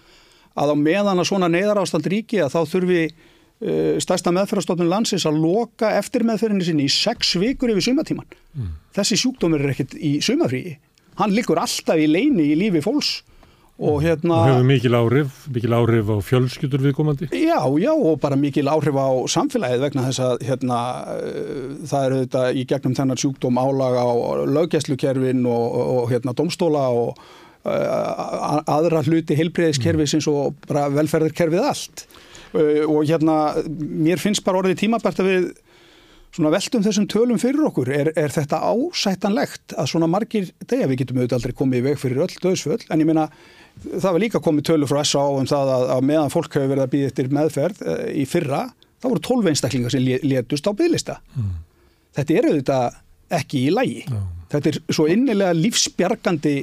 að 0.54 0.72
á 0.72 0.76
meðan 0.78 1.20
að 1.20 1.28
svona 1.30 1.50
neyðar 1.52 1.82
ástand 1.82 2.08
ríki 2.10 2.40
að 2.42 2.54
þá 2.54 2.72
þurfi 2.72 3.02
uh, 3.10 4.00
stærsta 4.02 4.32
meðferðarstofnun 4.34 4.90
landsins 4.90 5.26
að 5.28 5.40
loka 5.42 5.92
eftir 5.98 6.24
meðferðinni 6.26 6.68
sinni 6.68 6.88
í 6.88 6.92
sex 6.92 7.36
vikur 7.40 7.74
yfir 7.74 7.88
sumatíman 7.90 8.28
mm. 8.54 8.72
þessi 8.96 9.20
sjúkdómur 9.20 9.64
er 9.64 9.74
ekkert 9.74 9.96
í 9.98 10.16
sumafríi 10.24 10.78
hann 11.20 11.34
likur 11.34 11.60
alltaf 11.62 12.00
í 12.00 12.08
leini 12.10 12.50
í 12.52 12.58
lífi 12.58 12.82
fólks 12.84 13.18
og 13.74 14.02
hérna 14.04 14.36
og 14.38 14.48
hefur 14.52 14.66
mikil 14.68 14.94
áhrif, 14.94 15.38
mikil 15.50 15.74
áhrif 15.74 16.10
á 16.14 16.16
fjölskyldur 16.22 16.82
viðkomandi? 16.84 17.26
Já, 17.34 17.58
já 17.82 17.90
og 17.90 18.20
bara 18.22 18.36
mikil 18.38 18.70
áhrif 18.70 18.94
á 18.94 19.10
samfélagið 19.26 19.82
vegna 19.82 20.04
þess 20.06 20.22
að 20.22 20.44
hérna 20.46 20.78
uh, 21.10 21.72
það 21.90 22.06
eru 22.06 22.20
þetta 22.22 22.44
í 22.54 22.62
gegnum 22.70 22.94
þennan 22.94 23.18
sjúkdóm 23.18 23.58
álaga 23.58 24.04
á 24.06 24.14
löggæslukerfin 24.46 25.42
og, 25.50 25.66
og 25.98 26.12
hérna 26.12 26.36
domstóla 26.38 26.86
og 26.94 27.18
uh, 27.66 28.62
aðra 28.70 29.02
hluti 29.08 29.34
heilbreyðiskerfisins 29.40 30.30
mm. 30.30 30.38
og 30.38 30.70
bara 30.70 30.86
velferðarkerfið 30.94 31.66
allt 31.66 32.06
uh, 32.54 32.86
og 32.86 33.02
hérna 33.10 33.56
mér 33.66 34.22
finnst 34.22 34.46
bara 34.46 34.62
orðið 34.62 34.84
tímabært 34.84 35.24
að 35.24 35.32
við 35.32 35.50
svona 36.34 36.50
veldum 36.50 36.82
þessum 36.82 37.10
tölum 37.10 37.38
fyrir 37.38 37.66
okkur 37.68 37.90
er, 37.94 38.10
er 38.18 38.32
þetta 38.34 38.62
ásættanlegt 38.70 39.74
að 39.78 39.90
svona 39.92 40.08
margir 40.10 40.48
degja 40.66 40.88
við 40.90 41.04
getum 41.04 41.20
auðvitað 41.20 41.38
aldrei 41.38 41.58
komið 41.60 41.78
í 41.78 41.84
veg 41.88 42.00
fyrir 42.00 42.24
öll 42.24 42.40
döðsföll 42.42 42.80
en 42.90 43.02
ég 43.02 43.10
meina 43.10 43.28
það 43.82 44.10
var 44.10 44.22
líka 44.22 44.42
komið 44.42 44.68
tölur 44.70 44.90
frá 44.90 45.02
SA 45.06 45.24
um 45.38 45.48
það 45.48 45.72
að, 45.76 45.86
að 45.96 46.06
meðan 46.10 46.32
fólk 46.32 46.56
hefur 46.56 46.70
verið 46.72 46.84
að 46.86 46.92
býða 46.94 47.10
eftir 47.10 47.32
meðferð 47.34 47.82
e, 47.84 47.96
í 48.22 48.26
fyrra 48.28 48.62
þá 49.02 49.08
voru 49.08 49.24
12 49.28 49.50
einstaklingar 49.52 49.94
sem 49.94 50.06
létust 50.24 50.68
á 50.68 50.72
bygglista 50.76 51.18
mm. 51.34 51.50
þetta 52.18 52.38
er 52.38 52.48
auðvitað 52.50 53.00
ekki 53.40 53.66
í 53.66 53.74
lægi 53.74 54.04
mm. 54.06 54.30
þetta 54.54 54.72
er 54.72 54.80
svo 54.88 55.08
innilega 55.12 55.58
lífsbjargandi 55.58 56.56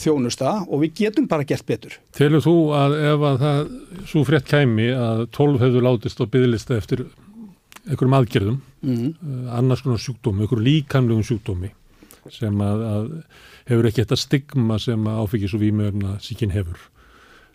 þjónusta 0.00 0.54
og 0.64 0.84
við 0.84 0.94
getum 1.02 1.28
bara 1.28 1.44
gert 1.48 1.66
betur 1.68 1.98
Telur 2.16 2.42
þú 2.44 2.56
að 2.78 2.96
ef 3.02 3.26
að 3.28 3.38
það 3.42 3.60
svo 4.12 4.24
frétt 4.28 4.48
kæmi 4.48 4.88
að 4.94 5.26
12 5.34 5.60
hefur 5.66 5.86
látist 5.88 6.22
á 6.22 6.24
bygglista 6.24 6.78
eftir 6.78 7.04
einhverjum 7.84 8.16
aðgerðum 8.16 8.60
mm. 8.80 9.08
annars 9.52 9.82
konar 9.84 10.00
sjúkdómi, 10.00 10.44
einhverjum 10.44 10.68
líkamlegum 10.70 11.26
sjúkdómi 11.26 11.74
sem 12.32 12.64
að, 12.64 12.82
að 12.88 13.06
hefur 13.70 13.88
ekki 13.90 14.04
þetta 14.04 14.20
stigma 14.20 14.78
sem 14.82 15.06
áfengis 15.08 15.54
og 15.56 15.62
výmjöfna 15.64 16.18
síkin 16.24 16.54
hefur. 16.54 16.80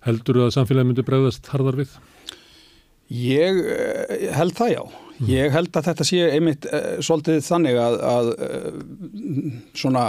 Heldur 0.06 0.40
þú 0.40 0.48
að 0.48 0.56
samfélagi 0.56 0.90
myndi 0.90 1.06
bregðast 1.08 1.50
harðar 1.52 1.80
við? 1.82 1.94
Ég 3.10 3.62
eh, 3.66 4.28
held 4.38 4.58
það 4.58 4.76
já. 4.76 4.82
Mm. 5.20 5.30
Ég 5.34 5.56
held 5.56 5.76
að 5.76 5.88
þetta 5.90 6.06
sé 6.08 6.26
einmitt 6.30 6.68
uh, 6.70 6.92
svolítið 7.04 7.42
þannig 7.44 7.80
að, 7.82 7.96
að 8.08 8.30
uh, 8.36 9.56
svona 9.76 10.04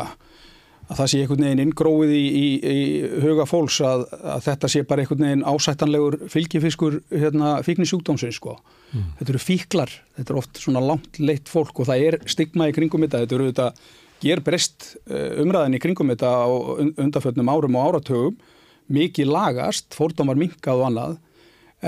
að 0.91 0.99
það 0.99 1.11
sé 1.11 1.21
einhvern 1.23 1.45
veginn 1.47 1.63
inngróið 1.65 2.13
í, 2.17 2.23
í, 2.27 2.47
í 2.67 2.79
huga 3.23 3.47
fólks 3.47 3.79
að, 3.87 4.05
að 4.35 4.45
þetta 4.49 4.71
sé 4.73 4.83
bara 4.91 5.05
einhvern 5.05 5.25
veginn 5.27 5.47
ásættanlegur 5.47 6.17
fylgifiskur 6.33 6.99
hérna, 7.13 7.53
fíknisjúkdómsins 7.67 8.41
sko. 8.41 8.57
Mm. 8.91 9.09
Þetta 9.21 9.35
eru 9.35 9.43
fíklar, 9.43 9.95
þetta 10.19 10.35
eru 10.35 10.43
oft 10.43 10.63
svona 10.63 10.83
langt 10.83 11.21
leitt 11.23 11.51
fólk 11.51 11.79
og 11.79 11.91
það 11.91 12.07
er 12.09 12.19
stigma 12.31 12.69
í 12.71 12.75
kringum 12.75 13.07
þetta, 13.07 13.23
þetta 13.23 13.39
eru 13.39 13.51
þetta 13.53 13.69
ger 14.23 14.43
breyst 14.45 14.95
eh, 15.11 15.41
umræðin 15.43 15.77
í 15.79 15.83
kringum 15.83 16.13
þetta 16.13 16.31
á 16.31 16.49
undarföldnum 17.01 17.51
árum 17.51 17.77
og 17.79 17.91
áratögum, 17.91 18.39
mikið 18.91 19.31
lagast, 19.31 19.93
fórtum 19.95 20.31
var 20.31 20.41
minkað 20.41 20.83
og 20.83 20.89
annað, 20.91 21.19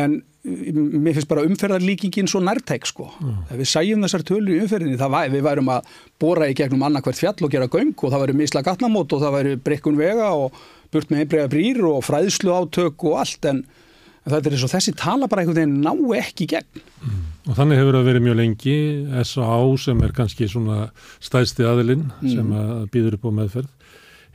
en 0.04 0.18
eh, 0.46 0.70
mér 0.72 1.16
finnst 1.18 1.30
bara 1.30 1.44
umferðarlíkingin 1.48 2.30
svo 2.30 2.42
nærtæk 2.44 2.88
sko. 2.88 3.10
Mm. 3.20 3.40
Við 3.60 3.70
sæjum 3.72 4.06
þessar 4.06 4.26
tölur 4.28 4.54
í 4.54 4.62
umferðinni, 4.64 5.00
væri, 5.00 5.34
við 5.36 5.46
værum 5.48 5.72
að 5.74 5.92
bóra 6.22 6.48
í 6.50 6.56
gegnum 6.58 6.86
annarkvært 6.88 7.20
fjall 7.20 7.36
og 7.42 7.52
gera 7.52 7.70
göng 7.72 7.94
og 7.96 8.08
það 8.08 8.26
væri 8.26 8.38
misla 8.42 8.64
gatnamót 8.66 9.12
og 9.12 9.24
það 9.24 9.36
væri 9.38 9.58
brekkun 9.68 10.00
vega 10.00 10.32
og 10.38 10.56
burt 10.92 11.12
með 11.12 11.24
einbrega 11.24 11.52
brýr 11.52 11.84
og 11.88 12.02
fræðslu 12.04 12.52
átök 12.52 13.06
og 13.08 13.20
allt 13.22 13.48
en 13.48 13.62
þetta 14.28 14.44
er 14.44 14.56
eins 14.56 14.66
og 14.66 14.72
þessi 14.72 14.96
tala 14.98 15.28
bara 15.30 15.42
einhvern 15.42 15.62
veginn 15.62 15.80
ná 15.82 16.18
ekki 16.20 16.48
gegn. 16.52 16.82
Mm. 17.02 17.22
Og 17.42 17.56
þannig 17.58 17.80
hefur 17.80 17.96
það 17.98 18.06
verið 18.06 18.22
mjög 18.22 18.36
lengi, 18.38 18.76
S.A.A. 19.24 19.56
sem 19.82 20.02
er 20.06 20.12
kannski 20.14 20.46
svona 20.50 20.84
stæðsti 21.18 21.66
aðilinn 21.66 22.04
mm. 22.06 22.28
sem 22.30 22.52
að 22.54 22.84
býður 22.94 23.16
upp 23.18 23.26
á 23.26 23.30
meðferð, 23.40 23.72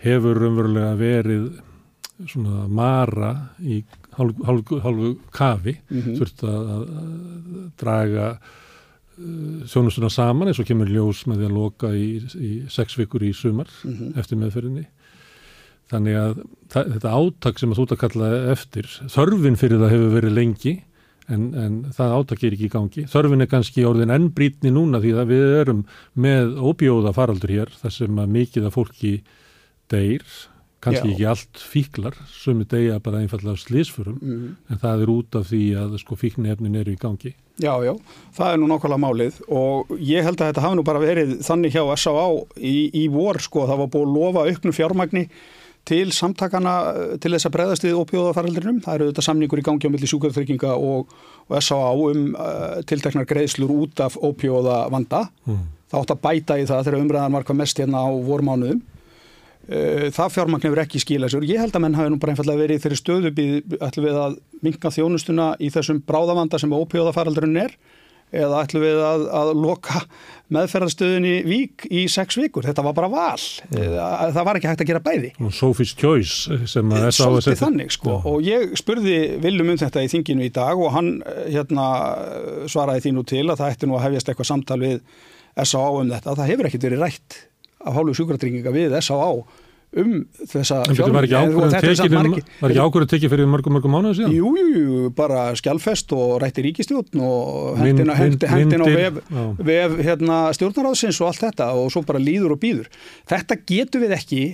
hefur 0.04 0.42
umverulega 0.50 0.98
verið 1.00 1.46
svona 2.28 2.66
mara 2.68 3.32
í 3.62 3.80
hálfu, 4.18 4.44
hálfu, 4.48 4.80
hálfu 4.84 5.12
kafi, 5.32 5.78
mm 5.88 6.02
-hmm. 6.02 6.18
þurft 6.18 6.44
að, 6.44 6.72
að 6.74 6.84
draga 7.80 8.28
uh, 8.34 9.64
þjónustuna 9.72 10.10
saman 10.12 10.52
eins 10.52 10.60
og 10.60 10.68
kemur 10.68 10.92
ljós 10.92 11.24
með 11.30 11.42
því 11.42 11.48
að 11.48 11.58
loka 11.62 11.94
í, 11.94 12.10
í 12.36 12.52
sex 12.70 12.98
vikur 13.00 13.24
í 13.24 13.32
sumar 13.34 13.70
mm 13.84 13.94
-hmm. 13.94 14.20
eftir 14.20 14.42
meðferðinni. 14.42 14.88
Þannig 15.88 16.16
að 16.20 16.44
þetta 16.74 17.16
átak 17.16 17.60
sem 17.60 17.72
að 17.72 17.78
þú 17.78 17.84
ert 17.84 17.96
að 17.96 18.04
kalla 18.04 18.30
eftir, 18.52 18.86
þörfin 19.08 19.56
fyrir 19.56 19.80
það 19.80 19.94
hefur 19.96 20.16
verið 20.18 20.34
lengi 20.36 20.76
en, 21.34 21.48
en 21.58 21.80
það 21.96 22.18
átak 22.20 22.44
er 22.44 22.58
ekki 22.58 22.68
í 22.68 22.74
gangi. 22.74 23.06
Þörfin 23.12 23.44
er 23.44 23.50
kannski 23.52 23.86
orðin 23.88 24.14
ennbrítni 24.16 24.74
núna 24.74 25.02
því 25.04 25.16
að 25.16 25.34
við 25.34 25.56
erum 25.62 25.82
með 26.28 26.54
óbjóða 26.60 27.16
faraldur 27.16 27.54
hér 27.54 27.74
þar 27.82 27.98
sem 27.98 28.22
að 28.22 28.38
mikið 28.38 28.70
af 28.70 28.78
fólki 28.78 29.16
deyr, 29.92 30.24
kannski 30.84 31.10
já. 31.10 31.14
ekki 31.16 31.28
allt 31.32 31.66
fíklar, 31.74 32.16
sumi 32.32 32.68
deyja 32.70 33.02
bara 33.04 33.24
einfallega 33.24 33.60
slísfurum 33.60 34.22
mm. 34.22 34.48
en 34.72 34.82
það 34.84 35.04
er 35.04 35.12
út 35.16 35.38
af 35.40 35.52
því 35.52 35.66
að 35.82 36.00
sko 36.04 36.18
fíknefnin 36.20 36.80
eru 36.80 36.94
í 36.94 37.02
gangi. 37.02 37.34
Já, 37.58 37.74
já, 37.82 37.96
það 38.38 38.52
er 38.54 38.60
nú 38.62 38.68
nákvæmlega 38.70 39.02
málið 39.02 39.38
og 39.50 39.94
ég 39.98 40.22
held 40.22 40.38
að 40.38 40.52
þetta 40.52 40.64
hafi 40.68 40.78
nú 40.78 40.84
bara 40.86 41.02
verið 41.02 41.40
þannig 41.48 41.74
hjá 41.74 41.82
S.A.A. 41.96 42.28
í, 42.62 42.76
í 42.94 43.08
vor 43.10 43.40
sko, 43.42 43.66
það 43.66 43.82
var 43.82 43.90
búið 43.96 44.06
að 44.06 44.20
lofa 44.20 44.44
auknu 44.46 44.74
fjármagni 44.78 45.24
til 45.88 46.12
samtakana 46.16 46.76
eh, 46.92 47.16
til 47.22 47.32
þess 47.34 47.48
að 47.48 47.56
breyðast 47.56 47.86
við 47.88 48.02
ópjóðafaraldrinum. 48.02 48.82
Það 48.86 48.98
eru 48.98 49.08
þetta 49.12 49.26
samningur 49.28 49.62
í 49.62 49.66
gangi 49.68 49.90
á 49.90 49.94
milli 49.94 50.10
sjúkvæðartrygginga 50.12 50.76
og, 50.76 51.16
og 51.48 51.58
S.A.A. 51.62 51.94
um 51.96 52.36
uh, 52.36 52.78
tilteknar 52.88 53.28
greiðslur 53.30 53.74
út 53.74 54.04
af 54.04 54.20
ópjóða 54.20 54.84
vanda. 54.94 55.26
Mm. 55.48 55.66
Það 55.88 56.04
átt 56.04 56.14
að 56.14 56.24
bæta 56.28 56.60
í 56.60 56.68
það 56.68 56.86
þegar 56.88 57.02
umræðan 57.06 57.38
var 57.38 57.48
hvað 57.48 57.60
mest 57.62 57.82
hérna 57.82 58.04
á 58.04 58.10
vormánuðum. 58.28 58.82
Uh, 59.68 60.08
það 60.16 60.34
fjármagn 60.36 60.68
hefur 60.68 60.84
ekki 60.84 61.04
skilað 61.04 61.36
sér. 61.36 61.48
Ég 61.48 61.64
held 61.64 61.76
að 61.76 61.86
menn 61.86 62.00
hafi 62.00 62.14
nú 62.14 62.20
bara 62.22 62.36
einfallega 62.36 62.66
verið 62.66 62.84
þeirri 62.84 63.00
stöðu 63.02 63.34
við 63.38 64.20
að 64.24 64.42
minga 64.64 64.92
þjónustuna 64.92 65.54
í 65.64 65.72
þessum 65.72 66.04
bráðavanda 66.08 66.60
sem 66.60 66.76
ópjóðafaraldrin 66.76 67.64
er 67.64 67.78
eða 68.36 68.64
ætlum 68.66 68.84
við 68.84 68.98
að, 69.08 69.24
að 69.40 69.52
loka 69.56 70.02
meðferðarstöðinni 70.54 71.34
vík 71.48 71.86
í 71.92 72.06
sex 72.12 72.38
vikur. 72.40 72.66
Þetta 72.68 72.84
var 72.86 72.96
bara 72.98 73.10
val. 73.12 73.44
Það, 73.72 74.34
það 74.36 74.48
var 74.48 74.60
ekki 74.60 74.70
hægt 74.72 74.84
að 74.84 74.90
gera 74.92 75.04
bæði. 75.04 75.32
Sophie's 75.56 75.94
Choice 75.98 76.60
sem 76.72 76.94
að 76.96 77.08
S.A. 77.10 77.28
Svolítið 77.28 77.62
þannig 77.62 77.94
sko 77.96 78.18
og 78.32 78.40
ég 78.48 78.76
spurði 78.80 79.18
Viljum 79.44 79.74
um 79.74 79.80
þetta 79.80 80.04
í 80.04 80.12
þinginu 80.12 80.48
í 80.48 80.54
dag 80.56 80.80
og 80.80 80.94
hann 80.96 81.14
hérna 81.48 81.88
svaraði 82.72 83.08
því 83.08 83.16
nú 83.18 83.26
til 83.28 83.46
að 83.46 83.62
það 83.62 83.76
ætti 83.76 83.92
nú 83.92 84.00
að 84.00 84.08
hefjast 84.08 84.32
eitthvað 84.32 84.52
samtal 84.52 84.82
við 84.84 84.98
S.A. 85.64 85.84
um 85.84 86.12
þetta. 86.12 86.36
Það 86.36 86.52
hefur 86.54 86.70
ekkit 86.72 86.90
verið 86.90 87.06
rætt 87.08 87.40
af 87.88 87.96
hálfu 87.96 88.20
sjúkratrygginga 88.20 88.76
við 88.76 89.00
S.A 89.02 89.32
um 90.02 90.12
þessa 90.52 90.82
fjármæli 90.92 91.30
Var 91.32 92.72
ekki 92.72 92.82
ákvörðu 92.82 93.10
tekið 93.14 93.34
fyrir 93.34 93.50
mörgum 93.50 93.78
mörgum 93.78 93.96
mánuðu 93.96 94.20
síðan? 94.20 94.36
Jú, 94.36 94.52
jú, 94.60 94.68
jú, 94.76 95.10
bara 95.18 95.48
skjálfest 95.58 96.14
og 96.18 96.38
rætti 96.44 96.66
ríkistjórn 96.66 97.24
og 97.24 97.82
hendin 97.82 98.12
á 98.14 98.88
vef, 98.88 99.20
vef 99.58 99.98
hérna, 100.04 100.40
stjórnaráðsins 100.58 101.20
og 101.24 101.32
allt 101.32 101.44
þetta 101.48 101.72
og 101.78 101.92
svo 101.94 102.06
bara 102.08 102.22
líður 102.22 102.56
og 102.56 102.62
býður. 102.62 102.88
Þetta 103.30 103.60
getur 103.68 104.06
við 104.06 104.16
ekki 104.18 104.46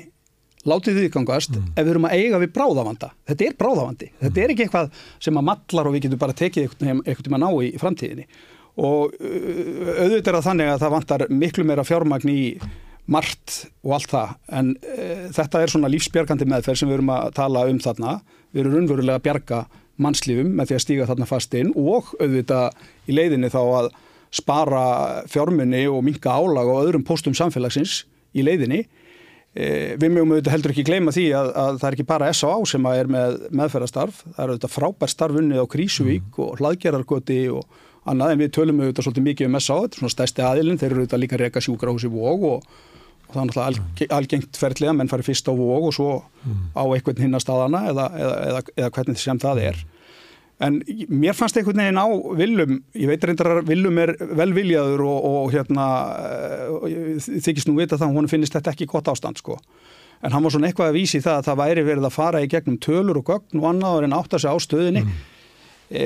látið 0.69 1.01
viðgangast 1.01 1.57
mm. 1.57 1.69
ef 1.75 1.83
við 1.83 1.93
erum 1.93 2.07
að 2.07 2.17
eiga 2.19 2.39
við 2.39 2.55
bráðavanda. 2.55 3.11
Þetta 3.27 3.47
er 3.49 3.55
bráðavandi. 3.59 4.09
Mm. 4.13 4.19
Þetta 4.23 4.43
er 4.43 4.53
ekki 4.53 4.67
eitthvað 4.67 5.05
sem 5.27 5.39
að 5.39 5.47
mallar 5.51 5.89
og 5.89 5.95
við 5.95 6.05
getum 6.07 6.23
bara 6.23 6.37
tekið 6.39 6.67
eitthvað 6.69 7.25
til 7.25 7.33
að 7.33 7.43
ná 7.43 7.49
í 7.59 7.71
framtíðinni 7.81 8.27
og 8.73 9.13
auðvitað 9.13 10.31
er 10.31 10.37
það 10.37 10.45
þannig 10.47 10.71
að 10.71 10.79
það 10.81 10.93
vantar 10.95 11.23
miklu 11.29 11.65
meira 11.67 11.85
fjármagn 11.85 12.31
í 12.33 12.39
margt 13.11 13.65
og 13.83 13.97
allt 13.97 14.11
það 14.13 14.33
en 14.59 14.73
e, 14.79 15.07
þetta 15.35 15.61
er 15.61 15.71
svona 15.73 15.91
lífsbjargandi 15.91 16.47
meðferð 16.47 16.79
sem 16.79 16.89
við 16.89 16.99
erum 16.99 17.11
að 17.11 17.33
tala 17.35 17.65
um 17.67 17.81
þarna 17.83 18.15
við 18.53 18.63
erum 18.63 18.77
unverulega 18.79 19.19
að 19.19 19.25
bjarga 19.27 19.59
mannslífum 20.03 20.55
með 20.57 20.69
því 20.69 20.77
að 20.77 20.83
stíga 20.85 21.07
þarna 21.09 21.29
fast 21.29 21.53
inn 21.59 21.73
og 21.75 22.13
auðvitað 22.21 22.79
í 23.09 23.17
leiðinni 23.17 23.51
þá 23.53 23.61
að 23.61 23.91
spara 24.33 24.83
fjármunni 25.29 25.85
og 25.91 26.01
minka 26.05 26.33
álag 26.33 26.69
og 26.71 26.83
öðrum 26.87 27.05
postum 27.05 27.35
samfélagsins 27.37 28.03
í 28.33 28.45
leiðinni 28.45 28.81
e, 29.53 29.65
við 29.99 30.07
mögum 30.07 30.33
auðvitað 30.33 30.55
heldur 30.55 30.73
ekki 30.73 30.87
gleyma 30.87 31.13
því 31.13 31.27
að, 31.37 31.51
að 31.65 31.81
það 31.81 31.89
er 31.89 31.97
ekki 31.97 32.09
bara 32.13 32.31
S.A.A. 32.31 32.55
sem 32.71 32.87
er 32.93 33.11
með 33.11 33.37
meðferðastarf 33.51 34.23
það 34.29 34.39
er 34.45 34.53
auðvitað 34.53 34.75
frábær 34.77 35.11
starfunni 35.11 35.59
á 35.59 35.65
Krísuvík 35.75 36.31
mm. 36.31 36.39
og 36.47 36.63
hlaðgerarkoti 36.63 37.43
og 37.53 37.83
annað 38.09 38.33
en 38.33 38.41
við 38.41 38.55
tölum 38.57 38.81
auðvitað 38.81 39.09
svolítið 39.09 39.27
mikið 39.29 39.51
um 39.51 39.59
S.A.A. 39.59 39.83
þetta 39.83 39.99
er 39.99 40.01
svona 40.01 40.15
stærsti 40.15 40.47
aðilin, 40.47 40.81
þeir 40.81 40.89
eru 40.89 41.03
auðvitað 41.03 41.23
líka 41.27 41.41
reyka 41.43 41.63
sjúkrahúsi 41.63 42.09
og, 42.09 42.49
og 42.55 42.92
og 43.33 43.39
það 43.39 43.43
er 43.43 43.79
náttúrulega 43.79 44.17
algengt 44.17 44.59
ferðlega 44.59 44.93
menn 44.97 45.11
farið 45.11 45.29
fyrst 45.31 45.49
á 45.49 45.53
vóg 45.57 45.89
og 45.89 45.95
svo 45.95 46.11
á 46.77 46.83
einhvern 46.83 47.23
hinn 47.25 47.37
að 47.37 47.45
staðana 47.45 47.83
eða, 47.89 48.07
eða, 48.19 48.37
eða, 48.49 48.63
eða 48.77 48.93
hvernig 48.97 49.21
sem 49.21 49.41
það 49.41 49.63
er. 49.69 49.83
En 50.63 50.77
mér 51.09 51.35
fannst 51.35 51.57
einhvern 51.57 51.81
veginn 51.81 51.99
á 51.99 52.07
Viljum, 52.39 52.77
ég 52.95 53.09
veit 53.09 53.25
reyndar 53.25 53.49
að 53.51 53.71
Viljum 53.71 53.97
er 54.03 54.13
velviljaður 54.37 55.03
og, 55.09 55.25
og 55.29 55.55
hérna 55.55 55.87
eh, 56.85 57.31
þykist 57.43 57.67
nú 57.67 57.75
vita 57.79 57.99
það 57.99 58.13
hún 58.15 58.29
finnist 58.31 58.55
þetta 58.55 58.71
ekki 58.75 58.87
gott 58.91 59.09
ástand 59.11 59.41
sko. 59.41 59.57
En 60.23 60.31
hann 60.31 60.45
var 60.45 60.53
svona 60.53 60.69
eitthvað 60.69 60.93
að 60.93 60.99
vísi 61.01 61.19
það 61.23 61.39
að 61.39 61.47
það 61.49 61.59
væri 61.63 61.85
verið 61.89 62.07
að 62.07 62.15
fara 62.15 62.43
í 62.43 62.49
gegnum 62.51 62.79
tölur 62.79 63.19
og 63.19 63.27
gögn 63.27 63.59
og 63.59 63.69
annaður 63.73 64.07
en 64.07 64.15
átt 64.15 64.37
að 64.37 64.45
segja 64.45 64.55
á 64.55 64.59
stöðinni 64.63 65.03
mm. 65.03 65.17
e, 65.89 66.05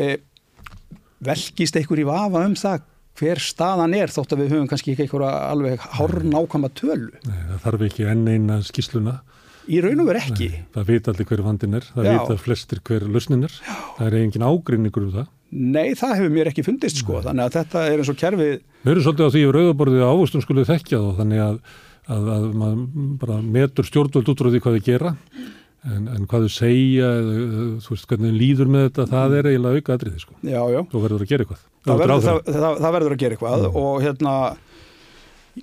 velkist 1.27 1.77
einhver 1.77 2.01
í 2.01 2.07
vafa 2.07 2.45
um 2.47 2.55
það 2.57 2.87
hver 3.17 3.41
staðan 3.41 3.95
er 3.97 4.11
þótt 4.13 4.35
að 4.35 4.43
við 4.43 4.53
höfum 4.53 4.67
kannski 4.69 4.93
ekki 4.93 5.07
eitthvað 5.07 5.25
alveg 5.33 5.87
hárn 5.97 6.35
ákama 6.37 6.69
tölu. 6.77 7.09
Nei, 7.25 7.39
það 7.49 7.63
þarf 7.65 7.85
ekki 7.87 8.07
enn 8.11 8.27
eina 8.29 8.59
skísluna. 8.65 9.15
Í 9.67 9.81
raun 9.83 10.03
og 10.03 10.07
veru 10.07 10.21
ekki. 10.21 10.51
Nei, 10.53 10.67
það 10.75 10.91
veit 10.91 11.09
allir 11.11 11.27
hver 11.27 11.43
vandin 11.43 11.75
er, 11.79 11.87
það 11.95 12.07
Já. 12.07 12.11
veit 12.13 12.31
að 12.35 12.43
flestir 12.45 12.83
hver 12.87 13.07
lausnin 13.11 13.43
er. 13.47 13.57
Það 13.97 14.05
er 14.07 14.19
engin 14.21 14.47
ágrinningur 14.47 15.07
um 15.09 15.15
það. 15.17 15.27
Nei, 15.57 15.89
það 15.95 16.15
hefur 16.19 16.31
mér 16.35 16.49
ekki 16.51 16.63
fundist 16.67 17.01
sko, 17.01 17.17
Nei. 17.17 17.25
þannig 17.27 17.45
að 17.45 17.57
þetta 17.57 17.83
er 17.87 18.01
eins 18.01 18.11
og 18.11 18.17
kerfið. 18.19 18.55
Við 18.83 18.93
erum 18.93 19.05
svolítið 19.05 19.27
á 19.27 19.33
því 19.35 19.43
að 19.47 19.53
rauðaborðið 19.57 20.07
ávustum 20.07 20.43
skulle 20.43 20.65
þekkja 20.67 21.01
þá, 21.03 21.09
þannig 21.21 21.43
að, 21.43 21.59
að, 22.07 22.31
að 22.37 22.47
maður 22.61 23.11
bara 23.23 23.37
metur 23.57 23.87
stjórnvöld 23.87 24.31
út 24.33 24.43
frá 24.43 24.51
því 24.51 24.63
hvað 24.65 24.77
þið 24.77 24.87
gera 24.87 25.13
En, 25.85 26.07
en 26.09 26.23
hvað 26.27 26.47
þú 26.47 26.51
segja, 26.51 27.09
þú 27.85 27.93
veist 27.93 28.07
hvernig 28.09 28.33
líður 28.35 28.71
með 28.73 28.87
þetta, 28.87 29.03
það 29.11 29.35
er 29.37 29.49
eiginlega 29.51 29.81
auka 29.81 29.93
aðriði 29.95 30.23
sko. 30.23 30.37
Já, 30.41 30.61
já. 30.73 30.79
Þú 30.91 31.01
verður 31.03 31.23
að 31.23 31.29
gera 31.29 31.45
eitthvað. 31.45 31.65
Það 31.87 32.01
verður, 32.01 32.23
það, 32.25 32.39
það, 32.47 32.79
það 32.81 32.95
verður 32.97 33.13
að 33.13 33.21
gera 33.21 33.37
eitthvað 33.37 33.61
mm. 33.67 33.77
og 33.81 34.01
hérna, 34.03 34.33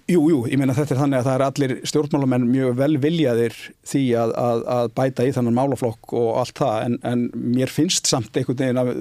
jú, 0.08 0.22
jú, 0.30 0.38
ég 0.48 0.60
meina 0.60 0.76
þetta 0.76 0.94
er 0.94 1.00
þannig 1.02 1.18
að 1.18 1.26
það 1.26 1.34
er 1.34 1.44
allir 1.48 1.74
stjórnmálamenn 1.90 2.46
mjög 2.48 2.78
vel 2.78 2.96
viljaðir 3.02 3.58
því 3.90 4.04
að, 4.22 4.32
að, 4.44 4.64
að 4.76 4.88
bæta 5.00 5.26
í 5.26 5.34
þannan 5.36 5.58
málaflokk 5.58 6.16
og 6.22 6.30
allt 6.40 6.62
það 6.62 6.86
en, 6.86 6.96
en 7.10 7.26
mér 7.34 7.74
finnst 7.74 8.08
samt 8.10 8.38
einhvern 8.38 8.62
veginn 8.62 8.80
að 8.80 8.94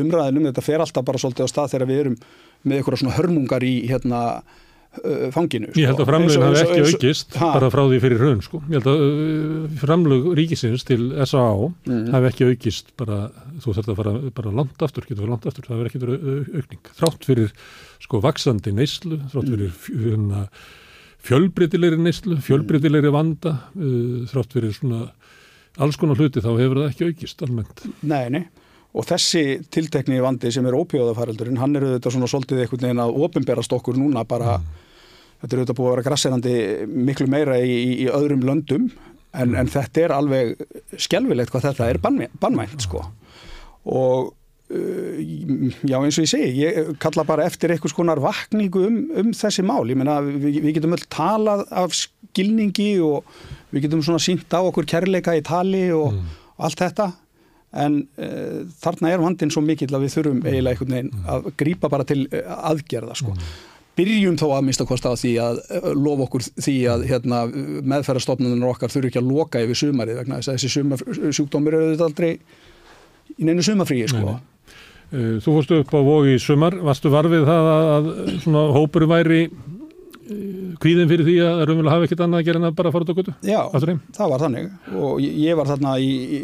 umræðin 0.00 0.40
um 0.40 0.48
þetta 0.48 0.64
fer 0.64 0.86
alltaf 0.86 1.06
bara 1.10 1.20
svolítið 1.20 1.50
á 1.50 1.52
stað 1.52 1.74
þegar 1.74 1.90
við 1.90 2.02
erum 2.04 2.18
með 2.62 2.80
einhverja 2.80 3.02
svona 3.02 3.18
hörmungar 3.18 3.66
í 3.66 3.74
hérna 3.90 4.24
fanginu. 5.34 5.68
Sko. 5.70 5.78
Ég 5.78 5.86
held 5.86 6.00
að 6.02 6.08
framlögin 6.08 6.44
hafi 6.44 6.62
ekki 6.64 6.80
aukist 6.88 7.36
ha? 7.38 7.50
bara 7.54 7.68
frá 7.70 7.82
því 7.84 8.00
fyrir 8.02 8.22
raun 8.24 8.40
sko. 8.42 8.60
Ég 8.66 8.80
held 8.80 8.88
að 8.90 9.04
uh, 9.04 9.76
framlög 9.78 10.26
ríkisins 10.38 10.84
til 10.88 11.12
S.A.A. 11.22 11.70
Mm. 11.86 12.08
hafi 12.14 12.30
ekki 12.32 12.48
aukist 12.50 12.90
bara, 12.98 13.20
þú 13.62 13.76
þarf 13.78 13.92
að 13.92 14.00
fara 14.02 14.14
bara 14.40 14.54
langt 14.60 14.84
aftur, 14.86 15.06
getur 15.06 15.22
verið 15.22 15.34
langt 15.36 15.48
aftur, 15.50 15.68
það 15.68 15.82
verið 15.84 15.92
ekki 15.92 16.60
aukning. 16.60 16.92
Þrátt 16.98 17.28
fyrir 17.28 17.54
sko 18.02 18.22
vaksandi 18.24 18.74
neyslu, 18.74 19.20
þrátt 19.30 19.46
mm. 19.46 19.54
fyrir 19.54 20.06
hérna, 20.08 20.44
fjölbreytilegri 21.30 22.00
neyslu, 22.02 22.40
fjölbreytilegri 22.48 23.14
vanda, 23.14 23.56
uh, 23.78 24.26
þrátt 24.32 24.58
fyrir 24.58 24.74
svona 24.74 25.06
alls 25.80 26.00
konar 26.00 26.18
hluti 26.18 26.42
þá 26.42 26.50
hefur 26.56 26.82
það 26.82 26.90
ekki 26.90 27.12
aukist 27.12 27.46
almennt. 27.46 27.86
Nei, 28.02 28.24
nei. 28.34 28.48
Og 28.90 29.06
þessi 29.06 29.44
tiltekni 29.70 30.18
vandi 30.22 30.50
sem 30.50 30.66
er 30.66 30.74
ópjóðafaraldurinn, 30.74 31.60
hann 31.60 31.78
er 31.78 31.86
auðvitað 31.86 32.16
svona 32.16 32.30
svolítið 32.30 32.64
einhvern 32.64 32.86
veginn 32.86 33.02
að 33.04 33.20
ofinberast 33.26 33.74
okkur 33.76 33.98
núna 34.00 34.24
bara, 34.26 34.56
mm. 34.58 34.88
þetta 35.42 35.54
er 35.54 35.62
auðvitað 35.62 35.78
búið 35.78 35.90
að 35.90 35.94
vera 35.94 36.06
grasserandi 36.08 36.56
miklu 37.10 37.28
meira 37.30 37.60
í, 37.62 37.78
í 38.02 38.08
öðrum 38.10 38.42
löndum 38.48 38.90
en, 39.30 39.54
en 39.54 39.70
þetta 39.70 40.04
er 40.04 40.16
alveg 40.16 40.66
skjálfilegt 40.98 41.54
hvað 41.54 41.68
þetta 41.68 41.88
er 41.92 42.02
bannmænt 42.02 42.82
sko. 42.88 43.04
Og 43.94 44.32
uh, 44.74 45.22
já 45.86 45.96
eins 46.00 46.18
og 46.18 46.26
ég 46.26 46.32
segi, 46.34 46.50
ég 46.64 46.92
kalla 47.02 47.26
bara 47.28 47.46
eftir 47.46 47.70
einhvers 47.70 47.94
konar 47.94 48.18
vakningu 48.22 48.84
um, 48.88 49.00
um 49.22 49.32
þessi 49.36 49.62
mál. 49.66 49.84
Ég 49.86 50.02
menna 50.02 50.18
við, 50.26 50.58
við 50.66 50.80
getum 50.80 50.98
öll 50.98 51.06
talað 51.06 51.62
af 51.70 51.94
skilningi 51.94 52.92
og 53.06 53.22
við 53.70 53.86
getum 53.86 54.02
svona 54.02 54.22
sínt 54.22 54.50
á 54.50 54.58
okkur 54.58 54.90
kærleika 54.90 55.38
í 55.38 55.46
tali 55.46 55.86
og 55.94 56.16
mm. 56.16 56.38
allt 56.66 56.88
þetta 56.88 57.12
en 57.70 58.00
uh, 58.18 58.62
þarna 58.82 59.12
er 59.12 59.22
vandin 59.22 59.52
svo 59.54 59.62
mikill 59.62 59.92
að 59.94 60.06
við 60.06 60.14
þurfum 60.16 60.40
eiginlega 60.42 60.74
einhvern 60.74 60.94
veginn 60.96 61.12
mm. 61.12 61.26
að 61.30 61.50
grýpa 61.62 61.90
bara 61.92 62.06
til 62.08 62.24
uh, 62.26 62.54
aðgerða 62.70 63.16
sko. 63.20 63.34
Mm. 63.36 63.52
Byrjum 64.00 64.38
þó 64.40 64.46
að 64.56 64.66
mista 64.66 64.86
kost 64.88 65.06
á 65.06 65.12
því 65.14 65.32
að 65.44 65.60
uh, 65.62 65.88
lofa 65.94 66.26
okkur 66.26 66.46
því 66.50 66.76
að 66.90 67.06
hérna, 67.10 67.42
meðferðarstofnunum 67.94 68.68
okkar 68.72 68.92
þurfu 68.92 69.12
ekki 69.12 69.22
að 69.22 69.30
loka 69.30 69.62
yfir 69.62 69.82
sumarið 69.84 70.22
vegna 70.22 70.40
þess 70.40 70.52
að 70.52 70.58
þessi 70.58 70.72
sumar, 70.76 71.04
sjúkdómir 71.38 71.78
eru 71.78 71.92
þetta 71.92 72.08
aldrei 72.10 72.30
í 73.38 73.46
neinu 73.46 73.66
sumarfríi 73.66 74.10
sko. 74.10 74.38
Þú 75.10 75.52
fórstu 75.56 75.80
upp 75.82 75.90
á 75.90 76.00
vogi 76.06 76.36
í 76.36 76.42
sumar, 76.42 76.76
varstu 76.86 77.10
varfið 77.10 77.42
það 77.48 77.68
að, 77.70 77.88
að 77.94 78.10
svona 78.44 78.60
hópur 78.76 79.06
væri 79.10 79.40
kvíðin 80.80 81.10
fyrir 81.10 81.26
því 81.26 81.36
að 81.44 81.62
raunverulega 81.68 81.94
hafa 81.94 82.06
ekkert 82.08 82.22
annað 82.24 82.42
að 82.42 82.48
gera 82.48 82.60
en 82.60 82.68
að 82.68 82.76
bara 82.78 82.92
fara 82.94 83.06
út 83.06 83.12
á 83.12 83.18
götu? 83.18 83.34
Já, 83.46 83.60
það 84.16 84.32
var 84.32 84.44
þannig 84.44 84.94
og 85.00 85.24
ég 85.26 85.58
var 85.58 85.70
þarna 85.70 85.94
í, 86.00 86.10
í, 86.10 86.40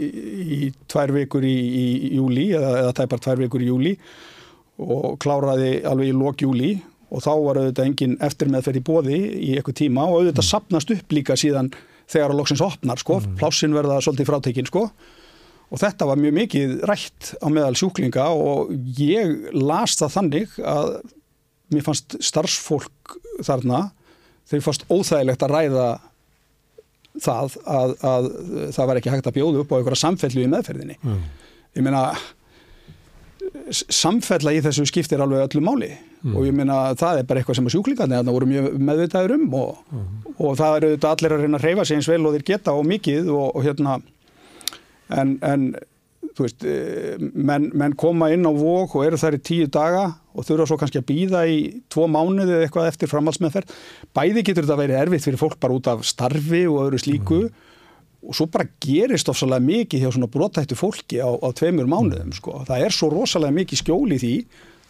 í 0.57 0.71
tvær 0.91 1.15
vikur 1.17 1.47
í, 1.47 1.57
í 1.57 1.87
júli 2.19 2.49
eða, 2.57 2.73
eða 2.83 2.97
tæpar 3.01 3.23
tvær 3.27 3.43
vikur 3.45 3.65
í 3.65 3.71
júli 3.71 3.95
og 4.83 5.17
kláraði 5.23 5.73
alveg 5.89 6.13
í 6.13 6.17
lok 6.17 6.45
júli 6.45 6.73
og 7.07 7.23
þá 7.23 7.33
var 7.33 7.61
auðvitað 7.61 7.89
engin 7.89 8.17
eftir 8.25 8.51
með 8.53 8.67
þetta 8.67 8.81
í 8.81 8.87
bóði 8.87 9.21
í 9.21 9.51
eitthvað 9.57 9.79
tíma 9.83 10.07
og 10.09 10.19
auðvitað 10.21 10.43
mm. 10.43 10.51
sapnast 10.51 10.97
upp 10.97 11.15
líka 11.15 11.37
síðan 11.39 11.71
þegar 12.11 12.33
að 12.33 12.41
loksins 12.41 12.65
opnar 12.65 13.01
sko, 13.01 13.21
mm. 13.23 13.37
plássin 13.41 13.77
verða 13.77 14.01
svolítið 14.03 14.31
frátekinn 14.31 14.69
sko 14.69 14.89
og 15.67 15.83
þetta 15.83 16.09
var 16.11 16.21
mjög 16.23 16.37
mikið 16.41 16.75
rætt 16.87 17.33
á 17.43 17.47
meðal 17.51 17.77
sjúklinga 17.79 18.27
og 18.35 18.73
ég 18.99 19.55
las 19.57 19.97
það 19.99 20.15
þannig 20.19 20.59
að 20.63 20.91
mér 21.75 21.87
fannst 21.87 22.19
starfsfólk 22.23 23.17
þarna 23.47 23.89
þau 24.47 24.61
fannst 24.69 24.87
óþægilegt 24.91 25.43
að 25.43 25.55
ræða 25.55 25.89
það 27.23 27.57
að, 27.65 27.95
að 28.05 28.31
það 28.77 28.89
var 28.91 29.01
ekki 29.01 29.13
hægt 29.13 29.29
að 29.31 29.39
bjóða 29.39 29.63
upp 29.63 29.73
á 29.73 29.77
einhverja 29.79 30.03
samfellu 30.03 30.45
í 30.45 30.51
meðferðinni 30.53 30.99
mm. 31.01 31.23
ég 31.79 31.87
meina 31.87 32.03
samfella 33.73 34.53
í 34.55 34.61
þessu 34.65 34.85
skiptir 34.89 35.23
alveg 35.23 35.47
öllu 35.47 35.63
máli 35.65 35.91
mm. 35.95 36.35
og 36.37 36.47
ég 36.47 36.55
meina 36.57 36.79
það 36.99 37.23
er 37.23 37.29
bara 37.29 37.43
eitthvað 37.43 37.59
sem 37.61 37.71
sjúklingarnir 37.73 38.29
voru 38.29 38.49
mjög 38.51 38.69
meðvitaður 38.79 39.37
um 39.39 39.59
og, 39.59 39.83
mm. 39.91 40.07
og 40.37 40.57
það 40.61 40.79
eru 40.81 40.93
allir 41.11 41.37
að 41.37 41.45
reyna 41.45 41.61
að 41.61 41.69
reyfa 41.71 41.89
sig 41.89 41.99
eins 41.99 42.11
vel 42.11 42.23
og 42.23 42.37
þeir 42.37 42.47
geta 42.53 42.77
og 42.77 42.87
mikið 42.91 43.31
og, 43.33 43.47
og 43.57 43.67
hérna 43.67 43.99
en, 45.17 45.37
en 45.47 45.71
veist, 46.45 46.65
eh, 46.69 47.17
menn, 47.19 47.71
menn 47.73 47.95
koma 47.97 48.29
inn 48.35 48.45
á 48.45 48.53
vók 48.53 48.97
og 48.99 49.07
eru 49.07 49.17
þar 49.21 49.39
í 49.39 49.43
tíu 49.43 49.69
daga 49.73 50.05
og 50.37 50.45
þurfa 50.45 50.67
svo 50.69 50.79
kannski 50.81 51.01
að 51.01 51.09
býða 51.09 51.43
í 51.49 51.59
tvo 51.89 52.09
mánuði 52.13 52.57
eða 52.57 52.67
eitthvað 52.67 52.91
eftir 52.91 53.11
framhalsmeðferð. 53.13 53.73
Bæði 54.17 54.45
getur 54.45 54.67
þetta 54.67 54.77
að 54.77 54.83
vera 54.85 55.01
erfitt 55.05 55.25
fyrir 55.25 55.41
fólk 55.41 55.59
bara 55.63 55.77
út 55.79 55.91
af 55.93 56.05
starfi 56.05 56.65
og 56.69 56.83
öðru 56.85 57.01
slíku 57.01 57.41
mm. 57.47 57.53
og 58.29 58.37
svo 58.37 58.49
bara 58.53 58.69
gerist 58.85 59.29
ofsalega 59.33 59.65
mikið 59.65 60.05
hjá 60.05 60.11
svona 60.13 60.31
brotættu 60.31 60.77
fólki 60.77 61.23
á, 61.25 61.31
á 61.31 61.49
tveimur 61.57 61.89
mánuðum. 61.89 62.35
Sko. 62.37 62.61
Það 62.69 62.89
er 62.89 62.97
svo 62.97 63.13
rosalega 63.15 63.57
mikið 63.57 63.83
skjól 63.83 64.11
í 64.13 64.21
því 64.21 64.35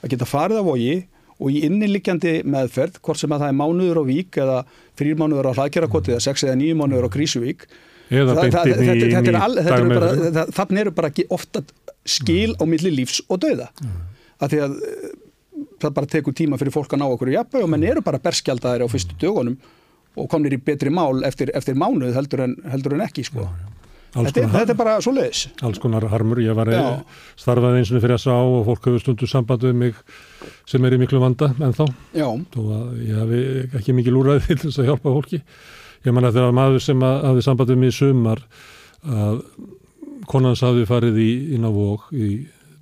að 0.03 0.15
geta 0.15 0.29
farið 0.29 0.63
á 0.63 0.69
vogi 0.69 0.97
og 1.37 1.53
í 1.53 1.67
inniliggjandi 1.69 2.39
meðferð, 2.49 3.01
hvort 3.05 3.21
sem 3.21 3.33
að 3.35 3.45
það 3.45 3.51
er 3.53 3.59
mánuður 3.61 4.01
á 4.01 4.05
vík 4.09 4.39
eða 4.41 4.63
þrýr 4.97 5.19
mánuður 5.21 5.51
á 5.53 5.57
hlaðgerakoti 5.59 6.15
eða 6.15 6.25
sex 6.25 6.47
eða 6.47 6.57
nýju 6.63 6.79
mánuður 6.81 7.09
á 7.13 7.15
krísuvík 7.15 7.67
Eða 8.11 8.35
beint 8.39 8.59
inn 8.71 8.91
í, 8.95 9.07
dagmeðferð. 9.27 10.43
Þannig 10.55 10.83
eru 10.85 10.93
bara 10.95 11.11
ofta 11.35 11.63
skil 12.07 12.55
á 12.55 12.65
milli 12.69 12.93
lífs 12.95 13.23
og 13.29 13.41
dauða. 13.43 13.71
Af 14.39 14.53
því 14.53 14.61
að 14.67 14.77
eh, 14.87 15.07
það 15.83 15.95
bara 15.97 16.11
tekur 16.13 16.37
tíma 16.37 16.59
fyrir 16.61 16.75
fólk 16.75 16.93
að 16.95 17.03
ná 17.03 17.07
okkur 17.09 17.33
í 17.33 17.39
jafnveg 17.39 17.65
og 17.67 17.73
menn 17.73 17.87
eru 17.89 18.03
bara 18.05 18.21
berskjaldaðir 18.23 18.85
á 18.85 18.89
fyrstu 18.93 19.17
dögunum 19.21 19.57
og 20.17 20.29
komnir 20.33 20.55
í 20.57 20.61
betri 20.63 20.93
mál 20.93 21.25
eftir, 21.29 21.51
eftir 21.57 21.77
mánuð 21.77 22.15
heldur 22.17 22.45
en, 22.47 22.55
heldur 22.73 22.95
en 22.97 23.05
ekki 23.09 23.25
sko. 23.27 23.49
Þetta, 24.17 24.41
er- 24.41 24.53
þetta 24.55 24.73
er 24.73 24.79
bara 24.79 24.95
svo 25.05 25.13
leiðis. 25.13 25.43
alls 25.67 25.79
konar 25.83 26.07
harmur, 26.09 26.39
ég 26.41 26.55
var 26.57 26.71
Já. 26.73 27.03
starfaði 27.37 27.83
eins 27.83 27.91
og 27.93 28.01
fyrir 28.01 28.17
að 28.17 28.23
sá 28.23 28.33
og 28.33 28.63
fólk 28.65 28.87
hefur 28.89 29.03
stundu 29.03 29.27
samband 29.29 29.67
við 29.67 29.75
mig 29.77 29.99
sem 30.65 30.85
er 30.89 30.97
í 30.97 31.01
miklu 31.03 31.21
vanda 31.21 31.51
en 31.61 31.75
þá, 31.77 31.85
að 32.79 32.95
ég 33.05 33.19
hafi 33.21 33.41
ekki 33.77 33.97
mikið 33.99 34.17
lúraði 34.17 34.47
til 34.57 34.71
þess 34.71 34.81
að 34.81 34.89
hjálpa 34.89 35.13
fólki 35.19 35.43
ég 36.07 36.15
man 36.15 36.25
að 36.29 36.37
það 36.39 36.47
var 36.49 36.57
maður 36.61 36.83
sem 36.87 37.03
að, 37.07 37.17
hafði 37.31 37.45
samband 37.47 37.73
við 37.73 37.81
mig 37.83 37.93
í 37.93 37.97
sumar 37.97 38.43
að 39.07 39.41
konans 40.31 40.63
hafði 40.65 40.87
farið 40.89 41.19
í, 41.23 41.31
inn 41.57 41.67
á 41.67 41.71
vók 41.71 42.09
í 42.17 42.31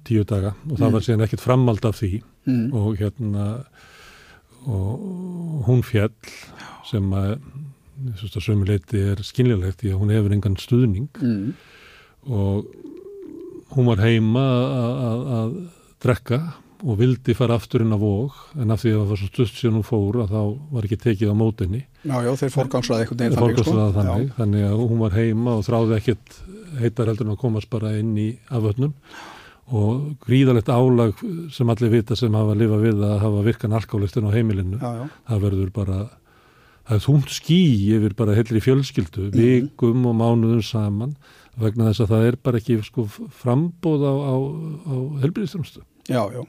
tíu 0.04 0.24
daga 0.28 0.54
og 0.68 0.76
það 0.78 0.86
Mm. 0.88 0.92
var 0.98 1.04
síðan 1.06 1.24
ekkert 1.26 1.40
framald 1.44 1.84
af 1.88 1.98
því 2.00 2.10
mm. 2.46 2.66
og 2.76 2.96
hérna 3.00 3.46
og 4.64 5.64
hún 5.66 5.82
fjall 5.84 6.12
sem 6.88 7.10
að 7.16 7.38
sömuleiti 8.44 9.00
er 9.12 9.20
skynlilegt 9.24 9.80
því 9.82 9.92
að 9.94 10.00
hún 10.02 10.12
hefur 10.14 10.34
engan 10.36 10.56
stuðning 10.60 11.08
Mm. 11.20 11.54
og 12.28 12.66
hún 13.74 13.86
var 13.88 14.00
heima 14.04 14.44
að 15.40 15.54
drekka 16.04 16.38
og 16.85 16.99
vildi 17.01 17.35
fara 17.35 17.57
aftur 17.57 17.80
inn 17.85 17.95
á 17.95 17.99
vóg 17.99 18.35
en 18.61 18.70
af 18.74 18.82
því 18.82 18.91
að 18.93 18.99
það 19.01 19.11
var 19.12 19.20
svo 19.22 19.28
stutt 19.30 19.55
síðan 19.57 19.76
hún 19.78 19.87
fór 19.89 20.18
að 20.24 20.32
þá 20.35 20.41
var 20.76 20.85
ekki 20.89 20.99
tekið 21.05 21.30
á 21.32 21.37
mótinni 21.41 21.80
Já, 22.05 22.16
já, 22.26 22.32
þeir 22.43 22.53
fórgangsraði 22.53 23.05
einhvern 23.07 23.22
veginn 23.22 23.39
fórkostlega 23.41 23.87
sko. 23.91 24.01
þannig, 24.01 24.32
þannig 24.37 24.66
að 24.68 24.82
hún 24.85 24.99
var 25.01 25.14
heima 25.16 25.55
og 25.57 25.62
þráði 25.64 25.97
ekkit 25.99 26.35
heitar 26.82 27.09
heldur 27.09 27.26
en 27.30 27.32
að 27.37 27.41
komast 27.45 27.70
bara 27.72 27.95
inn 27.97 28.12
í 28.20 28.26
afvötnum 28.53 28.93
og 29.72 30.03
gríðalegt 30.26 30.68
álag 30.68 31.22
sem 31.57 31.70
allir 31.72 31.93
vita 31.95 32.16
sem 32.20 32.35
hafa 32.37 32.53
lifað 32.61 32.82
við 32.85 33.01
að 33.09 33.14
hafa 33.22 33.45
virkan 33.47 33.72
alkálistin 33.78 34.28
á 34.28 34.35
heimilinu 34.37 34.76
Já, 34.76 34.91
já, 35.01 35.07
það 35.30 35.41
verður 35.47 35.70
bara 35.78 35.99
það 36.85 36.99
er 36.99 37.05
þúnt 37.07 37.32
ský 37.32 37.59
yfir 37.97 38.12
bara 38.18 38.35
heilri 38.37 38.61
fjölskyldu 38.61 39.30
Mhm. 39.30 39.39
vikum 39.41 40.05
og 40.11 40.18
mánuðum 40.20 40.61
saman 40.62 41.16
vegna 41.57 41.89
þess 41.89 42.05
að 42.05 42.12
það 42.12 42.26
er 42.28 42.37
bara 42.45 42.59
ekki 42.61 42.76
sko, 42.85 43.07
frambóð 43.09 44.05
á, 44.05 44.12
á, 44.12 44.35
á 44.85 44.95
helbriðstjónustu 45.24 45.80
já, 46.12 46.20
já. 46.28 46.43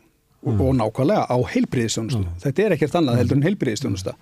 Og, 0.46 0.60
og 0.62 0.76
nákvæmlega 0.78 1.26
á 1.26 1.38
heilbriðistjónustu. 1.56 2.22
Já. 2.22 2.38
Þetta 2.44 2.64
er 2.64 2.76
ekkert 2.76 3.00
annað 3.00 3.20
heldur 3.22 3.40
en 3.40 3.48
heilbriðistjónusta. 3.48 4.14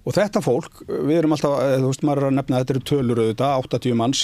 Og 0.00 0.16
þetta 0.16 0.42
fólk, 0.44 0.82
við 0.88 1.16
erum 1.22 1.34
alltaf, 1.36 1.56
eh, 1.64 1.78
þú 1.80 1.88
veist, 1.88 2.04
maður 2.04 2.20
er 2.20 2.28
að 2.28 2.36
nefna 2.36 2.60
þetta 2.60 2.74
eru 2.74 2.82
tölur 2.90 3.22
auðvitað, 3.22 3.64
80 3.64 3.96
manns 4.00 4.22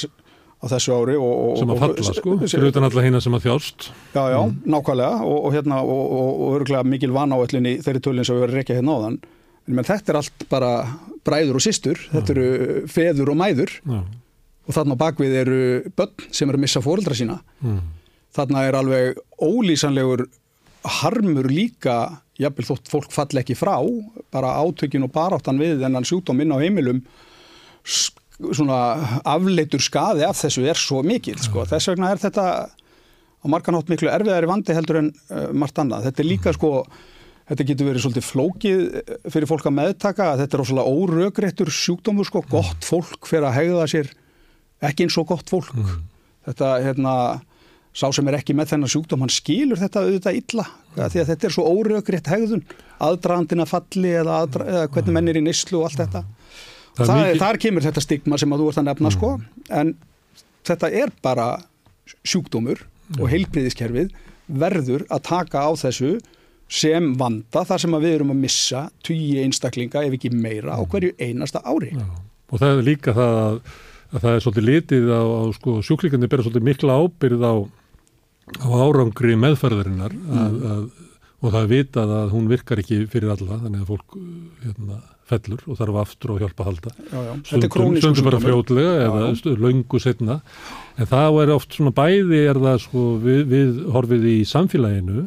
á 0.56 0.64
þessu 0.72 0.92
ári 0.96 1.16
og... 1.20 1.32
og 1.32 1.56
sem 1.60 1.72
að 1.72 1.80
falla 1.84 2.14
sko, 2.16 2.36
fyrir 2.42 2.68
utan 2.70 2.88
alla 2.88 3.04
hina 3.04 3.22
sem 3.24 3.36
að 3.36 3.48
þjást. 3.48 3.88
Já, 4.16 4.22
já, 4.32 4.38
nákvæmlega. 4.64 5.24
Og, 5.24 5.40
og 5.48 5.56
hérna 5.56 5.80
og, 5.84 6.44
örgulega 6.58 6.84
mikil 6.92 7.12
vanáætlun 7.16 7.72
í 7.72 7.74
þeirri 7.84 8.04
tölun 8.04 8.28
sem 8.28 8.36
við 8.36 8.46
verðum 8.46 8.56
að 8.56 8.62
rekja 8.62 8.78
hérna 8.78 8.96
áðan. 9.00 9.18
En 9.66 9.76
menn, 9.76 9.88
þetta 9.88 10.12
er 10.12 10.20
allt 10.20 10.46
bara 10.52 10.70
bræður 11.26 11.60
og 11.60 11.64
systur. 11.64 12.00
Þetta 12.12 12.36
eru 12.36 12.86
feður 12.92 13.32
og 13.32 13.40
mæður. 13.40 13.76
Já, 13.80 14.00
og 14.66 14.74
þarna 14.74 14.96
á 14.98 15.02
bakvið 15.02 15.36
eru 15.42 15.60
börn 15.98 16.26
sem 16.34 16.50
eru 16.50 16.58
að 16.58 16.64
missa 16.64 16.82
fóreldra 16.82 17.16
sína. 17.16 17.38
Mm, 17.62 17.78
þarna 18.34 18.64
er 18.66 18.78
alveg 18.80 19.20
ólýsanlegur 19.38 20.26
harmur 21.00 21.48
líka 21.50 21.96
jafnvel 22.40 22.68
þótt 22.68 22.90
fólk 22.92 23.14
falli 23.14 23.40
ekki 23.40 23.56
frá 23.56 23.78
bara 24.34 24.56
átökin 24.60 25.06
og 25.06 25.12
baráttan 25.14 25.60
við 25.60 25.80
þennan 25.84 26.06
sjúkdóm 26.06 26.42
inn 26.44 26.52
á 26.52 26.60
heimilum 26.60 27.02
svona 28.36 28.78
afleitur 29.24 29.80
skaði 29.80 30.26
af 30.26 30.38
þessu 30.42 30.66
er 30.68 30.78
svo 30.80 31.02
mikil 31.06 31.38
sko. 31.40 31.64
þess 31.68 31.92
vegna 31.92 32.12
er 32.12 32.20
þetta 32.20 32.46
á 32.68 33.46
marganhátt 33.48 33.90
miklu 33.92 34.10
erfiðari 34.12 34.50
vandi 34.50 34.76
heldur 34.76 35.00
en 35.00 35.12
uh, 35.30 35.48
margt 35.56 35.78
annað. 35.80 36.08
Þetta 36.08 36.22
er 36.22 36.28
líka 36.28 36.52
sko 36.56 36.72
þetta 37.46 37.66
getur 37.68 37.88
verið 37.90 38.04
svolítið 38.04 38.26
flókið 38.26 38.80
eh, 39.00 39.10
fyrir 39.30 39.48
fólk 39.48 39.68
að 39.70 39.76
meðtaka 39.78 40.30
að 40.32 40.40
þetta 40.42 40.56
er 40.56 40.62
ósvöldlega 40.64 40.94
órögréttur 41.00 41.70
sjúkdómur 41.72 42.26
sko, 42.26 42.42
gott 42.50 42.86
fólk 42.86 43.28
fyrir 43.30 43.46
að 43.46 43.58
hegða 43.60 43.84
sér 43.92 44.10
ekki 44.86 45.06
eins 45.06 45.18
og 45.20 45.28
gott 45.30 45.52
fólk. 45.52 45.70
Þetta 46.46 46.72
hérna 46.82 47.12
sá 47.96 48.10
sem 48.12 48.28
er 48.28 48.36
ekki 48.38 48.52
með 48.58 48.72
þennan 48.74 48.92
sjúkdóm, 48.92 49.22
hann 49.24 49.32
skilur 49.32 49.80
þetta 49.80 50.02
auðvitað 50.04 50.38
illa, 50.42 50.66
ja, 50.98 51.06
því 51.12 51.22
að 51.22 51.30
þetta 51.32 51.46
er 51.48 51.54
svo 51.54 51.64
óröggrétt 51.72 52.28
hegðun, 52.28 52.64
aðdraðandina 53.06 53.66
falli 53.70 54.10
eða, 54.20 54.40
aðdra, 54.44 54.66
eða 54.74 54.90
hvernig 54.92 55.16
menn 55.16 55.32
er 55.32 55.38
í 55.40 55.44
neyslu 55.46 55.80
og 55.80 55.88
allt 55.88 56.02
þetta. 56.04 56.22
Það 56.96 57.06
Það 57.10 57.20
mikið- 57.22 57.40
Þar 57.44 57.58
kemur 57.64 57.86
þetta 57.86 58.02
stigma 58.04 58.38
sem 58.40 58.52
að 58.52 58.60
þú 58.62 58.68
ert 58.72 58.80
að 58.82 58.86
nefna 58.90 59.12
sko, 59.16 59.30
en 59.80 59.94
þetta 60.68 60.92
er 61.02 61.12
bara 61.24 61.48
sjúkdómur 62.26 62.84
og 63.20 63.28
heilbriðiskerfið 63.32 64.12
verður 64.46 65.04
að 65.12 65.22
taka 65.26 65.64
á 65.66 65.70
þessu 65.78 66.16
sem 66.68 67.12
vanda 67.18 67.62
þar 67.66 67.78
sem 67.82 67.96
við 68.02 68.14
erum 68.16 68.32
að 68.34 68.40
missa 68.42 68.84
tugi 69.06 69.36
einstaklinga 69.44 70.02
ef 70.06 70.16
ekki 70.18 70.32
meira 70.34 70.74
á 70.74 70.82
hverju 70.82 71.12
einasta 71.22 71.62
ári. 71.62 71.92
já. 71.94 72.06
og 72.50 72.58
það 72.62 72.72
er 72.78 72.82
líka 72.86 73.14
það 73.14 73.36
að, 73.42 73.60
að 74.12 74.20
það 74.24 74.32
er 74.34 74.42
svolítið 74.44 74.66
litið 74.70 75.06
á, 75.14 75.22
á 75.22 75.42
sko, 75.54 75.76
sjúklingandi 75.86 76.30
bera 76.30 76.42
svolítið 76.46 76.66
mikla 76.66 76.98
ábyrð 77.02 77.42
á, 77.46 77.54
á 78.46 78.68
árangri 78.70 79.34
meðferðarinnar 79.42 80.14
að, 80.14 80.56
að, 80.70 80.86
og 81.42 81.52
það 81.52 81.60
er 81.62 81.70
vitað 81.72 82.14
að 82.20 82.32
hún 82.36 82.48
virkar 82.50 82.82
ekki 82.82 83.02
fyrir 83.10 83.34
alla 83.34 83.58
þannig 83.64 83.82
að 83.82 83.90
fólk 83.90 84.16
hérna, 84.62 85.00
fellur 85.26 85.64
og 85.66 85.80
þarf 85.80 85.98
aftur 86.04 86.34
á 86.38 86.40
hjálpa 86.44 86.62
að 86.62 86.70
halda 86.70 86.94
Já, 86.96 87.18
já. 87.26 87.66
Krónískur 87.74 88.00
stundum 88.04 88.28
bara 88.28 88.42
fljótlega 88.44 88.94
eða 89.08 89.26
Já. 89.34 89.52
löngu 89.66 90.00
setna 90.02 90.38
en 90.96 91.10
það 91.10 91.40
er 91.42 91.54
oft 91.56 91.76
svona 91.76 91.94
bæði 91.96 92.42
er 92.52 92.62
það 92.62 92.80
sko 92.86 93.04
við, 93.26 93.44
við 93.50 93.84
horfið 93.96 94.26
í 94.30 94.36
samfélaginu 94.46 95.26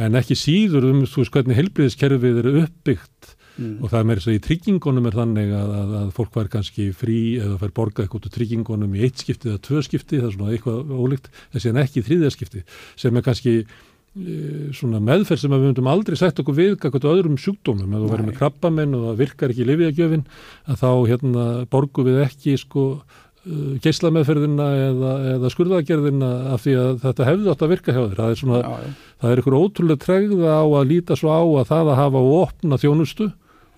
en 0.00 0.20
ekki 0.20 0.36
síður 0.38 0.90
um 0.92 1.04
þú 1.08 1.24
veist 1.24 1.34
hvernig 1.34 1.58
helbriðiskerfið 1.58 2.42
er 2.44 2.50
uppbyggt 2.66 3.34
Mm. 3.60 3.74
og 3.84 3.90
það 3.92 4.00
er 4.00 4.08
meira 4.08 4.22
þess 4.22 4.30
að 4.30 4.38
í 4.38 4.42
tryggingunum 4.46 5.06
er 5.10 5.16
þannig 5.18 5.50
að, 5.52 5.74
að, 5.82 5.90
að 6.00 6.10
fólk 6.16 6.38
var 6.38 6.48
kannski 6.48 6.86
frí 6.96 7.18
eða 7.42 7.58
fær 7.60 7.74
borgað 7.76 8.06
eitthvað 8.06 8.22
út 8.22 8.28
úr 8.30 8.34
tryggingunum 8.38 8.96
í 8.96 9.04
eitt 9.04 9.20
skipti 9.20 9.50
eða 9.52 9.60
tvö 9.66 9.82
skipti, 9.84 10.18
það 10.22 10.30
er 10.30 10.34
svona 10.38 10.54
eitthvað 10.56 10.94
ólíkt 10.96 11.30
en 11.52 11.64
síðan 11.66 11.82
ekki 11.84 12.00
í 12.00 12.06
þriðja 12.08 12.32
skipti 12.38 12.62
sem 13.04 13.20
er 13.20 13.26
kannski 13.26 13.54
e, 13.60 14.36
svona 14.80 15.02
meðferð 15.04 15.44
sem 15.44 15.52
við 15.54 15.66
myndum 15.68 15.90
aldrei 15.92 16.16
sett 16.18 16.40
okkur 16.40 16.56
við 16.56 16.72
eitthvað 16.78 17.10
öðrum 17.12 17.36
sjúkdómum, 17.38 17.92
ef 17.92 18.00
þú 18.06 18.12
verður 18.14 18.30
með 18.30 18.38
krabbamenn 18.40 18.96
og 18.96 19.08
það 19.10 19.20
virkar 19.26 19.52
ekki 19.54 19.68
lifjagjöfin 19.68 20.24
að 20.64 20.80
þá 20.80 20.90
hérna 21.12 21.44
borgu 21.76 22.06
við 22.08 22.22
ekki 22.24 22.56
sko 22.64 22.86
uh, 22.96 23.74
geislameðferðina 23.84 24.70
eða, 24.86 25.12
eða 25.34 25.52
skurðagerðina 25.54 26.30
af 26.54 26.64
því 26.64 26.74
að 26.80 26.90
þetta 27.04 27.28
hefði 27.28 27.52
átt 27.52 27.66
að 27.66 27.72
virka 27.74 27.94
hjá 27.94 28.00
þér. 28.02 28.16
Það 28.18 28.32
er 28.34 28.40
svona, 28.40 28.62
Já, 28.64 28.72
já. 28.88 28.96
það 29.22 29.34
er 29.36 29.42
ykkur 29.44 29.58
ótrúlega 29.60 30.04
tregða 30.06 30.56
á 30.60 30.64
að 30.64 30.90
líta 30.90 31.18
svo 31.18 31.30
á 31.32 31.42
að 31.44 31.70
það 31.70 31.92
að 31.94 32.00
hafa 32.02 32.24
og 32.24 32.34
opna 32.40 32.80
þjónustu, 32.82 33.30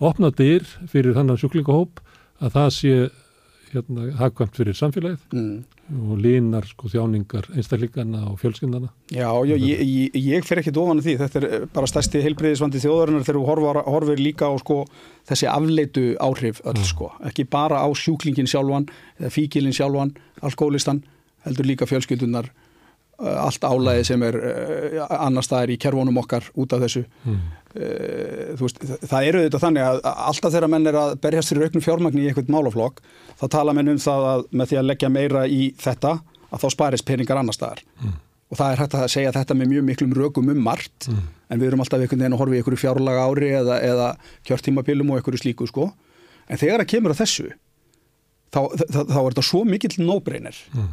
opna 0.03 0.30
dyr 0.34 0.64
fyrir 0.90 1.14
þannig 1.16 1.40
sjúklingahóp 1.42 2.00
að 2.42 2.57
það 2.57 2.70
sé 2.78 2.94
hérna 3.72 4.11
hagkvæmt 4.18 4.59
fyrir 4.59 4.76
samfélagið 4.76 5.22
Mm. 5.32 5.62
og 5.92 6.18
línar 6.24 6.64
sko 6.68 6.88
þjáningar 6.88 7.46
einstaklingana 7.57 8.20
og 8.30 8.38
fjölskyndana. 8.40 8.88
Já, 9.12 9.28
já 9.44 9.57
ég, 9.57 9.80
ég, 9.80 10.14
ég 10.14 10.44
fer 10.44 10.61
ekki 10.61 10.72
ofan 10.78 11.00
af 11.00 11.05
því, 11.05 11.14
þetta 11.20 11.40
er 11.40 11.46
eh, 11.48 11.64
bara 11.72 11.88
stærsti 11.90 12.22
heilbriðisvandi 12.22 12.80
þjóðarinnar 12.80 13.24
þegar 13.26 13.38
þú 13.40 13.46
horfir, 13.48 13.80
horfir 13.92 14.22
líka 14.22 14.48
á 14.48 14.55
sko, 14.61 14.78
þessi 15.28 15.48
afleitu 15.50 16.05
áhrif 16.20 16.61
öll 16.64 16.84
sko, 16.86 17.11
ekki 17.28 17.44
bara 17.50 17.80
á 17.84 17.88
sjúklingin 17.92 18.48
sjálfan 18.48 18.86
fíkilin 19.32 19.72
sjálfan, 19.76 20.14
alkoholistan 20.40 21.03
heldur 21.44 21.66
líka 21.68 21.88
fjölskyldunar 21.90 22.48
eh, 22.48 22.61
allt 23.18 23.60
álæði 23.62 24.04
sem 24.08 24.22
er 24.26 24.36
uh, 24.38 25.06
annar 25.26 25.44
staðar 25.46 25.70
í 25.70 25.76
kervónum 25.78 26.16
okkar 26.22 26.48
út 26.58 26.72
af 26.72 26.80
þessu 26.82 27.04
Mm. 27.26 27.36
uh, 27.76 28.56
veist, 28.58 28.78
það- 29.06 29.26
eru 29.28 29.42
þetta 29.46 29.60
þannig 29.62 29.84
að 29.86 30.00
alltaf 30.10 30.52
þegar 30.52 30.68
menn 30.72 30.86
er 30.90 30.98
að 30.98 31.14
berjast 31.22 31.52
fyrir 31.52 31.68
auknum 31.68 31.84
fjármagni 31.84 32.24
í 32.24 32.28
eitthvað 32.32 32.50
málaflokk, 32.50 33.00
þá 33.40 33.44
tala 33.54 33.72
menn 33.76 33.88
um 33.94 34.00
það 34.02 34.26
að 34.32 34.44
með 34.52 34.66
því 34.72 34.78
að 34.80 34.88
leggja 34.90 35.10
meira 35.12 35.44
í 35.46 35.62
þetta 35.78 36.12
að 36.52 36.60
þá 36.64 36.68
sparist 36.74 37.06
peningar 37.08 37.38
annar 37.40 37.54
staðar 37.56 37.82
og 38.52 38.58
það 38.58 38.72
er 38.74 38.80
hægt 38.82 38.94
að 38.98 39.06
segja 39.08 39.32
þetta 39.32 39.54
með 39.56 39.70
mjög 39.72 39.84
miklum 39.88 40.12
rökum 40.18 40.50
um 40.52 40.58
margt 40.66 41.08
Mm. 41.08 41.22
en 41.50 41.60
við 41.60 41.66
erum 41.70 41.80
alltaf 41.84 42.00
einhvern 42.00 42.18
veginn 42.20 42.34
að 42.36 42.42
horfa 42.42 42.54
í 42.54 42.58
einhverju 42.60 42.82
fjárlaga 42.82 43.22
ári 43.28 43.48
eða, 43.60 43.78
eða 43.82 44.08
kjörtímabilum 44.44 45.10
og 45.10 45.20
einhverju 45.22 45.40
slíku 45.44 45.66
sko. 45.68 45.92
en 46.48 46.58
þegar 46.58 46.80
það 46.82 46.90
kemur 46.96 47.12
að 47.14 47.22
þessu 47.22 47.46
þá, 48.52 48.60
þá, 48.76 48.98
þá 49.08 49.18
er 49.22 49.30
þetta 49.32 49.46
svo 49.48 49.64
mikill 49.64 49.96
no-brainer 50.04 50.56
Mm. 50.74 50.88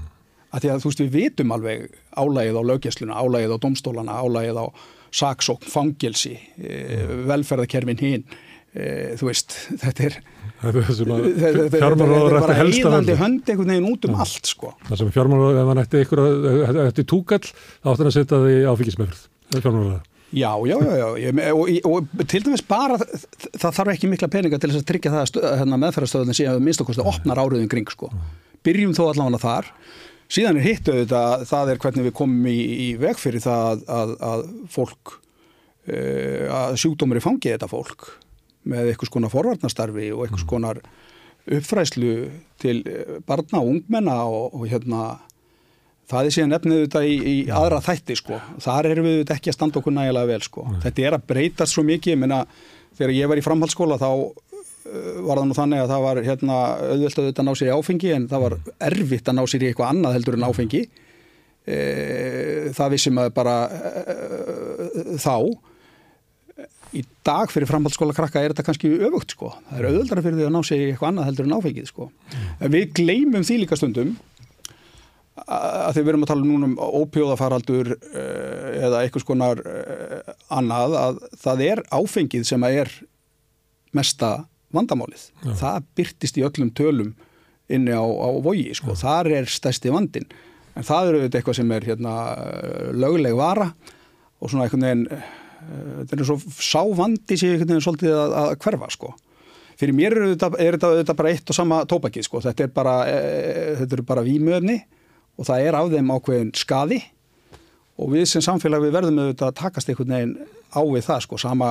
Að 0.54 0.64
því 0.66 0.72
að 0.74 0.82
þú 0.84 0.89
veist 0.91 1.02
við 1.04 1.12
vitum 1.18 1.52
alveg 1.56 1.88
álægið 2.18 2.58
á 2.60 2.64
löggjæsluna, 2.72 3.18
álægið 3.22 3.54
á 3.54 3.58
domstólana 3.66 4.20
álægið 4.24 4.60
á 4.62 4.66
saksókn, 5.10 5.70
fangelsi 5.74 6.36
e, 6.62 6.76
velferðakerfin 7.30 8.02
hinn 8.04 8.24
e, 8.74 9.16
þú 9.20 9.30
veist, 9.32 9.56
þetta 9.82 10.10
er 10.10 10.20
Það 10.60 10.68
er 10.70 10.76
þetta 10.76 10.93
þetta- 11.39 11.70
þetta 11.72 11.78
er 11.80 11.84
ætti 11.88 12.34
bara 12.36 12.56
velja. 13.08 13.16
hönd 13.22 13.47
einhvern 13.50 13.70
veginn 13.72 13.86
út 13.93 14.06
um 14.10 14.16
allt 14.20 14.50
sko 14.52 14.74
Það 14.89 14.97
sem 15.00 15.12
fjármálaráður, 15.16 15.60
ef 15.62 15.70
hann 15.72 15.82
ætti 15.86 16.02
ykkur 16.04 16.22
ætti 16.89 17.06
túkall, 17.08 17.47
þá 17.47 17.88
átti 17.93 18.02
hann 18.04 18.10
að 18.10 18.16
setja 18.18 18.39
því 18.43 18.56
er 19.56 19.64
fjármálaráður. 19.64 20.02
Já, 20.30 20.52
já, 20.70 20.76
já, 20.78 20.93
já. 21.00 21.08
Ég, 21.24 21.39
og, 21.56 21.70
og, 21.89 22.10
og 22.20 22.28
til 22.30 22.43
dæmis 22.45 22.62
bara 22.70 23.00
það 23.00 23.72
þarf 23.80 23.93
ekki 23.95 24.10
mikla 24.12 24.28
peninga 24.30 24.60
til 24.62 24.70
þess 24.70 24.84
að 24.84 24.89
tryggja 24.91 25.14
það 25.16 25.24
að 25.41 25.56
hérna, 25.64 25.80
meðferðarstöðunni 25.82 26.36
sé 26.38 26.45
að 26.52 26.60
minnst 26.68 26.84
okkur 26.84 27.00
opnar 27.02 27.41
áriðin 27.41 27.72
kring 27.72 27.89
sko. 27.89 28.12
Byrjum 28.68 28.93
þó 28.93 29.08
allavega 29.10 29.39
þar 29.41 29.72
síðan 30.30 30.59
er 30.59 30.67
hittu 30.67 30.95
þetta, 31.01 31.23
það 31.49 31.73
er 31.73 31.82
hvernig 31.84 32.07
við 32.09 32.15
komum 32.21 32.47
í, 32.49 32.59
í 32.86 32.89
veg 33.01 33.19
fyrir 33.19 33.43
það 33.43 33.84
að, 33.89 34.15
að 34.32 34.45
fólk 34.73 35.15
uh, 35.15 36.45
að 36.61 36.80
sjúkdómur 36.84 37.19
er 37.19 37.25
fangið 37.25 37.55
þetta 37.57 37.71
fólk 37.71 38.09
með 38.69 38.91
einhvers 38.91 39.13
konar 39.13 39.34
forvarnastarfi 39.34 40.11
og 40.13 40.25
einhvers 40.25 40.47
konar 40.49 40.82
uppfræslu 41.49 42.13
til 42.61 42.84
barna 43.25 43.61
og 43.63 43.71
ungmenna 43.73 44.19
og, 44.27 44.53
og 44.53 44.67
hérna 44.69 45.15
það 46.09 46.27
er 46.27 46.36
síðan 46.36 46.57
efnið 46.57 46.84
þetta 46.84 47.01
í, 47.05 47.15
í 47.15 47.38
aðra 47.53 47.80
þætti 47.86 48.17
sko. 48.17 48.39
Þar 48.63 48.89
erum 48.91 49.07
við 49.07 49.17
þetta 49.21 49.38
ekki 49.38 49.51
að 49.51 49.57
standa 49.57 49.80
okkur 49.82 49.95
nægilega 49.95 50.30
vel 50.32 50.43
sko. 50.45 50.65
Þetta 50.84 51.05
er 51.05 51.17
að 51.17 51.25
breytast 51.32 51.75
svo 51.75 51.86
mikið, 51.88 52.15
ég 52.15 52.21
menna 52.23 52.39
þegar 52.97 53.15
ég 53.15 53.32
var 53.32 53.41
í 53.41 53.45
framhaldsskóla 53.45 53.99
þá 54.01 54.09
var 54.86 55.39
það 55.39 55.47
nú 55.49 55.57
þannig 55.57 55.84
að 55.84 55.91
það 55.93 56.05
var 56.05 56.21
hérna 56.25 56.57
auðvelt 56.93 57.41
að 57.41 57.45
ná 57.47 57.51
sér 57.57 57.69
í 57.69 57.75
áfengi 57.75 58.13
en 58.15 58.27
það 58.32 58.45
var 58.45 58.57
erfitt 58.89 59.32
að 59.32 59.38
ná 59.39 59.43
sér 59.49 59.65
í 59.65 59.69
eitthvað 59.69 59.93
annað 59.93 60.15
heldur 60.17 60.38
en 60.38 60.47
áfengi. 60.47 60.84
E, 61.69 61.80
það 62.77 62.95
vissum 62.95 63.19
að 63.21 63.34
bara 63.36 63.57
e, 63.69 65.17
þá 65.21 65.36
í 66.97 67.03
dag 67.27 67.51
fyrir 67.53 67.69
framhaldsskóla 67.69 68.15
krakka 68.17 68.41
er 68.41 68.53
þetta 68.53 68.65
kannski 68.65 68.91
öfugt 69.09 69.36
sko. 69.36 69.51
Það 69.69 69.82
er 69.82 69.89
auðveldara 69.91 70.25
fyrir 70.25 70.39
því 70.39 70.47
að 70.47 70.55
ná 70.55 70.61
sér 70.65 70.82
í 70.82 70.89
eitthvað 70.89 71.11
annað 71.11 71.30
heldur 71.30 71.49
en 71.49 71.57
áfengið 71.59 71.91
sko. 71.91 72.09
Við 72.75 72.91
gleymum 72.97 73.45
því 73.45 73.61
líka 73.63 73.77
stundum 73.80 74.15
að 75.49 75.93
því 75.95 76.01
við 76.01 76.11
erum 76.11 76.23
að 76.25 76.32
tala 76.32 76.47
núna 76.47 76.67
um 76.67 76.77
ópjóðafaraldur 76.99 77.91
eh, 77.95 78.80
eða 78.86 79.03
einhvers 79.03 79.25
konar 79.27 79.61
eh, 79.63 80.34
annað 80.51 80.95
að 80.99 81.21
það 81.43 81.63
er 81.67 81.82
áfengið 81.95 82.47
sem 82.49 82.65
að 82.65 82.80
er 82.84 82.93
mesta 83.95 84.32
vandamálið. 84.76 85.30
Já. 85.43 85.53
Það 85.63 85.89
byrtist 85.99 86.39
í 86.39 86.45
öllum 86.47 86.72
tölum 86.78 87.13
inni 87.70 87.93
á, 87.93 88.03
á 88.03 88.30
vogi, 88.43 88.70
sko. 88.78 88.95
Já. 88.95 89.01
Þar 89.03 89.32
er 89.39 89.49
stæsti 89.51 89.93
vandin. 89.93 90.28
En 90.78 90.86
það 90.88 91.11
eru 91.11 91.24
eitthvað 91.28 91.59
sem 91.59 91.72
er 91.76 91.88
hérna, 91.89 92.13
löguleg 92.95 93.38
vara 93.38 93.72
og 94.39 94.51
svona 94.51 94.67
einhvern 94.67 94.86
veginn, 94.86 95.07
eh, 95.11 95.34
þetta 96.03 96.20
er 96.20 96.30
svo 96.30 96.38
sávandi 96.63 97.39
sér 97.39 97.57
einhvern 97.57 97.74
veginn 97.74 97.88
svolítið 97.88 98.15
að, 98.15 98.38
að 98.43 98.53
hverfa, 98.63 98.91
sko. 98.95 99.11
Fyrir 99.80 99.95
mér 99.95 100.15
er 100.15 100.32
þetta, 100.34 100.51
er 100.59 100.78
þetta 100.80 101.15
bara 101.20 101.34
eitt 101.34 101.51
og 101.51 101.55
sama 101.57 101.84
tópakið, 101.88 102.28
sko. 102.28 102.41
Þetta 102.43 102.65
er 102.65 102.72
bara, 102.76 102.95
e, 103.07 103.76
þetta 103.82 104.05
bara 104.07 104.26
výmöfni 104.26 104.80
og 105.39 105.47
það 105.47 105.65
er 105.67 105.78
af 105.80 105.91
þeim 105.93 106.13
ákveðin 106.15 106.53
skadi 106.57 106.99
og 107.99 108.13
við 108.13 108.26
sem 108.32 108.43
samfélag 108.43 108.84
við 108.86 108.95
verðum 108.95 109.22
auðvitað 109.24 109.51
að 109.51 109.59
takast 109.59 109.91
einhvern 109.91 110.15
veginn 110.15 110.36
á 110.72 110.82
við 110.84 111.05
það 111.07 111.24
sko, 111.26 111.39
sama 111.41 111.70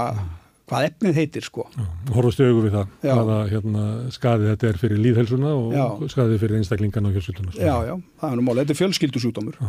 hvað 0.69 0.89
efnið 0.89 1.21
heitir 1.23 1.47
sko. 1.47 1.67
Horfast 2.15 2.41
auðvitað 2.43 2.65
við 2.65 2.75
það, 2.77 2.97
hvaða 3.05 3.37
hérna, 3.53 3.85
skadi 4.15 4.51
þetta 4.53 4.69
er 4.69 4.81
fyrir 4.83 5.03
líðhelsuna 5.05 5.53
og 5.57 5.77
já. 5.77 5.85
skadi 6.15 6.41
fyrir 6.41 6.59
einstaklingan 6.61 7.09
og 7.09 7.17
hjálpsutuna. 7.17 7.55
Já, 7.57 7.77
já, 7.89 7.95
það 8.21 8.35
er 8.35 8.41
nú 8.41 8.47
mál, 8.47 8.59
þetta 8.61 8.75
er 8.75 8.81
fjölskyldusútumur. 8.83 9.61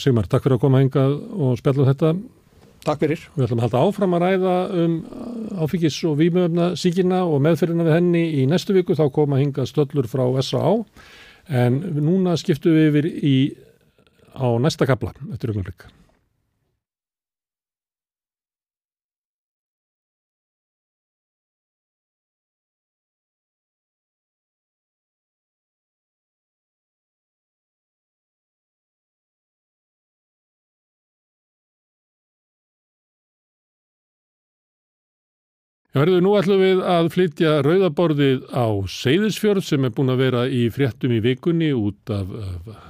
Sigmar, 0.00 0.26
takk 0.26 0.44
fyrir 0.44 0.58
að 0.58 0.64
koma 0.64 0.82
hengað 0.82 1.14
og 1.38 1.58
spjalla 1.60 1.84
um 1.84 1.88
þetta. 1.92 2.12
Takk 2.86 3.02
fyrir. 3.02 3.22
Við 3.34 3.46
ætlum 3.46 3.60
að 3.60 3.66
halda 3.66 3.84
áfram 3.86 4.16
að 4.16 4.24
ræða 4.24 4.56
um 4.82 4.96
áfengis 5.64 5.98
og 6.08 6.18
výmöfna 6.20 6.68
síkina 6.78 7.22
og 7.26 7.42
meðferðina 7.44 7.86
við 7.86 7.96
henni 7.98 8.24
í 8.40 8.46
næstu 8.50 8.76
viku, 8.76 8.96
þá 8.98 9.06
koma 9.14 9.40
hengað 9.40 9.70
stöllur 9.72 10.08
frá 10.10 10.24
S.A.A. 10.42 10.74
En 11.48 11.80
núna 12.04 12.36
skiptum 12.38 12.76
við 12.76 12.90
yfir 12.90 13.08
í, 13.08 13.36
á 14.36 14.46
næsta 14.62 14.86
kapla 14.88 15.14
eftir 15.32 15.52
augnablikka. 15.52 15.90
Verður 35.96 36.20
nú 36.20 36.34
ætlum 36.36 36.60
við 36.60 36.80
að 36.84 37.06
flytja 37.14 37.50
rauðaborðið 37.64 38.42
á 38.52 38.68
Seyðisfjörð 38.92 39.64
sem 39.64 39.86
er 39.88 39.92
búin 39.96 40.12
að 40.12 40.20
vera 40.20 40.42
í 40.52 40.66
fréttum 40.68 41.14
í 41.16 41.20
vikunni 41.24 41.70
út 41.72 42.12
af, 42.12 42.28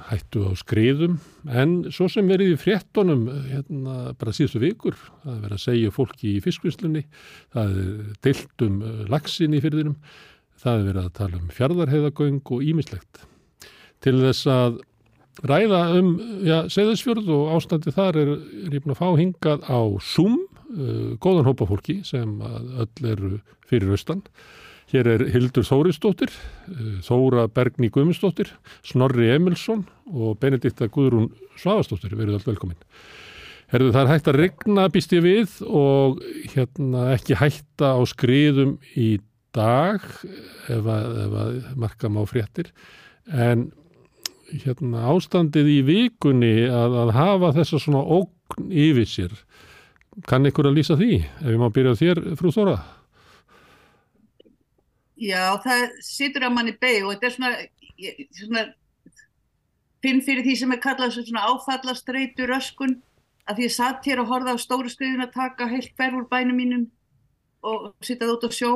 hættu 0.09 0.43
á 0.43 0.51
skriðum. 0.59 1.15
En 1.47 1.77
svo 1.95 2.09
sem 2.11 2.27
verið 2.27 2.57
í 2.57 2.59
fréttonum 2.59 3.23
hérna 3.47 4.11
bara 4.19 4.35
síðustu 4.35 4.59
vikur 4.65 4.99
það 5.23 5.31
er 5.31 5.39
verið 5.45 5.55
að 5.55 5.63
segja 5.63 5.93
fólki 5.95 6.33
í 6.33 6.43
fiskvislunni 6.43 7.05
það 7.55 7.79
er 7.85 8.03
deilt 8.27 8.67
um 8.67 8.83
uh, 8.83 8.99
lagsin 9.15 9.55
í 9.55 9.63
fyrðinum 9.63 9.95
það 10.59 10.75
er 10.75 10.85
verið 10.89 11.01
að 11.05 11.17
tala 11.21 11.39
um 11.39 11.55
fjardarheiðagöng 11.55 12.43
og 12.51 12.67
ímislegt 12.67 13.23
til 14.03 14.17
þess 14.25 14.51
að 14.51 14.81
ræða 15.47 15.85
um 16.01 16.13
ja, 16.43 16.65
Seyðisfjörð 16.67 17.31
og 17.31 17.55
ástandi 17.55 17.95
þar 17.95 18.19
er, 18.19 18.35
er 18.67 18.75
ég 18.75 18.83
búin 18.83 18.97
að 18.97 19.03
fá 19.05 19.09
hingað 19.15 19.63
á 19.71 19.79
Zoom 20.03 20.41
uh, 20.73 21.13
góðan 21.21 21.47
hópa 21.49 21.67
fólki 21.69 21.99
sem 22.07 22.39
öll 22.41 23.11
eru 23.11 23.37
fyrir 23.69 23.93
austan. 23.95 24.23
Hér 24.89 25.05
er 25.05 25.23
Hildur 25.29 25.65
Þóristóttir, 25.67 26.33
uh, 26.71 26.99
Þóra 27.05 27.47
Bergni 27.53 27.91
Guðmundsdóttir, 27.93 28.51
Snorri 28.85 29.29
Emilsson 29.35 29.85
og 30.09 30.39
Benedikta 30.41 30.89
Guðrún 30.89 31.31
Svavastóttir, 31.59 32.15
verið 32.17 32.39
öll 32.39 32.47
velkominn. 32.53 32.79
Herðu 33.69 33.91
það 33.93 34.01
er 34.01 34.11
hægt 34.15 34.29
að 34.31 34.39
regna 34.39 34.87
býst 34.89 35.11
ég 35.13 35.21
við 35.21 35.57
og 35.69 36.23
hérna 36.55 37.11
ekki 37.13 37.37
hætta 37.37 37.91
á 37.93 38.01
skriðum 38.09 38.79
í 38.97 39.19
dag 39.53 40.01
ef 40.69 40.87
að, 40.89 41.19
ef 41.25 41.35
að 41.43 41.59
marka 41.77 42.09
má 42.09 42.23
fréttir 42.29 42.71
en 43.29 43.67
hérna 44.49 45.05
ástandið 45.13 45.69
í 45.69 45.79
vikunni 45.85 46.53
að, 46.65 46.97
að 47.03 47.13
hafa 47.17 47.51
þessa 47.59 47.81
svona 47.83 48.01
ógn 48.01 48.71
yfir 48.73 49.09
sér 49.09 49.37
kann 50.27 50.47
ykkur 50.49 50.69
að 50.69 50.79
lýsa 50.79 50.97
því? 50.99 51.19
Ef 51.41 51.51
ég 51.53 51.59
má 51.61 51.69
byrja 51.73 51.97
þér, 51.99 52.23
frú 52.39 52.51
Þóra? 52.55 52.77
Já, 55.19 55.59
það 55.63 55.85
situr 56.05 56.47
að 56.47 56.55
manni 56.55 56.73
beig 56.79 57.03
og 57.03 57.13
þetta 57.13 57.27
er 57.27 57.35
svona, 57.35 57.51
ég, 57.99 58.21
svona 58.39 58.65
finn 60.03 60.21
fyrir 60.23 60.45
því 60.45 60.55
sem 60.61 60.75
er 60.75 60.81
kallað 60.83 61.17
svona 61.17 61.43
áfallastreitu 61.51 62.47
röskun 62.47 62.95
að 63.49 63.59
því 63.59 63.65
ég 63.65 63.75
satt 63.75 64.07
hér 64.07 64.21
og 64.23 64.31
horfa 64.31 64.55
á 64.55 64.57
stóru 64.61 64.91
skriðin 64.91 65.25
að 65.25 65.35
taka 65.35 65.67
heilt 65.67 65.91
hverf 65.97 66.15
úr 66.21 66.29
bænum 66.31 66.59
mínum 66.59 66.85
og 67.65 67.91
sittað 68.05 68.37
út 68.37 68.47
á 68.47 68.49
sjó 68.55 68.71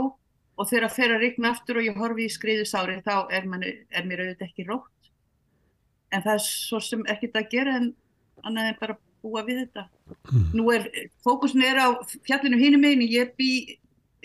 og 0.53 0.69
þegar 0.69 0.87
að 0.89 0.95
fer 0.97 1.13
að 1.13 1.23
rigna 1.23 1.53
aftur 1.53 1.79
og 1.79 1.87
ég 1.87 1.97
horfi 1.97 2.27
í 2.27 2.33
skriðusári 2.33 2.99
þá 3.05 3.15
er, 3.31 3.47
man, 3.49 3.63
er 3.63 4.07
mér 4.07 4.25
auðvitað 4.25 4.47
ekki 4.49 4.67
rótt 4.67 5.11
en 6.13 6.25
það 6.25 6.35
er 6.35 6.43
svo 6.45 6.81
sem 6.83 7.05
ekkert 7.09 7.39
að 7.39 7.49
gera 7.53 7.77
en 7.79 7.89
annað 8.43 8.69
en 8.69 8.79
bara 8.81 8.97
búa 9.23 9.43
við 9.47 9.63
þetta. 9.63 9.87
Mm. 10.31 10.43
Nú 10.57 10.67
er, 10.73 10.89
fókusin 11.25 11.63
er 11.65 11.79
á 11.79 11.87
fjallinu 12.27 12.59
hínum 12.59 12.83
meginn, 12.83 13.07
ég 13.07 13.33
bý 13.39 13.51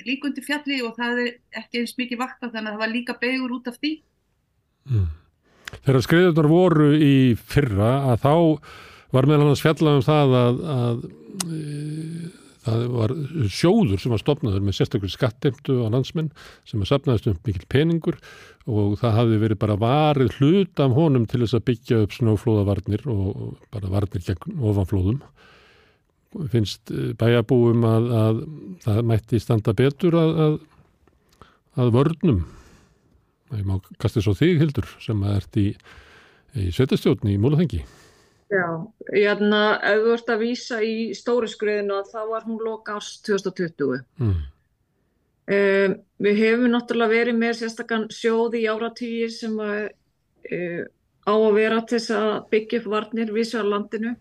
líkundi 0.07 0.43
fjalli 0.45 0.81
og 0.87 0.99
það 0.99 1.23
er 1.25 1.31
ekki 1.63 1.83
eins 1.83 1.97
mikið 1.99 2.21
vakta 2.21 2.51
þannig 2.51 2.71
að 2.71 2.77
það 2.77 2.83
var 2.85 2.93
líka 2.93 3.17
begur 3.23 3.57
út 3.59 3.71
af 3.71 3.79
því. 3.79 3.95
Mm. 4.89 5.09
Þegar 5.85 6.05
skriðunar 6.07 6.51
voru 6.51 6.91
í 6.97 7.15
fyrra 7.39 7.91
að 8.13 8.23
þá 8.25 8.35
var 9.15 9.29
meðal 9.29 9.47
annars 9.47 9.65
fjallað 9.65 9.99
um 9.99 10.05
það 10.05 10.37
að, 10.43 10.61
að 10.75 11.03
það 12.69 12.85
var 12.95 13.15
sjóður 13.51 14.03
sem 14.03 14.13
var 14.15 14.23
stopnaður 14.23 14.65
með 14.67 14.77
sérstaklega 14.79 15.15
skattemtu 15.15 15.81
á 15.83 15.89
landsmenn 15.91 16.31
sem 16.69 16.83
var 16.83 16.91
sapnaðist 16.91 17.29
um 17.31 17.39
mikil 17.47 17.67
peningur 17.73 18.19
og 18.69 18.99
það 19.01 19.17
hafi 19.17 19.41
verið 19.43 19.61
bara 19.63 19.79
varið 19.81 20.39
hlut 20.39 20.83
af 20.85 20.95
honum 20.97 21.27
til 21.29 21.43
þess 21.43 21.57
að 21.57 21.67
byggja 21.71 22.01
upp 22.05 22.17
snóflóðavarnir 22.17 23.07
og 23.09 23.55
bara 23.73 23.93
varnir 23.93 24.25
gegn 24.27 24.59
ofanflóðum. 24.61 25.23
Finnst 26.53 26.93
eh, 26.93 27.15
bæjabúum 27.19 27.87
að, 27.89 28.11
að 28.23 28.43
það 28.85 29.01
mætti 29.09 29.41
standa 29.41 29.73
betur 29.77 30.19
að, 30.21 30.35
að, 30.45 30.59
að 31.81 31.95
vörnum. 31.97 32.43
Það 33.49 33.63
er 33.63 33.71
má 33.71 33.79
kastið 34.03 34.27
svo 34.27 34.37
þig, 34.37 34.59
Hildur, 34.61 34.91
sem 35.01 35.25
að 35.25 35.39
ert 35.39 35.57
í, 35.57 35.71
í 36.61 36.69
setjastjóðni 36.77 37.33
í 37.33 37.41
Múlaþengi. 37.41 37.81
Já, 38.49 38.69
hérna, 39.13 39.63
ef 39.85 39.99
þú 40.05 40.13
ert 40.15 40.31
að 40.33 40.43
vísa 40.47 40.79
í 40.81 40.93
stóri 41.17 41.51
skriðinu 41.53 41.99
þá 42.09 42.21
var 42.31 42.47
hún 42.47 42.63
loka 42.65 42.95
árs 42.97 43.19
2020. 43.27 44.07
Mm. 44.23 44.39
Um, 45.49 45.97
við 46.25 46.41
hefum 46.43 46.73
náttúrulega 46.73 47.13
verið 47.13 47.37
með 47.41 47.59
sérstakann 47.59 48.07
sjóði 48.13 48.63
í 48.63 48.71
áratýji 48.73 49.29
sem 49.33 49.61
að, 49.65 49.91
uh, 50.49 50.81
á 51.29 51.33
að 51.35 51.59
vera 51.59 51.83
til 51.83 51.99
þess 51.99 52.17
að 52.17 52.33
byggja 52.55 52.81
upp 52.81 52.89
varnir 52.95 53.35
við 53.37 53.51
sjálflandinu. 53.51 54.15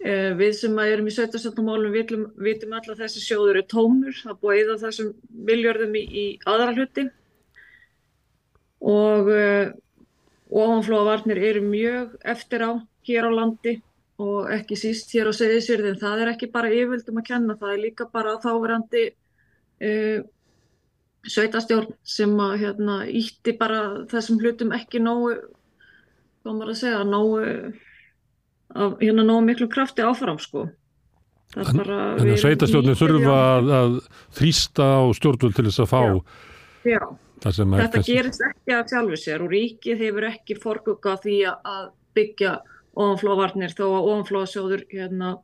Uh, 0.00 0.30
við 0.38 0.52
sem 0.58 0.82
erum 0.82 1.10
í 1.10 1.14
17. 1.14 1.62
málum 1.62 1.94
vitum, 1.94 2.26
alltaf 2.74 2.96
að 2.96 3.04
þessi 3.04 3.24
sjóður 3.28 3.62
er 3.62 3.70
tómur, 3.70 4.20
það 4.24 4.42
búið 4.42 4.64
eða 4.64 4.78
þessum 4.88 5.14
viljörðum 5.50 5.98
í, 6.02 6.06
í 6.10 6.26
aðra 6.50 6.74
hluti 6.74 7.06
og 8.80 9.28
uh, 9.30 9.74
ofanflóðavarnir 10.50 11.38
eru 11.50 11.62
mjög 11.62 12.16
eftir 12.26 12.64
á 12.64 12.70
hér 13.08 13.28
á 13.28 13.32
landi 13.32 13.78
og 14.20 14.50
ekki 14.52 14.76
síst 14.76 15.14
hér 15.14 15.30
á 15.30 15.32
segðisverðin, 15.32 16.00
það 16.00 16.24
er 16.24 16.32
ekki 16.34 16.50
bara 16.52 16.72
yfirvöldum 16.72 17.20
að 17.22 17.28
kenna, 17.30 17.56
það 17.60 17.72
er 17.72 17.82
líka 17.86 18.06
bara 18.12 18.36
þáverandi 18.42 19.04
uh, 19.10 20.18
sveitastjórn 21.28 21.94
sem 22.04 22.34
að 22.40 22.56
hérna, 22.64 22.98
ítti 23.06 23.54
bara 23.56 23.80
þessum 24.10 24.40
hlutum 24.42 24.74
ekki 24.76 25.00
nógu, 25.02 25.38
hvað 26.42 26.58
maður 26.58 26.74
að 26.74 26.80
segja, 26.82 27.00
nógu, 27.08 27.40
af, 28.74 29.00
hérna 29.00 29.24
nógu 29.24 29.46
miklu 29.48 29.70
krafti 29.72 30.04
áfram 30.04 30.40
sko. 30.40 30.68
Þannig 31.50 31.88
að 31.90 32.36
sveitastjórnir 32.38 32.98
þurfa 32.98 33.38
að, 33.56 33.72
að 33.74 33.94
þrýsta 34.38 34.84
á 34.86 35.02
stjórnvöld 35.18 35.56
til 35.56 35.66
þess 35.66 35.82
að 35.82 35.88
fá 35.90 36.02
Já, 36.86 36.94
já. 36.94 37.00
þetta 37.42 38.02
gerist 38.06 38.44
ekki 38.46 38.76
af 38.76 38.92
sjálfu 38.92 39.18
sér 39.18 39.42
og 39.42 39.50
ríkið 39.50 40.04
hefur 40.04 40.28
ekki 40.28 40.56
forgugað 40.62 41.24
því 41.24 41.38
að 41.50 41.88
byggja 42.14 42.52
ofanflóvarnir 42.94 43.74
þó 43.76 43.84
að 43.88 44.06
ofanflóðsjóður 44.12 44.86
hérna, 44.92 45.34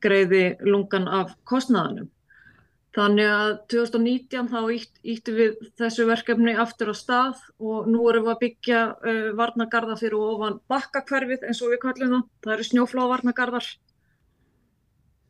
greiði 0.00 0.44
lungan 0.64 1.08
af 1.08 1.36
kostnaðanum. 1.48 2.08
Þannig 2.96 3.28
að 3.30 3.52
2019 3.70 4.48
þá 4.50 4.60
ítt, 4.74 4.96
íttu 5.06 5.34
við 5.36 5.58
þessu 5.78 6.08
verkefni 6.08 6.56
aftur 6.58 6.90
á 6.90 6.94
stað 6.98 7.42
og 7.62 7.86
nú 7.86 8.08
erum 8.10 8.26
við 8.26 8.32
að 8.32 8.40
byggja 8.40 8.80
uh, 8.96 9.28
varnagarða 9.38 9.94
fyrir 10.00 10.16
ofan 10.18 10.58
bakkakverfið 10.70 11.46
eins 11.46 11.60
og 11.62 11.70
við 11.70 11.82
kallum 11.84 12.16
það. 12.16 12.24
Það 12.42 12.54
eru 12.56 12.66
snjóflóvarnagarðar. 12.70 13.68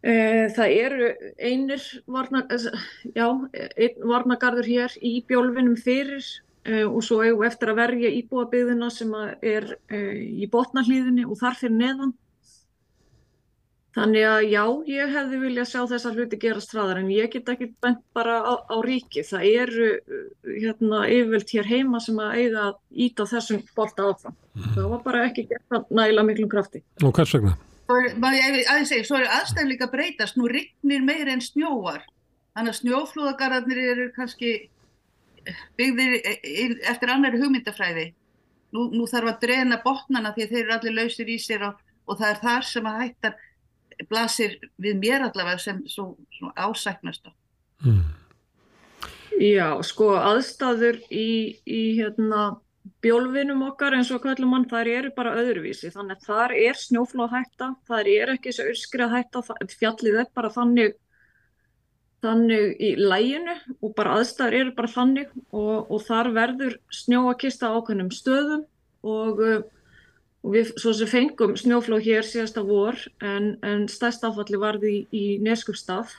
Uh, 0.00 0.46
það 0.56 0.76
eru 0.78 1.10
einir 1.36 1.84
varna, 2.08 2.46
já, 3.12 3.26
ein 3.76 4.08
varnagarður 4.08 4.70
hér 4.70 4.96
í 5.04 5.18
bjólfinum 5.28 5.76
fyrir 5.76 6.24
og 6.60 7.00
svo 7.04 7.22
eigum 7.24 7.40
við 7.40 7.50
eftir 7.50 7.70
að 7.72 7.78
verja 7.80 8.10
íbúabyðina 8.18 8.90
sem 8.92 9.14
er 9.40 9.70
uh, 9.72 10.16
í 10.20 10.48
botnarhlýðinni 10.52 11.24
og 11.24 11.38
þar 11.40 11.56
fyrir 11.60 11.78
neðan. 11.78 12.12
Þannig 13.90 14.22
að 14.22 14.44
já, 14.46 14.62
ég 14.86 15.14
hefði 15.16 15.38
viljað 15.40 15.66
sjá 15.66 15.80
þessar 15.90 16.14
hluti 16.14 16.38
gerast 16.38 16.74
hraðar 16.76 17.00
en 17.00 17.08
ég 17.10 17.32
get 17.32 17.48
ekki 17.50 17.72
bent 17.82 18.04
bara 18.14 18.36
á, 18.38 18.52
á 18.70 18.76
ríki. 18.86 19.24
Það 19.26 19.46
eru 19.48 19.88
hérna, 20.46 21.00
yfirvöld 21.10 21.50
hér 21.56 21.66
heima 21.66 22.02
sem 22.04 22.20
að 22.22 22.36
eiga 22.38 22.68
að 22.68 22.76
íta 23.06 23.26
þessum 23.26 23.64
bolta 23.74 24.06
áfram. 24.12 24.36
Mm. 24.54 24.68
Það 24.76 24.86
var 24.92 25.02
bara 25.08 25.24
ekki 25.26 25.46
gert 25.50 25.90
næla 25.90 26.22
miklum 26.28 26.52
krafti. 26.52 26.84
Og 27.02 27.16
hvers 27.16 27.34
vegna? 27.34 27.56
Aðeins 27.90 28.92
segja, 28.92 29.08
svo 29.08 29.18
eru 29.18 29.32
aðstæðum 29.40 29.72
líka 29.72 29.90
breytast. 29.90 30.38
Nú 30.38 30.46
rignir 30.52 31.02
meir 31.02 31.32
en 31.32 31.42
snjóar. 31.42 32.04
Þannig 32.54 32.76
að 32.76 32.80
snjóflúðagarðarnir 32.84 33.82
eru 33.90 34.06
kannski 34.14 34.52
byggðir 35.80 36.16
eftir 36.90 37.12
annari 37.12 37.40
hugmyndafræði. 37.40 38.10
Nú, 38.70 38.86
nú 38.94 39.06
þarf 39.10 39.32
að 39.32 39.40
drena 39.44 39.80
botnana 39.82 40.34
því 40.34 40.44
að 40.44 40.52
þeir 40.54 40.62
eru 40.62 40.74
allir 40.76 40.96
lausir 40.98 41.30
í 41.30 41.38
sér 41.42 41.64
og, 41.66 41.80
og 42.06 42.20
það 42.20 42.28
er 42.30 42.42
þar 42.44 42.66
sem 42.68 42.86
að 42.86 43.00
hættar 43.02 43.38
blasir 44.08 44.56
við 44.80 45.00
mér 45.02 45.26
allavega 45.26 45.60
sem 45.60 45.82
svo, 45.90 46.14
svo 46.36 46.52
ásæknast 46.54 47.28
á. 47.28 47.32
Mm. 47.84 48.04
Já, 49.40 49.80
sko 49.86 50.12
aðstæður 50.20 51.00
í, 51.08 51.60
í 51.64 51.82
hérna, 51.96 52.60
bjólfinum 53.04 53.62
okkar 53.70 53.96
eins 53.96 54.10
og 54.12 54.22
kallum 54.24 54.52
mann, 54.54 54.66
þar 54.68 54.90
eru 54.92 55.12
bara 55.16 55.36
öðruvísi, 55.40 55.92
þannig 55.94 56.18
að 56.18 56.26
þar 56.28 56.54
er 56.60 56.80
snjóflóð 56.80 57.36
hætta, 57.36 57.70
þar 57.88 58.10
er 58.12 58.34
ekki 58.34 58.52
þessu 58.52 58.66
öskrið 58.74 59.14
hætta, 59.14 59.42
fjallið 59.78 60.18
er 60.24 60.28
bara 60.36 60.52
þannig, 60.52 60.98
þannig 62.20 62.76
í 62.80 62.94
læginu 63.00 63.56
og 63.80 63.94
bara 63.96 64.18
aðstæður 64.18 64.58
eru 64.60 64.72
bara 64.76 64.94
þannig 64.94 65.28
og, 65.50 65.90
og 65.90 66.00
þar 66.06 66.32
verður 66.36 66.78
snjóakista 66.92 67.72
ákveðnum 67.74 68.10
stöðum 68.14 68.66
og 69.00 69.44
og 70.40 70.54
við 70.54 70.72
svo 70.80 70.92
sem 70.96 71.10
fengum 71.10 71.54
snjóflóð 71.58 72.06
hér 72.06 72.26
síðasta 72.26 72.64
vor 72.64 72.96
en, 73.20 73.54
en 73.66 73.86
stærst 73.92 74.24
áfalli 74.24 74.60
varði 74.60 74.92
í, 74.92 75.00
í 75.12 75.24
Neskjöfstað 75.44 76.14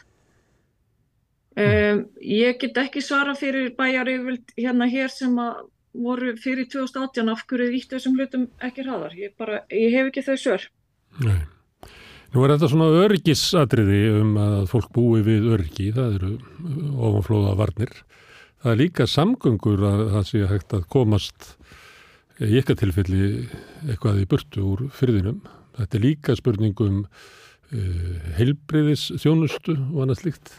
um, 1.57 2.03
ég 2.21 2.59
get 2.61 2.77
ekki 2.83 3.01
svara 3.05 3.33
fyrir 3.37 3.71
bæjar 3.77 4.11
yfirvild 4.13 4.53
hérna 4.59 4.89
hér 4.91 5.09
sem 5.13 5.33
að 5.41 5.63
voru 5.91 6.35
fyrir 6.39 6.69
2018 6.71 7.33
af 7.33 7.41
hverju 7.49 7.79
ítt 7.79 7.91
þessum 7.91 8.13
hlutum 8.15 8.45
ekki 8.63 8.85
hraðar? 8.85 9.17
Ég, 9.17 9.33
bara, 9.39 9.65
ég 9.73 9.97
hef 9.97 10.11
ekki 10.11 10.23
þau 10.29 10.37
sör 10.39 10.69
Nei. 11.25 11.41
Nú 12.31 12.45
er 12.45 12.53
þetta 12.53 12.69
svona 12.71 13.01
örgisadriði 13.03 14.01
um 14.21 14.37
að 14.39 14.61
fólk 14.71 14.91
búi 14.95 15.19
við 15.25 15.49
örgi, 15.51 15.89
það 15.91 16.13
eru 16.15 16.35
ofanflóða 16.95 17.57
varnir 17.59 17.91
það 18.61 18.73
er 18.73 18.81
líka 18.81 19.07
samgöngur 19.09 19.85
að 19.87 20.01
það 20.15 20.25
sé 20.29 20.47
hægt 20.49 20.75
að 20.77 20.87
komast 20.93 21.53
í 22.41 22.57
ykkar 22.61 22.77
tilfelli 22.79 23.29
eitthvað 23.89 24.23
í 24.23 24.27
burtu 24.29 24.65
úr 24.73 24.83
fyrðinum. 24.97 25.41
Þetta 25.77 25.97
er 25.97 26.03
líka 26.03 26.35
spurningum 26.37 27.03
uh, 27.05 28.11
heilbriðis 28.37 29.09
þjónustu 29.21 29.77
og 29.77 30.03
annað 30.05 30.21
slikt. 30.23 30.53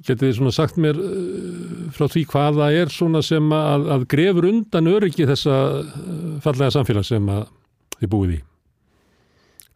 Getið 0.00 0.22
þið 0.24 0.36
svona 0.38 0.54
sagt 0.56 0.78
mér 0.80 0.98
uh, 0.98 1.88
frá 1.94 2.06
því 2.10 2.26
hvaða 2.30 2.70
er 2.74 2.94
svona 2.94 3.22
sem 3.26 3.50
að, 3.54 3.90
að 3.96 4.06
grefur 4.14 4.50
undan 4.50 4.90
öryggi 4.90 5.28
þessa 5.30 5.58
uh, 5.80 6.38
fallega 6.44 6.74
samfélag 6.78 7.06
sem 7.06 7.34
að 7.34 7.44
þið 7.98 8.14
búið 8.14 8.38
í? 8.38 8.40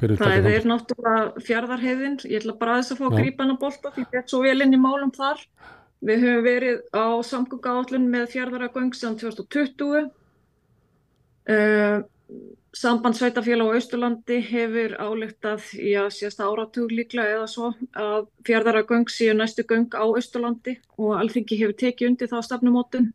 Það 0.00 0.48
er 0.50 0.66
náttúrulega 0.66 1.44
fjárðarhefðin. 1.46 2.16
Ég 2.26 2.42
ætla 2.42 2.56
bara 2.58 2.74
að 2.74 2.82
þess 2.82 2.94
að 2.94 3.00
fá 3.00 3.06
að 3.08 3.18
grípa 3.20 3.44
hana 3.44 3.56
bólta 3.60 3.92
því 3.94 4.02
þetta 4.02 4.20
er 4.20 4.26
svo 4.32 4.40
vel 4.42 4.56
inn 4.64 4.74
í 4.74 4.80
málum 4.80 5.12
þar. 5.14 5.44
Við 6.04 6.26
höfum 6.26 6.44
verið 6.44 6.80
á 6.92 7.06
samgöngáallun 7.24 8.10
með 8.12 8.26
fjárðaragöng 8.34 8.90
sem 8.98 9.14
2020. 9.20 10.10
Uh, 11.44 12.02
samband 12.74 13.16
Sveitafélag 13.16 13.70
á 13.70 13.74
Austurlandi 13.78 14.40
hefur 14.42 14.96
álíktað 14.98 15.66
í 15.78 15.94
að 16.00 16.10
síðasta 16.16 16.48
áratug 16.48 16.92
líklega 16.92 17.38
eða 17.38 17.48
svo 17.52 17.70
að 17.94 18.26
fjárðaragöng 18.48 19.06
séu 19.12 19.36
næstu 19.36 19.62
göng 19.68 19.92
á 19.94 20.02
Austurlandi 20.02 20.80
og 20.98 21.14
alþingi 21.20 21.60
hefur 21.60 21.76
tekið 21.84 22.10
undir 22.10 22.32
þá 22.32 22.40
stafnumótun. 22.48 23.12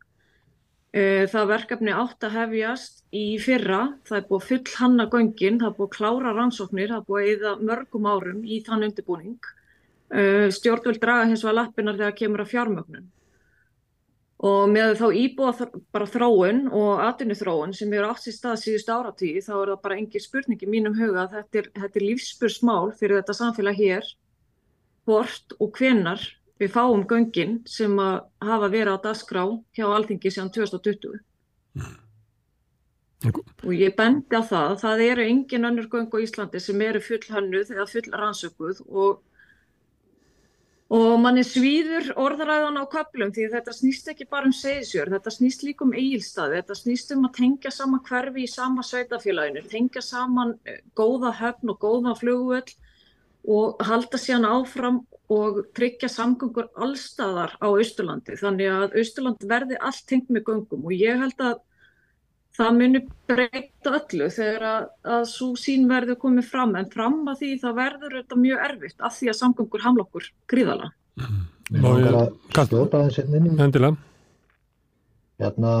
Uh, 0.90 1.22
það 1.30 1.52
verkefni 1.52 1.92
átt 1.94 2.24
að 2.26 2.34
hefjast 2.34 3.04
í 3.14 3.36
fyrra, 3.38 3.82
það 4.08 4.16
er 4.18 4.24
búið 4.26 4.48
full 4.48 4.74
hanna 4.80 5.06
göngin, 5.12 5.60
það 5.60 5.68
er 5.68 5.76
búið 5.76 5.92
klára 5.94 6.32
rannsóknir, 6.34 6.90
það 6.90 6.98
er 6.98 7.06
búið 7.12 7.30
eða 7.36 7.52
mörgum 7.68 8.08
árum 8.10 8.42
í 8.42 8.58
þann 8.66 8.88
undirbúning. 8.88 9.38
Uh, 10.10 10.48
stjórnvöld 10.50 10.98
draga 10.98 11.28
hins 11.30 11.46
vegar 11.46 11.60
lappinnar 11.60 12.00
þegar 12.00 12.18
kemur 12.18 12.42
að 12.42 12.54
fjármögnun 12.56 13.08
og 14.40 14.70
með 14.72 14.94
þá 14.96 15.06
íbúa 15.20 15.66
bara 15.92 16.08
þróun 16.08 16.62
og 16.72 17.02
atvinni 17.04 17.36
þróun 17.36 17.74
sem 17.76 17.92
eru 17.92 18.08
átt 18.08 18.28
í 18.30 18.32
stað 18.32 18.62
síðust 18.62 18.88
áratíð 18.88 19.42
þá 19.44 19.52
er 19.58 19.72
það 19.72 19.82
bara 19.84 19.98
engin 20.00 20.24
spurning 20.24 20.62
í 20.64 20.70
mínum 20.70 20.96
huga 20.96 21.26
að 21.26 21.34
þetta 21.36 21.60
er, 21.60 21.68
er 21.84 22.06
lífspursmál 22.06 22.92
fyrir 22.96 23.20
þetta 23.20 23.36
samfélag 23.36 23.76
hér 23.76 24.08
hvort 25.04 25.56
og 25.60 25.76
hvenar 25.76 26.24
við 26.60 26.74
fáum 26.74 27.06
göngin 27.08 27.58
sem 27.68 27.96
að 28.02 28.20
hafa 28.44 28.68
verið 28.72 28.94
á 28.96 29.04
dasgrá 29.06 29.44
hjá 29.76 29.86
Alþingi 29.88 30.32
síðan 30.34 30.52
2020 30.56 31.16
mm. 31.78 31.96
og 33.64 33.72
ég 33.76 33.96
bendi 33.96 34.36
á 34.36 34.42
það 34.44 34.68
að 34.74 34.84
það 34.84 35.04
eru 35.08 35.26
engin 35.32 35.68
önnur 35.70 35.90
göng 35.92 36.12
á 36.12 36.18
Íslandi 36.20 36.60
sem 36.60 36.84
eru 36.84 37.02
full 37.04 37.24
hannuð 37.32 37.74
eða 37.76 37.90
full 37.94 38.06
rannsökuð 38.12 38.84
og 38.88 39.26
Og 40.90 41.20
manni 41.22 41.44
svíður 41.46 42.08
orðaræðan 42.18 42.80
á 42.82 42.84
köplum 42.90 43.30
því 43.30 43.44
þetta 43.52 43.72
snýst 43.76 44.08
ekki 44.10 44.24
bara 44.26 44.48
um 44.48 44.54
segisjör, 44.58 45.12
þetta 45.12 45.30
snýst 45.30 45.60
líka 45.62 45.84
um 45.86 45.92
eigilstaði, 45.94 46.56
þetta 46.58 46.76
snýst 46.80 47.12
um 47.14 47.28
að 47.28 47.36
tengja 47.36 47.70
saman 47.70 48.02
hverfi 48.08 48.42
í 48.42 48.50
sama 48.50 48.82
sveitafélaginu, 48.88 49.62
tengja 49.70 50.02
saman 50.02 50.56
eh, 50.66 50.80
góða 50.98 51.30
höfn 51.38 51.70
og 51.70 51.78
góða 51.84 52.16
flugvöld 52.18 52.74
og 53.48 53.80
halda 53.86 54.20
síðan 54.20 54.48
áfram 54.48 55.00
og 55.30 55.60
tryggja 55.78 56.10
samgöngur 56.10 56.68
allstaðar 56.74 57.54
á 57.62 57.68
Östurlandi. 57.70 58.34
Þannig 58.40 58.70
að 58.74 58.96
Östurland 59.00 59.44
verði 59.46 59.78
allt 59.78 60.02
tengt 60.10 60.30
með 60.32 60.48
göngum 60.48 60.88
og 60.90 60.94
ég 60.96 61.20
held 61.22 61.44
að 61.44 61.60
það 62.60 62.76
muni 62.76 63.00
breyta 63.30 63.94
öllu 63.98 64.28
þegar 64.34 64.66
að, 64.66 64.86
að 65.14 65.24
svo 65.30 65.48
sín 65.58 65.86
verður 65.90 66.18
komið 66.24 66.50
fram 66.50 66.76
en 66.78 66.90
fram 66.92 67.18
að 67.30 67.42
því 67.42 67.50
það 67.62 67.78
verður 67.78 68.16
þetta 68.18 68.38
mjög 68.42 68.62
erfitt 68.66 69.06
af 69.06 69.16
því 69.16 69.30
að 69.32 69.38
samgöngur 69.40 69.84
hamla 69.84 70.06
okkur 70.06 70.28
gríðala 70.50 70.90
mm. 71.20 71.40
og 71.80 72.00
ég 72.02 72.66
skjóta 72.68 73.02
þessi 73.06 73.26
endilega 73.30 73.92
hérna 75.40 75.74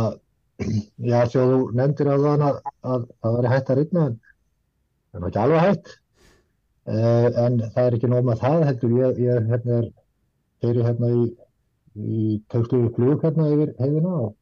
já 1.10 1.20
þú 1.32 1.60
nefndir 1.76 2.12
á 2.12 2.16
þann 2.24 2.46
að 2.46 3.08
það 3.08 3.36
veri 3.38 3.54
hægt 3.54 3.72
að 3.72 3.80
rýtna 3.80 4.06
en 4.06 4.18
það 5.10 5.20
er 5.20 5.28
ekki 5.30 5.42
alveg 5.44 5.66
hægt 5.66 5.96
en 6.90 7.60
það 7.74 7.86
er 7.86 7.96
ekki 7.96 8.10
nóg 8.10 8.26
með 8.26 8.42
það 8.42 8.66
heldur 8.70 8.98
ég, 8.98 9.22
ég 9.26 9.48
hérna 9.50 9.80
er 9.80 10.82
hérna 10.84 11.10
í, 11.14 11.24
í 11.96 12.24
tökstuðu 12.52 12.92
flug 12.96 13.24
hérna 13.24 13.48
yfir 13.54 13.74
hefina 13.78 14.14
og 14.26 14.36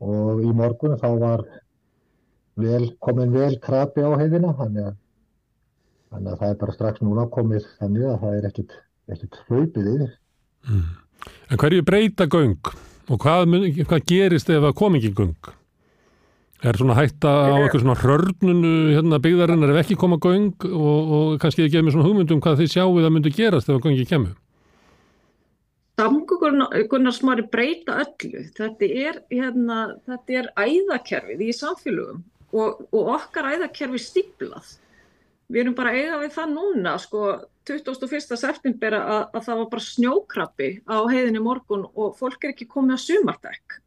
og 0.00 0.40
í 0.44 0.50
morgun 0.56 0.96
þá 1.00 1.08
var 1.20 1.44
vel, 2.60 2.90
komin 3.04 3.32
vel 3.34 3.54
krabi 3.62 4.04
á 4.04 4.10
heiðina 4.16 4.54
þannig 4.56 4.90
að, 4.90 4.96
þannig 6.10 6.32
að 6.32 6.42
það 6.42 6.54
er 6.54 6.60
bara 6.64 6.76
strax 6.76 7.04
núna 7.04 7.28
komið 7.34 7.68
þannig 7.78 8.08
að 8.08 8.18
það 8.24 8.36
er 8.38 8.48
ekkit, 8.50 8.76
ekkit 9.12 9.40
hlaupið 9.48 9.90
yfir. 9.94 10.12
Mm. 10.68 10.86
En 11.52 11.60
hverju 11.60 11.84
breyta 11.84 12.28
göng 12.32 12.72
og 13.10 13.20
hvað, 13.20 13.56
hvað 13.84 14.06
gerist 14.08 14.52
ef 14.52 14.64
það 14.64 14.76
kom 14.80 14.96
ekki 14.96 15.12
göng? 15.20 15.52
Er 16.60 16.76
svona 16.76 16.92
hætta 16.92 17.30
á 17.30 17.56
eitthvað 17.56 17.86
svona 17.86 17.96
hrörnunu 17.96 18.70
hérna 18.92 19.18
byggðarinnar 19.24 19.70
ef 19.72 19.78
ekki 19.80 19.96
koma 19.96 20.18
göng 20.20 20.66
og, 20.68 21.12
og 21.16 21.38
kannski 21.40 21.64
þið 21.64 21.72
gefum 21.72 21.88
svona 21.94 22.08
hugmyndum 22.08 22.42
hvað 22.44 22.60
þið 22.60 22.74
sjáu 22.74 22.98
það 22.98 23.14
myndi 23.14 23.32
gerast 23.32 23.70
ef 23.72 23.80
göngi 23.80 24.04
kemur? 24.10 24.34
Samgöngunar 26.00 27.16
smári 27.16 27.46
breyta 27.48 27.96
öllu. 28.04 28.44
Þetta 28.56 28.92
er, 29.06 29.22
hérna, 29.32 29.80
þetta 30.04 30.38
er 30.42 30.52
æðakerfið 30.60 31.48
í 31.48 31.56
samfélögum 31.56 32.22
og, 32.52 32.86
og 32.92 33.10
okkar 33.16 33.52
æðakerfi 33.54 34.04
stíplað. 34.04 34.76
Við 35.48 35.64
erum 35.64 35.80
bara 35.80 35.96
eiga 35.96 36.20
við 36.20 36.36
það 36.36 36.56
núna, 36.58 36.96
sko, 37.00 37.26
21. 37.68 38.36
september 38.36 39.00
að, 39.00 39.22
að 39.32 39.46
það 39.48 39.62
var 39.62 39.68
bara 39.72 39.88
snjókrabbi 39.88 40.74
á 40.84 40.98
heiðinni 41.08 41.40
morgun 41.40 41.88
og 41.88 42.18
fólk 42.20 42.44
er 42.44 42.52
ekki 42.52 42.68
komið 42.68 42.98
að 42.98 43.06
sumardekk 43.08 43.80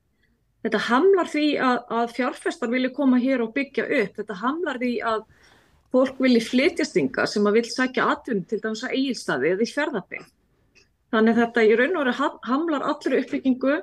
Þetta 0.63 0.79
hamlar 0.85 1.27
því 1.27 1.47
að, 1.59 1.79
að 1.91 2.13
fjárfestar 2.15 2.71
vilja 2.71 2.93
koma 2.95 3.19
hér 3.19 3.43
og 3.43 3.51
byggja 3.55 3.83
upp. 3.83 4.13
Þetta 4.21 4.37
hamlar 4.39 4.79
því 4.79 4.93
að 5.11 5.25
fólk 5.93 6.21
vilja 6.23 6.45
flytjastinga 6.47 7.27
sem 7.29 7.49
að 7.49 7.59
vil 7.59 7.65
sækja 7.67 8.07
atvinnum 8.13 8.47
til 8.47 8.61
dæmis 8.63 8.85
að 8.87 8.95
eigilstaði 8.97 9.51
eða 9.51 9.65
í 9.65 9.73
fjörðabing. 9.73 10.25
Þannig 11.13 11.39
þetta 11.41 11.65
í 11.67 11.75
raun 11.77 11.99
og 11.99 12.07
veru 12.07 12.29
hamlar 12.47 12.87
allri 12.89 13.19
uppbyggingu. 13.21 13.75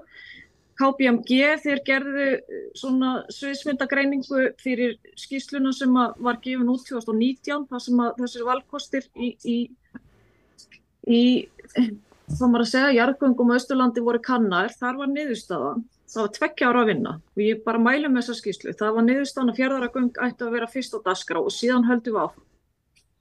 KPMG 0.81 1.39
þeir 1.61 1.81
gerðu 1.85 2.27
eh, 2.33 2.61
svona 2.81 3.13
sviðsmyndagreiningu 3.37 4.47
fyrir 4.63 4.97
skýsluna 5.21 5.75
sem 5.77 5.93
var 5.93 6.41
gefin 6.41 6.73
út 6.73 6.87
2019 6.89 7.67
þar 7.69 7.83
sem 7.85 8.01
að 8.01 8.23
þessir 8.23 8.47
valkostir 8.49 9.09
í, 9.13 9.35
í, 9.45 9.59
í 11.05 11.23
þá 11.77 12.45
maður 12.47 12.65
að 12.65 12.71
segja, 12.73 12.97
jarðgöngum 12.97 13.53
á 13.53 13.59
Östurlandi 13.61 14.07
voru 14.09 14.23
kannar, 14.25 14.73
þar 14.81 15.03
var 15.03 15.13
niðurstaðan 15.13 15.85
það 16.11 16.25
var 16.25 16.33
tveggja 16.37 16.69
ára 16.71 16.83
að 16.83 16.91
vinna 16.91 17.15
og 17.21 17.43
ég 17.45 17.63
bara 17.65 17.83
mælum 17.83 18.15
með 18.15 18.27
þessa 18.27 18.41
skýslu. 18.41 18.75
Það 18.79 18.97
var 18.97 19.07
niðurstana 19.07 19.55
fjörðaragöng 19.57 20.21
ætti 20.27 20.47
að 20.47 20.55
vera 20.57 20.69
fyrst 20.71 20.97
á 20.97 20.99
dasgra 21.07 21.43
og 21.43 21.55
síðan 21.55 21.87
höldum 21.87 22.17
við 22.17 22.23
áfram. 22.25 22.47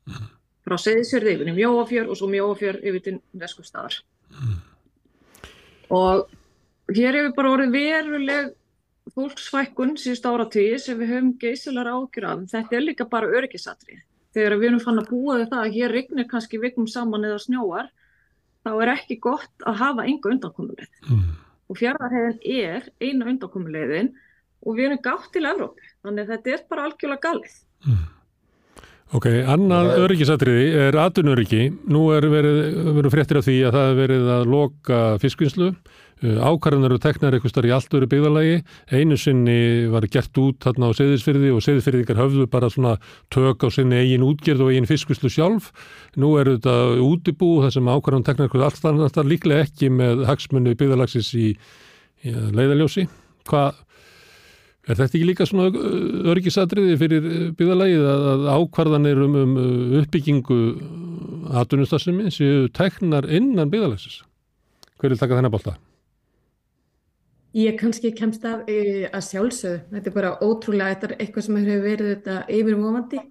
Mm. 0.09 0.29
Frá 0.65 0.75
segðisjörði 0.83 1.35
yfir 1.35 1.51
í 1.51 1.55
mjóafjör 1.57 2.09
og 2.09 2.19
svo 2.19 2.29
mjóafjör 2.31 2.79
yfir 2.81 3.05
til 3.05 3.15
neskustadar. 3.37 3.99
Mm. 4.33 4.55
Og 5.99 6.95
hér 6.95 7.19
hefur 7.19 7.35
bara 7.37 7.53
orðið 7.55 7.77
veruleg 7.77 8.53
fólksfækkun 9.15 9.95
síðust 9.97 10.27
áratíði 10.29 10.79
sem 10.81 10.97
við 10.99 11.13
höfum 11.13 11.33
geysilar 11.41 11.89
ágjur 11.93 12.29
af. 12.29 12.45
Þetta 12.51 12.77
er 12.77 12.85
líka 12.85 13.09
bara 13.09 13.29
öryggisatrið. 13.29 14.01
Þegar 14.37 14.57
við 14.61 14.69
erum 14.69 14.81
fann 14.83 15.01
að 15.01 15.09
búa 15.09 15.39
það 15.45 15.61
að 15.63 15.75
hér 15.77 15.93
rignir 15.93 16.27
kannski 16.29 16.59
vikum 16.61 16.85
saman 16.89 17.25
eða 17.25 17.39
snjóar, 17.41 17.87
þá 18.61 18.69
er 18.75 18.91
ekki 18.93 19.17
gott 19.23 19.65
að 19.65 19.79
hafa 19.79 20.05
enga 20.05 20.33
undankomuleg. 20.35 20.91
Mm 21.09 21.31
og 21.70 21.80
fjardarhegðin 21.80 22.39
er 22.65 22.88
eina 23.01 23.30
undankomulegðin 23.32 24.13
og 24.65 24.78
við 24.78 24.89
erum 24.89 25.03
gátt 25.05 25.30
til 25.34 25.45
Evróp 25.47 25.84
þannig 26.03 26.26
að 26.26 26.32
þetta 26.34 26.55
er 26.55 26.63
bara 26.72 26.88
algjörlega 26.88 27.26
galið. 27.26 27.59
Mm. 27.86 28.07
Ok, 29.17 29.26
annað 29.49 29.88
öryggisatriði 30.03 30.65
er 30.84 30.97
atunöryggi 31.01 31.63
nú 31.89 32.11
er 32.13 32.28
verið, 32.30 32.59
verið 32.99 33.13
fréttir 33.15 33.39
af 33.39 33.47
því 33.47 33.55
að 33.65 33.78
það 33.78 33.88
er 33.88 33.97
verið 33.97 34.28
að 34.36 34.51
loka 34.53 34.99
fiskvinnslu 35.24 35.70
ákvarðanar 36.20 36.91
eru 36.91 36.99
teknar 36.99 37.36
eitthvað 37.36 37.53
starf 37.53 37.70
í 37.70 37.74
allt 37.76 37.93
öru 37.95 38.09
byggðalagi 38.11 38.57
einu 38.91 39.17
sinni 39.20 39.88
var 39.91 40.07
gert 40.11 40.39
út 40.41 40.59
þarna 40.65 40.91
á 40.91 40.97
seðisfyrði 40.97 41.53
og 41.55 41.63
seðisfyrðingar 41.63 42.20
höfðu 42.20 42.47
bara 42.51 42.72
svona 42.74 42.97
tök 43.32 43.63
á 43.63 43.67
sinni 43.72 44.01
eigin 44.03 44.26
útgerð 44.28 44.65
og 44.65 44.74
eigin 44.74 44.89
fiskvinnslu 44.89 45.32
sjálf 45.32 45.70
nú 46.20 46.34
er 46.41 46.51
þetta 46.57 46.76
útibú 47.05 47.53
þar 47.63 47.76
sem 47.78 47.91
ákvarðan 47.91 48.28
teknar 48.28 48.49
eitthvað 48.49 48.67
allt 48.67 48.89
annað 48.91 49.32
líklega 49.32 49.67
ekki 49.67 49.91
með 49.95 50.26
hagsmunni 50.28 50.76
byggðalagsins 50.80 51.32
í, 51.39 51.53
í 52.28 52.36
leiðaljósi 52.51 53.07
hvað 53.47 53.86
Er 54.89 54.97
þetta 54.97 55.20
ekki 55.20 55.28
líka 55.28 55.45
svona 55.45 55.67
örgisadriði 56.32 56.95
fyrir 56.97 57.26
byggðalagið 57.59 58.05
að 58.09 58.45
ákvarðanir 58.55 59.20
um, 59.22 59.36
um 59.38 59.51
uppbyggingu 59.99 60.57
aðdunustassimi 61.61 62.32
séu 62.34 62.63
tæknar 62.74 63.28
innan 63.30 63.70
byggðalagsins? 63.70 64.24
Hver 64.97 65.13
vil 65.13 65.22
taka 65.22 65.38
þennan 65.38 65.53
bólta? 65.53 65.76
Ég 67.58 67.80
kannski 67.80 68.12
kemst 68.14 68.43
að, 68.45 68.68
að 69.10 69.24
sjálfsögðu. 69.26 69.78
Þetta 69.95 70.10
er 70.12 70.14
bara 70.14 70.36
ótrúlega, 70.45 70.93
þetta 70.93 71.08
er 71.08 71.14
eitthvað 71.24 71.45
sem 71.47 71.56
hefur 71.58 71.80
verið 71.82 72.10
þetta 72.12 72.36
yfirmófandi 72.54 73.22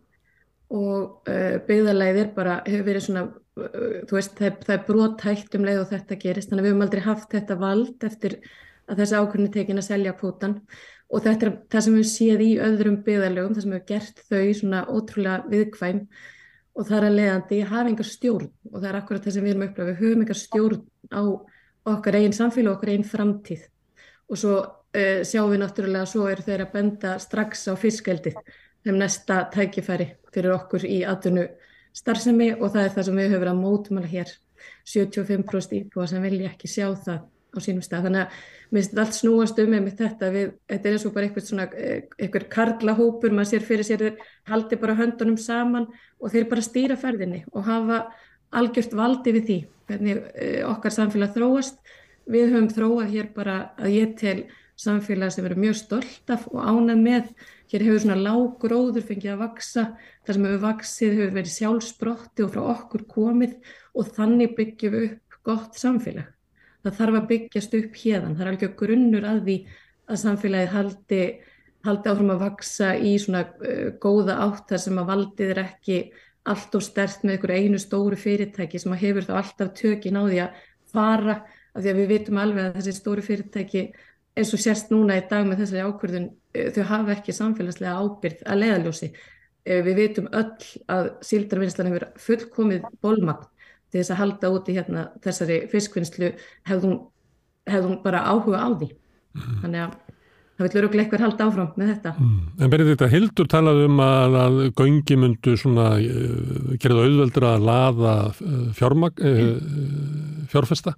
og 0.74 1.28
uh, 1.30 1.54
byggðalagið 1.68 2.18
er 2.24 2.32
bara, 2.34 2.56
hefur 2.66 2.88
verið 2.88 3.04
svona, 3.06 3.22
uh, 3.62 3.92
þú 4.10 4.18
veist, 4.18 4.34
það, 4.40 4.58
það 4.66 4.74
er 4.74 4.82
brotætt 4.88 5.54
um 5.54 5.68
leið 5.68 5.82
og 5.84 5.92
þetta 5.92 6.18
gerist. 6.24 6.50
Þannig 6.50 6.64
að 6.64 6.66
við 6.66 6.74
höfum 6.74 6.84
aldrei 6.88 7.04
haft 7.06 7.36
þetta 7.36 7.58
vald 7.62 8.08
eftir 8.10 8.36
að 8.88 9.04
þessi 9.04 9.22
ákvörni 9.22 9.54
tekin 9.54 9.82
að 9.84 9.88
selja 9.92 10.16
kvotan 10.18 10.58
og 11.08 11.24
þetta 11.24 11.46
er 11.46 11.54
það 11.70 11.86
sem 11.86 11.96
við 12.00 12.10
séð 12.10 12.44
í 12.44 12.50
öðrum 12.64 12.98
byggðalögum, 13.06 13.54
það 13.54 13.64
sem 13.68 13.78
við 13.78 13.86
gert 13.92 14.20
þau 14.26 14.42
svona 14.58 14.82
ótrúlega 14.90 15.38
viðkvæm. 15.54 16.04
Og 16.78 16.86
það 16.90 16.98
er 16.98 17.06
að 17.06 17.18
leiðandi 17.20 17.64
hafa 17.70 17.88
engar 17.90 18.06
stjórn. 18.06 18.52
Og 18.74 18.76
það 18.82 18.90
er 18.90 18.98
akkurat 18.98 19.24
það 19.24 19.38
sem 19.38 19.46
við 19.46 19.54
erum 19.54 19.66
upplæðið, 19.66 19.88
við 19.88 20.02
höfum 20.02 20.26
engar 20.26 20.42
stjórn 20.42 20.84
á 21.14 21.22
okkar 21.94 22.18
einn 22.18 22.36
samfélag 22.36 22.74
og 22.74 22.76
okkar 22.76 22.92
einn 22.92 23.06
framtíð 23.08 23.64
og 24.28 24.40
svo 24.40 24.56
uh, 24.60 25.20
sjáum 25.26 25.52
við 25.52 25.62
náttúrulega 25.62 26.06
að 26.06 26.12
svo 26.12 26.26
eru 26.30 26.44
þeir 26.46 26.66
að 26.66 26.74
benda 26.74 27.14
strax 27.22 27.66
á 27.68 27.74
fiskveldið 27.78 28.38
þeim 28.84 29.00
næsta 29.00 29.40
tækifæri 29.54 30.12
fyrir 30.34 30.54
okkur 30.54 30.84
í 30.88 31.00
aðdunu 31.08 31.48
starfsemi 31.96 32.52
og 32.58 32.70
það 32.74 32.84
er 32.84 32.94
það 32.94 33.08
sem 33.08 33.18
við 33.18 33.32
höfum 33.32 33.42
verið 33.42 33.54
að 33.54 33.64
mótumala 33.64 34.12
hér 34.12 34.36
75% 34.88 35.76
íbúa 35.78 36.06
sem 36.08 36.22
vilja 36.22 36.52
ekki 36.52 36.70
sjá 36.70 36.86
það 36.92 37.26
á 37.48 37.58
sínum 37.64 37.84
stað. 37.84 38.08
Þannig 38.08 38.22
að 38.22 38.38
mér 38.68 38.82
finnst 38.82 39.00
allt 39.02 39.16
snúast 39.16 39.60
um 39.62 39.70
með 39.72 39.90
þetta. 39.98 40.30
Við, 40.34 40.50
þetta 40.68 40.88
er 40.88 40.96
eins 40.96 41.06
og 41.08 41.14
bara 41.14 41.28
eitthvað 41.28 41.46
svona, 41.46 41.66
eitthvað 42.18 42.48
karlahópur, 42.52 43.34
maður 43.34 43.50
sér 43.52 43.66
fyrir 43.68 43.88
sér 43.88 44.04
þeir 44.04 44.26
haldi 44.50 44.80
bara 44.80 44.96
höndunum 44.98 45.38
saman 45.40 45.88
og 46.18 46.34
þeir 46.34 46.48
bara 46.50 46.66
stýra 46.66 46.98
ferðinni 47.00 47.44
og 47.52 47.68
hafa 47.68 48.02
algjört 48.58 48.96
valdi 48.96 49.34
við 49.36 49.48
því. 49.48 49.58
Hvernig 49.88 50.20
eh, 50.34 50.60
okkar 50.68 50.94
samfélag 50.94 51.32
þróast. 51.36 51.80
Við 52.28 52.52
höfum 52.52 52.70
þróað 52.76 53.12
hér 53.14 53.28
bara 53.36 53.58
að 53.80 53.94
ég 53.96 54.16
tel 54.20 54.38
samfélag 54.78 55.34
sem 55.34 55.46
verður 55.46 55.64
mjög 55.64 55.78
stolt 55.80 56.32
af 56.34 56.46
og 56.52 56.60
ánað 56.62 57.04
með. 57.04 57.28
Hér 57.72 57.84
hefur 57.88 58.02
svona 58.04 58.20
lág 58.20 58.58
gróður 58.62 59.06
fengið 59.08 59.34
að 59.34 59.44
vaksa. 59.44 59.86
Það 60.24 60.36
sem 60.36 60.48
hefur 60.48 60.64
vaksið 60.68 61.14
hefur 61.18 61.36
verið 61.40 61.54
sjálfsbrotti 61.56 62.46
og 62.46 62.54
frá 62.54 62.64
okkur 62.76 63.06
komið 63.10 63.56
og 63.94 64.16
þannig 64.16 64.58
byggjum 64.58 64.98
við 64.98 65.06
upp 65.10 65.40
gott 65.48 65.80
samfélag 65.80 66.34
það 66.84 66.98
þarf 67.00 67.18
að 67.18 67.28
byggjast 67.32 67.76
upp 67.78 67.98
hérðan, 68.02 68.36
það 68.36 68.44
er 68.44 68.50
alveg 68.52 68.74
grunnur 68.78 69.26
að 69.28 69.40
því 69.46 69.56
að 70.08 70.20
samfélagið 70.22 70.72
haldi, 70.74 71.20
haldi 71.86 72.12
áfram 72.12 72.32
að 72.34 72.42
vaksa 72.44 72.94
í 72.96 73.12
svona 73.20 73.44
uh, 73.44 73.84
góða 74.00 74.38
áttar 74.46 74.82
sem 74.82 74.98
að 75.00 75.12
valdið 75.12 75.54
er 75.54 75.62
ekki 75.64 76.00
allt 76.48 76.78
og 76.78 76.84
stert 76.84 77.24
með 77.24 77.36
einhverju 77.36 77.66
einu 77.66 77.80
stóru 77.82 78.18
fyrirtæki 78.18 78.80
sem 78.80 78.94
að 78.94 79.02
hefur 79.04 79.26
þá 79.26 79.34
alltaf 79.42 79.72
tökin 79.76 80.20
á 80.20 80.22
því 80.24 80.42
að 80.46 80.62
fara, 80.88 81.38
af 81.78 81.84
því 81.84 81.92
að 81.92 82.00
við 82.02 82.12
vitum 82.12 82.40
alveg 82.42 82.68
að 82.68 82.78
þessi 82.80 82.94
stóru 82.98 83.24
fyrirtæki 83.24 83.84
eins 84.38 84.54
og 84.54 84.62
sérst 84.62 84.90
núna 84.94 85.18
í 85.18 85.24
dag 85.30 85.46
með 85.46 85.64
þessari 85.64 85.86
ákverðun, 85.86 86.30
uh, 86.34 86.70
þau 86.74 86.82
hafa 86.92 87.14
ekki 87.14 87.36
samfélagslega 87.36 87.98
ábyrð 88.02 88.42
að 88.46 88.64
leiðaljósi. 88.64 89.12
Uh, 89.68 89.80
við 89.86 90.02
vitum 90.02 90.28
öll 90.32 90.72
að 90.94 91.12
síldarvinnslan 91.30 91.92
hefur 91.92 92.08
fullkomið 92.26 92.90
bólmagn 93.02 93.46
til 93.88 94.02
þess 94.02 94.12
að 94.12 94.20
halda 94.22 94.50
út 94.52 94.68
í 94.68 94.76
hérna, 94.76 95.06
þessari 95.24 95.62
fiskvinnslu 95.72 96.34
hefði 96.68 96.98
hún 97.86 97.98
bara 98.04 98.26
áhuga 98.28 98.60
á 98.60 98.68
því 98.76 98.88
mm. 98.90 99.56
þannig 99.62 99.84
að 99.86 99.96
það 100.58 100.66
vil 100.74 100.84
okkur 100.88 101.02
eitthvað 101.02 101.24
halda 101.24 101.46
áfram 101.48 101.70
með 101.78 101.92
þetta 101.92 102.12
mm. 102.18 102.40
En 102.58 102.72
berið 102.72 102.90
þetta 102.92 103.10
Hildur 103.12 103.50
talað 103.50 103.84
um 103.86 104.02
að, 104.04 104.36
að 104.42 104.58
göngi 104.80 105.18
myndu 105.22 105.54
svona 105.60 105.86
uh, 106.02 106.74
gerða 106.82 107.06
auðveldur 107.06 107.48
að 107.52 107.66
laða 107.70 108.14
uh, 108.28 108.68
fjárfesta 110.52 110.96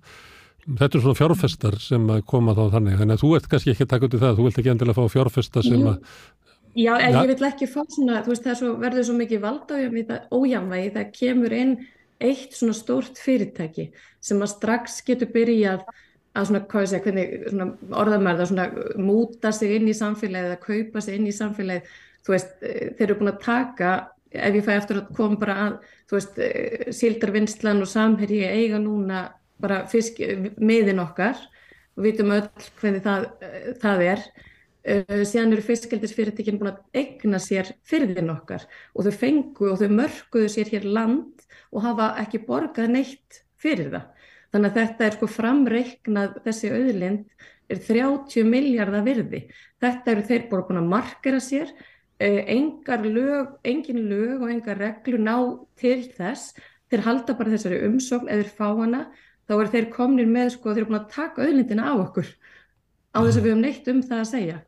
þetta 0.67 0.99
er 0.99 1.05
svona 1.05 1.19
fjárfestar 1.19 1.79
sem 1.83 2.11
koma 2.29 2.55
þá 2.57 2.65
þannig 2.77 3.01
þannig 3.01 3.17
að 3.17 3.25
þú 3.25 3.33
ert 3.39 3.49
kannski 3.51 3.75
ekki 3.75 3.87
að 3.87 3.93
taka 3.95 4.07
út 4.07 4.17
í 4.17 4.21
það 4.21 4.37
þú 4.37 4.47
vilt 4.47 4.61
ekki 4.63 4.73
endilega 4.75 4.99
fá 4.99 5.15
fjárfesta 5.17 5.65
sem 5.67 5.87
að 5.87 5.99
Já, 6.79 6.93
en 7.03 7.17
ja. 7.17 7.23
ég 7.25 7.33
vil 7.33 7.47
ekki 7.49 7.67
fá 7.67 7.81
svona, 7.91 8.21
þú 8.23 8.31
veist 8.31 8.45
það 8.47 8.59
svo, 8.61 8.69
verður 8.79 9.07
svo 9.09 9.15
mikið 9.19 9.41
valda 9.43 9.79
ójamvægi, 10.31 10.93
það 10.95 11.09
kemur 11.17 11.55
inn 11.57 11.73
eitt 12.23 12.55
svona 12.55 12.77
stórt 12.77 13.19
fyrirtæki 13.19 13.89
sem 14.23 14.45
að 14.45 14.53
strax 14.53 15.01
getur 15.07 15.33
byrjað 15.35 15.83
að 16.39 16.47
svona, 16.47 16.61
hvað 16.71 16.85
ég 16.85 16.93
segja, 16.93 17.03
hvernig 17.07 17.33
svona 17.49 17.97
orðamærða 18.05 18.47
svona 18.53 18.69
múta 19.03 19.51
sig 19.57 19.75
inn 19.81 19.91
í 19.91 19.97
samfélagið 19.99 20.53
eða 20.53 20.61
kaupa 20.63 21.03
sig 21.03 21.19
inn 21.19 21.27
í 21.27 21.35
samfélagið 21.35 21.99
þú 22.27 22.35
veist, 22.37 22.55
eh, 22.63 22.93
þeir 22.95 23.07
eru 23.09 23.19
búin 23.19 23.33
að 23.33 23.43
taka 23.49 23.91
ef 24.31 24.55
ég 24.55 24.67
fæ 24.67 24.73
eftir 24.77 25.01
að 25.01 25.15
koma 25.17 25.41
bara 25.41 25.57
að 25.65 25.79
þú 26.07 26.19
veist, 26.19 26.39
eh, 26.39 26.93
síldarvinnslan 26.95 27.83
og 27.83 27.91
samherji 27.91 28.45
eiga 28.47 28.79
núna 28.79 29.25
bara 29.63 29.85
fisk, 29.91 30.21
miðin 30.59 31.03
okkar 31.03 31.39
og 31.97 32.07
vitum 32.07 32.33
öll 32.35 32.49
hvernig 32.81 33.05
það, 33.05 33.29
það 33.83 34.07
er 34.13 34.31
Uh, 34.81 35.27
síðan 35.29 35.53
eru 35.53 35.61
fiskaldisfyrirtekin 35.61 36.57
búin 36.57 36.71
að 36.71 36.79
egna 36.97 37.37
sér 37.37 37.69
fyrðin 37.85 38.31
okkar 38.33 38.63
og 38.97 39.05
þau 39.05 39.13
fengu 39.13 39.67
og 39.69 39.83
þau 39.83 39.91
mörguðu 39.93 40.49
sér 40.49 40.71
hér 40.73 40.87
land 40.89 41.45
og 41.69 41.85
hafa 41.85 42.15
ekki 42.23 42.41
borgað 42.47 42.95
neitt 42.95 43.43
fyrir 43.61 43.91
það. 43.93 44.07
Þannig 44.51 44.71
að 44.71 44.79
þetta 44.79 45.07
er 45.07 45.17
sko 45.19 45.29
framreiknað, 45.31 46.39
þessi 46.47 46.73
auðlind 46.73 47.47
er 47.71 47.83
30 47.85 48.49
miljardar 48.49 49.05
virði. 49.07 49.43
Þetta 49.85 50.15
eru 50.15 50.27
þeir 50.31 50.49
búin 50.49 50.81
að 50.81 50.91
markera 50.95 51.41
sér, 51.45 51.71
eh, 52.19 52.41
engar 52.57 53.05
lög, 53.05 53.59
engin 53.63 54.09
lög 54.09 54.43
og 54.43 54.51
engar 54.51 54.81
reglur 54.81 55.21
ná 55.21 55.37
til 55.77 56.09
þess. 56.09 56.55
Þeir 56.91 57.05
halda 57.05 57.37
bara 57.37 57.53
þessari 57.53 57.85
umsókn 57.85 58.33
eða 58.33 58.49
fá 58.49 58.73
hana, 58.81 59.11
þá 59.51 59.55
er 59.57 59.71
þeir 59.73 59.89
komnir 59.91 60.29
með 60.31 60.53
sko, 60.55 60.71
þeir 60.71 60.85
eru 60.85 60.91
búin 60.93 61.01
að 61.01 61.09
taka 61.17 61.47
auðlindina 61.47 61.91
á 61.91 61.95
okkur 61.99 62.29
á 63.11 63.19
þess 63.19 63.41
að 63.41 63.43
við 63.43 63.51
höfum 63.51 63.65
neitt 63.65 63.91
um 63.91 64.03
það 64.07 64.21
að 64.21 64.29
segja. 64.31 64.59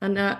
Þannig 0.00 0.22
að 0.24 0.34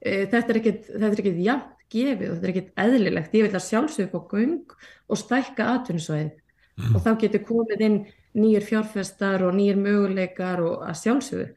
e, 0.00 0.14
þetta 0.32 0.54
er 0.54 0.60
ekkert 0.60 1.42
jafn 1.44 1.68
gefið 1.90 2.30
og 2.30 2.36
þetta 2.36 2.46
er 2.46 2.52
ekkert 2.54 2.84
eðlilegt. 2.84 3.34
Ég 3.36 3.46
vil 3.46 3.58
að 3.58 3.66
sjálfsögja 3.66 4.16
á 4.16 4.20
göng 4.30 4.76
og 5.10 5.20
stækka 5.20 5.68
atvinnsvæðið 5.74 6.30
mm. 6.30 6.94
og 6.94 7.04
þá 7.04 7.10
getur 7.24 7.46
komið 7.48 7.84
inn 7.86 7.98
nýjir 8.40 8.66
fjárfestar 8.66 9.44
og 9.44 9.56
nýjir 9.58 9.80
möguleikar 9.80 10.62
og 10.64 10.84
að 10.86 11.00
sjálfsögðu 11.02 11.48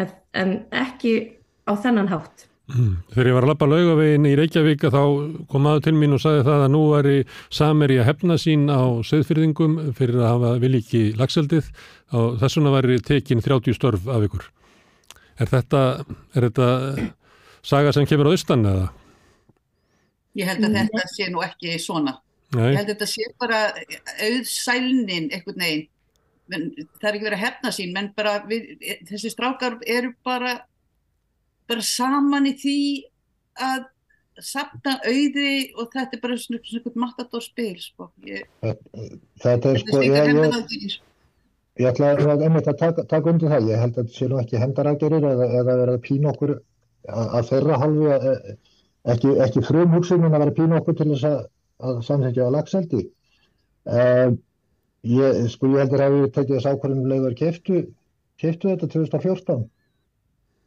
en, 0.00 0.14
en 0.32 0.54
ekki 0.72 1.14
á 1.68 1.72
þennan 1.76 2.10
hátt. 2.10 2.48
Mm. 2.70 2.92
Þegar 3.10 3.28
ég 3.28 3.34
var 3.36 3.44
að 3.44 3.50
lappa 3.50 3.66
laugavegin 3.66 4.26
í 4.30 4.36
Reykjavík 4.38 4.84
þá 4.94 5.00
kom 5.50 5.66
aður 5.66 5.84
til 5.88 5.94
mín 5.98 6.14
og 6.14 6.22
sagði 6.22 6.44
það 6.46 6.62
að 6.64 6.70
nú 6.72 6.82
var 6.92 7.08
í 7.10 7.16
sameri 7.52 7.98
að 7.98 8.08
hefna 8.08 8.36
sín 8.40 8.68
á 8.70 8.82
söðfyrðingum 9.08 9.74
fyrir 9.98 10.20
að 10.20 10.30
hafa 10.30 10.52
viliki 10.62 11.02
lagseldið 11.18 11.68
og 12.16 12.38
þessuna 12.40 12.72
var 12.76 12.88
í 12.88 13.00
tekin 13.02 13.42
30 13.42 13.76
störf 13.76 14.06
af 14.06 14.28
ykkur. 14.28 14.46
Er 15.42 15.50
þetta, 15.50 15.82
er 16.36 16.48
þetta 16.48 16.68
saga 17.66 17.92
sem 17.94 18.06
kemur 18.08 18.30
á 18.30 18.34
austan 18.36 18.66
eða? 18.68 18.90
Ég 20.38 20.48
held 20.48 20.64
að 20.68 20.76
þetta 20.78 21.08
sé 21.12 21.28
nú 21.32 21.42
ekki 21.44 21.78
svona. 21.82 22.16
Nei. 22.54 22.70
Ég 22.70 22.78
held 22.78 22.86
að 22.86 22.92
þetta 22.94 23.08
sé 23.10 23.28
bara 23.40 23.62
auðsælnin 24.28 25.30
eitthvað 25.32 25.60
neginn. 25.60 25.88
Það 26.52 27.08
er 27.08 27.16
ekki 27.16 27.26
verið 27.26 27.38
að 27.38 27.44
hefna 27.46 27.72
sín, 27.72 27.92
menn 27.94 28.10
bara 28.16 28.34
við, 28.48 28.72
þessi 29.08 29.30
strákar 29.32 29.78
eru 29.88 30.12
bara, 30.26 30.58
bara 31.72 31.86
saman 31.86 32.48
í 32.50 32.54
því 32.60 32.78
að 33.62 33.88
sapna 34.42 34.96
auði 35.04 35.72
og 35.76 35.88
þetta 35.92 36.16
er 36.16 36.20
bara 36.22 36.36
svona 36.40 36.60
svona 36.64 37.04
matadórspil, 37.04 37.74
sko. 37.82 38.08
Þetta 39.42 39.72
er 39.72 39.80
sko, 39.82 40.02
ég, 40.06 40.30
ég, 40.32 40.98
ég 41.82 41.90
ætla 41.90 42.12
að 42.16 42.70
taka, 42.80 43.04
taka 43.08 43.32
undir 43.32 43.52
það. 43.52 43.72
Ég 43.72 43.82
held 43.82 43.96
að 43.96 44.04
þetta 44.04 44.18
sé 44.18 44.28
nú 44.30 44.40
ekki 44.40 44.62
hendarækjurir 44.62 45.26
eða, 45.32 45.48
eða 45.60 45.78
verið 45.82 45.96
að 45.98 46.04
pína 46.06 46.32
okkur 46.32 46.54
að, 47.08 47.50
þeirra 47.50 47.80
halvu 47.82 48.12
að 48.14 48.30
ekki, 49.12 49.34
ekki 49.46 49.66
frum 49.66 49.92
hugsunin 49.96 50.32
að 50.32 50.46
vera 50.46 50.56
pínu 50.60 50.80
okkur 50.80 50.98
til 50.98 51.10
þess 51.12 51.28
að, 51.28 51.44
að 51.82 52.00
samþekja 52.08 52.48
á 52.48 52.54
lagseldi. 52.56 53.04
Um, 53.82 54.40
ég, 55.12 55.44
sko, 55.52 55.74
ég 55.74 55.84
heldur 55.84 56.06
að 56.06 56.18
við 56.18 56.26
tekið 56.38 56.56
þess 56.56 56.72
ákvarðinu 56.72 57.12
leiður 57.12 57.38
keftu, 57.38 57.84
keftu 58.40 58.72
þetta 58.72 58.92
2014 58.96 59.64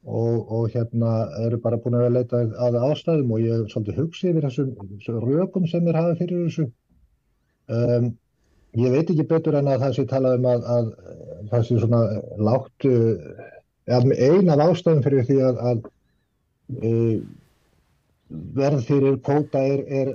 og, 0.06 0.51
og 0.51 0.70
hérna 0.70 1.14
eru 1.45 1.58
bara 1.62 1.80
búin 1.82 1.97
að 1.97 2.12
leita 2.14 2.43
að 2.62 2.78
ástæðum 2.89 3.32
og 3.34 3.41
ég 3.41 3.56
er 3.56 3.72
svolítið 3.72 4.01
hugsið 4.01 4.30
yfir 4.32 4.47
þessum, 4.47 4.74
þessum 4.91 5.24
rökum 5.26 5.66
sem 5.70 5.88
er 5.89 5.99
hafið 5.99 6.22
fyrir 6.22 6.43
þessu. 6.45 6.68
Um, 7.76 8.12
ég 8.78 8.93
veit 8.93 9.10
ekki 9.10 9.28
betur 9.32 9.58
en 9.58 9.72
að 9.72 9.86
það 9.86 9.95
sé 9.97 10.06
talað 10.12 10.38
um 10.39 10.49
að, 10.51 10.68
að 10.76 10.91
það 11.53 11.66
sé 11.70 11.80
svona 11.82 12.03
láttu, 12.49 12.93
einn 13.88 14.53
af 14.53 14.64
ástæðum 14.68 15.03
fyrir 15.06 15.26
því 15.26 15.39
að, 15.49 15.64
að 15.72 15.89
uh, 16.84 17.18
verð 18.30 18.86
fyrir 18.86 19.18
kóta 19.26 19.62
er, 19.62 19.84
er 19.89 20.14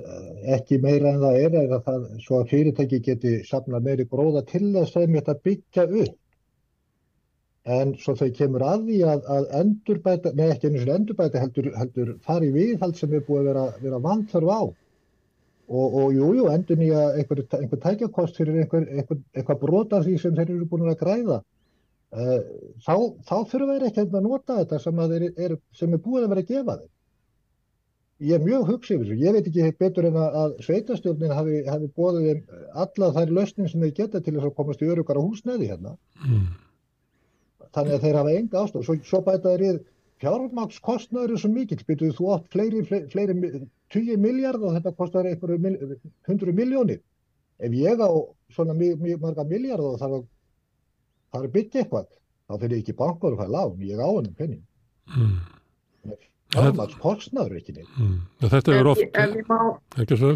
ekki 0.55 0.79
meira 0.83 1.13
en 1.13 1.21
það 1.23 1.37
er 1.41 1.59
eða 1.65 1.83
það 1.85 2.07
svo 2.23 2.41
að 2.41 2.49
fyrirtæki 2.51 2.99
geti 3.05 3.37
safnað 3.47 3.87
meiri 3.87 4.07
gróða 4.11 4.43
til 4.47 4.67
þess 4.73 4.97
að 4.99 5.15
þetta 5.15 5.37
byggja 5.47 5.85
upp 6.03 6.17
en 7.69 7.93
svo 8.01 8.15
þau 8.17 8.29
kemur 8.33 8.63
að 8.65 8.85
því 8.87 8.99
að, 9.05 9.25
að 9.35 9.49
endurbæta, 9.59 10.33
með 10.37 10.53
ekki 10.55 10.69
einu 10.69 10.81
svona 10.81 10.97
endurbæta 10.97 11.41
heldur, 11.41 11.67
heldur 11.77 12.13
fari 12.25 12.49
viðhald 12.55 12.97
sem 12.97 13.13
er 13.13 13.25
búið 13.27 13.41
að 13.41 13.49
vera, 13.51 13.65
vera 13.83 13.99
vanþörf 14.01 14.49
á 14.49 14.61
og, 14.61 15.97
og 16.01 16.15
jú, 16.15 16.31
jú, 16.39 16.47
endur 16.51 16.79
nýja 16.79 17.03
einhver, 17.19 17.43
einhver 17.59 17.81
tækjakost 17.83 18.39
fyrir 18.41 18.63
einhver, 18.63 18.87
einhver, 18.89 19.19
einhver 19.37 19.59
brota 19.61 20.01
því 20.01 20.17
sem 20.23 20.33
þeir 20.37 20.55
eru 20.55 20.69
búin 20.71 20.89
að 20.89 20.97
græða 21.03 21.37
uh, 21.41 22.39
þá, 22.81 22.95
þá 23.29 23.35
þurfa 23.53 23.75
þeir 23.75 23.85
ekki 23.91 24.07
að 24.07 24.17
nota 24.25 24.57
þetta 24.63 24.81
sem, 24.81 25.05
er, 25.05 25.29
er, 25.37 25.55
sem 25.77 25.93
er 25.93 26.01
búið 26.01 26.25
að 26.25 26.33
vera 26.33 26.45
að 26.47 26.51
gefa 26.55 26.79
þeim 26.81 26.89
ég 28.21 28.37
er 28.37 28.43
mjög 28.45 28.67
hugsið 28.69 28.99
fyrir 28.99 29.07
þessu. 29.07 29.21
Ég 29.21 29.33
veit 29.33 29.47
ekki 29.49 29.77
betur 29.81 30.07
en 30.09 30.17
að 30.21 30.51
sveitastjórnin 30.65 31.33
hafi, 31.33 31.61
hafi 31.65 31.87
bóðið 31.97 32.27
þeim 32.27 32.59
alla 32.83 33.07
þær 33.15 33.31
löstin 33.37 33.69
sem 33.69 33.81
þeir 33.81 33.95
geta 33.97 34.21
til 34.21 34.35
þess 34.35 34.49
að 34.49 34.57
komast 34.59 34.83
í 34.85 34.89
örugar 34.93 35.17
á 35.17 35.25
húsnæði 35.25 35.71
hérna. 35.71 35.95
Mm. 36.27 36.43
Þannig 37.75 37.95
að 37.95 38.05
þeir 38.05 38.19
hafa 38.19 38.35
enga 38.37 38.63
ástof. 38.65 38.85
Svo, 38.85 38.95
svo 39.07 39.21
bæta 39.25 39.53
þeir 39.53 39.63
í 39.67 39.71
fjármagnskostnaður 40.21 41.35
er 41.35 41.41
svo 41.41 41.51
mikill. 41.51 41.79
Byrjuðu 41.87 42.17
þú 42.17 42.31
átt 42.35 42.49
fleiri, 42.53 42.81
fleiri, 42.87 43.07
fleiri 43.13 43.61
20 43.95 44.19
miljard 44.21 44.65
og 44.65 44.75
þetta 44.77 44.95
kostar 44.97 45.29
einhverju 45.29 45.59
100 46.27 46.57
miljónir. 46.57 47.01
Ef 47.61 47.77
ég 47.77 48.01
á 48.01 48.09
svona 48.51 48.75
mjög, 48.77 48.99
mjög 49.05 49.23
marga 49.23 49.45
miljard 49.47 49.85
og 49.85 49.97
það 50.01 50.19
er 51.45 51.53
byggt 51.55 51.79
eitthvað, 51.79 52.11
þá 52.49 52.53
fyrir 52.57 52.75
ég 52.75 52.83
ekki 52.83 52.97
bankar 52.99 53.35
og 53.35 53.41
fæða 53.41 53.55
lág. 53.55 53.81
Ég 53.87 54.01
á 54.01 54.09
hennum 54.09 54.37
penning. 54.37 54.63
Mm. 55.15 55.35
Fjármagnskostnaður 56.51 57.59
ekki 57.61 57.77
neitt. 57.77 57.91
Mm. 57.95 58.17
Þetta 58.43 58.73
er 58.75 58.89
oft... 58.91 59.05
En, 59.15 59.37
en 59.37 59.45
má, 59.47 59.59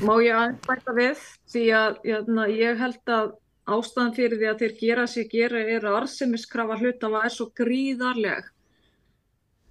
má 0.08 0.14
ég 0.24 0.38
aðeins 0.38 0.62
bæta 0.70 0.96
við 0.96 1.26
því 1.52 1.66
að 1.82 1.98
jæna, 2.08 2.46
ég 2.56 2.80
held 2.80 3.16
að 3.18 3.34
ástæðan 3.66 4.14
fyrir 4.16 4.40
því 4.40 4.50
að 4.52 4.62
þeir 4.62 4.76
gera 4.80 5.08
sér 5.10 5.28
gera 5.32 5.64
er 5.76 5.88
að 5.88 6.00
arsemiskrafa 6.04 6.78
hlutafa 6.82 7.24
er 7.26 7.34
svo 7.34 7.50
gríðarleg 7.58 8.52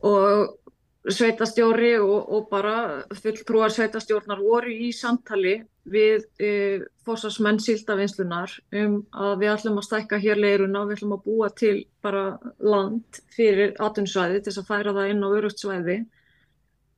og 0.04 0.58
sveitastjóri 1.04 1.94
og, 2.00 2.32
og 2.32 2.48
bara 2.50 2.74
fulltrúar 3.20 3.72
sveitastjórnar 3.72 4.40
voru 4.40 4.72
í 4.72 4.90
samtali 4.96 5.58
við 5.84 6.24
e, 6.40 6.50
fórsvarsmenn 7.04 7.60
síldavinslunar 7.60 8.54
um 8.80 8.96
að 9.12 9.34
við 9.42 9.52
ætlum 9.52 9.80
að 9.82 9.86
stækka 9.90 10.20
hér 10.22 10.40
leiruna 10.40 10.86
við 10.88 10.98
ætlum 10.98 11.16
að 11.18 11.26
búa 11.28 11.50
til 11.52 11.74
bara 12.04 12.24
land 12.64 13.20
fyrir 13.36 13.76
atvinnsvæði 13.84 14.40
til 14.40 14.48
þess 14.48 14.62
að 14.62 14.70
færa 14.70 14.96
það 14.96 15.12
inn 15.12 15.26
á 15.26 15.28
örugsvæði 15.28 15.98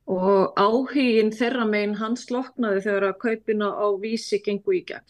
og 0.07 0.55
áhugin 0.55 1.33
þeirra 1.35 1.67
meginn 1.67 1.99
hans 1.99 2.29
loknaði 2.31 2.85
þegar 2.85 3.09
að 3.09 3.19
kaupina 3.25 3.73
á 3.75 3.87
vísi 3.99 4.39
gengu 4.43 4.77
í 4.79 4.85
gegn. 4.87 5.03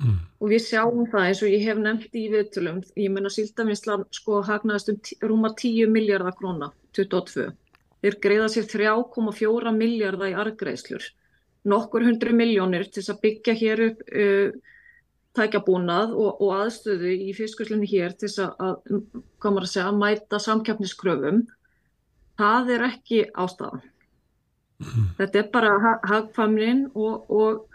Mm. 0.00 0.18
Og 0.40 0.50
við 0.50 0.62
sjáum 0.64 1.06
það 1.12 1.26
eins 1.28 1.42
og 1.44 1.52
ég 1.52 1.64
hef 1.66 1.80
nefnt 1.80 2.16
í 2.16 2.22
viðtölum, 2.32 2.78
ég 2.96 3.12
menna 3.12 3.30
Síldavinslan 3.32 4.06
sko 4.14 4.40
hagnaðist 4.46 4.92
um 4.92 5.00
rúma 5.28 5.52
10 5.58 5.92
miljardar 5.92 6.36
króna, 6.38 6.70
22. 6.96 7.50
Þeir 8.02 8.18
greiða 8.24 8.48
sér 8.50 8.68
3,4 8.72 9.74
miljardar 9.76 10.32
í 10.32 10.38
argreislur, 10.44 11.04
nokkur 11.68 12.06
hundru 12.08 12.34
miljónir 12.34 12.88
til 12.88 13.02
þess 13.02 13.12
að 13.14 13.20
byggja 13.26 13.56
hér 13.60 13.84
upp 13.90 14.00
uh, 14.08 14.56
tækjabúnað 15.36 16.12
og, 16.16 16.40
og 16.42 16.54
aðstöðu 16.58 17.12
í 17.28 17.32
fiskurslunni 17.36 17.88
hér 17.88 18.16
til 18.16 18.28
þess 18.28 18.42
að, 18.42 18.96
að 19.40 19.68
segja, 19.70 19.92
mæta 19.96 20.40
samkjöfniskröfum. 20.42 21.44
Það 22.40 22.72
er 22.74 22.84
ekki 22.88 23.22
ástafan. 23.38 23.84
Mm. 24.82 25.06
Þetta 25.20 25.40
er 25.40 25.48
bara 25.54 25.96
hagfamnin 26.10 26.86
og, 26.92 27.30
og, 27.30 27.68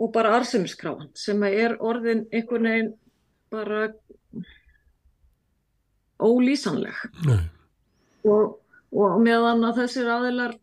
og 0.00 0.12
bara 0.14 0.36
arsemiskrafan 0.38 1.10
sem 1.18 1.42
er 1.48 1.76
orðin 1.80 2.26
einhvern 2.32 2.68
veginn 2.68 2.90
bara 3.52 3.84
ólýsanleg 6.22 6.96
og, 8.24 8.58
og 8.92 9.22
meðan 9.22 9.64
að 9.68 9.82
þessir 9.82 10.10
aðilar 10.14 10.56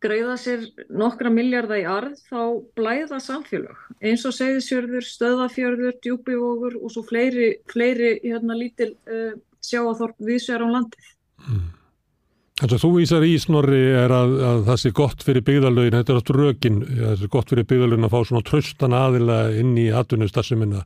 greiða 0.00 0.36
sér 0.40 0.64
nokkra 0.88 1.30
miljardar 1.32 1.80
í 1.82 1.86
arð 1.88 2.20
þá 2.28 2.40
blæða 2.78 3.20
samfélag 3.20 3.76
eins 4.00 4.24
og 4.28 4.32
segðisjörður, 4.36 5.04
stöðafjörður, 5.04 5.98
djúbivógur 6.00 6.78
og 6.80 6.94
svo 6.94 7.04
fleiri, 7.08 7.52
fleiri 7.68 8.14
hérna 8.24 8.56
lítil 8.56 8.94
uh, 9.10 9.34
sjáaþorp 9.60 10.16
viðsverð 10.24 10.70
á 10.72 10.74
landið. 10.76 11.10
Mm. 11.44 11.66
Þannig 12.60 12.74
að 12.76 12.82
þú 12.82 12.88
vísar 12.92 13.24
í 13.24 13.36
Snorri 13.40 13.78
er 13.96 14.12
að, 14.12 14.32
að 14.44 14.58
það 14.66 14.80
sé 14.82 14.90
gott 14.98 15.22
fyrir 15.24 15.44
byggðalögin, 15.46 15.94
þetta 15.96 16.12
er 16.12 16.18
aftur 16.20 16.36
rökin, 16.36 16.80
það 16.84 17.14
sé 17.16 17.28
gott 17.32 17.52
fyrir 17.52 17.66
byggðalögin 17.70 18.04
að 18.04 18.12
fá 18.12 18.26
svona 18.28 18.44
tröstan 18.44 18.96
aðila 18.98 19.38
inn 19.56 19.70
í 19.80 19.86
atvinnustassimina 19.96 20.82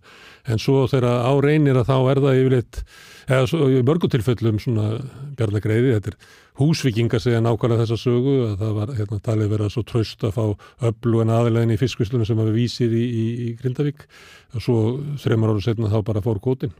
en 0.55 0.63
svo 0.63 0.85
þegar 0.93 1.27
á 1.27 1.35
reynir 1.43 1.81
að 1.81 1.89
þá 1.89 1.97
er 2.13 2.21
það 2.23 2.39
yfirleitt, 2.45 2.79
eða 3.27 3.49
svo, 3.51 3.67
í 3.75 3.83
mörgutilfellum 3.91 4.61
svona 4.63 4.87
bjarnagreiði, 5.35 5.97
þetta 5.97 6.13
er 6.13 6.31
húsvikinga 6.63 7.19
segja 7.25 7.43
nákvæmlega 7.43 7.83
þessa 7.83 7.99
sögu 8.05 8.35
að 8.53 8.55
það 8.63 8.79
var 8.79 8.93
hérna 9.01 9.19
talið 9.27 9.51
verið 9.57 9.67
að 9.67 9.75
svo 9.75 9.85
tröst 9.91 10.27
að 10.29 10.37
fá 10.37 10.45
öflugan 10.93 11.33
aðilegin 11.35 11.75
í 11.75 11.81
fiskvislunum 11.81 12.29
sem 12.29 12.39
hafi 12.39 12.55
vísið 12.55 12.95
í, 12.95 13.03
í, 13.03 13.25
í 13.49 13.49
Grindavík 13.59 14.07
og 14.55 14.63
svo 14.63 14.79
þreymar 15.25 15.57
ára 15.57 15.67
setna 15.67 15.91
þá 15.91 15.99
bara 16.07 16.23
fór 16.23 16.39
kótin. 16.45 16.77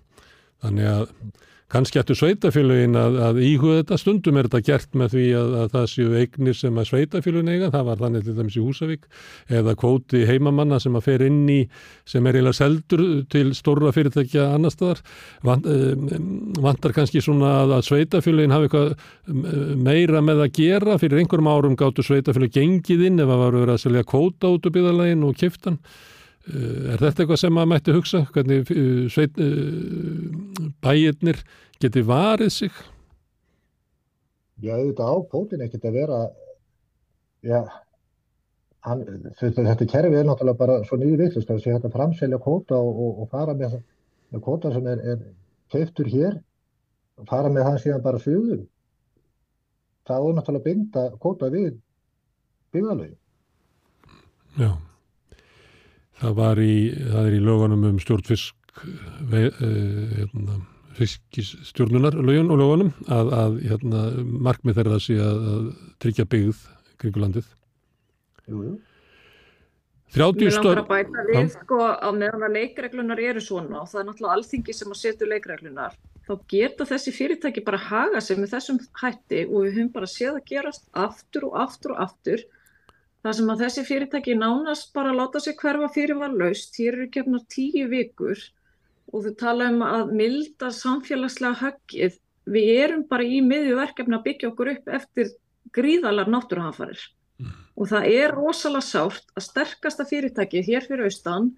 Þannig 0.63 0.93
að 0.93 1.09
kannski 1.75 1.99
ættu 1.99 2.15
sveitafélugin 2.17 2.95
að, 2.99 3.17
að 3.27 3.41
íhuga 3.45 3.81
þetta. 3.81 3.99
Stundum 3.99 4.39
er 4.39 4.49
þetta 4.49 4.61
gert 4.69 4.99
með 4.99 5.17
því 5.17 5.25
að, 5.41 5.55
að 5.59 5.73
það 5.75 5.87
séu 5.91 6.15
eignir 6.21 6.59
sem 6.59 6.79
að 6.79 6.89
sveitafélugin 6.91 7.51
eiga, 7.51 7.71
það 7.75 7.89
var 7.89 8.01
þannig 8.05 8.25
til 8.27 8.37
dæmis 8.39 8.59
í 8.59 8.63
Húsavík. 8.65 9.09
Eða 9.61 9.75
kvóti 9.81 10.23
heimamanna 10.29 10.79
sem 10.83 10.97
að 10.99 11.07
fer 11.09 11.27
inn 11.27 11.43
í 11.51 11.59
sem 12.09 12.31
er 12.31 12.39
eiginlega 12.39 12.61
seldur 12.61 13.05
til 13.35 13.45
stóra 13.59 13.93
fyrirtækja 13.97 14.47
annar 14.55 14.75
staðar. 14.75 15.03
Vant, 15.45 15.69
vantar 16.63 16.97
kannski 16.97 17.25
svona 17.25 17.53
að, 17.65 17.77
að 17.81 17.87
sveitafélugin 17.91 18.55
hafi 18.55 18.71
eitthvað 18.71 19.77
meira 19.91 20.25
með 20.25 20.47
að 20.47 20.57
gera. 20.63 20.99
Fyrir 21.03 21.25
einhverjum 21.25 21.53
árum 21.53 21.79
gáttu 21.81 22.07
sveitafélug 22.07 22.55
gengið 22.55 23.07
inn 23.11 23.23
ef 23.25 23.31
að 23.31 23.47
varu 23.47 23.65
verið 23.67 23.77
að 23.79 23.87
selja 23.89 24.09
kvóta 24.09 24.55
út 24.55 24.69
úr 24.69 24.79
byggðarlegin 24.79 25.27
og 25.27 25.39
kiftan 25.43 25.81
Eh, 26.45 26.93
er 26.93 27.01
þetta 27.01 27.25
eitthvað 27.25 27.41
sem 27.41 27.55
maður 27.57 27.71
mætti 27.71 27.93
hugsa? 27.97 28.19
Hvernig 28.35 28.73
uh, 28.75 29.05
sveit, 29.13 29.39
uh, 29.41 30.67
bæirnir 30.85 31.39
geti 31.85 32.03
varið 32.09 32.53
sig? 32.53 32.83
Já, 34.63 34.75
auðvitað 34.77 35.11
á 35.11 35.17
pótin 35.31 35.65
ekkert 35.65 35.89
að 35.89 35.99
vera 35.99 36.21
já 37.45 37.61
hann, 38.85 39.03
þetta 39.41 39.89
kerfi 39.89 40.19
er 40.19 40.29
náttúrulega 40.29 40.61
bara 40.61 40.79
svo 40.89 40.99
nýði 41.01 41.21
vittlust 41.25 41.51
að 41.51 41.65
þetta 41.65 41.93
framselja 41.93 42.41
kóta 42.43 42.79
og, 42.79 43.01
og, 43.07 43.23
og 43.25 43.33
fara 43.33 43.57
með, 43.59 43.79
með 44.33 44.45
kóta 44.45 44.73
sem 44.75 44.87
er, 44.91 45.03
er 45.15 45.25
keiftur 45.73 46.09
hér 46.11 46.39
og 47.21 47.29
fara 47.31 47.53
með 47.53 47.69
hann 47.69 47.81
síðan 47.83 48.05
bara 48.05 48.23
sögur 48.23 48.65
það 50.09 50.29
er 50.29 50.39
náttúrulega 50.39 50.69
binda 50.69 51.07
kóta 51.23 51.51
við 51.53 51.79
byggðalögin 52.75 53.21
Já. 54.55 54.71
Það 56.21 56.37
var 56.39 56.61
í, 56.63 56.75
það 56.95 57.25
er 57.27 57.35
í 57.35 57.43
lögunum 57.43 57.89
um 57.89 57.97
stjórnfisk 57.99 58.77
uh, 58.85 59.65
hérna, 60.15 60.61
fiskistjórnunar 60.99 62.17
lögun 62.21 62.55
og 62.55 62.61
lögunum 62.63 62.91
að, 63.09 63.35
að 63.43 63.61
hérna, 63.69 64.07
markmið 64.49 64.81
þeirra 64.81 65.03
sé 65.03 65.19
að, 65.21 65.45
að 65.55 65.69
tryggja 66.05 66.27
byggð 66.35 66.65
kringu 67.03 67.25
landið. 67.25 67.53
Jújú 68.49 68.75
Mér 70.15 70.31
langar 70.31 70.79
að 70.79 70.91
bæta 70.93 71.23
við 71.27 71.49
sko 71.51 71.77
að 71.83 72.19
meðan 72.21 72.45
að 72.47 72.53
leikreglunar 72.55 73.19
eru 73.19 73.41
svona 73.43 73.81
og 73.81 73.89
það 73.91 74.01
er 74.01 74.05
náttúrulega 74.09 74.35
alþingi 74.39 74.75
sem 74.79 74.93
að 74.95 75.01
setja 75.01 75.27
leikreglunar 75.27 75.97
þá 76.29 76.35
geta 76.53 76.87
þessi 76.89 77.13
fyrirtæki 77.17 77.65
bara 77.67 77.81
haga 77.89 78.21
sig 78.23 78.39
með 78.39 78.55
þessum 78.55 78.79
hætti 79.01 79.41
og 79.49 79.65
við 79.65 79.79
höfum 79.79 79.91
bara 79.97 80.11
séð 80.11 80.39
að 80.39 80.47
gerast 80.53 80.87
aftur 80.97 81.49
og 81.49 81.57
aftur 81.65 81.97
og 81.97 82.05
aftur. 82.07 82.45
Það 83.25 83.37
sem 83.39 83.51
að 83.51 83.65
þessi 83.65 83.85
fyrirtæki 83.89 84.37
nánast 84.39 84.93
bara 84.95 85.17
láta 85.17 85.43
sig 85.43 85.57
hverfa 85.61 85.91
fyrir 85.97 86.21
var 86.21 86.33
laust, 86.33 86.79
hér 86.79 86.99
eru 87.01 87.11
kemnar 87.13 87.45
tíu 87.51 87.89
vikur 87.91 88.39
og 89.15 89.27
þau 89.27 89.35
tala 89.39 89.71
um 89.71 89.83
að 89.87 90.15
milda 90.19 90.71
samfélagslega 90.75 91.61
höggið. 91.63 92.21
Við 92.55 92.71
erum 92.75 93.05
bara 93.09 93.25
í 93.25 93.41
miðju 93.45 93.77
verkefni 93.79 94.19
að 94.19 94.25
byggja 94.27 94.51
okkur 94.51 94.73
upp 94.75 94.89
eftir 94.99 95.31
gríðalar 95.75 96.29
náttúruhanfarir 96.31 97.01
mm. 97.41 97.53
og 97.81 97.89
það 97.91 98.09
er 98.13 98.35
rosalega 98.37 98.85
sárt 98.85 99.31
að 99.35 99.47
sterkasta 99.47 100.05
fyrirtæki 100.09 100.63
hér 100.67 100.85
fyrir 100.85 101.09
austan 101.09 101.55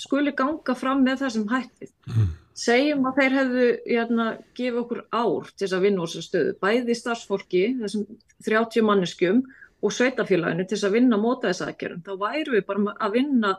skuli 0.00 0.32
ganga 0.36 0.74
fram 0.78 1.02
með 1.04 1.26
þessum 1.26 1.50
hættið. 1.50 1.92
Mm. 2.08 2.30
Segjum 2.62 3.06
að 3.08 3.18
þeir 3.18 3.34
hefðu 3.38 3.66
hérna, 3.86 4.26
gefið 4.56 4.80
okkur 4.82 5.02
ár 5.08 5.50
til 5.52 5.66
þess 5.66 5.76
að 5.76 5.84
vinna 5.86 6.02
úr 6.02 6.12
þessu 6.12 6.24
stöðu, 6.26 6.54
bæði 6.60 6.96
starfsfólki, 6.98 7.62
þessum 7.80 8.06
30 8.48 8.86
manneskjum 8.88 9.42
og 9.82 9.94
sveitafélaginu 9.96 10.66
til 10.66 10.76
þess 10.76 10.88
að 10.88 10.96
vinna 10.98 11.20
móta 11.20 11.48
þess 11.48 11.64
aðgerðum, 11.66 12.02
þá 12.06 12.12
væru 12.20 12.56
við 12.56 12.66
bara 12.68 12.96
að 12.98 13.16
vinna 13.16 13.54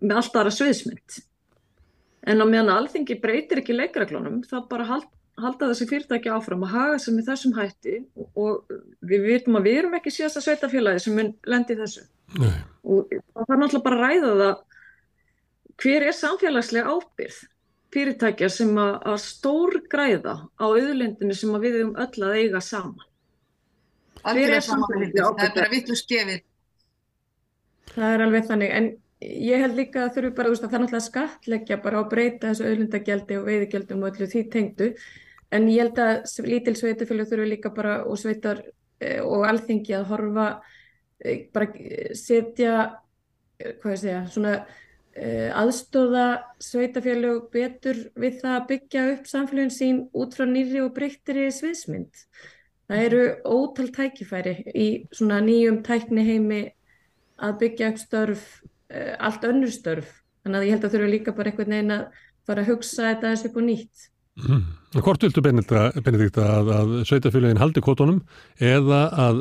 með 0.00 0.16
alltaf 0.20 0.40
aðra 0.40 0.54
sviðsmynd. 0.56 1.18
En 2.24 2.40
á 2.40 2.44
meðan 2.48 2.72
alþingi 2.72 3.18
breytir 3.20 3.60
ekki 3.60 3.76
leikreglunum, 3.76 4.40
þá 4.48 4.56
bara 4.70 4.86
hald, 4.88 5.08
halda 5.40 5.70
þessi 5.72 5.88
fyrirtæki 5.90 6.30
áfram 6.32 6.64
að 6.64 6.76
haga 6.76 7.00
sem 7.02 7.18
í 7.20 7.24
þessum 7.26 7.56
hætti 7.56 7.96
og 8.40 8.76
við 9.04 9.26
vitum 9.28 9.58
að 9.58 9.66
við 9.68 9.80
erum 9.82 9.96
ekki 9.98 10.12
síðasta 10.14 10.44
sveitafélagi 10.44 11.02
sem 11.04 11.18
lendir 11.20 11.80
þessu. 11.82 12.06
Nei. 12.40 12.54
Og 12.84 13.10
það 13.10 13.56
er 13.56 13.60
náttúrulega 13.60 13.88
bara 13.88 13.98
að 13.98 14.06
ræða 14.06 14.36
það 14.40 14.62
hver 15.82 16.06
er 16.08 16.16
samfélagslega 16.16 16.94
ábyrð 16.94 17.42
fyrirtækja 17.94 18.50
sem 18.50 18.72
að, 18.78 18.94
að 19.10 19.18
stór 19.22 19.76
græða 19.90 20.36
á 20.58 20.64
auðlindinu 20.64 21.36
sem 21.36 21.54
við 21.62 21.80
um 21.84 21.92
öll 22.00 22.26
að 22.26 22.38
eiga 22.40 22.62
saman. 22.64 23.06
Aldrei 24.24 24.60
samanlítið, 24.64 25.20
það 25.20 25.44
er 25.44 25.54
bara 25.58 25.70
vitlu 25.72 25.96
skefið. 25.98 26.44
Það 27.94 28.14
er 28.14 28.24
alveg 28.24 28.46
þannig, 28.48 28.72
en 28.78 28.86
ég 29.24 29.62
held 29.62 29.76
líka 29.78 30.04
að 30.04 30.16
þurfi 30.16 30.30
bara, 30.36 30.52
veist, 30.52 30.64
að 30.64 30.70
það 30.70 30.78
er 30.78 30.82
náttúrulega 30.84 31.08
skatleggja 31.08 31.80
bara 31.84 32.00
á 32.00 32.10
breyta 32.10 32.50
þessu 32.50 32.68
auðlundagjaldi 32.68 33.38
og 33.38 33.48
veiðigjaldum 33.48 34.04
og 34.04 34.08
öllu 34.10 34.28
því 34.30 34.42
tengdu, 34.52 34.88
en 35.54 35.68
ég 35.72 35.82
held 35.82 36.00
að 36.04 36.48
lítil 36.50 36.76
sveitafélag 36.78 37.30
þurfi 37.30 37.50
líka 37.50 37.72
bara 37.74 37.98
og 38.04 38.20
sveitar 38.20 38.62
e, 39.00 39.18
og 39.22 39.46
alþingi 39.48 39.96
að 39.98 40.08
horfa, 40.12 40.48
e, 41.20 41.36
bara 41.54 41.68
setja, 42.18 42.78
e, 43.58 43.76
hvað 43.82 43.94
ég 43.96 44.02
segja, 44.04 44.24
svona 44.34 44.56
aðstóða 45.54 46.24
sveitafélag 46.58 47.44
betur 47.54 48.00
við 48.18 48.40
það 48.40 48.54
að 48.56 48.64
byggja 48.72 49.02
upp 49.12 49.28
samfélagin 49.30 49.70
sín 49.70 50.00
út 50.10 50.34
frá 50.34 50.42
nýri 50.50 50.80
og 50.82 50.90
breyttiri 50.96 51.44
sviðsmynd. 51.54 52.24
Það 52.90 53.04
eru 53.06 53.20
ótal 53.46 53.86
tækifæri 53.94 54.54
í 54.74 54.86
svona 55.14 55.38
nýjum 55.44 55.84
tækni 55.86 56.24
heimi 56.26 56.58
að 57.38 57.60
byggja 57.62 57.92
upp 57.92 58.00
störf, 58.02 58.42
allt 59.18 59.46
önnur 59.48 59.72
störf. 59.72 60.10
Þannig 60.44 60.60
að 60.60 60.66
ég 60.66 60.76
held 60.76 60.86
að 60.88 60.96
þurfa 60.96 61.12
líka 61.12 61.36
bara 61.36 61.50
einhvern 61.50 61.76
veginn 61.76 61.94
að 61.94 62.24
fara 62.44 62.64
að 62.64 62.74
hugsa 62.74 63.08
þetta 63.08 63.30
þessi 63.32 63.48
upp 63.48 63.56
og 63.60 63.66
nýtt. 63.68 64.10
Mm. 64.34 64.62
Hvort 64.98 65.22
viltu 65.22 65.42
Benedikt 65.42 66.38
að, 66.42 66.70
að 66.74 66.92
sveitafélagin 67.06 67.60
haldi 67.60 67.82
kótonum 67.82 68.20
eða 68.58 69.00
að 69.24 69.40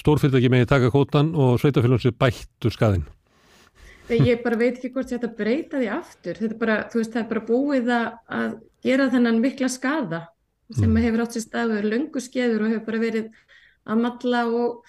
stórfyrirtæki 0.00 0.50
megi 0.50 0.68
taka 0.70 0.90
kótan 0.94 1.30
og 1.38 1.60
sveitafélagin 1.62 2.08
sé 2.08 2.14
bættur 2.18 2.74
skaðin? 2.74 3.04
Ég 4.12 4.42
bara 4.42 4.58
veit 4.58 4.76
ekki 4.76 4.90
hvort 4.92 5.08
þetta 5.08 5.30
breyta 5.38 5.78
því 5.78 5.88
aftur. 5.94 6.38
Þetta 6.40 6.58
bara, 6.58 6.76
þú 6.90 7.00
veist, 7.00 7.14
það 7.14 7.22
er 7.22 7.28
bara 7.30 7.44
búið 7.48 7.92
að 7.94 8.56
gera 8.84 9.08
þennan 9.14 9.40
mikla 9.42 9.70
skada 9.72 10.24
sem 10.72 10.88
mm. 10.90 11.00
hefur 11.04 11.22
átt 11.24 11.36
sér 11.36 11.44
staður 11.46 11.88
löngu 11.88 12.22
skeður 12.22 12.66
og 12.66 12.72
hefur 12.72 12.86
bara 12.88 13.02
verið 13.02 13.30
að 13.86 14.02
matla 14.02 14.42
og, 14.50 14.82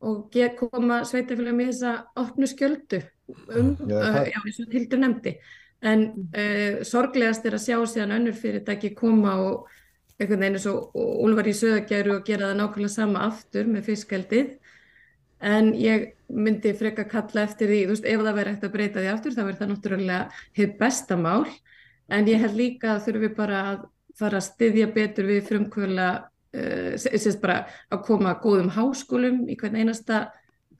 og 0.00 0.36
koma 0.56 1.02
sveitafélag 1.04 1.56
með 1.56 1.72
þessa 1.72 1.94
opnu 2.22 2.48
skjöldu 2.48 3.02
um, 3.52 3.74
já, 3.84 3.98
uh, 3.98 4.22
já, 4.30 4.38
eins 4.40 4.60
og 4.62 4.72
Hildur 4.72 5.02
nefndi. 5.02 5.34
En 5.80 6.06
uh, 6.32 6.80
sorglegast 6.88 7.44
er 7.46 7.56
að 7.56 7.66
sjá 7.66 7.76
síðan 7.88 8.16
önnur 8.18 8.36
fyrirtæki 8.36 8.94
koma 8.96 9.36
og 9.44 9.68
einhvern 10.20 10.42
veginn 10.42 10.58
eins 10.58 10.66
og 10.68 10.96
Úlvar 10.96 11.48
í 11.48 11.56
söðagjæru 11.56 12.18
og 12.18 12.26
gera 12.26 12.50
það 12.50 12.58
nákvæmlega 12.60 12.94
sama 12.94 13.24
aftur 13.28 13.68
með 13.68 13.86
fiskaldið 13.88 14.50
en 15.40 15.70
ég 15.80 16.10
myndi 16.28 16.74
freka 16.76 17.06
kalla 17.08 17.46
eftir 17.46 17.70
því, 17.70 17.80
þú 17.86 17.94
veist, 17.94 18.08
ef 18.08 18.20
það 18.20 18.36
verður 18.36 18.50
ekkert 18.50 18.66
að 18.68 18.74
breyta 18.74 19.00
því 19.00 19.12
aftur 19.14 19.36
þá 19.36 19.40
verður 19.42 19.60
það 19.60 19.70
náttúrulega 19.70 20.20
hitt 20.58 20.74
bestamál 20.80 21.46
en 22.12 22.28
ég 22.28 22.44
held 22.44 22.58
líka 22.58 22.92
að 22.94 23.06
þurfum 23.06 23.24
við 23.24 23.34
bara 23.38 23.62
að 23.70 23.86
fara 24.20 24.40
að 24.40 24.46
styðja 24.50 24.90
betur 24.94 25.30
við 25.30 25.46
frumkvöla 25.48 26.08
uh, 26.56 27.38
bara 27.42 27.62
að 27.90 28.04
koma 28.08 28.36
góðum 28.42 28.72
háskólum 28.74 29.44
í 29.48 29.56
hvern 29.60 29.78
einasta 29.80 30.28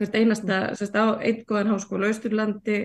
hvert 0.01 0.17
einasta, 0.17 0.61
sérst 0.79 0.97
á 0.97 1.21
einn 1.21 1.43
góðan 1.45 1.75
háskóla 1.75 2.09
Austurlandi, 2.09 2.79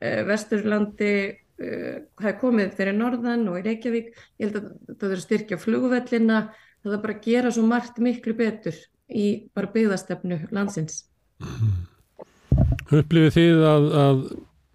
uh, 0.00 0.20
Vesturlandi 0.28 1.14
uh, 1.60 2.04
það 2.20 2.30
er 2.30 2.38
komið 2.40 2.76
fyrir 2.78 2.96
Norðan 2.96 3.48
og 3.52 3.58
í 3.60 3.64
Reykjavík. 3.66 4.12
Ég 4.40 4.48
held 4.48 4.60
að 4.60 4.70
það 4.94 5.08
verður 5.08 5.24
styrkja 5.26 5.60
flugvellina. 5.60 6.40
Það 6.84 6.96
er 6.96 7.02
bara 7.04 7.16
að 7.16 7.26
gera 7.28 7.52
svo 7.52 7.66
margt 7.68 8.00
miklu 8.04 8.36
betur 8.38 8.78
í 9.08 9.26
bara 9.56 9.72
byggðastefnu 9.74 10.40
landsins. 10.56 11.02
Upplifið 12.94 13.36
þið 13.36 13.62
að, 13.68 13.90
að 14.04 14.24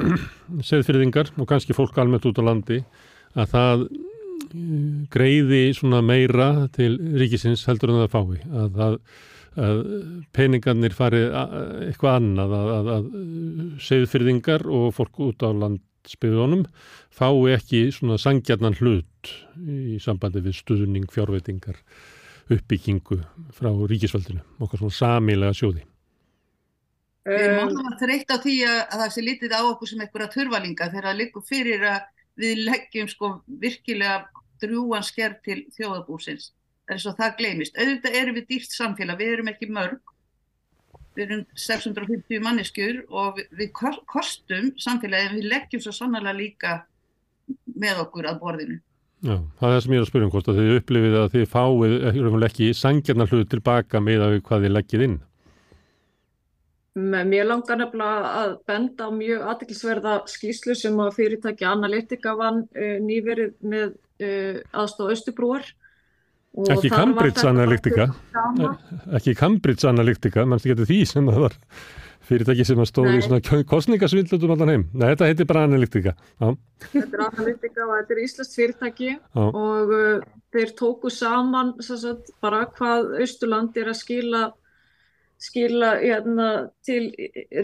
segðfyrðingar 0.69 1.33
og 1.37 1.49
kannski 1.49 1.75
fólk 1.77 1.97
almennt 2.01 2.27
út 2.29 2.41
á 2.41 2.43
landi 2.45 2.83
að 3.37 3.51
það 3.53 3.83
greiði 5.13 5.73
svona 5.77 6.01
meira 6.05 6.67
til 6.75 6.95
ríkisins 7.19 7.65
heldur 7.69 7.93
en 7.93 8.01
það 8.03 8.13
fái 8.13 8.39
að, 8.63 8.79
að, 8.85 8.95
að 9.65 9.81
peningarnir 10.35 10.95
fari 10.95 11.25
eitthvað 11.29 12.19
annað 12.19 12.55
að, 12.59 12.71
að, 12.75 12.91
að 12.95 13.09
segðfyrðingar 13.87 14.65
og 14.67 14.93
fólk 14.97 15.21
út 15.27 15.45
á 15.45 15.49
landsbyðunum 15.63 16.65
fái 17.19 17.55
ekki 17.55 17.83
svona 17.95 18.19
sangjarnan 18.21 18.77
hlut 18.79 19.33
í 19.59 19.99
sambandi 20.01 20.43
við 20.45 20.59
stuðning, 20.61 21.09
fjárveitingar 21.11 21.79
uppbyggingu 22.49 23.21
frá 23.53 23.69
ríkisvöldinu 23.69 24.41
okkar 24.59 24.81
svona 24.81 24.95
samilega 24.95 25.53
sjóði. 25.53 25.83
Við 27.29 27.43
erum 27.45 27.67
alltaf 27.67 27.99
þreytt 27.99 28.31
á 28.31 28.37
því 28.41 28.55
að 28.65 28.95
það 28.95 29.11
sé 29.13 29.23
litið 29.25 29.53
á 29.53 29.61
okkur 29.61 29.89
sem 29.91 30.01
einhverja 30.01 30.33
törvalinga 30.33 30.87
þegar 30.89 31.07
það 31.09 31.19
likur 31.19 31.45
fyrir 31.45 31.83
að 31.91 32.07
við 32.39 32.61
leggjum 32.69 33.09
sko 33.11 33.31
virkilega 33.61 34.29
drjúan 34.61 35.05
sker 35.05 35.37
til 35.45 35.61
þjóðabúsins. 35.77 36.51
Er 36.89 37.01
svo 37.01 37.13
það 37.17 37.35
gleymist. 37.41 37.77
Auðvitað 37.77 38.17
erum 38.21 38.39
við 38.39 38.47
dýrt 38.49 38.73
samfélag, 38.73 39.19
við 39.19 39.33
erum 39.35 39.51
ekki 39.51 39.69
mörg, 39.73 40.13
við 41.17 41.25
erum 41.25 41.45
650 41.53 42.43
manneskjur 42.45 43.01
og 43.09 43.41
við, 43.51 43.71
kostum 44.09 44.71
samfélagi 44.81 45.29
en 45.29 45.37
við 45.37 45.49
leggjum 45.53 45.83
svo 45.83 45.93
sannlega 45.95 46.35
líka 46.37 46.75
með 47.79 48.05
okkur 48.05 48.29
að 48.29 48.39
borðinu. 48.43 48.79
Já, 49.19 49.35
það 49.59 49.65
er 49.67 49.73
það 49.73 49.81
sem 49.83 49.93
ég 49.93 49.99
er 49.99 50.05
að 50.05 50.09
spyrja 50.09 50.25
um 50.25 50.31
hvort 50.31 50.49
að 50.49 50.59
þið 50.59 50.75
upplifið 50.77 51.15
að 51.19 51.33
þið 51.33 51.49
fáið 51.51 52.45
ekki 52.47 52.67
sangjarnar 52.77 53.33
hlut 53.33 53.49
tilbaka 53.51 53.99
með 54.03 54.21
að 54.23 54.35
hvað 54.47 54.63
þið 54.65 54.73
leggið 54.77 55.03
inn. 55.07 55.17
Mér 56.99 57.47
langar 57.47 57.77
nefnilega 57.79 58.29
að 58.39 58.53
benda 58.67 59.07
á 59.07 59.09
mjög 59.13 59.43
aðdeklisverða 59.51 60.13
skýslu 60.31 60.75
sem 60.75 60.95
að 61.03 61.11
fyrirtæki 61.19 61.67
Analytica 61.67 62.33
vann 62.39 62.63
uh, 62.63 62.95
nýverið 63.03 63.53
með 63.61 63.93
uh, 64.23 64.59
aðstof 64.81 65.13
Östubrúar. 65.15 65.69
Ekki 66.73 66.89
Cambridge 66.89 67.45
Analytica, 67.45 68.07
ekki 69.13 69.35
Cambridge 69.37 69.85
Analytica, 69.85 70.47
mannstu 70.49 70.71
getur 70.71 70.87
því 70.89 71.03
sem 71.05 71.27
það 71.29 71.43
var 71.43 71.57
fyrirtæki 72.29 72.65
sem 72.65 72.81
að 72.81 72.89
stóði 72.89 73.19
í 73.19 73.25
svona 73.25 73.61
kostningasvindlutum 73.69 74.53
allan 74.55 74.71
heim. 74.73 74.85
Nei, 74.93 75.11
þetta 75.11 75.29
heitir 75.29 75.49
bara 75.49 75.65
Analytica. 75.69 76.15
Já. 76.41 76.49
Þetta 76.89 77.19
er 77.19 77.23
Analytica 77.27 77.85
og 77.85 77.93
þetta 77.93 78.15
er 78.15 78.23
Íslands 78.25 78.57
fyrirtæki 78.57 79.11
Já. 79.13 79.43
og 79.45 79.93
uh, 79.93 80.25
þeir 80.55 80.73
tóku 80.81 81.13
saman 81.13 81.75
sagt, 81.85 82.33
bara 82.41 82.65
hvað 82.79 83.13
Östurland 83.21 83.77
er 83.77 83.93
að 83.93 84.01
skila 84.01 84.43
skila 85.39 85.93
hérna, 86.01 86.49
til 86.83 87.13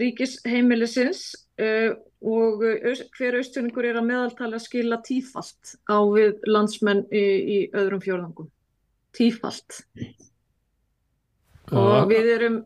ríkisheimilisins 0.00 1.28
uh, 1.60 1.92
og 2.24 2.62
hver 2.62 3.38
austurningur 3.40 3.88
er 3.88 3.98
að 4.00 4.08
meðaltala 4.08 4.60
að 4.60 4.66
skila 4.66 5.00
tífalt 5.04 5.76
á 5.90 5.98
við 6.12 6.40
landsmenn 6.48 7.04
í, 7.10 7.24
í 7.26 7.58
öðrum 7.76 8.02
fjörðangum. 8.04 8.50
Tífalt. 9.16 9.82
Og 11.72 12.06
við 12.10 12.28
erum 12.36 12.58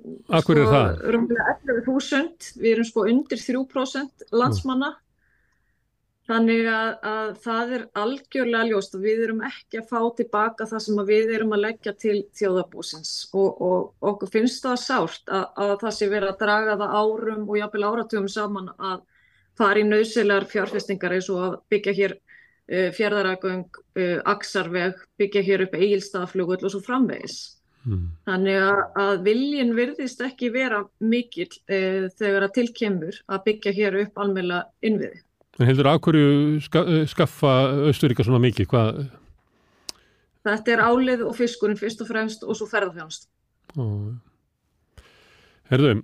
sko 0.43 0.55
rúmlega 0.56 1.55
11.000, 1.64 2.51
við 2.60 2.72
erum 2.74 2.89
sko 2.89 3.06
undir 3.09 3.40
3% 3.40 4.27
landsmanna 4.36 4.94
Þannig 6.31 6.66
að, 6.70 6.90
að 7.10 7.31
það 7.43 7.70
er 7.74 7.85
algjörlega 7.98 8.66
ljóst 8.68 8.93
og 8.94 9.02
við 9.02 9.22
erum 9.24 9.40
ekki 9.48 9.81
að 9.81 9.89
fá 9.90 10.01
tilbaka 10.20 10.66
það 10.70 10.82
sem 10.85 11.01
við 11.09 11.32
erum 11.35 11.55
að 11.56 11.62
leggja 11.64 11.94
til 11.98 12.18
þjóðabúsins 12.39 13.12
og, 13.35 13.48
og 13.66 14.10
okkur 14.12 14.31
finnst 14.36 14.62
það 14.62 14.77
sárt 14.85 15.32
að, 15.32 15.47
að 15.64 15.72
það 15.81 15.97
sé 15.97 16.10
verið 16.12 16.31
að 16.31 16.44
draga 16.44 16.77
það 16.82 16.94
árum 17.01 17.48
og 17.48 17.59
jápil 17.59 17.82
áratugum 17.89 18.28
saman 18.31 18.70
að 18.77 19.01
fara 19.61 19.81
í 19.81 19.87
nöðsilegar 19.87 20.49
fjárfestingar 20.51 21.16
eins 21.16 21.31
og 21.32 21.45
að 21.45 21.57
byggja 21.73 21.97
hér 22.01 22.16
uh, 22.16 22.91
fjörðaragöng, 22.97 23.81
uh, 24.01 24.19
aksarveg, 24.35 25.01
byggja 25.20 25.47
hér 25.47 25.66
upp 25.69 25.78
eigilstaflugull 25.78 26.62
og 26.65 26.74
svo 26.74 26.82
framvegis. 26.85 27.41
Mm. 27.89 28.11
Þannig 28.28 28.61
að, 28.61 28.81
að 29.01 29.23
viljin 29.24 29.70
virðist 29.77 30.20
ekki 30.24 30.51
vera 30.53 30.82
mikil 31.01 31.49
uh, 31.49 32.11
þegar 32.19 32.47
að 32.49 32.55
tilkemur 32.59 33.20
að 33.31 33.45
byggja 33.49 33.77
hér 33.78 34.01
upp 34.05 34.20
almeila 34.20 34.65
innviði. 34.85 35.23
En 35.61 35.69
heldur 35.69 35.91
að 35.91 35.99
hverju 36.07 36.61
ska, 36.65 36.82
eh, 36.89 37.07
skaffa 37.09 37.51
Östuríka 37.91 38.24
svona 38.24 38.41
mikið? 38.41 38.69
Hvað? 38.70 39.01
Þetta 40.47 40.73
er 40.73 40.82
álið 40.89 41.24
og 41.27 41.35
fiskurinn 41.37 41.77
fyrst 41.77 42.01
og 42.01 42.09
fremst 42.09 42.47
og 42.47 42.57
svo 42.57 42.69
ferðarfjánst. 42.70 43.27
Herðu, 45.70 46.01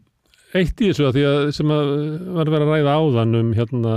eitt 0.61 0.81
í 0.81 0.91
þessu 0.91 1.07
að 1.09 1.17
því 1.17 1.25
að 1.31 1.45
sem 1.57 1.71
að 1.75 1.93
var 2.37 2.51
vera 2.53 2.67
að 2.67 2.73
ræða 2.73 2.97
áðan 3.01 3.39
um 3.41 3.53
hérna, 3.57 3.95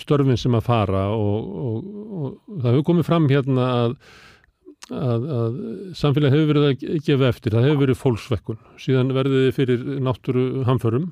störfin 0.00 0.40
sem 0.40 0.56
að 0.58 0.66
fara 0.66 1.06
og, 1.14 1.54
og, 1.60 1.78
og 2.10 2.60
það 2.60 2.68
hefur 2.70 2.86
komið 2.90 3.08
fram 3.08 3.28
hérna 3.30 3.66
að, 3.78 3.96
að, 4.90 5.26
að 5.38 5.58
samfélagi 6.00 6.36
hefur 6.36 6.52
verið 6.52 6.68
að 6.68 7.02
gefa 7.08 7.32
eftir, 7.32 7.56
það 7.56 7.66
hefur 7.68 7.82
verið 7.84 8.00
fólksvekkun, 8.04 8.62
síðan 8.80 9.12
verðið 9.16 9.50
fyrir 9.56 9.84
náttúru 10.06 10.46
hamförum 10.68 11.10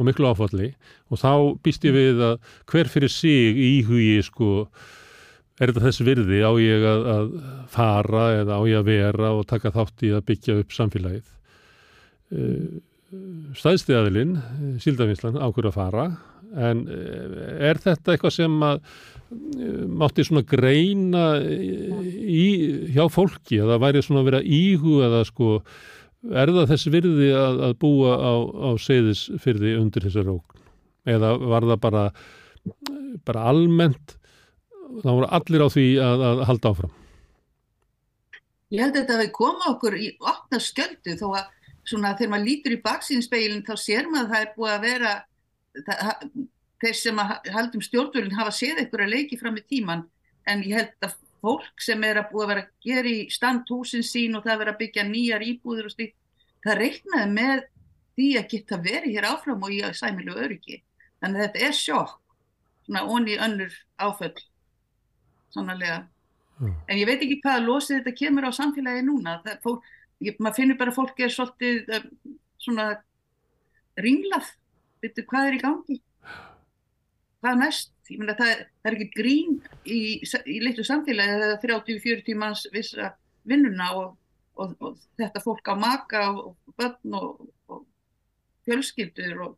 og 0.00 0.06
miklu 0.08 0.30
áfalli. 0.30 0.70
Og 1.12 1.20
þá 1.20 1.32
býst 1.64 1.84
ég 1.84 1.96
við 1.96 2.22
að 2.24 2.38
hver 2.70 2.88
fyrir 2.88 3.12
sig 3.12 3.58
íhugi 3.60 4.22
sko 4.24 4.64
er 5.60 5.72
þetta 5.72 5.84
þess 5.84 6.04
virði? 6.06 6.40
Á 6.40 6.52
ég 6.62 6.86
að, 6.88 7.08
að 7.14 7.32
fara 7.72 8.28
eða 8.38 8.56
á 8.56 8.62
ég 8.70 8.80
að 8.80 8.88
vera 8.88 9.34
og 9.36 9.44
taka 9.50 9.74
þátt 9.74 10.06
í 10.08 10.14
að 10.16 10.24
byggja 10.30 10.56
upp 10.62 10.72
samfélagið 10.76 11.36
eh, 13.12 13.54
staðstíðaðilinn 13.60 14.34
síldafinslan 14.82 15.38
ákveður 15.40 15.70
að 15.70 15.78
fara 15.78 16.08
en 16.70 16.84
eh, 16.90 17.70
er 17.70 17.80
þetta 17.82 18.14
eitthvað 18.14 18.36
sem 18.36 18.58
að 18.66 18.80
eh, 18.80 19.86
mátti 19.86 20.26
svona 20.26 20.46
greina 20.46 21.24
í, 21.40 22.44
hjá 22.94 23.06
fólki 23.12 23.62
að 23.62 23.74
það 23.74 23.86
væri 23.86 24.04
svona 24.06 24.24
að 24.24 24.30
vera 24.32 24.44
íhuga 24.60 25.08
eða 25.10 25.24
sko 25.30 25.56
Er 26.20 26.50
það 26.52 26.66
þess 26.68 26.88
virði 26.92 27.28
að, 27.32 27.58
að 27.64 27.74
búa 27.80 28.12
á, 28.20 28.32
á 28.44 28.68
seyðisfyrði 28.76 29.70
undir 29.80 30.04
þessar 30.04 30.26
rókn? 30.28 30.64
Eða 31.08 31.30
var 31.40 31.64
það 31.70 31.78
bara, 31.80 32.02
bara 33.24 33.44
almennt, 33.48 34.18
þá 35.00 35.08
voru 35.08 35.30
allir 35.38 35.64
á 35.64 35.68
því 35.72 35.86
að, 36.04 36.24
að 36.28 36.42
halda 36.50 36.72
áfram? 36.74 36.92
Ég 38.70 38.84
held 38.84 38.92
að 38.92 39.00
þetta 39.00 39.16
hefði 39.16 39.30
komað 39.38 39.70
okkur 39.72 39.96
í 39.96 40.10
opna 40.20 40.60
sköldu 40.62 41.16
þó 41.16 41.26
að 41.40 41.48
svona, 41.90 42.14
þegar 42.18 42.32
maður 42.34 42.48
lítur 42.48 42.76
í 42.76 42.82
baksínspeilin 42.84 43.66
þá 43.66 43.74
sér 43.80 44.08
maður 44.10 44.28
að 44.28 44.32
það 44.34 44.44
er 44.44 44.52
búið 44.56 44.74
að 44.74 44.86
vera, 44.86 45.14
það, 45.88 46.28
þeir 46.84 47.00
sem 47.00 47.24
haldum 47.56 47.84
stjórnvölinn 47.86 48.38
hafa 48.38 48.54
séð 48.54 48.80
eitthvað 48.82 49.06
að 49.06 49.14
leiki 49.16 49.40
fram 49.40 49.58
í 49.58 49.66
tíman 49.66 50.06
en 50.50 50.64
ég 50.66 50.78
held 50.78 51.08
að 51.08 51.18
fólk 51.40 51.82
sem 51.82 52.04
er 52.04 52.20
að 52.20 52.30
búið 52.32 52.44
að 52.44 52.52
vera 52.52 52.64
að 52.64 52.86
gera 52.86 53.12
í 53.12 53.20
stand 53.32 53.68
húsin 53.72 54.04
sín 54.06 54.36
og 54.36 54.44
það 54.46 54.62
vera 54.62 54.74
að 54.74 54.80
byggja 54.82 55.04
nýjar 55.08 55.44
íbúður 55.46 55.88
og 55.88 55.94
stík, 55.94 56.14
það 56.64 56.80
reiknaði 56.82 57.34
með 57.34 57.66
því 58.18 58.30
að 58.36 58.48
geta 58.52 58.80
verið 58.84 59.16
hér 59.16 59.28
áfram 59.30 59.64
og 59.64 59.74
í 59.74 59.80
sæmilu 59.96 60.36
öryggi. 60.36 60.80
Þannig 61.20 61.40
að 61.40 61.46
þetta 61.46 61.66
er 61.66 61.76
sjokk, 61.76 62.16
svona 62.86 63.04
onni 63.14 63.36
önnur 63.40 63.76
áföll, 64.00 64.34
sannlega. 65.54 66.02
Mm. 66.60 66.74
En 66.88 67.00
ég 67.00 67.08
veit 67.08 67.24
ekki 67.24 67.40
hvaða 67.40 67.64
losið 67.64 68.00
þetta 68.00 68.16
kemur 68.18 68.48
á 68.48 68.52
samfélagi 68.52 69.04
núna. 69.06 69.38
Fólk, 69.64 69.86
ég, 70.24 70.36
maður 70.38 70.58
finnur 70.60 70.80
bara 70.80 70.94
fólki 70.94 71.26
er 71.26 71.34
svolítið 71.34 71.94
um, 71.96 72.36
svona 72.60 72.90
ringlað, 74.00 74.52
veitu 75.02 75.24
hvað 75.28 75.50
er 75.50 75.58
í 75.58 75.62
gangi? 75.64 75.98
Hvað 77.40 77.62
næst? 77.62 77.94
ég 78.10 78.20
meina 78.20 78.36
það, 78.38 78.64
það 78.82 78.90
er 78.90 78.96
ekki 78.96 79.08
grín 79.14 79.58
í, 79.86 80.00
í 80.20 80.56
litlu 80.64 80.84
samfélagi 80.86 81.34
að 81.36 81.44
það 81.44 81.52
er 81.54 81.84
30-40 81.86 82.38
manns 82.40 82.64
vissa 82.74 83.12
vinnuna 83.48 83.90
og, 83.98 84.16
og, 84.58 84.74
og 84.82 84.98
þetta 85.20 85.42
fólk 85.44 85.70
á 85.70 85.74
maka 85.78 86.24
og 86.32 86.74
börn 86.78 87.16
og, 87.18 87.44
og 87.70 87.84
fjölskyldur 88.66 89.44
og 89.46 89.54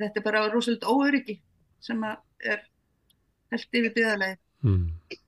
þetta 0.00 0.22
er 0.22 0.24
bara 0.24 0.46
rosalega 0.52 0.92
óöryggi 0.92 1.38
sem 1.84 2.02
er 2.06 2.64
held 3.52 3.78
yfir 3.78 3.92
byggðalegi. 3.94 4.38
Mm. 4.66 4.86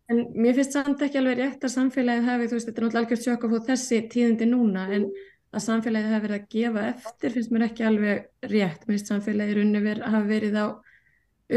En 0.09 0.21
mér 0.41 0.57
finnst 0.57 0.77
samt 0.77 1.03
ekki 1.05 1.21
alveg 1.21 1.41
rétt 1.43 1.65
að 1.67 1.75
samfélagið 1.75 2.29
hafi, 2.31 2.49
þú 2.49 2.57
veist, 2.57 2.69
þetta 2.69 2.81
er 2.81 2.87
náttúrulega 2.87 3.03
algjört 3.05 3.25
sjökk 3.27 3.45
að 3.45 3.55
fá 3.55 3.67
þessi 3.69 3.99
tíðindi 4.15 4.49
núna, 4.49 4.87
en 4.97 5.09
að 5.53 5.65
samfélagið 5.65 6.15
hafi 6.15 6.27
verið 6.27 6.39
að 6.39 6.49
gefa 6.55 6.85
eftir 6.93 7.35
finnst 7.37 7.53
mér 7.55 7.67
ekki 7.69 7.89
alveg 7.89 8.53
rétt. 8.53 8.87
Mér 8.87 8.95
finnst 8.95 9.13
samfélagið 9.13 9.59
runni 9.61 9.83
verið, 9.85 10.07
hafi 10.15 10.31
verið 10.33 10.61
á 10.61 10.67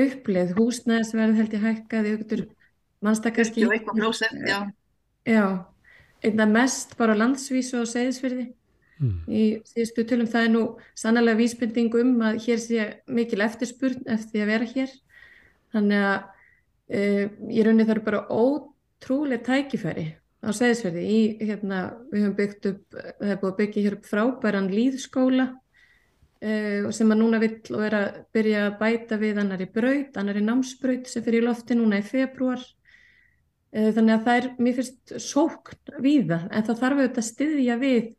uppleið, 0.02 0.56
húsnæðisverð 0.60 1.40
held 1.40 1.56
ég 1.56 1.66
hækkaði 1.68 2.16
ykkur 2.18 2.44
mannstakkarski 3.02 3.66
já, 3.66 4.60
já 5.26 5.46
einna 6.22 6.46
mest 6.46 6.98
bara 7.00 7.18
landsvísu 7.18 7.82
á 7.82 7.86
segðisfyrði 7.90 8.46
mm. 9.02 9.16
í 9.28 9.44
síðustu 9.68 10.06
tölum 10.08 10.30
það 10.30 10.48
er 10.48 10.54
nú 10.54 10.64
sannlega 10.98 11.40
vísbending 11.40 11.98
um 12.02 12.14
að 12.28 12.40
hér 12.46 12.62
sé 12.62 12.88
mikil 13.10 13.42
eftirspurn 13.46 14.06
eftir 14.12 14.46
að 14.46 14.54
vera 14.54 14.70
hér. 14.76 14.94
Þannig 15.74 16.06
að 16.12 16.30
ég 16.92 17.64
raunni 17.66 17.86
það 17.88 17.94
eru 17.96 18.04
bara 18.06 18.26
ótrúlega 18.28 19.46
tækifæri 19.48 20.08
á 20.42 20.50
segðisfyrði 20.52 21.04
í 21.08 21.20
hérna 21.46 21.82
við 22.12 22.26
höfum 22.26 22.38
byggt 22.40 22.70
upp, 22.72 22.86
það 23.22 23.34
er 23.34 23.42
búið 23.42 23.52
að 23.52 23.60
byggja 23.62 23.84
hér 23.86 23.98
upp 23.98 24.10
frábæran 24.10 24.72
líðskóla 24.74 25.48
Uh, 26.42 26.88
sem 26.90 27.12
að 27.14 27.20
núna 27.20 27.38
vill 27.38 27.60
og 27.76 27.84
er 27.86 27.94
að 27.94 28.06
byrja 28.34 28.62
að 28.66 28.78
bæta 28.80 29.18
við 29.22 29.40
annari 29.44 29.68
braut, 29.70 30.16
annari 30.18 30.42
námsbraut 30.42 31.06
sem 31.06 31.22
fyrir 31.22 31.44
í 31.44 31.46
lofti 31.46 31.76
núna 31.78 32.00
í 32.02 32.06
februar 32.08 32.58
uh, 32.58 33.92
þannig 33.94 34.16
að 34.16 34.24
það 34.26 34.40
er 34.40 34.48
mér 34.58 34.80
finnst 34.80 35.14
sókn 35.22 36.02
við 36.02 36.32
það 36.32 36.48
en 36.50 36.66
það 36.66 36.80
þarf 36.80 37.04
auðvitað 37.04 37.22
að 37.22 37.28
styðja 37.28 37.76
við 37.84 38.10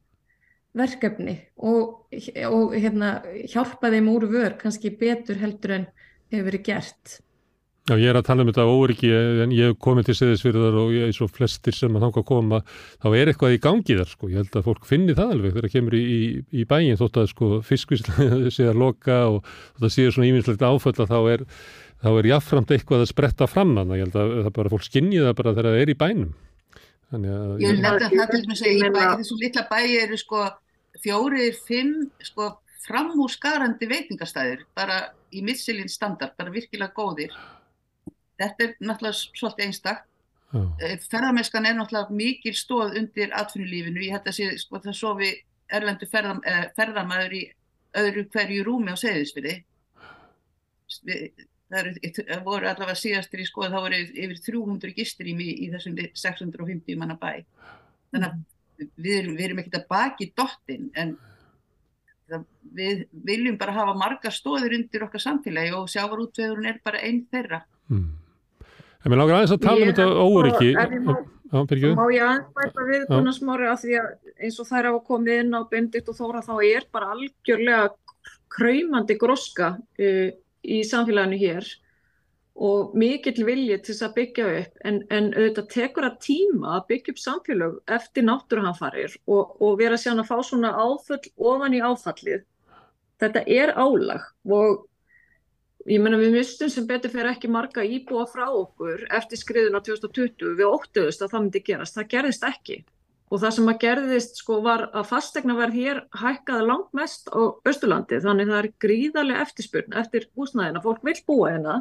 verkefni 0.78 1.34
og, 1.56 1.90
og 2.46 2.76
hérna, 2.78 3.10
hjálpa 3.56 3.90
þeim 3.96 4.12
úr 4.14 4.28
vör 4.30 4.56
kannski 4.62 4.94
betur 5.02 5.42
heldur 5.42 5.74
en 5.80 5.90
hefur 6.30 6.46
verið 6.52 6.64
gert 6.70 7.18
Já, 7.90 7.96
ég 7.98 8.12
er 8.12 8.14
að 8.14 8.28
tala 8.28 8.44
um 8.44 8.50
þetta 8.52 8.64
óriki 8.70 9.08
en 9.42 9.52
ég 9.56 9.72
hef 9.72 9.78
komið 9.82 10.04
til 10.06 10.14
seðisfyrðar 10.20 10.76
og 10.78 10.92
ég 10.94 11.08
er 11.08 11.14
svo 11.16 11.26
flestir 11.26 11.74
sem 11.74 11.96
að 11.98 12.04
þanga 12.04 12.20
að 12.20 12.26
koma 12.28 12.60
þá 13.02 13.06
er 13.18 13.30
eitthvað 13.32 13.54
í 13.56 13.60
gangi 13.64 13.96
þar 13.98 14.10
sko, 14.12 14.28
ég 14.30 14.38
held 14.38 14.58
að 14.60 14.66
fólk 14.68 14.84
finni 14.86 15.16
það 15.18 15.32
alveg 15.34 15.54
þegar 15.56 15.66
það 15.66 15.72
kemur 15.72 15.96
í, 15.98 16.02
í, 16.02 16.20
í 16.62 16.66
bæin 16.70 16.98
þótt 17.00 17.16
að 17.18 17.26
sko 17.32 17.48
fiskvíslega 17.66 18.38
sé 18.54 18.68
að 18.70 18.78
loka 18.84 19.16
og 19.32 19.40
þótt 19.48 19.88
að 19.88 19.94
séu 19.96 20.12
svona 20.14 20.28
íminnslegt 20.28 20.62
áföll 20.62 20.94
að 20.94 21.10
þá 21.10 21.18
er, 21.32 21.42
þá 22.06 22.08
er 22.12 22.28
jáfnframt 22.30 22.74
eitthvað 22.76 23.02
að 23.02 23.10
spretta 23.10 23.48
fram 23.50 23.72
þannig 23.74 23.96
að 23.96 23.98
ég 23.98 24.06
held 24.06 24.18
að 24.22 24.34
það 24.36 24.54
bara 24.60 24.72
fólk 24.76 24.86
skinni 24.86 25.18
það 25.18 25.34
bara 25.40 25.54
þegar 25.56 25.68
það 25.72 25.82
er 25.82 25.90
í 25.90 25.96
bænum. 26.04 26.36
Þannig 27.10 27.32
að 27.34 27.64
Ég 27.64 27.72
held 27.72 27.88
að 27.90 28.14
það 28.14 28.30
til 28.36 28.42
dæmis 28.44 28.62
að 28.62 28.76
í 28.76 28.92
bæ, 28.94 29.00
þessu 29.24 29.40
litla 29.40 29.64
bæi 29.72 29.88
eru 30.04 30.20
sko 30.22 30.44
fjórir, 31.02 31.58
fimm 31.66 31.96
sko 32.30 32.46
framhúsgarandi 32.86 33.90
veitingastæðir 33.90 34.62
bara 34.78 35.00
í 35.34 35.42
missilinn 35.42 35.90
standard, 35.90 36.36
bara 36.38 36.54
virkilega 36.54 36.94
góðir 36.94 37.34
þetta 38.42 38.66
er 38.66 38.74
náttúrulega 38.80 39.20
svolítið 39.38 39.68
einstak 39.68 40.08
Eh, 40.52 40.98
ferðarmeskan 41.08 41.64
er 41.64 41.78
náttúrulega 41.78 42.12
mikil 42.12 42.52
stóð 42.52 42.98
undir 43.00 43.30
atvinnulífinu, 43.32 44.02
ég 44.04 44.12
held 44.12 44.26
að 44.28 44.36
sé 44.36 44.48
sko 44.60 44.80
það 44.84 44.98
sofi 44.98 45.30
erlendu 45.72 46.08
ferðam, 46.12 46.42
eh, 46.44 46.66
ferðamæður 46.76 47.36
í 47.38 47.42
öðru 48.02 48.26
hverju 48.34 48.66
rúmi 48.66 48.92
á 48.92 48.96
segðisfyrði 49.00 49.54
það 51.72 52.44
voru 52.44 52.68
allavega 52.68 53.00
síðastur 53.00 53.40
í 53.40 53.48
skoð 53.48 53.72
þá 53.72 53.78
voru 53.80 53.96
yfir 53.96 54.38
300 54.44 54.94
gistur 54.98 55.32
í, 55.32 55.34
í 55.64 55.70
þessum 55.72 55.96
650 55.96 57.00
manna 57.00 57.16
bæ. 57.16 57.46
Þannig 58.12 58.28
að 58.28 58.88
við 59.00 59.18
erum, 59.22 59.38
erum 59.40 59.62
ekkert 59.62 59.80
að 59.80 59.88
baki 59.88 60.32
dottin 60.36 60.90
en 61.00 61.16
það, 62.28 62.44
við 62.76 63.06
viljum 63.24 63.56
bara 63.56 63.72
hafa 63.72 63.96
marga 63.96 64.28
stóður 64.28 64.76
undir 64.76 65.08
okkar 65.08 65.24
samfélagi 65.24 65.72
og 65.78 65.88
sjávarútvegurinn 65.88 66.74
er 66.74 66.82
bara 66.84 67.00
einn 67.00 67.24
þeirra. 67.32 67.64
Mm. 67.88 68.10
En 69.02 69.10
mér 69.10 69.18
langar 69.18 69.40
aðeins 69.40 69.54
að 69.56 69.64
tala 69.64 69.82
um 69.82 69.90
þetta 69.90 70.08
óryggi. 70.22 70.72
Má 71.52 72.04
ég 72.14 72.22
aðeins 72.24 72.52
bæta 72.56 72.84
við 72.88 73.06
konar 73.10 73.36
smári 73.36 73.66
að 73.68 73.80
því 73.82 73.96
að 74.00 74.10
eins 74.46 74.60
og 74.62 74.68
þær 74.70 74.88
hafa 74.88 75.00
komið 75.08 75.40
inn 75.42 75.56
á 75.58 75.60
Bendit 75.68 76.08
og 76.08 76.18
Þóra 76.18 76.42
þá 76.46 76.54
er 76.64 76.86
bara 76.94 77.10
algjörlega 77.16 77.90
kræmandi 78.52 79.16
groska 79.20 79.74
uh, 79.76 80.28
í 80.62 80.78
samfélaginu 80.86 81.40
hér 81.40 81.68
og 82.62 82.92
mikill 82.98 83.46
vilji 83.48 83.78
til 83.80 83.94
þess 83.94 84.06
að 84.06 84.14
byggja 84.18 84.46
upp 84.60 84.86
en, 84.88 84.98
en 85.08 85.28
auðvitað 85.32 85.68
tekur 85.72 86.06
að 86.08 86.18
tíma 86.26 86.74
að 86.76 86.86
byggja 86.92 87.14
upp 87.14 87.20
samfélag 87.22 87.78
eftir 87.96 88.26
náttúruhanfarir 88.28 89.16
og, 89.24 89.54
og 89.58 89.78
vera 89.80 89.98
sér 90.00 90.20
að 90.20 90.28
fá 90.28 90.36
svona 90.44 90.74
áföll 90.76 91.22
ofan 91.36 91.76
í 91.76 91.80
áfallið. 91.80 92.44
Þetta 93.22 93.44
er 93.48 93.72
álag 93.78 94.28
og 94.52 94.84
Ég 95.90 95.98
menna 95.98 96.18
við 96.20 96.36
mistum 96.36 96.70
sem 96.70 96.84
betur 96.86 97.10
fyrir 97.10 97.32
ekki 97.32 97.48
marga 97.50 97.82
íbúa 97.82 98.22
frá 98.30 98.44
okkur 98.46 99.00
eftir 99.16 99.40
skriðuna 99.40 99.80
2020 99.82 100.52
við 100.60 100.68
óttuðust 100.68 101.24
að 101.24 101.32
það 101.32 101.42
myndi 101.42 101.62
gerast. 101.66 101.96
Það 101.96 102.10
gerðist 102.12 102.44
ekki. 102.46 102.76
Og 103.32 103.40
það 103.42 103.54
sem 103.56 103.70
að 103.72 103.80
gerðist 103.82 104.38
sko 104.38 104.58
var 104.62 104.84
að 104.92 105.08
fastegna 105.08 105.56
verð 105.58 105.78
hér 105.80 106.00
hækkaði 106.20 106.66
langt 106.68 106.92
mest 106.94 107.32
á 107.34 107.40
Östurlandi 107.66 108.20
þannig 108.22 108.52
það 108.52 108.60
er 108.60 108.68
gríðarlega 108.84 109.46
eftirspurn 109.46 109.98
eftir 109.98 110.28
húsnæðina. 110.38 110.84
Fólk 110.84 111.02
vil 111.08 111.16
búa 111.26 111.50
hérna. 111.50 111.80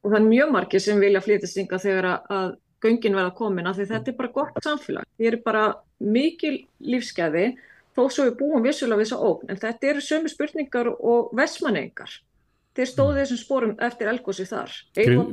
Og 0.00 0.14
það 0.14 0.18
er 0.22 0.28
mjög 0.30 0.54
margir 0.54 0.84
sem 0.86 1.04
vilja 1.04 1.24
flytistinga 1.26 1.82
þegar 1.82 2.10
að 2.14 2.56
göngin 2.80 3.18
verða 3.18 3.34
komin 3.36 3.68
að 3.68 3.82
því 3.82 3.88
þetta 3.90 4.12
er 4.14 4.18
bara 4.22 4.32
gott 4.38 4.64
samfélag. 4.64 5.10
Þetta 5.18 5.34
er 5.34 5.38
bara 5.44 5.66
mikil 6.00 6.54
lífskeiði 6.80 7.46
þó 7.92 8.02
svo 8.06 8.30
við 8.30 8.40
búum 8.40 8.64
vissulega 8.64 9.02
við 9.02 9.10
þessa 9.10 9.28
ógn. 9.28 9.52
En 9.52 9.60
þetta 9.60 9.92
eru 9.92 10.08
sömu 10.08 10.32
spurningar 10.32 10.94
og 10.94 11.34
vesmanengar 11.36 12.16
þeir 12.76 12.90
stóðu 12.90 13.18
þessum 13.18 13.40
spórum 13.40 13.76
eftir 13.82 14.10
elgósi 14.12 14.46
þar. 14.48 14.74
Og 15.00 15.30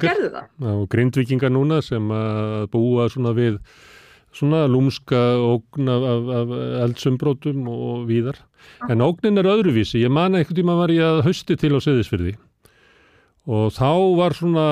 gerðu 0.00 0.30
það. 0.32 0.46
Já, 0.64 0.72
Grindvíkingar 0.94 1.52
núna 1.52 1.82
sem 1.84 2.14
að 2.16 2.70
búa 2.72 3.08
svona 3.12 3.34
við 3.36 3.58
svona 4.32 4.62
lúmska 4.70 5.20
ógn 5.44 5.90
af, 5.92 6.06
af, 6.08 6.30
af 6.38 6.54
eldsumbrótum 6.86 7.68
og 7.68 8.06
víðar. 8.08 8.38
En 8.88 9.04
ógnin 9.04 9.42
er 9.42 9.50
öðruvísi, 9.52 10.00
ég 10.00 10.12
man 10.12 10.38
eitthvað 10.38 10.62
tíma 10.62 10.78
var 10.78 10.94
ég 10.94 11.04
að 11.04 11.20
hausti 11.26 11.58
til 11.60 11.74
á 11.76 11.80
seðisfyrði 11.84 12.32
og 13.42 13.72
þá 13.74 13.90
var 14.14 14.36
svona 14.38 14.64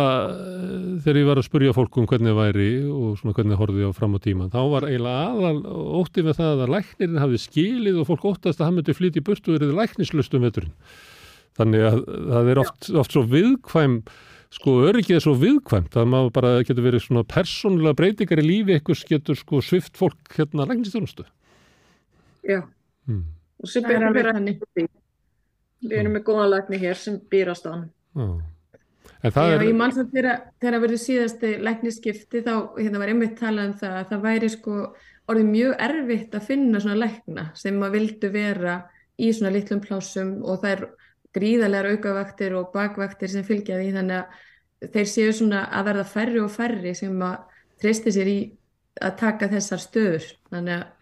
þegar 1.02 1.18
ég 1.18 1.26
var 1.26 1.38
að 1.40 1.46
spurja 1.48 1.74
fólk 1.74 1.96
um 1.98 2.06
hvernig 2.06 2.30
það 2.30 2.38
væri 2.38 2.66
og 2.86 3.16
svona 3.18 3.34
hvernig 3.34 3.56
það 3.56 3.62
horfið 3.64 3.86
á 3.90 3.98
fram 3.98 4.12
á 4.14 4.18
tíma 4.22 4.44
þá 4.52 4.60
var 4.70 4.84
eiginlega 4.86 5.22
aðal 5.26 5.62
óttið 5.98 6.28
með 6.28 6.36
það 6.38 6.62
að 6.62 6.74
læknirinn 6.76 7.22
hafði 7.24 7.40
skilið 7.42 7.98
og 7.98 8.06
fólk 8.12 8.26
óttast 8.30 8.60
að 8.60 8.68
hann 8.68 8.76
myndi 8.78 8.94
flytja 8.94 9.18
í 9.18 9.24
burtu 9.26 9.50
og 9.50 9.56
verið 9.58 9.72
læknislust 9.74 10.36
um 10.38 10.46
veturinn. 10.46 10.76
Þannig 11.58 11.82
að 11.88 11.98
það 12.28 12.50
er 12.52 12.60
oft, 12.62 12.90
oft 13.02 13.16
svo 13.16 13.24
viðkvæm 13.32 13.96
sko 14.54 14.76
öryggið 14.86 15.18
er 15.18 15.24
svo 15.26 15.34
viðkvæmt 15.40 15.98
að 15.98 16.08
maður 16.12 16.30
bara 16.38 16.54
getur 16.62 16.86
verið 16.86 17.04
svona 17.08 17.26
persónulega 17.26 17.98
breytingar 17.98 18.42
í 18.42 18.46
lífi 18.46 18.76
ekkurs 18.78 19.02
getur 19.06 19.38
sko 19.38 19.58
svift 19.66 19.98
fólk 19.98 20.38
hérna 20.38 20.66
læknistjónustu 20.70 21.26
Já. 22.46 22.62
Hmm. 23.06 23.26
og 23.62 23.70
sem 23.70 23.84
byrjar 23.86 24.08
að 24.08 24.16
vera 24.18 24.34
við 24.38 25.98
erum 26.00 26.16
með 26.16 26.24
góða 26.26 26.48
lækni 26.54 26.80
hér 26.82 26.98
sem 26.98 27.18
býrast 27.30 27.66
á 27.66 27.74
hann 27.74 27.86
Já 28.14 28.30
Já, 29.20 29.30
er... 29.44 29.62
ég 29.68 29.76
mann 29.76 29.92
samt 29.92 30.14
þegar 30.14 30.38
það 30.62 30.82
verður 30.84 31.02
síðasti 31.02 31.50
lækniskipti 31.60 32.40
þá 32.46 32.54
hérna 32.78 33.02
var 33.02 33.12
einmitt 33.12 33.36
talað 33.40 33.68
um 33.68 33.74
það 33.82 33.96
að 33.98 34.06
það 34.12 34.22
væri 34.24 34.52
sko 34.54 34.76
orðið 35.30 35.50
mjög 35.50 35.74
erfitt 35.86 36.36
að 36.38 36.46
finna 36.48 36.80
svona 36.80 37.00
lækna 37.02 37.44
sem 37.58 37.82
að 37.84 37.96
vildu 37.98 38.30
vera 38.32 38.76
í 39.20 39.28
svona 39.36 39.52
litlum 39.54 39.82
plásum 39.84 40.38
og 40.40 40.62
það 40.62 40.72
er 40.72 40.86
gríðarlegar 41.36 41.90
aukavaktir 41.94 42.56
og 42.58 42.72
bakvaktir 42.74 43.30
sem 43.30 43.44
fylgja 43.46 43.76
því 43.78 43.92
þannig 43.98 44.22
að 44.22 44.94
þeir 44.94 45.10
séu 45.12 45.34
svona 45.36 45.66
að 45.68 45.90
verða 45.90 46.06
færri 46.14 46.40
og 46.40 46.50
færri 46.54 46.94
sem 46.96 47.20
að 47.22 47.36
treysti 47.82 48.14
sér 48.16 48.30
í 48.30 48.38
að 49.00 49.16
taka 49.20 49.48
þessar 49.52 49.82
stöður. 49.84 50.26
Þannig 50.50 50.78
að 50.78 50.99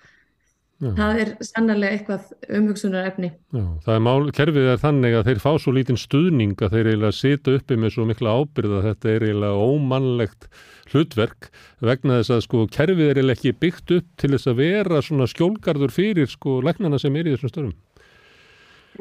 Já. 0.78 0.92
Það 0.94 1.16
er 1.18 1.30
sannarlega 1.42 1.94
eitthvað 1.96 2.26
umhugsunar 2.54 3.06
efni. 3.08 3.32
Já, 3.50 3.62
það 3.82 3.96
er 3.96 4.02
mál, 4.06 4.28
kerfið 4.36 4.66
er 4.70 4.76
þannig 4.78 5.16
að 5.18 5.24
þeir 5.26 5.40
fá 5.42 5.48
svo 5.58 5.72
lítinn 5.74 5.96
stuðning 5.98 6.60
að 6.62 6.76
þeir 6.76 6.90
eiginlega 6.92 7.16
sita 7.18 7.54
uppi 7.58 7.78
með 7.82 7.90
svo 7.96 8.04
mikla 8.06 8.34
ábyrða 8.38 8.76
að 8.78 8.86
þetta 8.86 9.10
er 9.10 9.24
eiginlega 9.26 9.64
ómannlegt 9.72 10.46
hlutverk 10.92 11.48
vegna 11.82 12.20
þess 12.20 12.34
að 12.36 12.44
sko 12.46 12.60
kerfið 12.76 13.08
er 13.08 13.18
eiginlega 13.18 13.40
ekki 13.40 13.54
byggt 13.64 13.94
upp 13.96 14.12
til 14.22 14.30
þess 14.36 14.50
að 14.52 14.60
vera 14.62 15.00
svona 15.02 15.26
skjólgarður 15.32 15.94
fyrir 15.96 16.30
sko 16.30 16.60
læknana 16.62 17.02
sem 17.02 17.18
er 17.18 17.26
í 17.26 17.34
þessum 17.34 17.52
störum. 17.52 17.74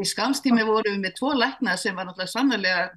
Í 0.01 0.09
skamstími 0.09 0.65
vorum 0.65 0.97
við 0.97 1.05
með 1.05 1.15
tvo 1.21 1.35
lækna 1.37 1.77
sem 1.77 1.93
var 1.93 2.09
náttúrulega 2.09 2.33
sannarlega 2.33 2.87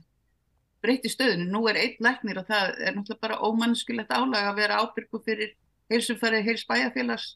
breytti 0.80 1.12
stöðinu. 1.12 1.50
Nú 1.52 1.66
er 1.68 1.82
einn 1.84 2.00
læknir 2.00 2.40
og 2.40 2.48
það 2.48 2.72
er 2.80 2.96
náttúrulega 2.96 3.26
bara 3.28 3.38
ómannskilegt 3.44 4.16
álag 4.16 4.48
að 4.54 4.64
vera 4.64 4.80
ábyrgu 4.80 5.20
fyrir 5.28 5.52
heilsumfæri 5.92 6.40
heilsbæjafélags 6.48 7.34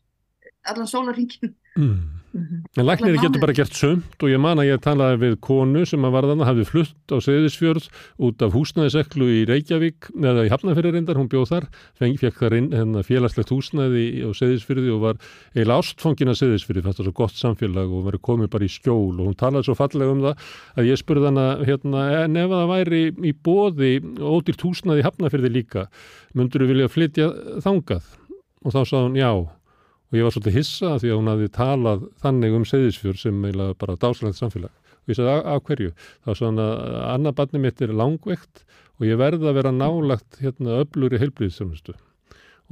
allan 0.65 0.87
sólarringin 0.89 1.55
mm. 1.77 1.85
mm 1.85 2.01
-hmm. 2.33 2.61
En 2.77 2.87
læknir 2.87 3.15
getur 3.23 3.41
bara 3.41 3.53
gert 3.53 3.73
sömt 3.73 4.23
og 4.23 4.29
ég 4.29 4.41
man 4.41 4.59
að 4.59 4.65
ég 4.73 4.81
talaði 4.83 5.17
við 5.17 5.41
konu 5.41 5.87
sem 5.87 6.05
að 6.05 6.15
varðana 6.17 6.45
hafði 6.45 6.65
flutt 6.65 7.13
á 7.15 7.17
Seðisfjörð 7.23 7.89
út 8.19 8.43
af 8.43 8.53
húsnæðiseklu 8.53 9.27
í 9.31 9.45
Reykjavík 9.47 10.11
eða 10.19 10.47
í 10.47 10.51
Hafnafjörðarindar, 10.51 11.17
hún 11.17 11.29
bjóð 11.29 11.49
þar 11.49 11.65
fekk 11.99 12.39
þar 12.39 12.55
inn 12.55 12.73
hérna, 12.73 13.03
félagslegt 13.03 13.51
húsnæði 13.51 14.27
á 14.27 14.31
Seðisfjörði 14.35 14.91
og 14.91 15.01
var 15.01 15.17
eiginlega 15.55 15.79
ástfangin 15.79 16.29
að 16.29 16.41
Seðisfjörði, 16.41 16.83
þetta 16.83 17.03
var 17.03 17.07
svo 17.07 17.13
gott 17.13 17.37
samfélag 17.39 17.89
og 17.91 18.05
verið 18.05 18.21
komið 18.21 18.51
bara 18.51 18.65
í 18.65 18.69
skjól 18.69 19.21
og 19.21 19.27
hún 19.27 19.37
talaði 19.39 19.65
svo 19.65 19.75
fallega 19.75 20.11
um 20.11 20.23
það 20.23 20.35
að 20.75 20.85
ég 20.91 20.99
spurði 20.99 21.27
hana 21.27 21.59
hérna, 21.63 22.25
en 22.25 22.37
ef 22.37 22.51
það 22.51 22.69
væri 22.69 23.15
í 23.23 23.33
bóði 23.33 24.01
ódýrt 24.19 24.63
húsnæði 24.63 24.99
í 25.01 25.07
Hafnafjörði 25.07 25.51
líka 25.55 25.89
og 30.15 30.21
ég 30.21 30.29
var 30.29 30.35
svolítið 30.37 30.55
hissa 30.61 30.95
því 31.03 31.09
að 31.11 31.17
hún 31.19 31.29
hafi 31.33 31.51
talað 31.51 32.03
þannig 32.23 32.53
um 32.55 32.65
Seyðisfjörð 32.71 33.19
sem 33.19 33.41
eiginlega 33.43 33.75
bara 33.81 33.97
dásalegt 33.99 34.39
samfélag. 34.39 34.71
Og 35.03 35.11
ég 35.11 35.19
sagði 35.19 35.33
af 35.51 35.65
hverju? 35.67 35.95
Þá 36.23 36.31
svona 36.39 36.67
að 36.71 36.99
annað 37.11 37.37
barni 37.41 37.63
mitt 37.65 37.83
er 37.83 37.95
langveikt 37.99 38.63
og 38.95 39.07
ég 39.09 39.19
verði 39.19 39.51
að 39.51 39.59
vera 39.59 39.75
nálagt 39.75 40.39
hérna 40.39 40.79
öflur 40.85 41.17
í 41.17 41.19
heilblíðsjónustu 41.19 41.97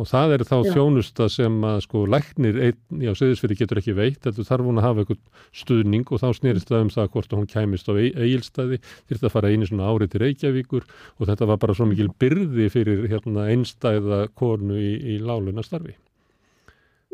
og 0.00 0.08
það 0.08 0.34
er 0.36 0.42
þá 0.48 0.54
Já. 0.56 0.70
þjónusta 0.72 1.26
sem 1.28 1.56
að 1.68 1.80
sko 1.84 2.04
læknir 2.08 2.60
einn 2.64 3.02
á 3.04 3.12
Seyðisfjörði 3.18 3.58
getur 3.58 3.80
ekki 3.82 3.96
veit 3.98 4.22
þetta 4.24 4.46
þarf 4.48 4.68
hún 4.70 4.80
að 4.80 4.86
hafa 4.86 5.02
eitthvað 5.02 5.50
stuðning 5.60 6.06
og 6.08 6.22
þá 6.22 6.28
snýrist 6.38 6.70
það 6.70 6.84
um 6.86 6.92
það 6.94 7.10
hvort 7.12 7.34
hún 7.36 7.50
kæmist 7.50 7.90
á 7.90 7.94
eigilstæði 8.00 8.78
þurfti 8.86 9.28
að 9.28 9.34
fara 9.34 9.50
einu 9.52 9.68
svona 9.68 9.90
árið 9.90 10.14
til 10.14 10.22
Reykjavíkur 10.24 10.86
og 10.88 11.28
þetta 11.28 11.50
var 11.50 11.60
bara 11.66 11.76
svo 11.76 11.90
mikil 11.90 12.08
byrði 12.24 12.70
fyrir 12.72 13.04
hérna 13.12 13.50
einstæða 13.52 14.22
konu 14.32 14.80
í, 14.80 14.94
í 14.96 15.18
láluna 15.20 15.66
starfi 15.66 15.98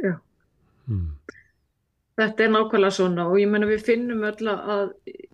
Já. 0.02 0.18
Mm. 0.88 1.14
Þetta 2.18 2.44
er 2.44 2.50
nákvæmlega 2.50 2.94
svona 2.96 3.28
og 3.30 3.36
ég 3.38 3.46
menna 3.46 3.68
við 3.68 3.84
finnum 3.86 4.24
öll 4.26 4.48
að 4.50 4.88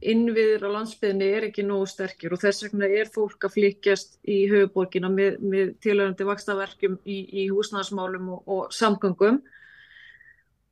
innviðir 0.05 0.67
á 0.69 0.75
landsbyðinni 0.75 1.29
er 1.33 1.47
ekki 1.47 1.65
nógu 1.65 1.87
sterkir 1.89 2.35
og 2.37 2.43
þess 2.43 2.67
vegna 2.67 2.91
er 2.93 3.09
fólk 3.15 3.47
að 3.47 3.55
flikjast 3.55 4.19
í 4.29 4.43
höfuborgina 4.51 5.09
með, 5.09 5.39
með 5.41 5.71
tilhörandi 5.81 6.27
vakstaverkjum 6.29 6.99
í, 7.09 7.19
í 7.41 7.47
húsnæðasmálum 7.55 8.29
og, 8.37 8.43
og 8.45 8.77
samgöngum 8.77 9.41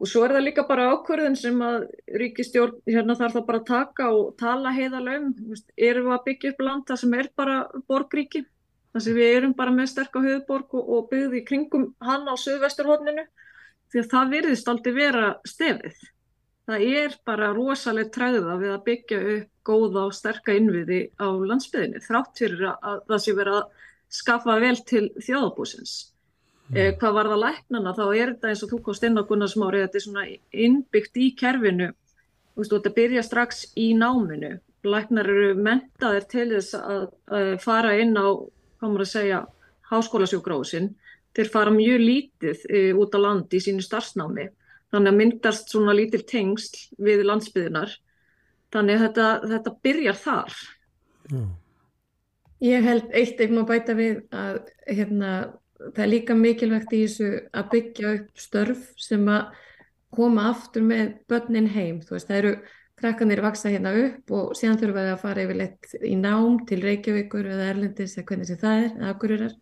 og 0.02 0.10
svo 0.10 0.26
er 0.26 0.34
það 0.36 0.46
líka 0.50 0.66
bara 0.68 0.90
ákvörðin 0.92 1.38
sem 1.38 1.64
að 1.64 1.86
ríkistjórn 2.20 2.80
hérna 2.90 3.16
þarf 3.16 3.38
það 3.38 3.48
bara 3.48 3.62
að 3.62 3.68
taka 3.70 4.08
og 4.12 4.32
tala 4.40 4.72
heiðalegum, 4.76 5.32
erum 5.78 6.08
við 6.10 6.16
að 6.18 6.24
byggja 6.26 6.52
upp 6.52 6.64
land 6.66 6.88
það 6.90 7.04
sem 7.06 7.14
er 7.22 7.30
bara 7.40 7.60
borgríki 7.88 8.42
þar 8.92 9.04
sem 9.06 9.16
við 9.16 9.36
erum 9.38 9.56
bara 9.56 9.72
með 9.72 9.94
sterk 9.94 10.18
á 10.18 10.20
höfuborg 10.26 10.76
og, 10.76 10.92
og 10.92 11.08
byggðum 11.08 11.38
í 11.38 11.44
kringum 11.48 11.86
hann 12.04 12.28
á 12.28 12.36
söðvesturhóttninu 12.36 13.24
því 13.92 14.02
að 14.02 14.10
það 14.12 14.34
virðist 14.36 14.70
aldrei 14.72 14.92
vera 14.96 15.28
stefið. 15.48 16.02
Það 16.70 16.84
er 17.02 17.16
bara 17.26 17.50
rosalega 17.56 18.14
træða 18.14 18.56
við 18.60 18.72
að 18.72 18.84
byggja 18.86 19.20
upp 19.36 19.48
góða 19.66 20.06
og 20.08 20.14
sterka 20.16 20.54
innviði 20.56 21.00
á 21.18 21.26
landsbyðinni 21.30 22.02
þrátt 22.02 22.38
fyrir 22.38 22.64
að 22.72 23.02
það 23.10 23.22
sé 23.24 23.34
verið 23.38 23.58
að 23.58 23.84
skaffa 24.12 24.56
vel 24.62 24.76
til 24.86 25.04
þjóðabúsins. 25.22 25.94
Mm. 26.68 26.76
Eh, 26.76 26.90
hvað 26.98 27.16
var 27.18 27.30
það 27.32 27.42
læknana 27.42 27.94
þá 27.96 28.04
er 28.06 28.32
þetta 28.32 28.50
eins 28.52 28.62
og 28.64 28.72
þú 28.72 28.80
komst 28.86 29.06
inn 29.06 29.18
á 29.18 29.26
Gunnarsmári 29.28 29.82
þetta 29.82 29.98
er 29.98 30.04
svona 30.06 30.26
innbyggt 30.66 31.18
í 31.18 31.28
kerfinu 31.38 31.88
og 31.92 32.68
þetta 32.68 32.94
byrja 32.96 33.24
strax 33.26 33.64
í 33.78 33.92
náminu. 33.98 34.56
Læknar 34.82 35.28
eru 35.30 35.52
mentaðir 35.58 36.26
til 36.30 36.48
þess 36.56 36.74
að, 36.78 37.06
að 37.30 37.52
fara 37.62 37.94
inn 38.02 38.16
á 38.18 38.26
hvað 38.82 38.90
maður 38.90 39.04
að 39.04 39.12
segja, 39.12 39.40
háskólasjógrósin, 39.92 40.88
þeir 41.36 41.50
fara 41.52 41.72
mjög 41.74 42.02
lítið 42.02 42.66
e, 42.68 42.82
út 42.98 43.16
á 43.16 43.18
land 43.22 43.54
í 43.54 43.60
sínu 43.62 43.84
starfsnámi. 43.84 44.48
Þannig 44.92 45.12
að 45.12 45.18
myndast 45.18 45.72
svona 45.72 45.94
lítil 45.96 46.20
tengsl 46.28 46.98
við 47.00 47.24
landsbyðunar. 47.28 47.94
Þannig 48.72 48.98
að 48.98 49.04
þetta, 49.06 49.26
þetta 49.54 49.74
byrjar 49.86 50.20
þar. 50.20 50.60
Já. 51.32 51.42
Ég 52.62 52.84
held 52.86 53.08
eitt 53.18 53.40
ef 53.42 53.50
maður 53.50 53.70
bæta 53.72 53.94
við 53.98 54.18
að 54.38 54.58
hérna, 54.86 55.30
það 55.80 56.04
er 56.04 56.10
líka 56.12 56.36
mikilvægt 56.38 56.92
í 56.94 57.00
þessu 57.02 57.30
að 57.50 57.72
byggja 57.72 58.12
upp 58.18 58.44
störf 58.44 58.84
sem 59.02 59.24
að 59.32 59.56
koma 60.14 60.44
aftur 60.52 60.84
með 60.86 61.16
börnin 61.32 61.66
heim. 61.72 61.98
Þú 62.04 62.14
veist, 62.14 62.28
það 62.28 62.38
eru 62.42 62.52
krakkanir 63.02 63.42
vaksa 63.42 63.72
hérna 63.72 63.92
upp 63.98 64.30
og 64.36 64.52
síðan 64.54 64.78
þurfum 64.78 65.00
við 65.00 65.10
að 65.10 65.22
fara 65.24 65.46
yfirleitt 65.46 65.94
í 66.06 66.12
nám 66.20 66.60
til 66.68 66.78
Reykjavíkur 66.84 67.48
eða 67.50 67.70
Erlendis 67.72 68.14
eða 68.14 68.28
hvernig 68.28 68.50
sem 68.52 68.60
það 68.60 68.84
er, 68.84 68.92
eða 68.92 69.10
Akureyrar 69.16 69.56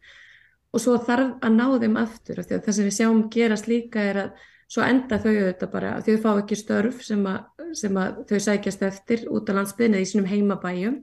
og 0.70 0.82
svo 0.82 0.97
þarf 1.02 1.36
að 1.42 1.56
ná 1.56 1.66
þeim 1.82 1.98
aftur 2.01 2.40
og 2.40 2.48
það 2.51 2.72
sem 2.76 2.86
við 2.86 2.97
sjáum 2.98 3.22
gerast 3.32 3.70
líka 3.70 4.05
er 4.12 4.22
að 4.24 4.47
svo 4.70 4.84
enda 4.86 5.18
þau 5.18 5.32
auðvitað 5.32 5.72
bara 5.72 5.94
að 5.97 6.09
þau 6.09 6.20
fá 6.22 6.30
ekki 6.36 6.59
störf 6.59 7.01
sem 7.02 7.24
að, 7.26 7.40
sem 7.74 7.97
að 7.98 8.20
þau 8.30 8.38
sækjast 8.47 8.84
eftir 8.86 9.24
út 9.34 9.51
á 9.51 9.52
landsbyrnið 9.59 10.05
í 10.05 10.10
sínum 10.10 10.28
heimabæjum 10.30 11.01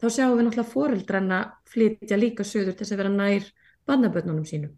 þá 0.00 0.06
sjáum 0.08 0.38
við 0.38 0.46
náttúrulega 0.46 0.72
foreldranna 0.72 1.40
flytja 1.68 2.18
líka 2.18 2.46
söður 2.46 2.72
til 2.76 2.86
þess 2.86 2.94
að 2.96 3.02
vera 3.02 3.12
nær 3.12 3.50
barnabötnunum 3.88 4.46
sínum. 4.48 4.72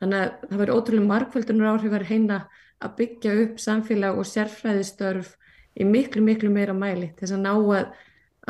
Þannig 0.00 0.20
að 0.20 0.48
það 0.48 0.60
verður 0.62 0.78
ótrúlega 0.78 1.10
markvöldunar 1.10 1.74
áhrifar 1.74 2.06
heina 2.08 2.38
að 2.82 2.96
byggja 2.98 3.34
upp 3.44 3.60
samfélag 3.62 4.18
og 4.18 4.28
sérfræðistörf 4.28 5.34
í 5.78 5.86
miklu, 5.88 6.22
miklu 6.24 6.50
meira 6.52 6.74
mæli 6.76 7.12
til 7.12 7.26
þess 7.26 7.36
að 7.36 7.44
ná 7.44 7.52
að, 7.54 7.92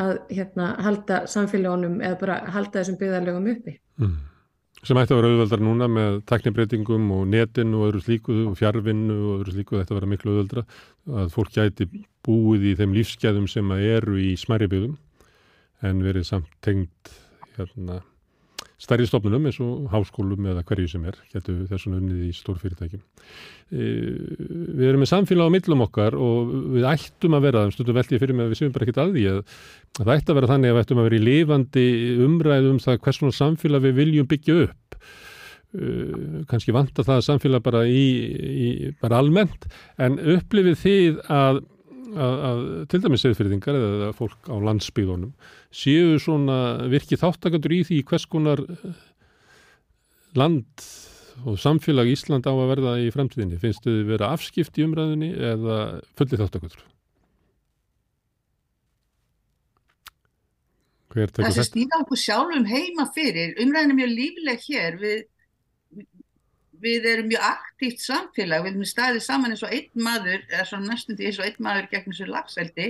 að 0.05 0.15
hérna, 0.31 0.71
halda 0.87 1.21
samfélagunum 1.31 1.99
eða 2.01 2.21
bara 2.23 2.39
halda 2.55 2.81
þessum 2.81 2.99
byggðarlegum 3.01 3.51
uppi. 3.55 3.77
Mm. 4.01 4.17
Sem 4.85 4.99
ætti 5.01 5.15
að 5.15 5.21
vera 5.23 5.29
auðveldar 5.33 5.63
núna 5.65 5.87
með 5.89 6.17
teknibreitingum 6.29 7.05
og 7.17 7.23
netin 7.33 7.71
og 7.73 7.87
öðru 7.87 8.03
slíku 8.05 8.35
og 8.51 8.59
fjárvinnu 8.59 9.15
og 9.17 9.39
öðru 9.39 9.55
slíku 9.55 9.79
þetta 9.79 9.97
vera 9.97 10.09
miklu 10.11 10.35
auðveldra 10.35 10.65
að 11.23 11.31
fólk 11.33 11.55
gæti 11.55 11.87
búið 12.27 12.67
í 12.69 12.75
þeim 12.77 12.97
lífskeðum 12.99 13.47
sem 13.49 13.73
eru 13.79 14.19
í 14.21 14.35
smæri 14.37 14.69
byggðum 14.69 14.99
en 15.89 16.03
verið 16.05 16.29
samt 16.29 16.51
tengt 16.65 17.15
hérna, 17.57 18.03
stærri 18.81 19.07
stofnunum 19.07 19.47
eins 19.49 19.61
og 19.63 19.87
háskólum 19.93 20.49
eða 20.51 20.65
hverju 20.67 20.91
sem 20.91 21.05
er, 21.09 21.17
getur 21.33 21.63
þessum 21.71 21.97
unnið 21.99 22.25
í 22.27 22.31
stór 22.35 22.59
fyrirtækjum. 22.61 23.03
E, 23.71 23.91
við 24.75 24.87
erum 24.89 25.05
með 25.05 25.11
samfélag 25.13 25.51
á 25.51 25.55
millum 25.55 25.85
okkar 25.87 26.17
og 26.19 26.55
við 26.75 26.89
ættum 26.91 27.37
að 27.39 27.47
vera, 27.49 27.65
stundum 27.75 27.99
veldi 27.99 28.21
fyrir 28.23 28.37
mig 28.37 28.49
að 28.49 28.55
við 28.55 28.61
séum 28.61 28.73
bara 28.75 28.89
ekkit 28.89 29.03
að 29.03 29.13
því 29.15 29.27
að, 29.31 29.43
að 30.01 30.09
það 30.09 30.15
ætti 30.17 30.35
að 30.35 30.41
vera 30.41 30.51
þannig 30.53 30.73
að 30.73 30.79
við 30.79 30.85
ættum 30.85 31.03
að 31.03 31.09
vera 31.09 31.21
í 31.21 31.27
lifandi 31.29 31.87
umræðum 32.27 32.75
um 32.75 32.83
það 32.83 32.99
hvers 33.07 33.21
svona 33.21 33.39
samfélag 33.39 33.87
við 33.87 34.01
viljum 34.01 34.33
byggja 34.33 34.59
upp. 34.67 34.99
Uh, 35.75 36.43
kannski 36.51 36.75
vanta 36.75 37.03
það 37.03 37.25
samfélag 37.27 37.63
bara 37.65 37.81
í, 37.91 38.05
í 38.39 38.69
bara 39.03 39.19
almennt 39.23 39.65
en 39.99 40.21
upplifið 40.37 40.77
þið 40.83 41.23
að 41.35 41.65
að, 42.15 42.35
að 42.49 42.63
til 42.93 43.01
dæmis 43.05 43.25
eðfyrðingar 43.29 43.79
eða 43.79 44.13
fólk 44.17 44.49
á 44.51 44.57
landsbyðunum 44.69 45.35
séu 45.75 46.19
svona 46.23 46.59
virkið 46.93 47.23
þáttakandur 47.25 47.75
í 47.77 47.81
því 47.91 48.01
hvers 48.11 48.27
konar 48.31 48.63
eh, 48.65 49.03
land 50.39 50.89
og 51.45 51.59
samfélag 51.59 52.11
Ísland 52.13 52.47
á 52.47 52.53
að 52.55 52.71
verða 52.71 52.97
í 53.03 53.11
fremtíðinni. 53.15 53.59
Finnst 53.63 53.87
þið 53.87 54.03
vera 54.13 54.33
afskipt 54.37 54.79
í 54.79 54.87
umræðinni 54.87 55.33
eða 55.35 55.79
fullið 56.15 56.45
þáttakandur? 56.45 56.85
Það 61.15 61.53
sem 61.55 61.67
snýða 61.69 62.01
okkur 62.03 62.19
sjálfum 62.19 62.65
heima 62.67 63.05
fyrir, 63.15 63.53
umræðin 63.63 63.93
er 63.93 63.99
mjög 64.01 64.15
lífileg 64.19 64.65
hér 64.67 64.97
við 64.99 65.21
við 66.85 67.09
erum 67.09 67.29
mjög 67.31 67.45
aktíft 67.49 68.03
samfélag, 68.05 68.65
við 68.65 68.75
erum 68.75 68.89
staðið 68.89 69.23
saman 69.25 69.55
eins 69.55 69.65
og 69.65 69.75
einn 69.75 70.07
maður, 70.07 70.43
eða 70.51 70.65
svona 70.69 70.91
næstum 70.93 71.19
því 71.19 71.29
eins 71.29 71.41
og 71.41 71.47
einn 71.49 71.67
maður 71.67 71.91
gegn 71.93 72.11
þessu 72.11 72.31
lagseldi. 72.31 72.89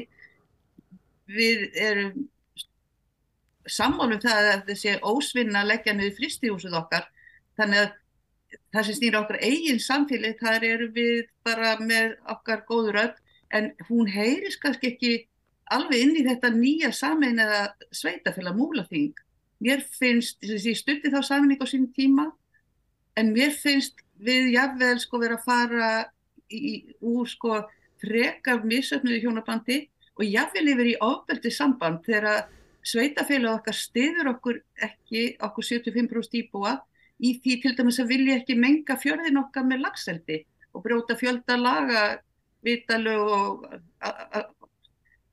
Við 1.31 1.67
erum 1.81 2.25
sammálum 3.71 4.21
það 4.21 4.49
að 4.53 4.65
þessi 4.71 4.97
ósvinna 5.09 5.65
leggja 5.65 5.95
niður 5.97 6.17
fristíhúsuð 6.19 6.79
okkar, 6.83 7.07
þannig 7.59 7.85
að 7.85 7.93
það 8.75 8.89
sem 8.89 8.99
snýra 8.99 9.21
okkar 9.23 9.41
eigin 9.43 9.81
samfélag, 9.83 10.41
þar 10.43 10.67
eru 10.69 10.91
við 10.95 11.29
bara 11.47 11.77
með 11.81 12.17
okkar 12.35 12.65
góður 12.69 13.01
öll, 13.05 13.15
en 13.55 13.71
hún 13.89 14.11
heyris 14.11 14.59
kannski 14.61 14.93
ekki 14.93 15.15
alveg 15.73 16.03
inn 16.03 16.17
í 16.19 16.25
þetta 16.27 16.51
nýja 16.53 16.91
samein 16.93 17.41
eða 17.41 17.69
sveitafélag 17.95 18.57
múlaþing. 18.59 19.15
Mér 19.65 19.85
finnst, 19.87 20.41
þess 20.43 20.61
að 20.61 20.71
ég 20.73 20.81
stutti 20.81 21.13
þá 21.13 21.21
saminning 21.25 21.63
á 21.63 21.67
sínum 21.71 21.93
tíma, 21.95 22.29
en 23.21 23.33
mér 23.35 23.55
finnst 23.55 24.01
við 24.25 24.53
jafnvel 24.55 24.99
sko 25.03 25.21
vera 25.23 25.39
að 25.39 25.47
fara 25.47 25.89
í, 26.51 26.95
úr 27.01 27.29
sko 27.29 27.63
frekar 28.03 28.65
misöfnuði 28.67 29.23
hjónabandi 29.25 29.79
og 30.19 30.27
jafnvel 30.27 30.67
yfir 30.75 30.91
í 30.93 30.99
ofbeldi 31.03 31.53
samband 31.55 32.05
þegar 32.07 32.47
sveitafélag 32.85 33.61
okkar 33.61 33.77
stiður 33.77 34.35
okkur 34.35 34.61
ekki, 34.85 35.37
okkur 35.43 35.67
75% 35.71 36.39
íbúa 36.43 36.77
í 37.25 37.39
því 37.41 37.57
til 37.63 37.75
dæmis 37.79 38.01
að 38.03 38.13
vilja 38.13 38.39
ekki 38.41 38.59
menga 38.59 38.99
fjörðin 39.01 39.41
okkar 39.41 39.67
með 39.69 39.87
lagseldi 39.87 40.43
og 40.75 40.85
bróta 40.85 41.17
fjölda 41.17 41.57
laga 41.59 42.05
vitalög 42.65 43.31
og 43.37 43.67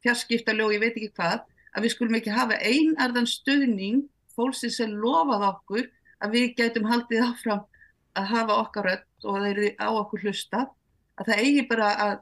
fjarskiptalög, 0.03 0.75
ég 0.75 0.83
veit 0.83 0.95
ekki 0.95 1.11
hvað 1.15 1.43
að 1.71 1.85
við 1.85 1.93
skulum 1.93 2.17
ekki 2.19 2.33
hafa 2.35 2.59
einarðan 2.59 3.29
stöðning 3.29 4.05
fólksins 4.35 4.79
sem 4.79 4.93
lofað 5.01 5.47
okkur 5.51 5.89
að 6.21 6.35
við 6.35 6.55
gætum 6.59 6.87
haldið 6.89 7.25
áfram 7.27 7.63
að 8.17 8.29
hafa 8.33 8.59
okkar 8.65 8.87
rödd 8.89 9.27
og 9.27 9.41
þeir 9.43 9.51
eru 9.51 9.71
á 9.79 9.87
okkur 10.01 10.23
hlusta 10.25 10.61
að 11.19 11.29
það 11.29 11.43
eigi 11.43 11.65
bara 11.69 11.89
að 12.05 12.15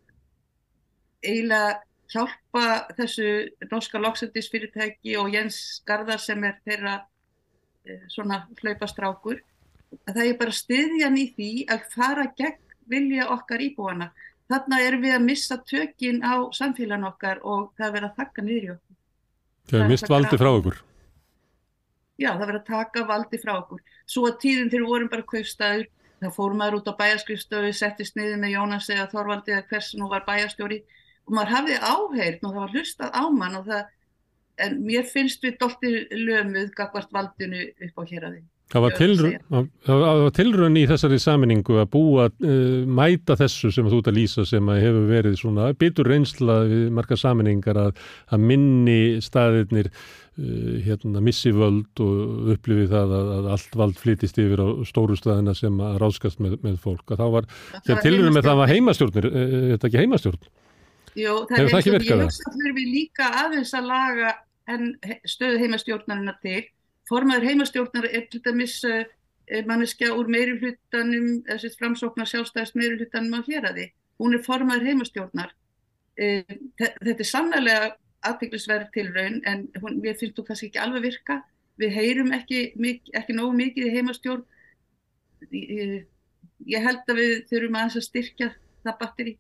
eiginlega 1.26 1.78
hjálpa 2.10 2.66
þessu 2.98 3.30
norska 3.70 4.02
loksendisfyrirtæki 4.02 5.16
og 5.22 5.30
Jens 5.34 5.60
Garðar 5.88 6.22
sem 6.24 6.44
er 6.48 6.58
þeirra 6.66 6.96
e, 7.86 8.00
svona 8.10 8.42
hlaupastrákur 8.62 9.44
að 10.06 10.16
það 10.16 10.26
er 10.26 10.40
bara 10.42 10.58
stiðjan 10.58 11.20
í 11.20 11.28
því 11.36 11.52
að 11.70 11.86
fara 11.94 12.26
gegn 12.38 12.66
vilja 12.90 13.30
okkar 13.30 13.62
íbúana. 13.62 14.10
Þarna 14.50 14.82
erum 14.82 15.04
við 15.06 15.14
að 15.14 15.26
missa 15.28 15.60
tökin 15.62 16.24
á 16.26 16.50
samfélan 16.58 17.06
okkar 17.06 17.44
og 17.46 17.70
það 17.78 17.96
verður 17.96 18.10
að 18.10 18.22
þakka 18.24 18.46
niður 18.46 18.64
í 18.64 18.72
okkur. 18.74 18.96
Það 19.70 19.84
er 19.84 19.92
mist 19.94 20.10
valdi 20.10 20.40
frá 20.42 20.50
okkur 20.56 20.80
já 22.20 22.30
það 22.34 22.46
verður 22.46 22.60
að 22.60 22.68
taka 22.70 23.06
valdi 23.08 23.40
frá 23.42 23.54
okkur. 23.56 23.82
Svo 24.10 24.26
að 24.28 24.40
tíðin 24.44 24.72
við 24.74 24.86
vorum 24.90 25.12
bara 25.12 25.28
kaupstæður, 25.32 25.88
þá 26.20 26.30
fórum 26.36 26.60
maður 26.60 26.80
út 26.80 26.92
á 26.92 27.00
bæjarskrifstöðu, 27.00 27.72
settist 27.76 28.18
niður 28.20 28.42
með 28.42 28.56
Jónas 28.58 28.90
eða 28.92 29.08
Þorvaldi 29.14 29.56
eða 29.56 29.68
hvers 29.72 29.94
nú 29.96 30.10
var 30.12 30.26
bæjarstjóri 30.28 30.82
og 31.30 31.36
maður 31.38 31.54
hafði 31.56 31.80
áheyrt 31.80 32.44
og 32.44 32.54
það 32.54 32.60
var 32.60 32.76
hlustað 32.76 33.16
á 33.16 33.24
mann 33.32 33.60
og 33.60 33.68
það, 33.70 33.84
en 34.66 34.80
mér 34.84 35.06
finnst 35.08 35.44
við 35.46 35.60
doltir 35.62 36.00
lömuð 36.12 36.74
gagvart 36.76 37.14
valdinu 37.16 37.68
upp 37.88 38.02
á 38.02 38.04
hér 38.12 38.28
að 38.28 38.40
því. 38.40 38.44
Það 38.70 38.84
var, 38.84 38.94
tilraun, 39.00 39.68
það 39.88 40.04
var 40.06 40.34
tilraun 40.38 40.76
í 40.78 40.84
þessari 40.92 41.18
saminningu 41.22 41.80
að 41.82 41.88
búa, 41.96 42.28
uh, 42.30 42.84
mæta 42.86 43.34
þessu 43.40 43.72
sem 43.74 43.90
þú 43.90 44.04
ert 44.04 44.10
að 44.12 44.20
lýsa 44.20 44.46
sem 44.46 44.70
að 44.70 44.82
hefur 44.84 45.08
verið 45.10 45.38
svona 45.40 45.72
bitur 45.74 46.10
reynsla 46.12 46.60
við 46.70 46.84
marga 46.94 47.18
saminningar 47.18 47.80
að, 47.82 48.04
að 48.30 48.46
minni 48.52 49.00
staðirnir 49.26 49.90
uh, 49.90 50.78
hérna 50.86 51.26
missi 51.26 51.50
völd 51.56 52.06
og 52.06 52.54
upplifi 52.54 52.86
það 52.94 53.18
að, 53.18 53.34
að 53.40 53.52
allt 53.58 53.82
vald 53.82 54.00
flytist 54.06 54.38
yfir 54.38 54.62
á 54.62 54.68
stóru 54.86 55.18
staðina 55.18 55.58
sem 55.58 55.82
að 55.90 55.98
ráskast 56.06 56.44
með, 56.46 56.60
með 56.62 56.78
fólk. 56.86 57.08
Að 57.10 57.24
það 57.26 57.36
var, 57.40 57.52
þegar 57.80 58.06
tilraun 58.06 58.38
með 58.38 58.52
það 58.52 58.64
var 58.64 58.74
heimastjórnir, 58.76 59.32
uh, 59.34 59.46
er 59.50 59.70
þetta 59.74 59.90
ekki 59.90 60.04
heimastjórn? 60.06 60.50
Jú, 61.18 61.40
það 61.50 61.80
ekki 61.80 61.98
verkað 61.98 62.20
það? 62.20 62.20
Ég 62.20 62.28
hugsa 62.30 62.52
að 62.52 62.60
þurfum 62.60 62.84
við 62.84 62.98
líka 63.00 63.36
aðeins 63.48 63.74
að 63.74 63.96
laga 63.96 64.36
stöðu 65.26 65.64
heimastjórnarina 65.64 66.38
til 66.44 66.68
formaður 67.10 67.48
heimastjórnar 67.50 68.10
er 68.10 68.28
til 68.32 68.42
dæmis 68.46 68.80
uh, 68.88 69.06
manneskja 69.68 70.12
úr 70.14 70.30
meiri 70.32 70.58
hlutanum, 70.60 71.40
þessi 71.48 71.74
framsóknar 71.80 72.30
sjálfstæðist 72.30 72.78
meiri 72.78 73.00
hlutanum 73.00 73.40
á 73.40 73.48
héræði. 73.48 73.90
Hún 74.22 74.36
er 74.38 74.46
formaður 74.46 74.92
heimastjórnar. 74.92 75.56
Uh, 76.20 76.56
þetta 76.78 77.18
er 77.18 77.28
sannlega 77.28 77.90
aðbygglisverð 78.28 78.90
til 78.96 79.10
raun 79.16 79.42
en 79.48 79.68
hún, 79.80 80.00
við 80.04 80.18
finnst 80.20 80.38
þú 80.38 80.46
kannski 80.50 80.70
ekki 80.70 80.82
alveg 80.84 81.06
virka. 81.08 81.42
Við 81.80 81.94
heyrum 81.96 82.34
ekki, 82.36 82.64
ekki 83.16 83.36
nógu 83.36 83.56
mikið 83.56 83.88
í 83.88 83.94
heimastjórn. 83.94 84.42
Ég, 85.56 86.82
held 86.84 87.06
að 87.08 87.22
við 87.22 87.36
þurfum 87.48 87.78
aðeins 87.80 88.00
að 88.02 88.08
styrkja 88.10 88.50
það 88.84 88.98
batteri. 89.00 89.36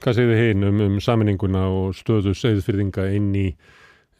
Hvað 0.00 0.16
segir 0.16 0.32
þið 0.32 0.46
hinn 0.46 0.64
um, 0.64 0.80
um 0.86 0.96
saminninguna 1.04 1.66
og 1.68 1.92
stöðu 1.98 2.32
segðfyrðinga 2.32 3.04
inn 3.18 3.28
í 3.36 3.46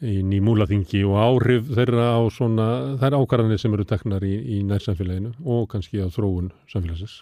inn 0.01 0.33
í 0.33 0.41
múlaþingi 0.41 1.03
og 1.05 1.19
áhrif 1.21 1.67
þeirra 1.77 2.07
á 2.17 2.21
svona, 2.33 2.67
þær 3.01 3.19
ákvarðanir 3.21 3.61
sem 3.61 3.75
eru 3.77 3.85
teknar 3.89 4.25
í, 4.25 4.33
í 4.57 4.63
nærsamfélaginu 4.65 5.35
og 5.45 5.67
kannski 5.73 6.01
á 6.01 6.09
þróun 6.13 6.49
samfélagsins. 6.71 7.21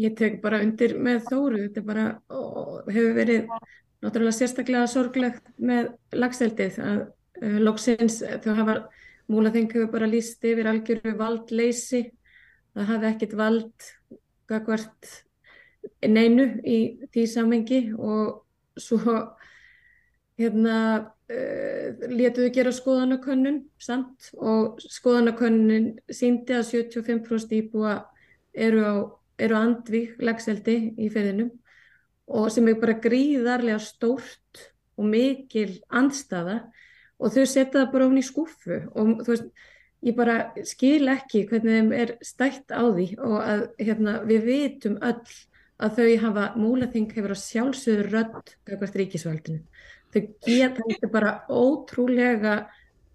Ég 0.00 0.16
tek 0.18 0.40
bara 0.42 0.62
undir 0.64 0.96
með 0.98 1.26
þóru, 1.28 1.60
þetta 1.66 1.84
bara 1.86 2.06
ó, 2.32 2.40
hefur 2.88 3.12
verið 3.18 3.50
náttúrulega 4.02 4.38
sérstaklega 4.38 4.88
sorglegt 4.90 5.52
með 5.60 5.92
lagseldið 6.16 6.78
að 6.82 7.02
uh, 7.04 7.58
loksins 7.62 8.22
þau 8.42 8.54
hafa, 8.58 8.78
múlaþing 9.30 9.68
hefur 9.70 9.92
bara 9.92 10.08
líst 10.10 10.42
yfir 10.48 10.70
algjöru 10.72 11.12
valdleysi, 11.20 12.06
það 12.72 12.90
hafi 12.90 13.10
ekkit 13.12 13.36
vald 13.38 13.92
gagvart 14.50 15.12
neinu 16.08 16.48
í 16.66 16.78
því 17.12 17.28
samengi 17.28 17.84
og 17.94 18.80
svo 18.80 19.20
hérna 20.42 20.76
uh, 21.00 22.06
letuðu 22.10 22.52
gera 22.54 22.74
skoðanakönnun 22.74 23.62
samt 23.80 24.30
og 24.36 24.82
skoðanakönnun 24.82 25.90
síndi 26.10 26.58
að 26.58 26.68
75% 26.74 27.58
íbúa 27.58 27.98
eru 28.52 28.84
á 28.84 28.94
eru 29.42 29.58
andvík 29.58 30.20
lagseldi 30.22 30.76
í 31.00 31.08
ferðinum 31.12 31.50
og 32.32 32.48
sem 32.54 32.68
er 32.70 32.78
bara 32.80 33.00
gríðarlega 33.02 33.80
stórt 33.82 34.66
og 34.98 35.08
mikil 35.08 35.80
andstaða 35.90 36.60
og 37.22 37.32
þau 37.34 37.44
setja 37.46 37.80
það 37.80 37.92
bara 37.94 38.08
ofn 38.08 38.20
í 38.20 38.26
skuffu 38.26 38.78
og 38.92 39.22
þú 39.22 39.30
veist, 39.32 39.48
ég 40.02 40.18
bara 40.18 40.36
skil 40.66 41.10
ekki 41.12 41.46
hvernig 41.50 41.78
þeim 41.78 41.90
er 41.96 42.14
stætt 42.26 42.74
á 42.74 42.82
því 42.82 43.08
og 43.22 43.38
að 43.40 43.64
hérna, 43.80 44.18
við 44.28 44.46
vitum 44.48 44.98
öll 45.00 45.36
að 45.82 45.98
þau 45.98 46.10
hafa, 46.22 46.46
múlaþing 46.58 47.10
hefur 47.14 47.34
að 47.34 47.42
sjálfsögur 47.42 48.10
rödd 48.12 48.52
kakvart 48.68 48.98
ríkisvaldinu. 49.00 49.62
Þau 50.12 50.22
geta 50.44 50.84
þetta 50.88 51.08
bara 51.12 51.36
ótrúlega 51.48 52.56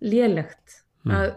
lélegt 0.02 0.80
mm. 1.06 1.14
að 1.14 1.28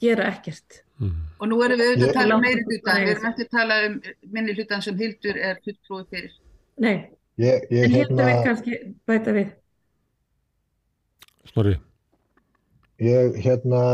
gera 0.00 0.30
ekkert. 0.32 0.82
Mm. 1.00 1.16
Og 1.40 1.48
nú 1.48 1.58
erum 1.64 1.80
við 1.80 1.90
auðvitað 1.90 2.10
að 2.10 2.18
tala 2.18 2.36
um 2.36 2.44
meiri 2.44 2.64
hluta, 2.66 2.94
við 3.00 3.12
erum 3.14 3.28
ekki 3.30 3.46
að 3.46 3.52
tala 3.54 3.78
um 3.86 3.94
minni 4.36 4.56
hlutan 4.56 4.84
sem 4.84 4.98
Hildur 5.00 5.38
er 5.40 5.60
hlutlúið 5.64 6.06
fyrir. 6.14 6.34
Nei, 6.80 6.96
ég, 7.40 7.68
ég, 7.72 7.84
en 7.84 7.94
Hildur 7.94 8.00
hérna, 8.00 8.26
við 8.28 8.42
kannski 8.48 8.80
bæta 9.08 9.36
við. 9.36 9.52
Snorri. 11.50 11.76
Ég, 13.00 13.38
hérna, 13.40 13.84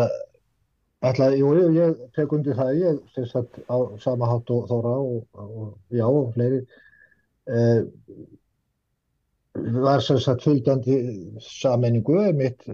alltaf, 1.07 1.37
jú, 1.39 1.53
ég, 1.61 1.77
ég 1.79 2.01
tek 2.19 2.35
undir 2.35 2.59
það, 2.59 2.73
ég 2.83 2.99
syns 3.15 3.37
að 3.39 3.61
á 3.71 3.77
sama 4.03 4.31
hátt 4.33 4.51
og 4.55 4.67
þóra 4.71 4.97
og, 4.99 5.21
og 5.39 5.95
já, 5.95 6.07
og 6.09 6.33
fleiri, 6.35 6.65
eh, 7.47 7.87
var 9.83 10.05
sem 10.05 10.19
sagt 10.23 10.45
fylgjandi 10.45 10.97
sammenningu 11.43 12.19
mitt 12.37 12.65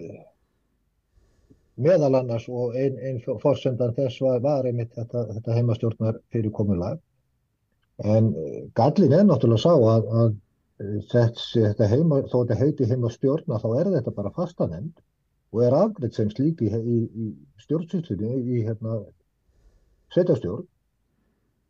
meðal 1.81 2.19
annars 2.19 2.49
og 2.53 2.77
einn 2.77 2.99
ein 3.01 3.21
fórsendan 3.43 3.95
þess 3.97 4.21
var, 4.23 4.41
var 4.45 4.69
einmitt 4.69 4.93
þetta, 4.97 5.25
þetta 5.33 5.57
heimastjórnar 5.57 6.19
fyrirkomulag 6.35 7.01
en 8.03 8.33
eh, 8.37 8.59
gallin 8.77 9.15
er 9.17 9.25
náttúrulega 9.29 9.63
sá 9.63 9.73
að, 9.73 10.11
að 10.21 10.35
eh, 10.83 10.99
þessi, 11.13 11.65
þetta 11.65 11.89
heima, 11.93 12.21
þó 12.29 12.37
þetta 12.43 12.61
heiti 12.61 12.91
heimastjórna 12.91 13.61
þá 13.63 13.69
er 13.81 13.91
þetta 13.97 14.15
bara 14.19 14.35
fastanend 14.37 14.93
og 15.53 15.65
er 15.67 15.77
afgriðt 15.77 16.19
sem 16.19 16.31
slík 16.33 16.63
í, 16.65 16.71
í, 16.73 17.01
í 17.09 17.33
stjórnsýttunni 17.65 18.37
í 18.37 18.63
hérna 18.67 19.01
setjastjórn 20.15 20.69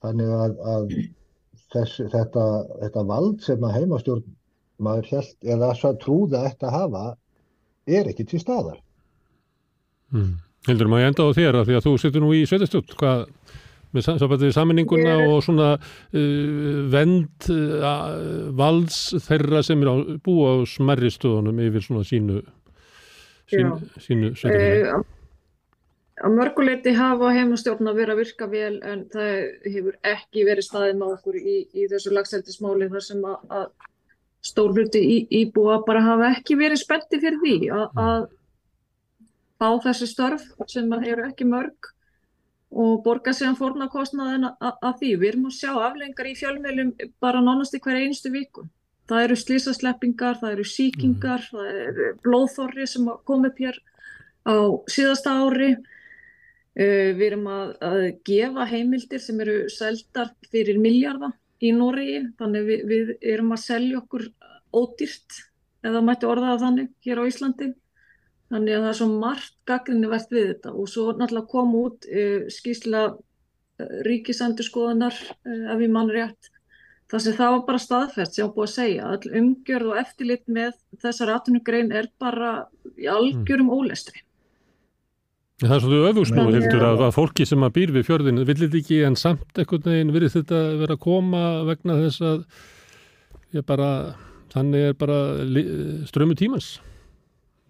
þannig 0.03 0.31
að, 0.35 0.55
að 0.75 0.95
þess, 1.75 1.99
þetta, 2.13 2.47
þetta 2.83 3.05
vald 3.11 3.43
sem 3.45 3.67
að 3.67 3.77
heimastjórn 3.79 4.25
maður 4.85 5.11
held, 5.17 5.35
eða 5.43 5.93
trúða 6.03 6.47
eftir 6.49 6.71
að 6.71 6.79
hafa 6.79 7.05
er 7.87 8.11
ekki 8.13 8.29
til 8.31 8.41
staðar 8.43 8.81
Mm. 10.13 10.37
Hildur, 10.69 10.89
má 10.93 11.01
ég 11.01 11.11
enda 11.11 11.25
á 11.27 11.35
þér 11.35 11.57
að 11.59 11.69
því 11.69 11.77
að 11.79 11.87
þú 11.87 11.93
sittur 11.99 12.23
nú 12.23 12.33
í 12.37 12.43
sveitastjótt, 12.47 12.93
hvað 13.01 13.23
með 13.93 14.05
samfættið 14.07 14.53
sammenninguna 14.57 15.15
yeah. 15.19 15.31
og 15.33 15.43
svona 15.45 15.69
uh, 15.77 16.77
vend 16.93 17.49
uh, 17.53 17.97
valds 18.57 19.01
þeirra 19.27 19.63
sem 19.67 19.83
er 19.85 19.91
á, 19.93 19.97
búa 20.25 20.53
á 20.53 20.69
smerri 20.69 21.11
stöðunum 21.13 21.61
yfir 21.67 21.85
svona 21.85 22.07
sínu 22.09 22.39
sínu, 23.53 23.75
sínu 24.01 24.31
sveitastjótt. 24.39 25.03
Uh, 25.03 26.23
á 26.23 26.29
mörguleiti 26.33 26.95
hafa 26.97 27.33
heimastjórn 27.35 27.91
að 27.91 28.01
vera 28.01 28.15
að 28.15 28.23
virka 28.23 28.49
vel 28.53 28.77
en 28.87 29.07
það 29.13 29.33
hefur 29.75 29.99
ekki 30.15 30.47
verið 30.47 30.69
staðið 30.69 31.01
með 31.01 31.17
okkur 31.17 31.41
í, 31.41 31.57
í 31.73 31.89
þessu 31.91 32.15
lagseldismáli 32.15 32.89
þar 32.93 33.07
sem 33.09 33.27
að, 33.27 33.41
að 33.51 33.67
stór 34.43 34.75
hluti 34.75 35.01
í, 35.01 35.17
íbúa 35.43 35.81
bara 35.87 36.03
hafa 36.03 36.33
ekki 36.37 36.59
verið 36.59 36.83
spendi 36.83 37.21
fyrir 37.23 37.39
því 37.43 37.57
að, 37.71 38.01
að 38.03 38.23
fá 39.63 39.69
þessi 39.87 40.09
störf 40.11 40.47
sem 40.71 40.91
eru 40.99 41.29
ekki 41.29 41.47
mörg 41.47 41.93
og 42.73 43.03
borga 43.05 43.35
sér 43.37 43.55
fórnarkostnaðin 43.59 44.49
af 44.49 44.99
því. 44.99 45.13
Við 45.21 45.29
erum 45.33 45.49
að 45.51 45.59
sjá 45.59 45.73
aflengar 45.77 46.31
í 46.31 46.37
fjölmjölum 46.39 46.93
bara 47.23 47.43
nánast 47.45 47.77
í 47.77 47.83
hver 47.85 48.01
einstu 48.01 48.33
viku. 48.33 48.65
Það 49.11 49.25
eru 49.27 49.37
slísasleppingar, 49.37 50.39
það 50.41 50.55
eru 50.57 50.67
síkingar, 50.71 51.45
mm. 51.45 51.59
það 51.59 51.81
eru 51.83 52.11
blóðþorri 52.25 52.87
sem 52.89 53.11
komið 53.29 53.65
hér 53.67 53.81
á 54.49 54.57
síðasta 54.91 55.35
ári. 55.43 55.75
Uh, 56.73 57.13
við 57.19 57.27
erum 57.27 57.49
að, 57.53 57.73
að 57.85 58.03
gefa 58.25 58.65
heimildir 58.71 59.21
sem 59.21 59.41
eru 59.45 59.57
seldar 59.69 60.31
fyrir 60.49 60.79
miljardar 60.81 61.35
í 61.63 61.73
Nóriði, 61.77 62.23
þannig 62.41 62.67
við, 62.69 62.85
við 62.91 63.13
erum 63.35 63.55
að 63.55 63.65
selja 63.65 64.01
okkur 64.03 64.27
ódýrt, 64.75 65.39
eða 65.87 66.03
mætti 66.05 66.29
orðaða 66.29 66.61
þannig, 66.65 66.89
hér 67.07 67.23
á 67.23 67.25
Íslandi. 67.29 67.69
Þannig 68.53 68.77
að 68.77 68.83
það 68.83 68.91
er 68.91 68.97
svo 68.99 69.11
margt 69.11 69.55
gaggrinni 69.69 70.09
verðt 70.13 70.35
við 70.35 70.49
þetta 70.51 70.73
og 70.77 70.89
svo 70.93 71.05
náttúrulega 71.17 71.51
kom 71.53 71.71
út 71.79 72.09
uh, 72.09 72.49
skýrsla 72.53 73.05
uh, 73.13 73.95
ríkisendurskoðanar 74.09 75.17
uh, 75.17 75.63
ef 75.73 75.85
ég 75.87 75.95
mann 75.95 76.13
rétt. 76.13 76.51
Það 77.13 77.25
sem 77.25 77.39
það 77.39 77.55
var 77.55 77.65
bara 77.69 77.81
staðfært 77.81 78.35
sem 78.35 78.43
ég 78.43 78.53
á 78.53 78.55
búið 78.57 78.69
að 78.69 78.75
segja. 78.75 79.09
All 79.09 79.33
umgjörð 79.41 79.93
og 79.93 80.03
eftirlit 80.03 80.45
með 80.53 80.77
þessar 81.01 81.33
atvinnugrein 81.39 81.91
er 81.97 82.11
bara 82.21 82.53
í 82.97 83.09
algjörum 83.13 83.69
mm. 83.69 83.75
ólestri. 83.77 84.23
Það 85.63 85.75
er 85.77 85.83
svolítið 85.85 86.09
öfugsnú, 86.09 86.45
heldur, 86.51 86.85
að, 86.89 87.01
að 87.07 87.13
fólki 87.15 87.45
sem 87.47 87.63
að 87.63 87.75
býr 87.77 87.91
við 87.95 88.07
fjörðinu 88.09 88.47
villit 88.49 88.73
ekki 88.81 88.97
en 89.07 89.15
samt 89.19 89.61
ekkert 89.63 89.85
neginn 89.87 90.11
verið 90.15 90.33
þetta 90.35 90.63
verið 90.81 90.95
að 90.97 91.03
koma 91.05 91.43
vegna 91.69 91.99
þess 92.01 92.25
að 92.27 92.41
ég 93.55 93.67
bara, 93.69 93.91
þannig 94.51 94.89
er 94.89 94.97
bara 94.99 95.19
strömu 96.11 96.35
tímans. 96.41 96.73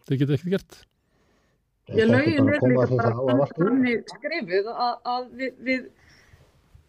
Þið 0.09 0.23
geta 0.23 0.39
ekkert 0.39 0.55
gert. 0.55 0.79
Já, 1.93 2.07
lögin 2.09 2.49
er 2.49 2.65
líka 2.65 2.89
bara 2.97 3.51
þannig 3.59 4.09
skrifuð 4.15 4.73
að, 4.73 4.95
að 5.13 5.29
við, 5.43 5.53
við 5.69 5.85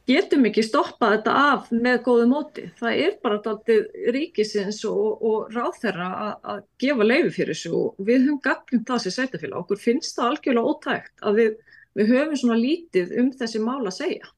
getum 0.09 0.47
ekki 0.49 0.63
stoppað 0.65 1.15
þetta 1.15 1.33
af 1.53 1.69
með 1.71 1.99
góðu 2.07 2.25
móti. 2.31 2.65
Það 2.79 3.03
er 3.05 3.13
bara 3.23 3.39
alltaf 3.39 3.71
ríkisins 4.15 4.81
og, 4.89 5.23
og 5.23 5.53
ráþerra 5.55 6.09
að, 6.25 6.33
að 6.53 6.63
gefa 6.83 7.07
leiði 7.07 7.31
fyrir 7.37 7.55
þessu 7.55 7.73
og 7.79 8.03
við 8.03 8.25
höfum 8.25 8.41
gagnum 8.43 8.83
það 8.89 9.03
sem 9.05 9.15
sætafélag. 9.17 9.63
Okkur 9.63 9.83
finnst 9.83 10.17
það 10.17 10.29
algjörlega 10.31 10.73
ótækt 10.73 11.27
að 11.27 11.39
við, 11.41 11.53
við 11.99 12.13
höfum 12.17 12.41
svona 12.43 12.59
lítið 12.59 13.15
um 13.21 13.31
þessi 13.39 13.63
mál 13.63 13.81
að 13.81 13.97
segja. 13.99 14.33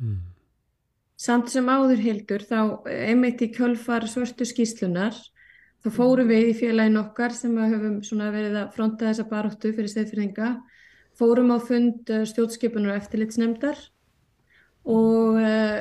Mm. 0.00 0.18
Samt 1.20 1.52
sem 1.52 1.68
áður 1.68 2.00
hildur 2.00 2.46
þá 2.48 2.60
einmitt 2.88 3.42
í 3.44 3.50
kjölfar 3.52 4.08
svörstu 4.08 4.46
skýslunar 4.48 5.18
Þá 5.80 5.88
fórum 5.96 6.28
við 6.28 6.50
í 6.50 6.56
félagin 6.58 7.00
okkar 7.00 7.32
sem 7.32 7.54
höfum 7.56 8.02
verið 8.34 8.58
að 8.60 8.74
fronta 8.74 9.06
þessa 9.06 9.24
baróttu 9.30 9.70
fyrir 9.72 9.88
stefnfyrringa, 9.88 10.50
fórum 11.16 11.54
á 11.56 11.58
fund 11.64 12.10
eh, 12.12 12.26
stjórnskipunar 12.28 12.92
og 12.92 13.00
eftirlitsnemdar 13.00 13.80
og 14.90 15.38
uh, 15.38 15.80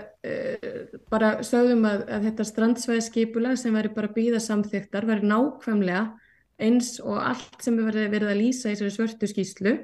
bara 1.09 1.37
sögðum 1.45 1.85
að, 1.89 2.03
að 2.13 2.25
þetta 2.29 2.47
strandsvæðskipula 2.49 3.53
sem 3.57 3.75
væri 3.75 3.93
bara 3.95 4.11
býða 4.13 4.41
samþyktar 4.43 5.07
væri 5.09 5.29
nákvæmlega 5.29 6.03
eins 6.59 6.97
og 6.99 7.21
allt 7.23 7.63
sem 7.63 7.77
við 7.79 8.09
verið 8.11 8.33
að 8.33 8.41
lýsa 8.41 8.69
í 8.69 8.75
þessari 8.75 8.95
svörtu 8.95 9.29
skýslu 9.31 9.75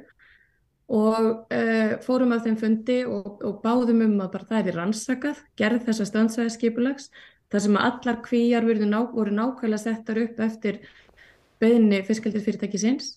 og 0.92 1.48
uh, 1.50 1.96
fórum 2.06 2.36
á 2.36 2.44
þeim 2.44 2.58
fundi 2.62 3.00
og, 3.10 3.42
og 3.42 3.62
báðum 3.64 4.04
um 4.06 4.20
að 4.22 4.34
bara 4.36 4.50
það 4.52 4.70
er 4.70 4.80
rannsakað, 4.82 5.42
gerð 5.58 5.88
þessa 5.88 6.10
strandsvæðskipulags 6.12 7.10
þar 7.50 7.64
sem 7.64 7.80
allar 7.80 8.22
kvíjar 8.26 8.68
ná, 8.86 9.00
voru 9.14 9.34
nákvæmlega 9.34 9.82
settar 9.82 10.22
upp 10.22 10.40
eftir 10.46 10.82
beðinni 11.62 12.04
fiskeldisfyrirtækisins. 12.06 13.16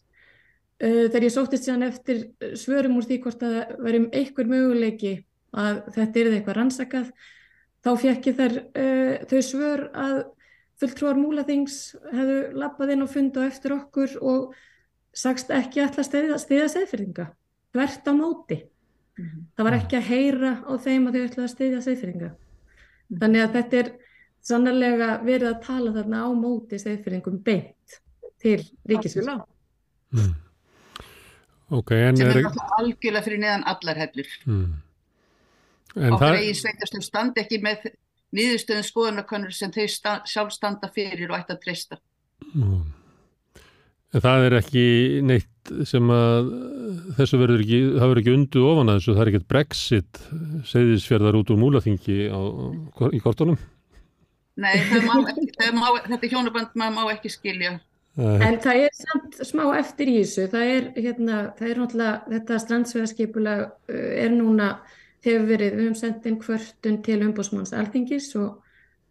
Uh, 0.79 1.11
þegar 1.11 1.27
ég 1.27 1.35
sóttist 1.35 1.67
síðan 1.67 1.89
eftir 1.91 2.29
svörum 2.57 2.97
úr 2.97 3.05
því 3.05 3.21
hvort 3.25 3.43
að 3.43 3.59
verið 3.83 4.09
einhver 4.15 4.49
möguleiki 4.49 5.15
að 5.53 5.83
þetta 5.95 6.21
er 6.21 6.33
eitthvað 6.33 6.59
rannsakað, 6.59 7.13
þá 7.85 7.91
fekk 8.03 8.27
ég 8.31 8.39
þar 8.39 8.57
uh, 8.59 9.15
þau 9.31 9.41
svör 9.45 9.85
að 9.95 10.17
fulltrúar 10.79 11.19
múlaþings 11.19 11.79
hefðu 12.13 12.41
lappað 12.59 12.95
inn 12.95 13.05
og 13.05 13.13
fundið 13.13 13.47
á 13.47 13.51
eftir 13.51 13.75
okkur 13.75 14.17
og 14.23 14.59
sagst 15.15 15.51
ekki 15.51 15.83
alltaf 15.83 16.07
stiða 16.07 16.69
segðfyrringa, 16.71 17.31
hvert 17.75 18.07
á 18.07 18.13
móti. 18.15 18.61
Mm 19.19 19.25
-hmm. 19.25 19.47
Það 19.57 19.65
var 19.65 19.75
ekki 19.75 19.97
að 19.97 20.11
heyra 20.13 20.53
á 20.63 20.73
þeim 20.79 21.09
að 21.09 21.15
þau 21.15 21.25
ætlaði 21.25 21.47
að 21.47 21.55
stiðja 21.55 21.81
segðfyrringa. 21.83 22.29
Mm 22.29 22.37
-hmm. 22.37 23.19
Þannig 23.21 23.43
að 23.43 23.55
þetta 23.57 23.77
er 23.77 23.89
sannarlega 24.41 25.09
verið 25.25 25.49
að 25.49 25.63
tala 25.65 25.93
þarna 25.93 26.19
á 26.23 26.29
móti 26.33 26.79
segðfyringum 26.79 27.43
beint 27.43 28.01
til 28.39 28.61
ríkisvöld. 28.89 29.43
Mm. 30.15 30.35
Okay, 31.71 32.17
sem 32.17 32.29
er 32.29 32.39
náttúrulega 32.39 32.69
algjörlega 32.79 33.25
fyrir 33.27 33.41
neðan 33.43 33.65
allar 33.69 33.97
hellur. 33.97 34.29
Mm. 34.47 34.77
Okkar 35.99 36.39
eigi 36.39 36.55
sveitastum 36.59 37.05
standi 37.05 37.43
ekki 37.45 37.61
með 37.65 37.89
nýðustöðum 38.37 38.87
skoðanakonur 38.87 39.55
sem 39.57 39.73
þau 39.75 39.87
sta, 39.91 40.15
sjálf 40.29 40.53
standa 40.55 40.91
fyrir 40.93 41.31
og 41.31 41.39
ætti 41.41 41.57
að 41.57 41.63
treysta. 41.65 42.01
Mm. 42.53 42.85
En 44.17 44.25
það 44.25 44.47
er 44.47 44.57
ekki 44.63 44.85
neitt 45.29 45.73
sem 45.89 46.13
að 46.13 46.53
þessu 47.19 47.41
verður 47.43 47.65
ekki, 47.65 47.81
það 47.93 48.07
verður 48.07 48.21
ekki 48.23 48.37
undu 48.39 48.63
ofan 48.71 48.93
að 48.93 49.01
þessu, 49.01 49.17
það 49.17 49.23
er 49.23 49.31
ekkert 49.33 49.51
brexit 49.53 50.21
segðisfjörðar 50.71 51.41
út 51.43 51.53
úr 51.53 51.61
múlaþingi 51.61 52.17
á, 52.33 52.41
í 53.13 53.21
kortunum? 53.25 53.59
Nei, 54.59 54.75
má 55.05 55.13
ekki, 55.29 55.69
má, 55.77 55.87
þetta 56.09 56.33
hjónaband 56.33 56.73
maður 56.81 56.97
má 56.97 57.13
ekki 57.13 57.31
skilja. 57.33 57.77
En 58.19 58.57
það 58.59 58.81
er 58.89 58.95
samt 58.99 59.37
smá 59.47 59.63
eftir 59.79 60.09
í 60.11 60.17
þessu, 60.23 60.49
það 60.51 60.71
er 60.73 60.87
hérna, 60.97 61.43
það 61.59 61.69
er 61.69 61.81
náttúrulega, 61.83 62.15
þetta 62.33 62.63
strandsvegarskipulag 62.65 63.61
uh, 63.69 64.09
er 64.25 64.33
núna, 64.35 64.73
hefur 65.27 65.47
verið, 65.49 65.75
við 65.75 65.85
höfum 65.87 65.99
sendið 65.99 66.31
inn 66.31 66.41
kvörtun 66.43 66.99
til 67.07 67.19
umbósmanns 67.27 67.75
alþingis 67.77 68.31
og 68.39 68.63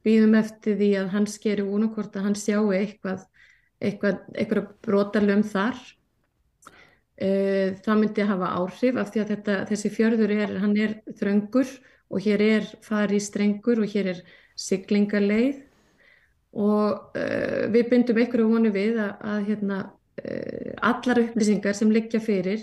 býðum 0.07 0.38
eftir 0.39 0.77
því 0.79 0.89
að 1.01 1.11
hann 1.15 1.27
skeri 1.29 1.65
úr 1.65 1.88
og 1.88 1.97
hvort 1.97 2.15
að 2.15 2.29
hann 2.29 2.38
sjáu 2.39 2.71
eitthvað, 2.75 3.25
eitthvað, 3.84 4.23
eitthvað 4.35 4.71
brotalum 4.85 5.43
þar. 5.47 5.79
Uh, 7.17 7.73
það 7.81 7.95
myndi 7.97 8.21
að 8.21 8.29
hafa 8.29 8.49
áhrif 8.59 8.97
af 9.01 9.07
því 9.09 9.21
að 9.23 9.29
þetta, 9.34 9.53
þessi 9.71 9.89
fjörður 9.89 10.34
er, 10.35 10.51
hann 10.61 10.75
er 10.77 10.91
þröngur 11.17 11.71
og 12.13 12.21
hér 12.21 12.43
er 12.45 12.67
farið 12.85 13.23
strengur 13.25 13.81
og 13.81 13.89
hér 13.89 14.11
er 14.11 14.19
siglingarleið 14.57 15.63
og 16.53 17.17
uh, 17.17 17.63
við 17.73 17.89
byndum 17.89 18.21
einhverju 18.21 18.51
vonu 18.51 18.69
við 18.73 19.01
að, 19.01 19.15
að 19.34 19.49
hérna, 19.49 19.79
uh, 20.21 20.69
allar 20.91 21.23
upplýsingar 21.23 21.77
sem 21.77 21.89
liggja 21.93 22.21
fyrir 22.21 22.61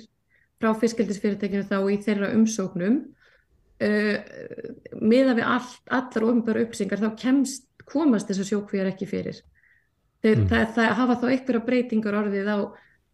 frá 0.62 0.70
fiskildisfyrirtekinu 0.78 1.66
þá 1.66 1.76
í 1.90 1.98
þeirra 2.06 2.30
umsóknum 2.38 3.00
uh, 3.82 4.16
miða 5.00 5.34
við 5.38 5.48
all, 5.48 5.72
allar 5.98 6.28
ofnbæra 6.30 6.64
upplýsingar 6.66 7.02
þá 7.02 7.10
kemst, 7.20 7.66
komast 7.88 8.30
þessar 8.30 8.50
sjókvíjar 8.52 8.92
ekki 8.92 9.08
fyrir. 9.10 9.40
Þeir, 10.24 10.38
mm. 10.38 10.48
það, 10.52 10.66
það 10.76 10.94
hafa 11.00 11.18
þá 11.20 11.26
einhverja 11.30 11.64
breytingar 11.66 12.18
orðið 12.22 12.48
á 12.48 12.58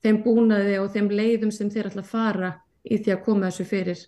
þeim 0.04 0.20
búnaði 0.24 0.76
og 0.80 0.92
þeim 0.94 1.10
leiðum 1.10 1.50
sem 1.54 1.70
þeir 1.72 1.90
að 1.90 2.06
fara 2.08 2.52
í 2.84 3.00
því 3.00 3.16
að 3.16 3.24
koma 3.24 3.50
þessu 3.50 3.66
fyrir 3.68 4.04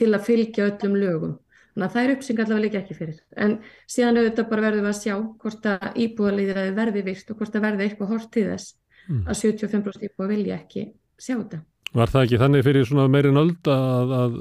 til 0.00 0.10
að 0.10 0.26
fylgja 0.26 0.66
öllum 0.66 0.98
lögum. 0.98 1.38
Þannig 1.70 1.86
að 1.86 1.94
það 1.94 2.02
er 2.02 2.12
uppsynga 2.16 2.44
allavega 2.44 2.64
líka 2.64 2.80
ekki 2.80 2.96
fyrir. 2.98 3.18
En 3.38 3.56
síðan 3.88 4.18
auðvitað 4.18 4.48
bara 4.50 4.64
verðum 4.66 4.86
við 4.86 4.90
að 4.90 4.98
sjá 4.98 5.14
hvort 5.44 5.68
að 5.70 5.98
íbúðalíðir 6.04 6.60
verði 6.76 7.04
virt 7.06 7.30
og 7.30 7.38
hvort 7.38 7.56
að 7.56 7.66
verði 7.66 7.86
eitthvað 7.86 8.10
hort 8.16 8.30
til 8.34 8.46
þess 8.48 8.74
mm. 9.06 9.22
að 9.26 9.40
75% 9.44 10.08
íbúða 10.08 10.32
vilja 10.34 10.56
ekki 10.58 10.86
sjá 11.20 11.36
þetta. 11.36 11.60
Var 11.96 12.10
það 12.12 12.26
ekki 12.26 12.38
þannig 12.40 12.66
fyrir 12.66 12.86
svona 12.86 13.06
meirinn 13.10 13.40
öld 13.40 13.70
að, 13.70 14.12
að 14.14 14.36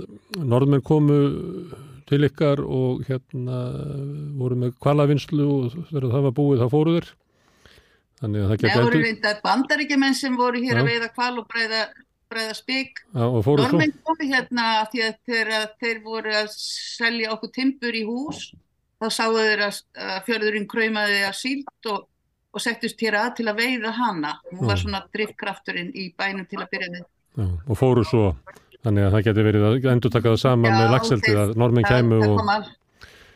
norðmenn 0.51 0.83
komu 0.85 1.21
til 2.09 2.21
ykkar 2.25 2.61
og 2.61 3.01
hérna 3.07 3.63
voru 4.37 4.57
með 4.65 4.75
kvalavinslu 4.81 5.47
og 5.47 5.79
þegar 5.89 6.11
það 6.13 6.27
var 6.27 6.35
búið 6.37 6.61
þá 6.61 6.69
fóruður? 6.73 7.09
Þannig 8.19 8.43
að 8.43 8.45
það 8.45 8.53
að 8.53 8.61
gætu... 8.61 8.75
Það 8.75 8.85
voru 8.85 9.01
reyndar 9.05 9.41
bandaríkjumenn 9.45 10.19
sem 10.19 10.37
voru 10.37 10.61
hér 10.61 10.77
Já. 10.77 10.81
að 10.83 10.91
veiða 10.91 11.11
kval 11.15 11.33
og 11.41 11.49
breyða 11.49 11.81
bræða 12.29 12.55
spík. 12.57 13.03
Normin 13.15 13.93
komi 14.05 14.29
hérna 14.29 14.65
því 14.91 15.05
að 15.07 15.19
þegar 15.29 15.67
þeir 15.81 16.01
voru 16.05 16.33
að 16.43 16.49
selja 16.55 17.33
okkur 17.33 17.53
timpur 17.55 17.97
í 17.97 18.03
hús 18.07 18.49
þá 18.99 19.07
sáðu 19.15 19.45
þeir 19.47 19.63
að 19.69 19.79
fjörðurinn 20.27 20.67
kröymaði 20.69 21.21
að 21.25 21.37
sílt 21.39 21.89
og, 21.89 22.03
og 22.53 22.63
settist 22.63 23.01
hér 23.01 23.17
að 23.23 23.31
til 23.39 23.47
að 23.49 23.63
veiða 23.63 23.93
hana. 23.97 24.35
Hún 24.51 24.67
var 24.69 24.81
svona 24.81 25.01
driftkrafturinn 25.13 25.93
í 25.95 26.11
bænum 26.17 26.45
til 26.49 26.61
að 26.61 26.69
byrja 26.75 26.91
með. 26.97 27.07
Já, 27.39 27.47
og 27.47 27.77
fóru 27.79 28.03
svo, 28.03 28.29
þannig 28.83 29.07
að 29.07 29.13
það 29.15 29.25
geti 29.29 29.43
verið 29.47 29.65
að 29.65 29.89
endur 29.93 30.11
taka 30.11 30.33
það 30.33 30.41
saman 30.43 30.75
með 30.75 30.93
lagseldið 30.93 31.41
að 31.43 31.51
normin 31.61 31.87
kæmu 31.87 32.21
og... 32.25 32.39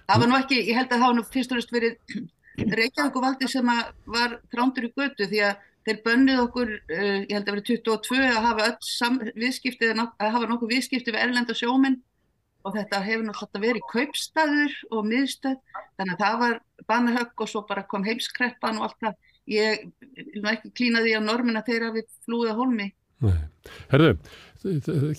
Það, 0.04 0.18
var 0.20 0.28
nú 0.28 0.38
ekki, 0.38 0.58
ég 0.68 0.80
held 0.80 0.90
að 0.92 1.04
það 1.06 1.14
nú 1.16 1.28
fyrst 1.32 1.54
og 1.54 1.60
næst 1.60 1.72
verið 1.72 2.18
Reykjavík 2.80 3.16
og 3.18 3.24
valdi 3.24 3.50
sem 3.50 3.70
var 4.14 4.36
trándur 4.52 4.90
í 4.90 4.92
götu 4.92 5.28
því 5.32 5.40
að 5.48 5.62
þeir 5.88 6.02
bönnið 6.04 6.42
okkur, 6.44 6.74
uh, 6.80 7.20
ég 7.24 7.32
held 7.32 7.48
að 7.48 7.54
verið 7.56 7.70
22 7.72 8.20
að 8.28 8.42
hafa 8.48 8.66
öll 8.70 8.90
sam, 8.90 9.22
viðskipti 9.40 9.94
að 9.94 10.34
hafa 10.36 10.50
nokkuð 10.52 10.76
viðskipti 10.76 11.16
við 11.16 11.24
erlenda 11.24 11.56
sjóminn 11.58 12.02
og 12.64 12.76
þetta 12.78 13.00
hefur 13.04 13.26
náttúrulega 13.28 13.64
verið 13.64 13.88
kaupstaður 13.92 14.76
og 14.92 15.08
miðstöð 15.08 15.58
þannig 16.00 16.14
að 16.14 16.22
það 16.24 16.38
var 16.44 16.60
bannahögg 16.92 17.44
og 17.44 17.52
svo 17.52 17.64
bara 17.68 17.86
kom 17.88 18.06
heimskreppan 18.08 18.80
og 18.80 18.88
allt 18.88 19.00
það. 19.04 19.18
Ég 19.52 19.82
vil 20.16 20.46
ekki 20.54 20.72
klína 20.72 21.02
því 21.04 21.18
á 21.20 21.22
normin 21.24 21.60
að 21.60 21.72
þeirra 21.72 21.90
við 21.98 22.08
flúða 22.24 22.56
holmi. 22.56 22.94
Herðu, 23.94 24.16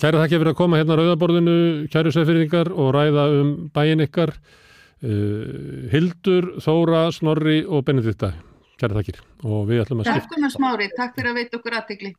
kæra 0.01 0.23
þakki 0.23 0.39
fyrir 0.39 0.53
að 0.53 0.59
koma 0.59 0.81
hérna 0.81 0.97
á 0.97 0.99
Rauðaborðinu, 1.01 1.59
kæru 1.93 2.13
sefyrðingar 2.15 2.73
og 2.73 2.91
ræða 2.97 3.29
um 3.41 3.55
bæin 3.75 4.05
ykkar 4.05 4.35
uh, 4.35 5.89
Hildur, 5.93 6.57
Þóra, 6.65 7.07
Snorri 7.17 7.63
og 7.65 7.87
Benedikta 7.89 8.35
Kæra 8.75 8.97
takkir 8.99 9.21
og 9.47 9.69
við 9.69 9.85
ætlum 9.85 10.01
að 10.03 10.09
skipta. 10.09 10.27
Takk 10.27 10.39
um 10.39 10.47
að 10.49 10.55
smári, 10.57 10.87
takk 10.97 11.13
fyrir 11.15 11.31
að 11.31 11.37
veita 11.39 11.59
okkur 11.61 11.77
aðtegli. 11.79 12.11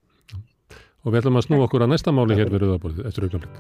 Og 1.03 1.11
við 1.11 1.19
ætlum 1.19 1.39
að 1.39 1.43
snú 1.45 1.59
okkur 1.65 1.83
að 1.83 1.91
næsta 1.91 2.13
máli 2.15 2.37
hér 2.39 2.51
við 2.53 2.63
Rauðaborðið 2.63 3.09
eftir 3.09 3.27
augnablik. 3.27 3.59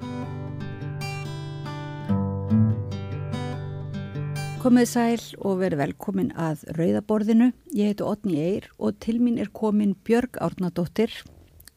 Komið 4.63 4.87
sæl 4.89 5.25
og 5.45 5.59
verið 5.59 5.81
velkomin 5.83 6.31
að 6.39 6.63
Rauðaborðinu. 6.79 7.51
Ég 7.75 7.91
heiti 7.91 8.07
Otni 8.07 8.39
Eir 8.41 8.71
og 8.79 8.95
til 9.03 9.19
mín 9.21 9.37
er 9.43 9.51
komin 9.53 9.93
Björg 10.07 10.39
Árnadóttir. 10.41 11.11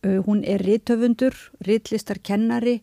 Hún 0.02 0.44
er 0.46 0.62
rítöfundur, 0.62 1.34
ríðlistarkennari, 1.66 2.78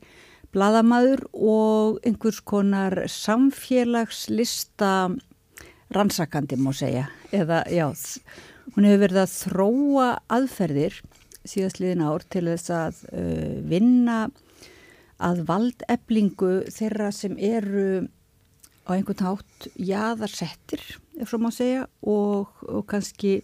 bladamadur 0.56 1.24
og 1.32 2.00
einhvers 2.04 2.42
konar 2.44 3.06
samfélagslista 3.12 4.92
rannsakandi 5.96 6.58
má 6.60 6.74
segja. 6.76 7.08
Eða 7.32 7.64
já, 7.72 7.88
hún 8.76 8.88
hefur 8.88 9.04
verið 9.06 9.22
að 9.24 9.36
þróa 9.36 10.10
aðferðir 10.38 11.00
síðastliðin 11.46 12.04
ár 12.06 12.26
til 12.32 12.46
þess 12.50 12.74
að 12.74 13.02
uh, 13.12 13.56
vinna 13.70 14.20
að 15.24 15.46
valdeflingu 15.48 16.54
þeirra 16.74 17.12
sem 17.16 17.38
eru 17.40 18.08
á 18.86 18.90
einhvern 18.94 19.24
hátt 19.26 19.70
jaðarsettir, 19.82 20.82
ef 21.18 21.32
svo 21.32 21.40
má 21.42 21.50
segja 21.54 21.86
og, 22.06 22.52
og 22.68 22.84
kannski 22.90 23.40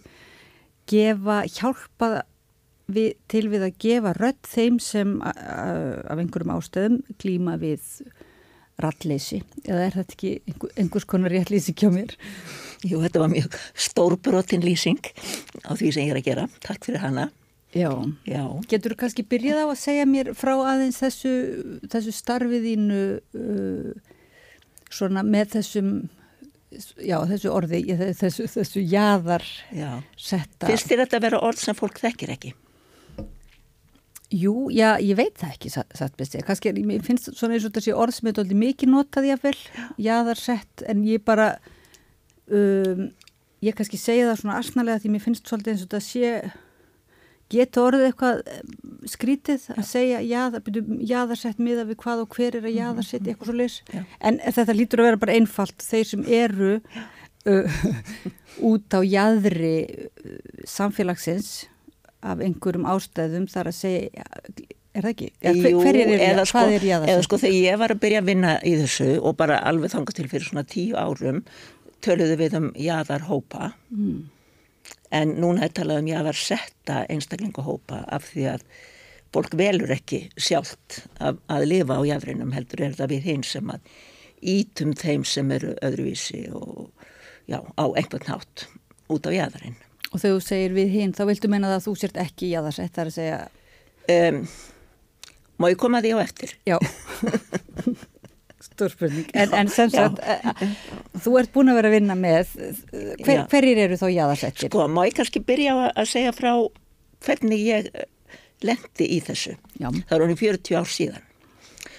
gefa, 0.90 1.42
hjálpa 1.48 2.22
við, 2.94 3.14
til 3.32 3.46
við 3.52 3.66
að 3.68 3.78
gefa 3.82 4.12
rött 4.18 4.50
þeim 4.50 4.78
sem 4.82 5.16
af 5.22 6.18
einhverjum 6.18 6.54
ástöðum 6.56 7.00
klíma 7.22 7.58
við 7.60 7.82
rattleysi 8.82 9.42
eða 9.66 9.84
er 9.86 9.96
þetta 9.98 10.16
ekki 10.16 10.32
einhver, 10.48 10.72
einhvers 10.80 11.06
konar 11.08 11.34
rétt 11.34 11.52
lýsing 11.52 11.76
hjá 11.78 11.90
mér? 11.92 12.14
Jú, 12.82 13.02
þetta 13.04 13.22
var 13.22 13.30
mjög 13.30 13.58
stórbrotin 13.78 14.64
lýsing 14.64 15.12
á 15.68 15.72
því 15.76 15.92
sem 15.92 16.08
ég 16.08 16.14
er 16.14 16.20
að 16.22 16.26
gera. 16.30 16.48
Takk 16.64 16.88
fyrir 16.88 17.04
hana. 17.04 17.28
Já, 17.72 17.88
Já. 18.28 18.42
getur 18.68 18.92
þú 18.92 18.98
kannski 19.00 19.24
byrjað 19.24 19.62
á 19.64 19.66
að 19.70 19.78
segja 19.80 20.08
mér 20.08 20.32
frá 20.36 20.52
aðeins 20.60 20.98
þessu, 21.00 21.30
þessu 21.88 22.12
starfiðínu 22.12 23.04
uh, 23.16 24.10
svona 24.92 25.24
með 25.24 25.56
þessum 25.56 25.94
Já, 27.04 27.18
þessu 27.28 27.50
orði, 27.52 27.82
þessu, 28.16 28.46
þessu 28.48 28.80
jaðar 28.88 29.44
já. 29.76 29.90
setta. 30.16 30.70
Fyrst 30.70 30.92
er 30.94 31.02
þetta 31.02 31.18
að 31.18 31.26
vera 31.26 31.40
orð 31.44 31.60
sem 31.60 31.76
fólk 31.76 32.00
þekkir 32.00 32.32
ekki? 32.32 32.52
Jú, 34.32 34.70
já, 34.72 34.96
ég 35.04 35.16
veit 35.18 35.34
það 35.36 35.50
ekki 35.52 35.70
satt 35.72 36.16
besti, 36.16 36.40
kannski, 36.46 36.72
ég 36.72 37.04
finnst 37.04 37.28
svona 37.36 37.58
eins 37.58 37.66
og 37.68 37.74
þessi 37.76 37.92
orð 37.92 38.16
sem 38.16 38.30
er 38.30 38.38
alveg 38.40 38.58
mikið 38.62 38.92
notað 38.92 39.28
ég 39.28 39.36
að 39.36 39.46
vel 39.50 39.82
jáðarsett, 40.00 40.84
en 40.88 41.02
ég 41.04 41.24
bara 41.26 41.48
um, 42.48 43.10
ég 43.62 43.76
kannski 43.76 44.00
segja 44.00 44.30
það 44.30 44.38
svona 44.40 44.58
asnalega 44.62 45.02
því 45.02 45.12
mér 45.12 45.24
finnst 45.26 45.50
svolítið 45.50 45.74
eins 45.74 45.84
og 45.84 45.90
þetta 45.90 46.00
sé 46.06 46.52
geta 47.52 47.82
orðið 47.84 48.06
eitthvað 48.08 48.40
um, 48.54 48.94
skrítið 49.12 49.66
að 49.76 49.88
segja 49.90 50.22
jáðar, 50.24 50.70
jáðarsett 51.12 51.60
miða 51.60 51.84
við 51.90 52.00
hvað 52.00 52.22
og 52.24 52.38
hver 52.38 52.56
er 52.56 52.70
að 52.70 52.78
jáðarsett 52.78 53.20
mhm, 53.20 53.34
eitthvað 53.34 53.50
svo 53.50 53.58
leys, 53.58 53.76
en 54.24 54.40
þetta 54.48 54.78
lítur 54.78 55.02
að 55.02 55.10
vera 55.10 55.22
bara 55.26 55.36
einfalt, 55.36 55.84
þeir 55.84 56.08
sem 56.08 56.24
eru 56.40 56.72
uh, 57.52 57.84
út 58.72 58.96
á 58.96 59.00
jáðri 59.04 59.76
uh, 59.92 60.40
samfélagsins 60.64 61.52
af 62.22 62.42
einhverjum 62.42 62.86
ástæðum 62.88 63.48
þar 63.50 63.70
að 63.70 63.76
segja, 63.78 64.26
er 64.92 65.06
það 65.06 65.10
ekki? 65.12 65.28
Jú, 65.42 65.80
hver 65.82 65.98
er, 65.98 66.12
eða, 66.28 66.44
sko, 66.48 66.64
er 66.68 66.86
eða 67.00 67.24
sko 67.26 67.40
þegar 67.42 67.56
ég 67.58 67.80
var 67.80 67.94
að 67.94 68.02
byrja 68.04 68.22
að 68.22 68.28
vinna 68.30 68.52
í 68.62 68.74
þessu 68.82 69.08
og 69.20 69.36
bara 69.40 69.58
alveg 69.70 69.94
þangast 69.94 70.20
til 70.20 70.28
fyrir 70.30 70.48
svona 70.48 70.66
tíu 70.68 70.98
árum 70.98 71.42
töluðu 72.02 72.38
við 72.40 72.56
um 72.58 72.70
jáðarhópa 72.78 73.72
mm. 73.92 74.16
en 75.18 75.36
núna 75.42 75.66
er 75.66 75.76
talað 75.76 76.02
um 76.02 76.10
jáðarsetta 76.12 77.02
einstaklingahópa 77.12 78.02
af 78.12 78.26
því 78.32 78.48
að 78.56 78.66
fólk 79.32 79.54
velur 79.56 79.92
ekki 79.94 80.26
sjálft 80.36 81.02
að, 81.22 81.38
að 81.48 81.68
lifa 81.70 81.96
á 81.96 82.02
jáðrinum 82.10 82.52
heldur 82.52 82.84
er 82.88 82.98
það 82.98 83.14
við 83.14 83.30
hinn 83.30 83.46
sem 83.46 83.72
að 83.72 83.94
ítum 84.42 84.92
þeim 84.98 85.24
sem 85.28 85.54
eru 85.54 85.76
öðruvísi 85.86 86.44
og 86.52 86.90
já, 87.48 87.62
á 87.62 87.84
einhvern 87.86 88.28
nátt 88.28 88.66
út 89.12 89.28
á 89.28 89.30
jáðarinn 89.32 89.78
Og 90.12 90.20
þegar 90.20 90.36
þú 90.36 90.44
segir 90.44 90.76
við 90.76 90.92
hinn, 90.92 91.14
þá 91.16 91.24
viltu 91.30 91.48
meina 91.48 91.70
það 91.70 91.78
að 91.78 91.86
þú 91.86 91.94
sért 92.02 92.18
ekki 92.20 92.48
í 92.50 92.54
aðarsett, 92.60 92.92
það 92.92 93.02
er 93.02 93.10
að 93.10 93.16
segja... 93.16 93.38
Um, 94.12 94.40
má 95.62 95.68
ég 95.70 95.78
koma 95.80 96.02
því 96.04 96.12
á 96.12 96.18
eftir? 96.20 96.54
Já, 96.68 96.76
stórspurning. 98.66 99.28
En, 99.32 99.54
en 99.56 99.70
sem 99.72 99.90
sagt, 99.92 100.20
eh, 100.20 100.48
eh, 100.52 100.72
þú 101.24 101.36
ert 101.40 101.52
búin 101.54 101.72
að 101.72 101.80
vera 101.80 101.90
að 101.92 101.96
vinna 101.96 102.16
með, 102.18 102.54
hver, 103.24 103.44
hverjir 103.52 103.82
eru 103.86 103.98
þá 104.00 104.06
í 104.08 104.18
aðarsettir? 104.24 104.72
Sko, 104.72 104.88
má 104.92 105.04
ég 105.06 105.16
kannski 105.16 105.42
byrja 105.46 105.76
að 105.90 106.10
segja 106.10 106.34
frá 106.36 106.52
hvernig 107.22 107.64
ég 107.64 107.90
lendi 108.62 109.08
í 109.16 109.20
þessu. 109.24 109.56
Já. 109.78 109.88
Það 109.90 110.26
hann 110.26 110.34
í 110.34 110.40
40 110.40 110.78
ár 110.78 110.90
síðan. 110.90 111.24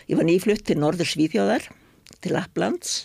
Ég 0.10 0.20
var 0.20 0.28
nýflutt 0.28 0.66
til 0.68 0.78
Norður 0.80 1.10
Svíþjóðar, 1.10 1.68
til 2.24 2.36
Applands 2.40 3.04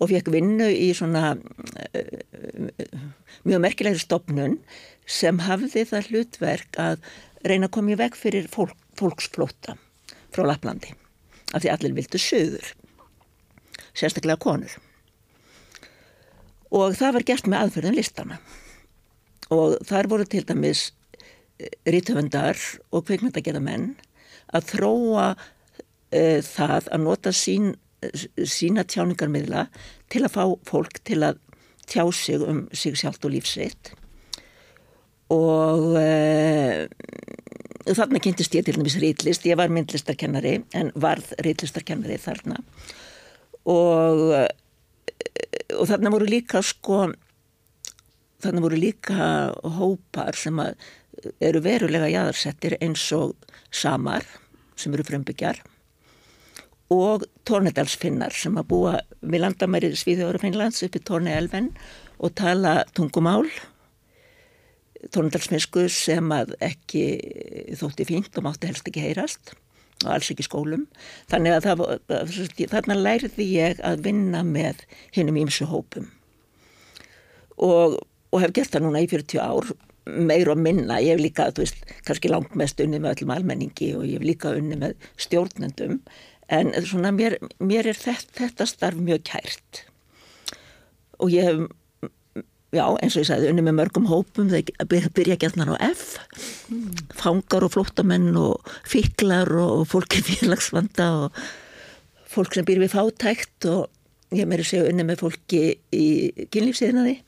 og 0.00 0.10
fekk 0.10 0.30
vinnu 0.34 0.66
í 0.70 0.90
svona 0.96 1.34
uh, 1.34 2.80
mjög 3.46 3.62
merkilegri 3.62 4.02
stopnun 4.02 4.58
sem 5.06 5.38
hafði 5.44 5.84
það 5.90 6.10
hlutverk 6.10 6.80
að 6.80 7.04
reyna 7.44 7.68
að 7.68 7.74
koma 7.76 7.94
í 7.94 8.00
veg 8.00 8.16
fyrir 8.18 8.48
fólk, 8.50 8.76
fólksflóta 8.98 9.76
frá 10.34 10.46
Lapplandi 10.48 10.94
af 11.54 11.62
því 11.62 11.70
allir 11.70 11.94
vildu 11.94 12.18
söður, 12.18 12.66
sérstaklega 13.94 14.40
konur. 14.42 14.72
Og 16.74 16.96
það 16.98 17.14
var 17.14 17.26
gert 17.28 17.46
með 17.46 17.60
aðferðin 17.60 17.98
listana 18.00 18.40
og 19.54 19.76
þar 19.86 20.08
voru 20.10 20.26
til 20.26 20.42
dæmis 20.48 20.88
rítöfundar 21.86 22.58
og 22.90 23.04
kveikmyndagerðamenn 23.06 23.92
að 24.54 24.70
þróa 24.72 25.26
uh, 25.34 26.40
það 26.42 26.90
að 26.90 27.04
nota 27.04 27.32
sín, 27.34 27.74
sína 28.48 28.84
tjáningarmiðla 28.88 29.66
til 30.12 30.24
að 30.24 30.34
fá 30.36 30.44
fólk 30.68 31.00
til 31.06 31.22
að 31.26 31.40
tjá 31.90 32.04
sig 32.12 32.40
um 32.42 32.64
sig 32.72 32.96
sjálft 32.96 33.24
og 33.24 33.34
lífsitt 33.34 33.92
og 35.32 35.94
uh, 35.98 36.84
þarna 37.84 38.20
kynntist 38.22 38.54
ég 38.56 38.64
til 38.66 38.76
dæmis 38.78 38.98
rítlist, 39.00 39.46
ég 39.48 39.58
var 39.60 39.72
myndlistarkennari 39.72 40.58
en 40.76 40.92
varð 41.00 41.32
rítlисtarkennari 41.44 42.18
þarna. 42.20 42.60
Og, 43.64 44.22
uh, 44.36 44.48
og 45.78 45.88
þarna 45.88 46.12
voru 46.12 46.28
líka 46.28 46.62
sko 46.64 47.06
þarna 48.44 48.64
voru 48.64 48.78
líka 48.80 49.26
hópar 49.78 50.36
sem 50.36 50.58
að 50.60 50.76
eru 51.40 51.62
verulega 51.64 52.10
jæðarsettir 52.12 52.76
eins 52.82 53.04
og 53.16 53.32
samar 53.72 54.26
sem 54.76 54.92
eru 54.92 55.06
frumbyggjar 55.06 55.62
og 56.92 57.24
tornedalsfinnar 57.48 58.34
sem 58.36 58.56
að 58.60 58.68
búa 58.72 58.96
við 59.22 59.44
landamærið 59.44 59.96
Svíðjóður 60.00 60.38
og 60.38 60.44
Finnlands 60.44 60.82
uppi 60.84 61.00
Torneelven 61.00 61.70
og 62.20 62.34
tala 62.36 62.82
tungumál 62.96 63.46
tornedalsfinsku 65.12 65.86
sem 65.92 66.32
að 66.32 66.54
ekki 66.64 67.04
þótti 67.80 68.06
fínt 68.08 68.36
og 68.38 68.46
mátti 68.46 68.70
helst 68.70 68.88
ekki 68.88 69.04
heyrast 69.04 69.54
og 70.04 70.10
alls 70.16 70.30
ekki 70.32 70.44
skólum. 70.44 70.84
Þannig 71.30 71.56
að 71.56 71.66
það, 71.68 71.82
þarna 72.72 72.98
lærði 72.98 73.48
ég 73.48 73.80
að 73.84 74.04
vinna 74.08 74.42
með 74.46 74.84
hinnum 75.16 75.38
ímsu 75.44 75.68
hópum. 75.70 76.10
Og, 77.62 77.98
og 78.34 78.42
hef 78.42 78.54
gert 78.56 78.74
það 78.74 78.88
núna 78.88 79.04
í 79.04 79.10
40 79.10 79.40
ár 79.44 79.74
meir 80.04 80.50
og 80.52 80.58
minna, 80.60 80.98
ég 81.00 81.14
hef 81.14 81.22
líka, 81.22 81.46
þú 81.54 81.62
veist, 81.62 81.84
kannski 82.04 82.28
langt 82.28 82.56
mest 82.58 82.80
unni 82.82 82.98
með 83.00 83.14
öllum 83.14 83.32
almenningi 83.38 83.94
og 83.96 84.04
ég 84.04 84.18
hef 84.18 84.26
líka 84.28 84.52
unni 84.52 84.76
með 84.76 84.98
stjórnendum 85.24 86.02
en 86.54 86.86
svona 86.86 87.12
mér, 87.14 87.38
mér 87.62 87.90
er 87.90 87.98
þetta, 87.98 88.36
þetta 88.40 88.66
starf 88.68 89.00
mjög 89.00 89.24
kært. 89.30 89.80
Og 91.22 91.32
ég 91.32 91.48
hef, 91.48 92.42
já, 92.74 92.84
eins 92.84 93.16
og 93.16 93.22
ég 93.22 93.28
sagði, 93.30 93.50
unni 93.52 93.64
með 93.64 93.78
mörgum 93.80 94.08
hópum, 94.10 94.50
það 94.52 95.10
byrja 95.16 95.38
gætnar 95.40 95.74
á 95.74 95.76
F, 95.90 96.16
mm. 96.68 96.86
fangar 97.16 97.66
og 97.66 97.74
flóttamenn 97.76 98.32
og 98.40 98.74
fiklar 98.88 99.50
og 99.62 99.86
fólk 99.90 100.18
í 100.18 100.24
félagsvanda 100.30 101.10
og 101.24 101.42
fólk 102.34 102.56
sem 102.56 102.66
byrja 102.66 102.86
við 102.86 102.96
fátækt. 102.96 103.70
Og 103.70 104.34
ég 104.34 104.48
meiri 104.50 104.66
segja 104.66 104.88
unni 104.90 105.06
með 105.06 105.22
fólki 105.22 105.66
í 105.94 106.06
kynlífsíðnaði 106.54 107.18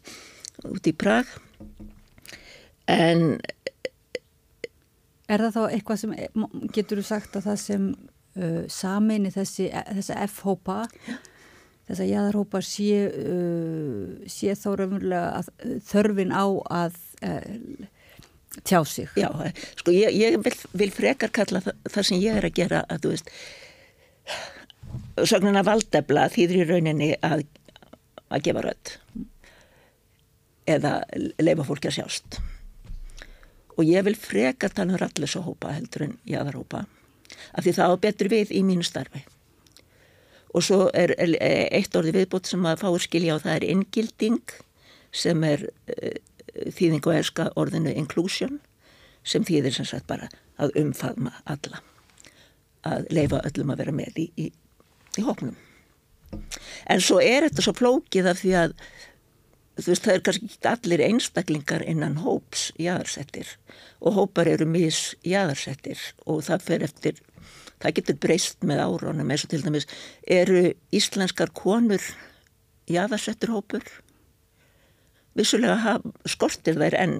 út 0.73 0.89
í 0.91 0.97
Prag. 0.97 1.29
En 2.91 3.37
Er 5.27 5.43
það 5.43 5.57
þá 5.57 5.63
eitthvað 5.75 6.03
sem 6.03 6.13
getur 6.75 7.01
þú 7.01 7.05
sagt 7.07 7.37
að 7.39 7.49
það 7.49 7.57
sem 7.63 7.87
uh, 8.37 8.63
sameini 8.73 9.33
þessi, 9.35 9.71
þessa 9.73 10.21
F-hópa. 10.29 10.85
Þessa 11.87 12.07
jæðarhópa 12.09 12.63
sé, 12.67 13.05
uh, 13.07 14.17
sé 14.31 14.57
þá 14.59 14.71
raunverulega 14.81 15.27
að, 15.39 15.53
þörfin 15.87 16.35
á 16.35 16.47
að 16.81 16.97
uh, 17.27 17.87
tjá 18.63 18.81
sig? 18.89 19.13
Já, 19.19 19.29
sko 19.79 19.95
ég, 19.95 20.17
ég 20.17 20.41
vil, 20.43 20.57
vil 20.83 20.91
frekar 20.95 21.31
kalla 21.35 21.63
það, 21.63 21.79
það 21.93 22.09
sem 22.11 22.25
ég 22.25 22.41
er 22.41 22.49
að 22.49 22.59
gera 22.59 22.83
að 22.91 23.05
þú 23.05 23.15
veist 23.15 23.33
sögnuna 25.29 25.63
valdefla 25.67 26.27
þýðir 26.33 26.63
í 26.63 26.67
rauninni 26.71 27.09
að, 27.25 27.47
að 28.29 28.45
gefa 28.49 28.67
rödd 28.67 28.93
eða 30.67 30.93
leifa 31.39 31.65
fólki 31.67 31.91
að 31.93 32.01
sjást. 32.01 32.41
Og 33.77 33.87
ég 33.87 34.03
vil 34.07 34.17
freka 34.19 34.71
tala 34.73 34.97
um 34.97 35.01
rallisa 35.01 35.45
hópa 35.45 35.75
heldur 35.77 36.09
en 36.09 36.17
jáðarhópa 36.27 36.87
af 37.57 37.65
því 37.65 37.75
það 37.79 37.93
á 37.93 38.03
betur 38.05 38.31
við 38.33 38.53
í 38.53 38.63
mínu 38.67 38.87
starfi. 38.87 39.25
Og 40.57 40.65
svo 40.65 40.87
er 40.97 41.13
eitt 41.17 41.97
orði 41.97 42.15
viðbútt 42.17 42.49
sem 42.49 42.65
að 42.69 42.85
fáur 42.85 43.03
skilja 43.03 43.37
og 43.37 43.45
það 43.45 43.59
er 43.59 43.69
inngilding 43.75 44.55
sem 45.17 45.45
er 45.45 45.67
uh, 45.67 46.17
þýðing 46.77 47.05
og 47.05 47.19
erska 47.19 47.51
orðinu 47.57 47.93
inclusion 47.97 48.61
sem 49.27 49.45
þýðir 49.45 49.75
sem 49.77 49.89
sagt 49.89 50.07
bara 50.09 50.31
að 50.63 50.77
umfadma 50.81 51.35
alla 51.45 51.83
að 52.87 53.09
leifa 53.13 53.43
öllum 53.49 53.73
að 53.75 53.83
vera 53.83 53.95
með 53.97 54.23
í, 54.23 54.27
í, 54.39 54.47
í 55.19 55.25
hóknum 55.27 55.57
en 56.87 57.03
svo 57.03 57.19
er 57.23 57.47
þetta 57.47 57.65
svo 57.65 57.75
flókið 57.77 58.31
af 58.31 58.41
því 58.43 58.55
að 58.63 58.75
þú 59.77 59.91
veist 59.91 60.07
það 60.07 60.15
er 60.15 60.25
kannski 60.27 60.49
ekki 60.49 60.71
allir 60.73 61.05
einstaklingar 61.07 61.85
innan 61.85 62.19
hóps 62.25 62.69
jæðarsettir 62.81 63.57
og 64.01 64.17
hópar 64.21 64.49
eru 64.51 64.69
mis 64.69 65.01
jæðarsettir 65.27 66.01
og 66.25 66.45
það 66.47 66.67
fer 66.69 66.87
eftir 66.87 67.21
það 67.83 67.97
getur 67.99 68.19
breyst 68.23 68.67
með 68.67 68.83
árónum 68.87 69.31
eins 69.31 69.45
og 69.47 69.53
til 69.53 69.63
dæmis 69.65 69.89
eru 70.39 70.71
íslenskar 70.95 71.53
konur 71.57 72.03
jæðarsettur 72.91 73.55
hópur 73.55 73.85
vissulega 75.37 75.77
haf, 75.85 76.07
skortir 76.25 76.79
þær 76.81 76.97
enn 77.03 77.19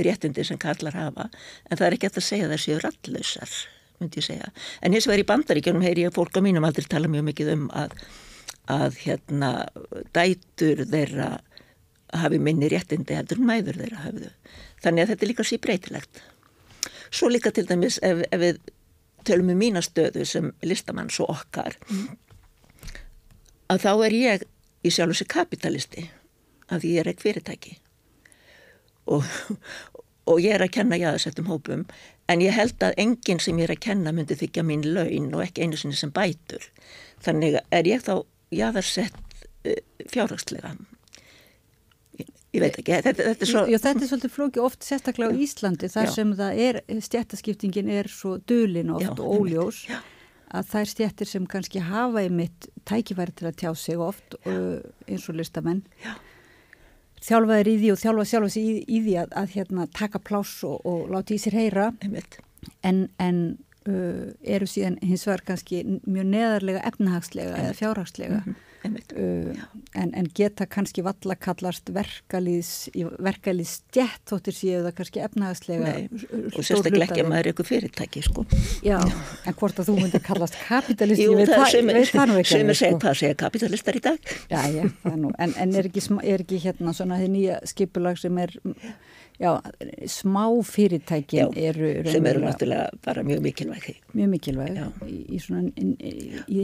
réttindi 0.00 0.44
sem 0.46 0.58
kallar 0.58 0.96
hafa 0.98 1.28
en 1.30 1.78
það 1.78 1.86
er 1.86 1.96
ekki 1.98 2.10
að 2.10 2.26
segja 2.26 2.50
þær 2.50 2.64
séu 2.64 2.82
rallösar 2.82 3.56
myndi 4.00 4.20
ég 4.20 4.28
segja 4.28 4.52
en 4.82 4.96
hins 4.96 5.06
vegar 5.06 5.22
í 5.22 5.30
bandaríkjunum 5.30 5.86
heyri 5.86 6.08
ég 6.08 6.14
fólk 6.14 6.34
á 6.34 6.42
mínum 6.42 6.66
aldrei 6.66 6.88
tala 6.90 7.10
mjög 7.10 7.28
mikið 7.30 7.52
um 7.54 7.66
að 7.72 7.98
að 8.70 8.96
hérna 9.04 9.50
dætur 10.16 10.86
þeirra 10.88 11.34
hafi 12.20 12.38
minni 12.38 12.68
réttindi 12.70 13.16
heldur 13.16 13.40
en 13.40 13.48
mæður 13.48 13.80
þeirra 13.82 14.04
hafðu. 14.06 14.30
Þannig 14.84 15.02
að 15.02 15.12
þetta 15.12 15.24
er 15.24 15.30
líka 15.30 15.46
sér 15.48 15.62
breytilegt. 15.64 16.22
Svo 17.14 17.30
líka 17.30 17.52
til 17.54 17.66
dæmis 17.68 17.98
ef, 18.02 18.24
ef 18.30 18.40
við 18.40 18.60
tölum 19.24 19.52
um 19.54 19.58
mína 19.58 19.82
stöðu 19.84 20.24
sem 20.28 20.52
listamann 20.62 21.10
svo 21.10 21.26
okkar 21.32 21.78
að 23.72 23.84
þá 23.86 23.92
er 24.06 24.16
ég 24.18 24.44
í 24.84 24.92
sjálf 24.92 25.14
þessi 25.14 25.26
kapitalisti 25.32 26.10
því 26.80 26.94
ég 26.94 27.02
er 27.02 27.10
ekki 27.12 27.28
fyrirtæki. 27.28 27.76
Og, 29.14 29.24
og 30.30 30.40
ég 30.42 30.56
er 30.56 30.64
að 30.64 30.74
kenna 30.78 30.98
jáðarsettum 31.00 31.48
hópum 31.50 31.84
en 32.30 32.44
ég 32.44 32.56
held 32.56 32.80
að 32.84 32.96
enginn 33.00 33.42
sem 33.42 33.58
ég 33.60 33.68
er 33.68 33.74
að 33.76 33.84
kenna 33.84 34.14
myndi 34.16 34.36
þykja 34.40 34.64
mín 34.66 34.86
laun 34.96 35.32
og 35.36 35.44
ekki 35.44 35.66
einu 35.66 35.78
sinni 35.80 35.98
sem 35.98 36.12
bætur. 36.14 36.64
Þannig 37.24 37.60
er 37.70 37.88
ég 37.88 38.04
þá 38.04 38.24
jáðarsett 38.54 39.46
uh, 39.68 39.78
fjárhagslega 40.10 40.74
ég 42.54 42.62
veit 42.62 42.76
ekki, 42.80 42.98
þetta, 43.04 43.28
þetta 43.30 43.46
er 43.46 43.50
svo 43.50 43.62
Já, 43.70 43.78
þetta 43.82 44.04
er 44.04 44.10
svolítið 44.10 44.34
flóki 44.34 44.62
oft 44.62 44.86
sérstaklega 44.86 45.34
á 45.34 45.40
Íslandi 45.46 45.90
þar 45.92 46.08
já. 46.08 46.12
sem 46.14 46.34
það 46.38 46.60
er, 46.66 46.80
stjættaskiptingin 47.08 47.90
er 47.94 48.10
svo 48.12 48.36
dölin 48.50 48.92
oft 48.94 49.06
já, 49.06 49.14
og 49.14 49.40
óljós 49.42 49.80
að 50.54 50.70
það 50.70 50.84
er 50.84 50.92
stjættir 50.92 51.30
sem 51.30 51.48
kannski 51.50 51.82
hafa 51.82 52.22
einmitt 52.22 52.68
tækifæri 52.86 53.34
til 53.34 53.50
að 53.50 53.58
tjá 53.62 53.72
sig 53.78 53.98
oft 53.98 54.38
og, 54.44 54.86
eins 55.08 55.26
og 55.30 55.38
listamenn 55.40 55.82
þjálfaðir 57.24 57.70
í 57.72 57.76
því 57.80 57.92
og 57.94 58.00
þjálfa 58.02 58.26
sjálfa 58.30 58.52
sig 58.54 58.66
í, 58.68 58.74
í 58.84 59.02
því 59.06 59.14
að, 59.22 59.36
að 59.40 59.54
hérna, 59.56 59.86
taka 59.96 60.20
pláss 60.20 60.58
og, 60.68 60.76
og 60.84 61.06
láta 61.12 61.32
í 61.32 61.38
sér 61.40 61.56
heyra. 61.56 61.86
En, 62.84 63.06
en 63.22 63.38
uh, 63.88 64.28
eru 64.44 64.68
síðan 64.68 64.98
hins 65.00 65.24
vegar 65.24 65.46
kannski 65.48 65.80
mjög 66.04 66.28
neðarlega 66.34 66.84
efnahagslega 66.90 67.56
eða 67.62 67.78
fjárhagslega 67.80 68.42
mm 68.42 68.46
-hmm 68.50 68.73
uh, 68.84 69.62
en, 69.94 70.12
en 70.14 70.28
geta 70.36 70.66
kannski 70.70 71.04
valla 71.04 71.36
kallast 71.40 71.90
verkalýðs 71.94 73.70
stjætt 73.70 74.22
þóttir 74.30 74.56
séu 74.56 74.82
það 74.84 74.94
kannski 74.98 75.22
efnaðslega 75.24 75.94
og 76.50 76.58
sérstaklega 76.60 77.08
ekki 77.08 77.24
að 77.24 77.30
maður 77.30 77.40
er 77.40 77.50
eitthvað 77.52 77.70
fyrirtæki 77.70 78.24
sko. 78.26 78.46
Já, 78.84 78.98
en 79.00 79.58
hvort 79.58 79.80
að 79.80 79.90
þú 79.90 79.96
myndi 80.00 80.20
kallast 80.24 80.58
kapitalist, 80.68 81.24
Jú, 81.24 81.34
ég 81.34 81.42
veit 81.42 81.52
það, 81.54 82.10
það 82.12 82.30
nú 82.30 82.38
ekki 82.42 82.52
sem 82.52 82.72
er 82.74 82.80
segið 82.80 83.00
hvað 83.04 83.18
segja 83.22 83.40
kapitalistar 83.44 83.98
í 83.98 84.04
dag. 84.04 84.32
Já, 84.52 84.60
já, 84.74 84.84
það 85.04 85.18
nú, 85.24 85.34
en, 85.38 85.56
en 85.64 85.76
er, 85.80 85.90
ekki, 85.90 86.06
er 86.22 86.46
ekki 86.46 86.62
hérna 86.68 86.96
svona 86.96 87.20
því 87.22 87.30
nýja 87.34 87.60
skipulag 87.68 88.20
sem 88.20 88.42
er 88.44 88.56
Já, 89.34 89.58
smá 90.06 90.44
fyrirtækin 90.62 91.40
já, 91.40 91.46
eru 91.58 91.88
sem 92.06 92.26
eru 92.30 92.44
náttúrulega 92.44 92.90
bara 93.02 93.24
mjög 93.26 93.40
mikilvæg 93.42 93.88
mjög 94.14 94.28
mikilvæg 94.30 94.78
í, 95.10 95.16
í 95.34 95.40
svona 95.42 95.72
í, 95.74 96.20
í 96.46 96.62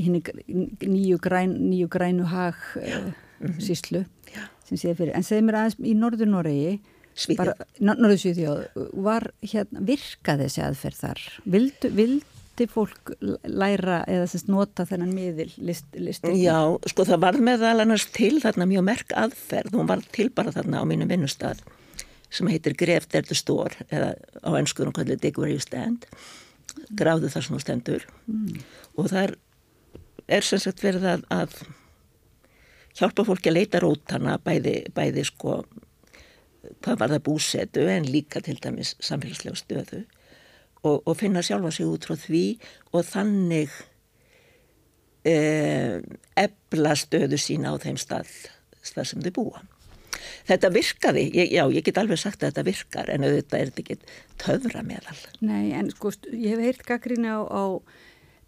nýju, 0.87 1.19
græn, 1.19 1.57
nýju 1.67 1.89
grænu 1.91 2.29
hag 2.31 2.55
uh, 2.79 2.85
mm 2.87 3.13
-hmm. 3.41 3.59
síslu 3.59 4.05
sem 4.69 4.79
séð 4.79 4.97
fyrir, 5.03 5.17
en 5.17 5.27
segð 5.27 5.49
mér 5.49 5.59
aðeins 5.59 5.79
í 5.83 5.95
Norður 5.99 6.31
Noregi 6.31 6.79
Svíþjóð. 7.15 7.65
Norðsvíþjóð, 7.81 8.61
var 9.03 9.33
hérna, 9.43 9.81
virkaði 9.81 10.47
þessi 10.47 10.63
aðferð 10.63 11.01
þar? 11.01 11.23
Vildu, 11.45 11.91
vildi 11.99 12.67
fólk 12.71 13.13
læra 13.45 14.05
eða 14.07 14.29
semst 14.31 14.49
nota 14.49 14.87
þennan 14.87 15.13
miðil 15.17 15.51
list, 15.59 15.91
listin? 15.99 16.39
Já, 16.39 16.79
sko 16.87 17.05
það 17.09 17.21
var 17.27 17.41
meðal 17.43 17.83
annars 17.83 18.07
til 18.15 18.39
þarna 18.41 18.69
mjög 18.71 18.87
merk 18.93 19.13
aðferð, 19.13 19.75
hún 19.75 19.91
var 19.91 20.05
til 20.15 20.31
bara 20.31 20.55
þarna 20.55 20.81
á 20.81 20.85
mínum 20.87 21.11
vinnustad 21.11 21.61
sem 22.31 22.51
heitir 22.51 22.77
Greft 22.79 23.15
er 23.15 23.27
the 23.27 23.37
store 23.39 23.87
eða 23.91 24.15
á 24.47 24.51
ennskuðum 24.59 24.95
kallið 24.97 25.23
Dig 25.25 25.39
where 25.41 25.53
you 25.53 25.63
stand 25.63 26.07
gráðu 26.97 27.31
þar 27.33 27.47
sem 27.47 27.57
þú 27.57 27.63
stendur 27.65 28.07
mm. 28.31 28.63
og 28.97 29.11
það 29.13 29.37
er 30.31 30.47
sem 30.47 30.63
sagt 30.63 30.83
verið 30.85 31.07
að, 31.11 31.27
að 31.35 31.57
hjálpa 32.99 33.27
fólki 33.27 33.51
að 33.51 33.59
leita 33.59 33.83
rótana 33.83 34.39
bæði, 34.43 34.77
bæði 34.95 35.27
sko 35.27 35.61
hvað 36.85 37.01
var 37.01 37.15
það 37.15 37.27
búsetu 37.27 37.87
en 37.91 38.09
líka 38.09 38.43
til 38.45 38.59
dæmis 38.63 38.95
samfélagslega 39.03 39.59
stöðu 39.59 40.03
og, 40.85 41.03
og 41.05 41.17
finna 41.19 41.43
sjálfa 41.45 41.73
sig 41.75 41.89
út 41.89 42.07
frá 42.09 42.17
því 42.21 42.45
og 42.93 43.07
þannig 43.09 43.75
eh, 45.29 46.01
ebla 46.39 46.95
stöðu 46.99 47.41
sína 47.41 47.75
á 47.75 47.77
þeim 47.81 47.99
stað, 48.01 48.31
stað 48.83 49.11
sem 49.11 49.25
þau 49.25 49.33
búa. 49.41 49.63
Þetta 50.49 50.71
virkaði, 50.75 51.25
ég, 51.37 51.53
já 51.55 51.65
ég 51.73 51.87
get 51.87 52.01
alveg 52.01 52.21
sagt 52.21 52.43
að 52.43 52.53
þetta 52.53 52.67
virkar 52.69 53.11
en 53.15 53.27
auðvitað 53.27 53.61
er 53.61 53.73
þetta 53.73 53.85
ekki 53.85 53.99
töfra 54.41 54.85
meðal. 54.87 55.19
Nei 55.45 55.73
en 55.77 55.91
sko 55.95 56.13
ég 56.33 56.55
hef 56.55 56.65
heyrt 56.65 56.87
gaggrína 56.89 57.39
á, 57.39 57.41
á 57.47 57.65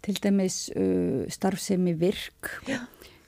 til 0.03 0.19
dæmis 0.19 0.67
uh, 0.75 1.23
starfsemi 1.31 1.95
virk 1.99 2.51
já. 2.67 2.81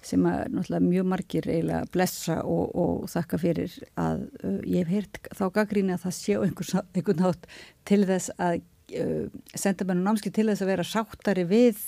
sem 0.06 0.26
að 0.28 0.46
náttúrulega 0.54 0.86
mjög 0.86 1.10
margir 1.14 1.50
eiginlega 1.50 1.90
blessa 1.94 2.40
og, 2.44 2.72
og 2.76 3.10
þakka 3.12 3.42
fyrir 3.42 3.76
að 3.96 4.26
uh, 4.44 4.58
ég 4.68 4.84
hef 4.84 4.94
heyrt 4.94 5.22
þá 5.38 5.46
gaggrína 5.60 5.98
að 5.98 6.08
það 6.08 6.18
sé 6.20 6.40
einhvern 6.40 7.22
nátt 7.24 7.48
til 7.88 8.02
þess 8.10 8.34
að 8.36 8.60
uh, 9.00 9.30
senda 9.56 9.88
mér 9.88 10.02
námski 10.04 10.34
til 10.36 10.50
þess 10.52 10.66
að 10.66 10.74
vera 10.74 10.90
sáttari 10.90 11.48
við 11.48 11.80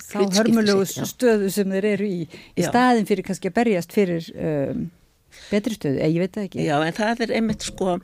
þá 0.00 0.18
hörmulegu 0.40 0.84
stöðu 1.06 1.50
sem 1.54 1.70
þeir 1.70 1.88
eru 1.94 2.10
í 2.10 2.20
í 2.26 2.66
staðin 2.66 3.08
fyrir 3.08 3.26
kannski 3.26 3.50
að 3.50 3.58
berjast 3.60 3.94
fyrir 3.94 4.28
um, 4.34 4.86
betri 5.50 5.78
stöðu, 5.78 6.00
ég 6.02 6.20
veit 6.22 6.36
það 6.36 6.48
ekki 6.48 6.68
Já, 6.68 6.76
en 6.82 6.96
það 6.96 7.26
er 7.26 7.34
einmitt 7.40 7.66
sko 7.66 7.98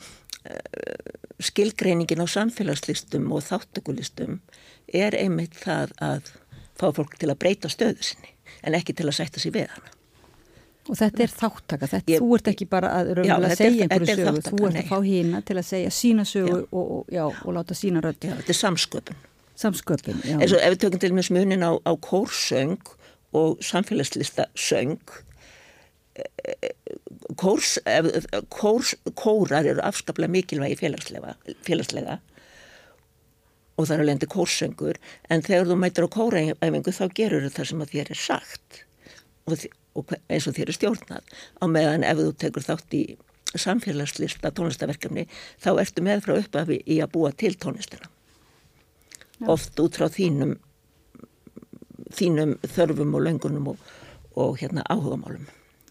skilgreiningin 1.40 2.24
á 2.24 2.27
samfélagslistum 2.31 3.31
og 3.35 3.44
þáttökulistum 3.44 4.40
er 4.93 5.16
einmitt 5.19 5.57
það 5.61 5.94
að 6.01 6.35
fá 6.81 6.90
fólk 6.97 7.16
til 7.20 7.31
að 7.31 7.40
breyta 7.43 7.70
stöðu 7.73 8.02
sinni 8.12 8.35
en 8.65 8.77
ekki 8.77 8.97
til 8.97 9.09
að 9.09 9.19
sætta 9.20 9.43
sér 9.43 9.57
við 9.57 9.73
hana 9.74 9.97
Og 10.90 10.97
þetta 10.98 11.23
er 11.23 11.32
þáttaka, 11.32 11.86
þetta, 11.86 12.11
ég, 12.11 12.23
þú 12.23 12.36
ert 12.36 12.48
ekki 12.51 12.66
bara 12.70 12.90
að, 12.98 13.11
já, 13.23 13.35
að 13.36 13.52
segja 13.59 13.86
einhverju 13.86 14.15
sögu, 14.16 14.24
þáttaka, 14.27 14.51
þú 14.51 14.66
ert 14.66 14.74
nei. 14.74 14.81
að 14.81 14.89
fá 14.89 15.07
hína 15.07 15.40
til 15.47 15.57
að 15.61 15.66
segja 15.69 15.90
sína 15.94 16.24
sögu 16.27 16.55
já. 16.57 16.62
Og, 16.65 16.94
og, 16.97 17.02
já, 17.15 17.23
og 17.28 17.55
láta 17.55 17.77
sína 17.78 18.02
rödd. 18.05 18.24
Já, 18.24 18.32
þetta 18.40 18.55
er 18.55 18.59
samsköpun. 18.59 19.20
Samsköpun, 19.61 20.23
já. 20.24 20.36
Eins 20.39 20.55
og 20.57 20.65
ef 20.65 20.74
við 20.74 20.81
tökum 20.86 21.02
til 21.05 21.12
mjög 21.15 21.28
smunin 21.28 21.66
á, 21.69 21.73
á 21.78 21.93
kórsöng 22.09 22.94
og 23.36 23.61
samfélagslista 23.62 24.48
söng 24.59 24.97
kórs, 27.41 27.79
kórs, 28.53 28.95
kórar 29.15 29.69
eru 29.69 29.83
afskaplega 29.85 30.33
mikilvægi 30.33 30.79
félagslega, 30.81 31.37
félagslega. 31.67 32.19
Og 33.79 33.89
það 33.89 34.03
er 34.03 34.13
endur 34.13 34.31
kórsöngur 34.35 35.01
en 35.33 35.43
þegar 35.47 35.71
þú 35.71 35.77
mætir 35.81 36.07
á 36.07 36.15
kóraæfingu 36.17 36.93
þá 36.93 37.05
gerur 37.17 37.49
það 37.49 37.71
sem 37.71 37.85
að 37.85 37.93
þér 37.95 38.13
er 38.13 38.21
sagt. 38.21 38.81
Og, 39.49 39.67
og 39.97 40.15
eins 40.29 40.49
og 40.51 40.57
þér 40.59 40.73
er 40.73 40.77
stjórnað. 40.77 41.35
Á 41.61 41.65
meðan 41.65 42.07
ef 42.07 42.21
þú 42.21 42.31
tekur 42.45 42.67
þátt 42.67 42.97
í 42.99 43.05
samfélagslista 43.51 44.53
tónlistaverkefni 44.55 45.27
þá 45.63 45.71
ertu 45.81 46.05
með 46.07 46.27
frá 46.27 46.37
uppafi 46.39 46.83
í 46.87 47.01
að 47.03 47.15
búa 47.17 47.33
til 47.33 47.57
tónlistina. 47.59 48.11
Já. 49.41 49.49
oft 49.49 49.81
út 49.81 49.97
frá 49.97 50.11
þínum 50.13 50.59
þínum 52.13 52.59
þörfum 52.75 53.15
og 53.17 53.25
löngunum 53.25 53.71
og, 53.73 53.89
og 54.37 54.59
hérna 54.61 54.85
áhugamálum 54.93 55.47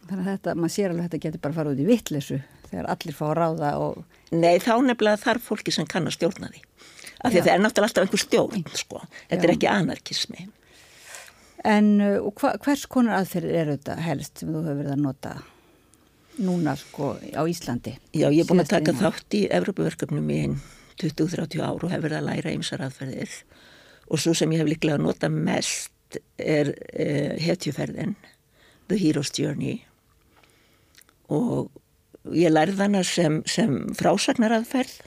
þetta, 0.10 0.56
maður 0.58 0.74
sér 0.74 0.94
alveg 0.94 1.04
að 1.04 1.10
þetta 1.10 1.24
getur 1.26 1.44
bara 1.44 1.58
farið 1.58 1.76
út 1.76 1.84
í 1.84 1.90
vittlesu 1.90 2.40
þegar 2.70 2.90
allir 2.94 3.18
fá 3.18 3.26
að 3.28 3.36
ráða 3.40 3.72
og... 3.82 4.00
Nei, 4.32 4.56
þá 4.62 4.74
nefnilega 4.86 5.22
þarf 5.24 5.50
fólki 5.50 5.74
sem 5.74 5.88
kann 5.90 6.10
að 6.10 6.18
stjórna 6.18 6.50
því. 6.54 6.64
Af 7.20 7.34
því 7.34 7.42
að 7.42 7.46
það 7.46 7.54
er 7.54 7.62
náttúrulega 7.64 7.90
alltaf 7.90 8.06
einhver 8.06 8.24
stjórn, 8.24 8.66
sko. 8.80 9.02
Þetta 9.28 9.40
Já. 9.40 9.46
er 9.48 9.54
ekki 9.56 9.70
anarkismi. 9.72 10.46
En 11.68 11.88
uh, 12.00 12.30
hva, 12.40 12.54
hvers 12.64 12.86
konar 12.92 13.20
aðferðir 13.20 13.62
eru 13.62 13.76
þetta 13.76 13.98
helst 14.06 14.42
sem 14.42 14.52
þú 14.54 14.62
hefur 14.64 14.80
verið 14.80 14.94
að 14.94 15.02
nota 15.04 15.34
núna, 16.40 16.76
sko, 16.80 17.12
á 17.36 17.42
Íslandi? 17.52 17.98
Já, 18.16 18.30
ég 18.30 18.46
er 18.46 18.48
búin 18.48 18.64
að 18.64 18.72
taka 18.78 18.96
þátt 18.96 19.36
í 19.36 19.44
Evrópaverkefnum 19.60 20.32
í 20.32 20.42
20-30 21.02 21.60
ár 21.60 21.84
og 21.84 21.92
hefur 21.92 22.08
verið 22.08 22.22
að 22.22 22.30
læra 22.30 22.56
ymsar 22.56 22.86
aðferðir. 22.86 23.36
Og 24.08 24.24
svo 24.24 24.36
sem 24.38 24.56
ég 24.56 24.64
hef 24.64 24.72
líklega 24.72 24.96
að 25.00 25.06
nota 25.10 25.32
mest 25.34 26.22
er 26.40 26.72
uh, 26.72 27.36
hetjuferðin, 27.44 28.16
The 28.88 28.98
Hero's 28.98 29.34
Journey 29.36 29.82
og 31.30 31.70
ég 32.36 32.52
lærði 32.52 32.82
hana 32.84 33.04
sem, 33.06 33.40
sem 33.48 33.80
frásagnaraðferð 33.98 35.00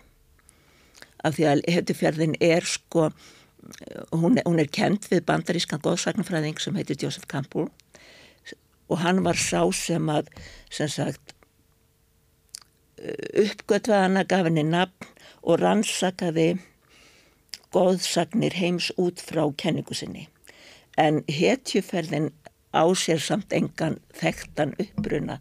af 1.22 1.36
því 1.36 1.46
að 1.50 1.62
hetufjörðin 1.70 2.34
er 2.42 2.66
sko 2.66 3.10
hún, 4.10 4.40
hún 4.44 4.58
er 4.62 4.70
kent 4.72 5.06
við 5.10 5.24
bandarískan 5.28 5.82
góðsagnafræðing 5.84 6.58
sem 6.60 6.76
heitir 6.78 6.98
Joseph 6.98 7.28
Campbell. 7.30 7.68
Og 8.90 8.98
hann 9.00 9.22
var 9.24 9.38
sá 9.38 9.62
sem 9.74 10.10
að 10.10 10.28
sem 10.72 10.90
sagt 10.90 11.34
uppgötvaði 13.02 14.02
hana, 14.06 14.26
gaf 14.28 14.46
henni 14.46 14.64
nafn 14.66 15.08
og 15.42 15.62
rannsakaði 15.62 16.52
góðsagnir 17.74 18.54
heims 18.58 18.90
út 19.00 19.22
frá 19.24 19.46
kenningu 19.58 19.96
sinni. 19.96 20.28
En 21.00 21.22
hetjuferðin 21.30 22.30
á 22.76 22.84
sér 22.94 23.22
samt 23.22 23.54
engan 23.56 23.98
þekktan 24.18 24.76
uppbruna 24.80 25.38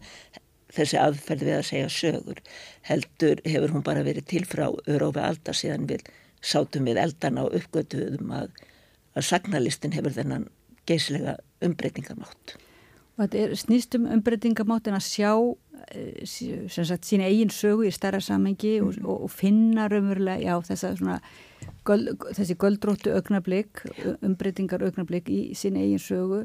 þessi 0.75 0.99
aðferð 1.01 1.47
við 1.47 1.57
að 1.57 1.67
segja 1.67 1.91
sögur 1.91 2.41
heldur 2.87 3.41
hefur 3.45 3.75
hún 3.75 3.85
bara 3.85 4.05
verið 4.07 4.27
til 4.31 4.43
frá 4.47 4.67
örófi 4.87 5.23
aldar 5.23 5.57
síðan 5.57 5.87
við 5.89 6.05
sátum 6.41 6.87
við 6.89 6.99
eldana 7.01 7.45
og 7.45 7.55
uppgötuðum 7.59 8.33
að, 8.35 8.49
að 9.15 9.27
sagnalistin 9.29 9.95
hefur 9.95 10.15
þennan 10.15 10.47
geyslega 10.89 11.37
umbreytingamátt. 11.63 12.55
Og 13.17 13.25
þetta 13.25 13.43
er 13.43 13.59
snýst 13.59 13.97
um 13.99 14.07
umbreytingamátt 14.09 14.89
en 14.89 14.97
að 14.97 15.05
sjá 15.05 15.31
eh, 15.93 16.23
sem 16.25 16.87
sagt 16.87 17.05
sína 17.05 17.27
eigin 17.29 17.53
sögu 17.53 17.85
í 17.85 17.93
stærra 17.93 18.21
samengi 18.23 18.79
mm. 18.79 19.05
og, 19.05 19.27
og, 19.27 19.29
finna 19.33 19.85
raunverulega 19.91 20.41
já 20.41 20.55
þessa 20.71 20.95
svona 20.97 21.19
göld, 21.85 22.15
þessi 22.37 22.57
göldróttu 22.57 23.13
augnablík, 23.13 23.83
umbreytingar 24.25 24.87
augnablík 24.87 25.29
í 25.29 25.41
sína 25.57 25.83
eigin 25.83 26.01
sögu 26.01 26.43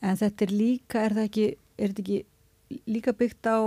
en 0.00 0.16
þetta 0.16 0.46
er 0.46 0.54
líka, 0.54 1.02
er 1.04 1.16
það 1.18 1.28
ekki, 1.28 1.46
er 1.76 1.92
þetta 1.92 2.04
ekki 2.06 2.20
líka 2.86 3.14
byggt 3.16 3.48
á 3.48 3.58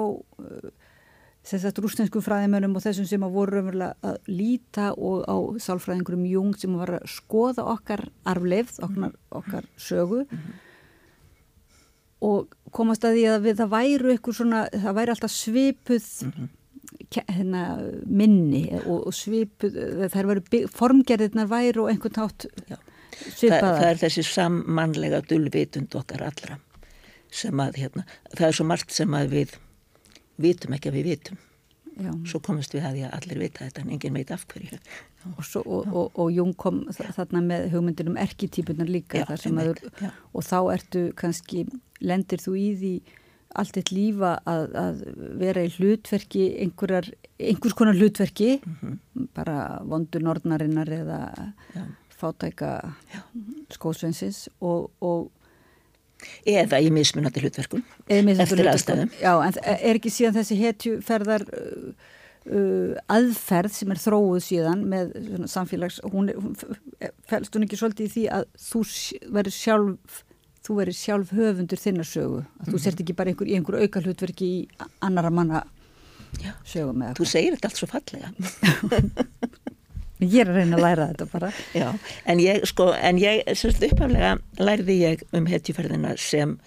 þess 1.42 1.68
að 1.68 1.82
rústensku 1.82 2.22
fræðimönum 2.22 2.76
og 2.78 2.84
þessum 2.84 3.08
sem 3.10 3.24
að 3.26 3.36
voru 3.36 3.58
raunverulega 3.58 4.12
að 4.12 4.30
líta 4.30 4.92
og 4.94 5.24
á 5.26 5.38
sálfræðingurum 5.66 6.28
jung 6.30 6.52
sem 6.58 6.76
var 6.78 7.00
að 7.00 7.08
skoða 7.10 7.66
okkar 7.74 8.06
arfleifð, 8.30 8.78
okkar, 8.86 9.16
okkar 9.42 9.70
sögu 9.78 10.22
mm 10.22 10.38
-hmm. 10.38 10.60
og 12.30 12.56
komast 12.72 13.06
að 13.06 13.18
því 13.18 13.26
að 13.34 13.42
við, 13.42 13.56
það 13.58 13.74
væru 13.76 14.12
eitthvað 14.12 14.38
svona, 14.38 14.64
það 14.70 14.98
væri 15.00 15.12
alltaf 15.16 15.32
svipuð 15.32 16.08
mm 16.22 16.32
-hmm. 16.32 16.50
hérna, 17.28 17.64
minni 18.06 18.64
og, 18.86 19.08
og 19.08 19.14
svipuð 19.14 19.74
þær 20.14 20.26
væru, 20.26 20.68
formgerðirnar 20.70 21.48
væru 21.50 21.84
og 21.84 21.90
einhvern 21.90 22.14
tátt 22.14 22.46
svipaðar. 23.34 23.62
Það, 23.62 23.80
það 23.80 23.90
er 23.90 23.98
þessi 23.98 24.24
sammannlega 24.24 25.22
dulvitund 25.22 25.96
okkar 25.96 26.22
allra 26.22 26.60
sem 27.32 27.64
að 27.64 27.80
hérna, 27.82 28.06
það 28.36 28.48
er 28.48 28.58
svo 28.58 28.68
margt 28.68 28.92
sem 28.92 29.14
að 29.18 29.32
við 29.36 29.56
vitum 30.42 30.76
ekki 30.76 30.92
að 30.92 31.00
við 31.00 31.10
vitum 31.14 31.40
Já. 32.00 32.12
svo 32.30 32.40
komast 32.44 32.74
við 32.74 32.86
að 32.88 32.98
því 32.98 33.02
að 33.06 33.16
allir 33.18 33.40
vita 33.42 33.66
þetta 33.66 33.82
en 33.84 33.90
engin 33.96 34.16
veit 34.16 34.30
af 34.32 34.44
hverju 34.50 34.78
og, 35.32 35.42
svo, 35.46 35.62
og, 35.62 35.90
og, 35.92 36.20
og 36.24 36.30
Jung 36.34 36.54
kom 36.58 36.84
þarna 36.96 37.42
með 37.46 37.66
hugmyndinum 37.74 38.20
erketýpunar 38.22 38.90
líka 38.90 39.22
Já, 39.22 39.26
einmitt, 39.36 39.84
að, 40.00 40.14
og 40.32 40.46
þá 40.48 40.58
ertu 40.78 41.02
kannski 41.20 41.66
lendir 42.02 42.42
þú 42.42 42.56
í 42.58 42.70
því 42.80 42.94
allt 43.60 43.82
eitt 43.82 43.92
lífa 43.92 44.38
að, 44.48 44.78
að 44.80 45.02
vera 45.42 45.66
í 45.68 45.74
hlutverki 45.76 46.46
einhvers 46.64 47.76
konar 47.76 48.00
hlutverki 48.00 48.54
mm 48.62 48.78
-hmm. 48.80 49.28
bara 49.36 49.82
vondur 49.84 50.24
nornarinnar 50.24 50.88
eða 50.88 51.20
Já. 51.76 51.84
fátæka 52.10 52.96
skósvensins 53.70 54.48
og 54.62 54.92
eða 56.46 56.80
í 56.82 56.90
mismunandi 56.94 57.44
hlutverkun 57.44 57.86
eftir 58.08 58.72
aðstæðum. 58.72 59.14
Já, 59.22 59.34
en 59.46 59.60
er 59.76 60.00
ekki 60.00 60.14
síðan 60.14 60.38
þessi 60.40 60.58
hetjuferðar 60.62 61.46
uh, 61.50 61.94
uh, 62.50 62.98
aðferð 63.12 63.78
sem 63.78 63.94
er 63.94 64.02
þróuð 64.02 64.42
síðan 64.46 64.84
með 64.92 65.14
samfélags 65.52 66.02
hún, 66.12 66.34
hún 66.36 66.58
fælst 67.30 67.56
hún 67.56 67.68
ekki 67.68 67.80
svolítið 67.80 68.08
í 68.08 68.14
því 68.16 68.28
að 68.40 68.48
þú 68.70 68.84
verður 69.38 69.58
sjálf 69.58 70.24
þú 70.62 70.78
verður 70.78 70.98
sjálf 70.98 71.36
höfundur 71.36 71.82
þinnarsögu 71.82 72.40
að 72.40 72.42
mm 72.42 72.58
-hmm. 72.58 72.72
þú 72.74 72.82
sért 72.84 73.00
ekki 73.02 73.18
bara 73.18 73.30
einhver, 73.30 73.48
einhver 73.48 73.82
auka 73.82 74.02
hlutverki 74.02 74.46
í 74.46 74.68
annara 75.02 75.30
manna 75.30 75.64
sögum 76.66 77.02
eða 77.02 77.18
Þú 77.18 77.26
segir 77.28 77.56
þetta 77.56 77.68
allt 77.68 77.80
svo 77.82 77.88
fallega 77.88 78.32
Ég 80.22 80.44
er 80.44 80.52
að 80.52 80.60
reyna 80.60 80.78
að 80.78 80.84
læra 80.86 81.08
þetta 81.12 81.28
bara. 81.32 81.50
Já, 81.82 81.88
en 82.30 82.42
ég 82.44 82.66
sko 82.70 82.92
en 82.94 83.20
ég, 83.22 83.42
sérst 83.58 83.84
uppaflega 83.88 84.36
lærði 84.62 84.98
ég 85.02 85.26
um 85.38 85.50
hetjuferðina 85.50 86.16
sem, 86.22 86.58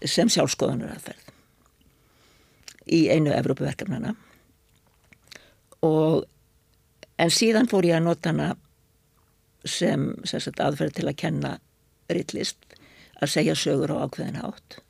sem 0.00 0.32
sjálfskoðanar 0.32 0.96
aðferð 0.96 1.30
í 2.92 3.04
einu 3.12 3.30
Evrópuverkefnana 3.30 4.16
og 5.86 6.24
en 7.22 7.30
síðan 7.30 7.68
fór 7.70 7.86
ég 7.86 8.00
að 8.00 8.06
nota 8.08 8.32
hana 8.32 8.48
sem, 9.68 10.08
sagt, 10.26 10.58
aðferð 10.58 10.96
til 10.96 11.06
að 11.06 11.18
kenna 11.22 11.52
rillist 12.10 12.78
að 13.22 13.34
segja 13.36 13.54
sögur 13.58 13.92
á 13.94 14.02
ákveðin 14.02 14.40
hátt. 14.42 14.80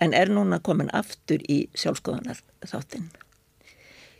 En 0.00 0.16
er 0.16 0.32
núna 0.32 0.58
komin 0.64 0.90
aftur 0.96 1.42
í 1.52 1.66
sjálfskoðanar 1.76 2.40
þáttinn. 2.64 3.10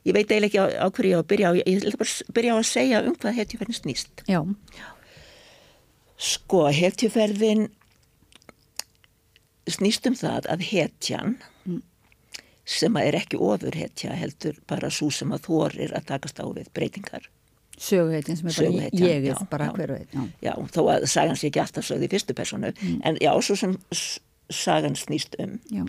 Ég 0.02 0.16
veit 0.16 0.26
eiginlega 0.26 0.48
ekki 0.48 0.58
á, 0.58 0.66
á 0.82 0.86
hverju 0.90 1.12
ég 1.12 1.18
á 1.18 1.22
að 1.22 1.28
byrja 1.30 1.50
á, 1.50 1.52
ég 1.60 1.84
vil 1.84 1.94
bara 2.00 2.32
byrja 2.34 2.54
á 2.54 2.58
að 2.58 2.66
segja 2.66 3.02
um 3.06 3.14
hvað 3.14 3.38
hetjuferðin 3.38 3.78
snýst. 3.78 4.24
Já. 4.26 4.40
Já. 4.74 4.88
Sko, 6.22 6.64
hetjuferðin 6.74 7.68
snýst 9.70 10.08
um 10.10 10.16
það 10.18 10.48
að 10.50 10.64
hetjan 10.66 11.36
mm. 11.66 11.78
sem 12.66 12.98
að 12.98 13.10
er 13.10 13.18
ekki 13.20 13.38
ofur 13.38 13.78
hetja 13.78 14.16
heldur 14.18 14.58
bara 14.70 14.90
svo 14.90 15.10
sem 15.14 15.30
að 15.34 15.46
þorir 15.46 15.94
að 15.94 16.10
takast 16.10 16.42
á 16.42 16.46
við 16.50 16.70
breytingar. 16.74 17.30
Söguhetjan 17.78 18.38
sem 18.38 18.50
er 18.50 18.58
bara 18.58 19.06
ég 19.06 19.30
er 19.32 19.46
bara 19.50 19.70
hverju 19.74 20.02
heit. 20.02 20.12
Já. 20.14 20.26
já, 20.50 20.52
þó 20.74 20.80
að 20.96 21.06
sagan 21.10 21.38
sé 21.38 21.48
ekki 21.48 21.62
alltaf 21.62 21.86
sögði 21.86 22.10
í 22.10 22.12
fyrstu 22.12 22.36
personu 22.38 22.74
mm. 22.74 22.98
en 23.06 23.22
já, 23.22 23.32
svo 23.42 23.58
sem 23.58 23.78
sagan 24.52 24.98
snýst 24.98 25.38
um. 25.42 25.56
Já. 25.70 25.86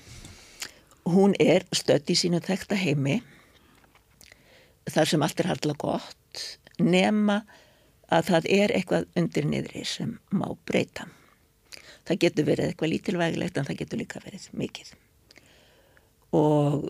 Hún 1.10 1.34
er 1.41 1.65
stött 1.76 2.10
í 2.10 2.15
sínu 2.15 2.40
þekta 2.45 2.77
heimi 2.80 3.19
þar 4.89 5.11
sem 5.11 5.26
allt 5.26 5.39
er 5.41 5.49
hardla 5.51 5.76
gott 5.80 6.43
nema 6.81 7.43
að 8.14 8.30
það 8.30 8.49
er 8.57 8.73
eitthvað 8.76 9.07
undir 9.19 9.47
niðri 9.49 9.85
sem 9.88 10.18
má 10.34 10.47
breyta. 10.68 11.07
Það 12.03 12.22
getur 12.26 12.47
verið 12.49 12.69
eitthvað 12.69 12.93
lítilvægilegt 12.93 13.57
en 13.57 13.69
það 13.69 13.80
getur 13.80 14.01
líka 14.01 14.22
verið 14.26 14.49
mikið. 14.60 14.91
Og 16.35 16.89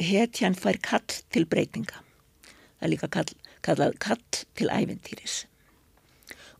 hetjan 0.00 0.56
fær 0.56 0.80
kall 0.82 1.20
til 1.32 1.44
breytinga. 1.50 2.00
Það 2.80 2.88
er 2.88 2.92
líka 2.94 3.10
kall, 3.12 3.30
kallað 3.66 3.98
kall 4.00 4.24
til 4.56 4.70
æventýris 4.72 5.42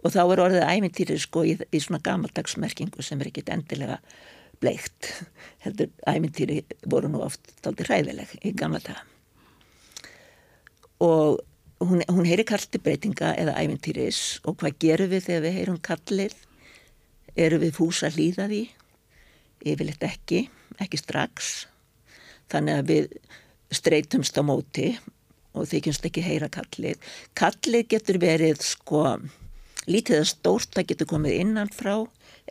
og 0.01 0.15
þá 0.15 0.21
er 0.25 0.43
orðið 0.45 0.67
æmintýrið 0.67 1.23
sko 1.25 1.45
í, 1.45 1.55
í 1.57 1.81
svona 1.83 2.01
gamaldagsmerkingu 2.05 3.05
sem 3.05 3.21
er 3.21 3.31
ekkit 3.31 3.53
endilega 3.53 3.99
bleikt 4.61 5.11
heldur 5.65 5.91
æmintýri 6.09 6.63
voru 6.89 7.11
nú 7.13 7.23
oft 7.25 7.53
daldi 7.65 7.87
hræðileg 7.89 8.37
í 8.41 8.55
gamla 8.57 8.83
daga 8.85 9.05
og 11.01 11.41
hún, 11.81 12.05
hún 12.09 12.29
heyri 12.29 12.45
kallt 12.49 12.77
breytinga 12.85 13.33
eða 13.41 13.57
æmintýris 13.63 14.41
og 14.45 14.59
hvað 14.61 14.79
gerum 14.85 15.13
við 15.15 15.27
þegar 15.29 15.45
við 15.47 15.57
heyrum 15.59 15.81
kallið? 15.85 16.37
Eru 17.37 17.61
við 17.63 17.77
fúsa 17.77 18.11
hlýða 18.13 18.49
því? 18.51 18.63
Yfirleitt 19.71 20.05
ekki, 20.05 20.45
ekki 20.83 21.01
strax. 21.01 21.51
Þannig 22.51 22.81
að 22.81 22.91
við 22.91 23.11
streytumst 23.71 24.39
á 24.41 24.43
móti 24.43 24.89
og 25.55 25.69
þykjumst 25.71 26.07
ekki 26.09 26.25
heyra 26.25 26.51
kallið. 26.53 26.99
Kallið 27.39 27.87
getur 27.95 28.19
verið 28.23 28.65
sko 28.67 29.05
lítið 29.89 30.21
að 30.21 30.31
stórt 30.33 30.75
það 30.77 30.89
getur 30.91 31.11
komið 31.15 31.39
innan 31.41 31.71
frá 31.73 31.95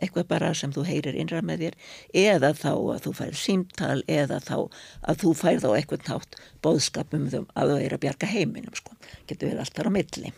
eitthvað 0.00 0.28
bara 0.30 0.50
sem 0.56 0.72
þú 0.74 0.84
heyrir 0.88 1.18
innra 1.18 1.42
með 1.44 1.64
þér 1.64 1.76
eða 2.22 2.52
þá 2.56 2.70
að 2.72 3.02
þú 3.06 3.12
fær 3.18 3.36
símtal 3.38 3.98
eða 4.10 4.40
þá 4.44 4.56
að 4.58 5.20
þú 5.22 5.32
fær 5.40 5.60
þá 5.62 5.68
eitthvað 5.74 6.06
nátt 6.08 6.38
bóðskapum 6.64 7.26
um 7.28 7.48
að 7.54 7.72
þú 7.72 7.78
er 7.84 7.96
að 7.96 8.02
bjarga 8.04 8.30
heiminum 8.30 8.76
sko, 8.78 8.96
getur 9.28 9.50
verið 9.50 9.64
allt 9.64 9.76
þar 9.76 9.90
á 9.90 9.96
milli. 9.98 10.32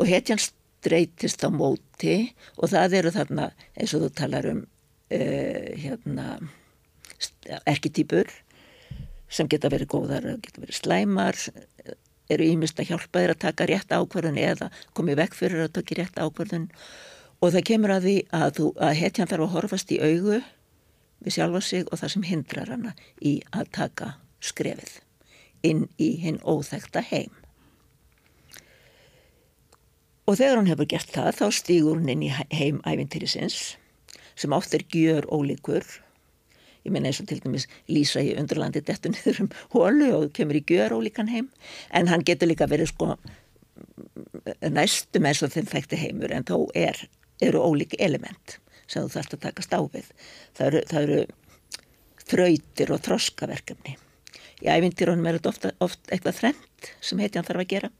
Og 0.00 0.08
hetjan 0.08 0.40
streytist 0.40 1.44
á 1.44 1.48
móti 1.52 2.16
og 2.56 2.72
það 2.72 3.00
eru 3.00 3.14
þarna 3.14 3.50
eins 3.76 3.94
og 3.96 4.06
þú 4.06 4.12
talar 4.22 4.48
um 4.54 4.62
uh, 4.64 5.66
hérna 5.76 6.38
erketýpur 7.68 8.30
sem 9.30 9.48
geta 9.50 9.70
verið 9.70 9.92
góðar, 9.92 10.24
geta 10.42 10.62
verið 10.62 10.80
slæmar 10.80 11.36
eru 12.30 12.46
ímyndst 12.46 12.80
að 12.80 12.92
hjálpa 12.92 13.22
þér 13.22 13.34
að 13.34 13.42
taka 13.44 13.66
rétt 13.70 13.92
ákvarðun 13.94 14.40
eða 14.40 14.70
komið 14.96 15.20
vekk 15.24 15.36
fyrir 15.38 15.64
að 15.66 15.74
taka 15.78 15.98
rétt 15.98 16.20
ákvarðun 16.20 16.68
og 17.40 17.52
það 17.54 17.66
kemur 17.70 17.94
að 17.96 18.06
því 18.06 18.16
að, 18.36 18.48
þú, 18.58 18.66
að 18.78 18.96
hetjan 19.00 19.30
þarf 19.30 19.46
að 19.46 19.54
horfast 19.56 19.94
í 19.94 20.00
augu 20.00 20.40
við 21.20 21.36
sjálfa 21.36 21.62
sig 21.64 21.86
og 21.88 22.00
það 22.00 22.14
sem 22.14 22.26
hindrar 22.30 22.72
hana 22.72 22.94
í 23.20 23.34
að 23.52 23.72
taka 23.76 24.14
skrefið 24.44 25.00
inn 25.66 25.86
í 26.00 26.14
hinn 26.22 26.40
óþekta 26.40 27.02
heim. 27.10 27.32
Og 30.28 30.38
þegar 30.38 30.60
hann 30.60 30.70
hefur 30.70 30.88
gert 30.88 31.10
það 31.12 31.32
þá 31.40 31.46
stýgur 31.58 31.98
hann 31.98 32.12
inn 32.12 32.28
í 32.28 32.30
heim 32.32 32.80
æfintyrisins 32.86 33.74
sem 34.38 34.54
oft 34.56 34.74
er 34.76 34.86
gjör 34.88 35.26
ólíkur 35.28 35.84
ég 36.86 36.94
meina 36.94 37.10
eins 37.10 37.20
og 37.22 37.28
til 37.28 37.40
dæmis 37.42 37.68
Lísa 37.90 38.22
í 38.24 38.32
undurlandi 38.40 38.82
dettu 38.84 39.12
niður 39.12 39.44
um 39.44 39.52
hólu 39.74 40.10
og 40.16 40.32
kemur 40.36 40.60
í 40.60 40.64
gjör 40.66 40.96
ólíkan 40.96 41.30
heim. 41.32 41.50
En 41.92 42.08
hann 42.08 42.24
getur 42.26 42.50
líka 42.50 42.68
verið 42.70 42.92
sko 42.94 43.16
næstum 44.64 45.28
eins 45.28 45.42
og 45.44 45.52
þeim 45.54 45.68
þekkti 45.70 45.98
heimur 46.00 46.32
en 46.34 46.46
þó 46.48 46.68
er, 46.76 46.96
eru 47.42 47.62
ólík 47.64 47.96
element 47.98 48.58
sem 48.90 49.04
þú 49.04 49.14
þarfst 49.14 49.36
að 49.36 49.44
taka 49.46 49.64
stáfið 49.64 50.08
það 50.58 50.66
eru, 50.66 50.82
það 50.90 51.02
eru 51.02 51.20
þrautir 52.30 52.92
og 52.94 53.02
þroskaverkefni. 53.06 53.96
Í 54.60 54.68
ævindirunum 54.68 55.26
er 55.26 55.38
þetta 55.38 55.50
ofta, 55.50 55.72
oft 55.82 56.12
eitthvað 56.12 56.38
þrengt 56.40 56.92
sem 57.04 57.22
heitjan 57.22 57.46
þarf 57.46 57.64
að 57.64 57.70
gera. 57.72 57.90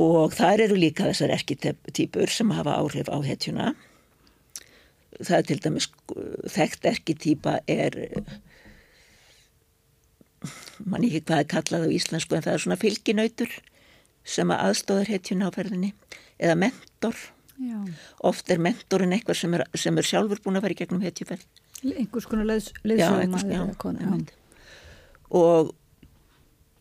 Og 0.00 0.34
þar 0.34 0.64
eru 0.66 0.78
líka 0.78 1.08
þessar 1.10 1.34
erkitýpur 1.36 2.32
sem 2.32 2.52
hafa 2.56 2.78
áhrif 2.80 3.10
á 3.12 3.18
heitjuna 3.26 3.72
það 5.20 5.36
er 5.38 5.48
til 5.48 5.58
dæmis 5.64 5.88
þekkt 6.54 6.88
erketýpa 6.90 7.58
er 7.70 7.96
mann 10.88 11.04
ekki 11.04 11.24
hvað 11.28 11.42
er 11.42 11.50
kallað 11.50 11.88
á 11.88 11.94
íslensku 11.96 12.36
en 12.36 12.46
það 12.46 12.56
er 12.56 12.64
svona 12.64 12.80
fylginautur 12.80 13.58
sem 14.24 14.52
að 14.52 14.64
aðstóðar 14.68 15.12
hetjun 15.12 15.44
á 15.44 15.48
ferðinni 15.52 15.92
eða 16.40 16.56
mentor. 16.60 17.16
Já. 17.60 17.76
oft 18.24 18.48
er 18.48 18.56
mentorin 18.56 19.12
eitthvað 19.12 19.36
sem 19.36 19.54
er, 19.58 19.66
sem 19.76 19.98
er 20.00 20.06
sjálfur 20.08 20.38
búin 20.40 20.56
að 20.56 20.62
fara 20.64 20.72
í 20.72 20.78
gegnum 20.78 21.02
hetjuferð. 21.04 21.42
Einhvers 21.84 22.28
konar 22.30 22.46
leðsögum 22.48 23.34
og 25.28 25.74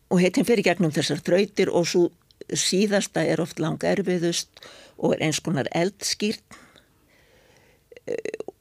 og 0.10 0.22
hetjum 0.24 0.48
fyrir 0.48 0.66
gegnum 0.66 0.94
þessar 0.94 1.20
þrautir 1.26 1.72
og 1.76 1.86
svo 1.90 2.06
síðasta 2.48 3.26
er 3.28 3.42
oft 3.44 3.60
langa 3.62 3.92
erfiðust 3.92 4.64
og 4.98 5.16
er 5.16 5.28
eins 5.28 5.42
konar 5.44 5.70
eldskýrt 5.76 6.58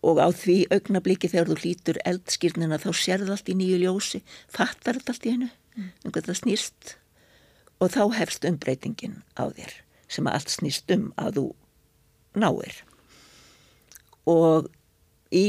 og 0.08 0.20
á 0.22 0.28
því 0.30 0.56
augnabliki 0.74 1.30
þegar 1.30 1.50
þú 1.50 1.58
hlýtur 1.62 2.00
eldskýrnina 2.06 2.78
þá 2.80 2.90
sérðu 2.94 3.34
allt 3.34 3.50
í 3.50 3.56
nýju 3.58 3.80
ljósi 3.82 4.22
fattar 4.46 5.00
þetta 5.00 5.14
allt 5.14 5.26
í 5.26 5.34
hennu 5.34 5.50
mm. 5.50 5.90
um 6.04 6.14
hvað 6.14 6.30
það 6.30 6.40
snýst 6.42 6.94
og 7.78 7.94
þá 7.94 8.02
hefst 8.18 8.46
umbreytingin 8.48 9.20
á 9.38 9.50
þér 9.50 9.74
sem 10.08 10.28
að 10.28 10.38
allt 10.38 10.54
snýst 10.54 10.94
um 10.94 11.10
að 11.20 11.40
þú 11.40 11.46
náir 12.38 12.80
og 14.28 14.68
í 15.34 15.46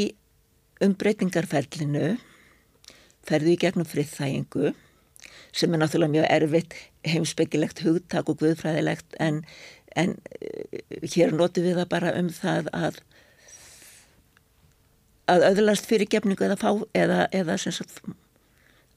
umbreytingarferlinu 0.83 2.15
ferðu 3.27 3.53
í 3.53 3.59
gegnum 3.59 3.87
friðþægingu 3.87 4.73
sem 5.51 5.73
er 5.73 5.81
náttúrulega 5.81 6.15
mjög 6.15 6.27
erfitt 6.29 6.75
heimsbyggilegt 7.07 7.83
hugtak 7.83 8.29
og 8.31 8.39
guðfræðilegt 8.41 9.17
en, 9.23 9.43
en 9.97 10.15
eh, 10.39 10.81
hér 11.13 11.33
notur 11.35 11.65
við 11.65 11.79
það 11.81 11.91
bara 11.93 12.13
um 12.19 12.29
það 12.33 12.69
að 12.75 12.99
að 15.29 15.45
öðlast 15.51 15.87
fyrirgefningu 15.89 16.47
eða 16.47 16.57
fá 16.59 16.69
eða, 16.97 17.23
eða 17.35 17.57
sagt, 17.61 18.01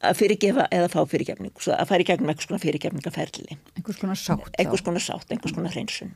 að 0.02 0.18
fyrirgefa 0.18 0.66
eða 0.74 0.90
fá 0.92 1.00
fyrirgefningu 1.08 1.72
að 1.76 1.88
fara 1.90 2.04
í 2.04 2.08
gegnum 2.08 2.32
einhvers 2.32 2.50
konar 2.50 2.64
fyrirgefningaferli. 2.64 3.58
Einhvers 3.76 4.00
konar 4.02 4.18
sátt 4.18 4.58
einhvers 4.58 4.84
konar 4.86 5.04
sátt, 5.04 5.30
einhvers 5.30 5.54
konar 5.56 5.74
hreinsun. 5.74 6.12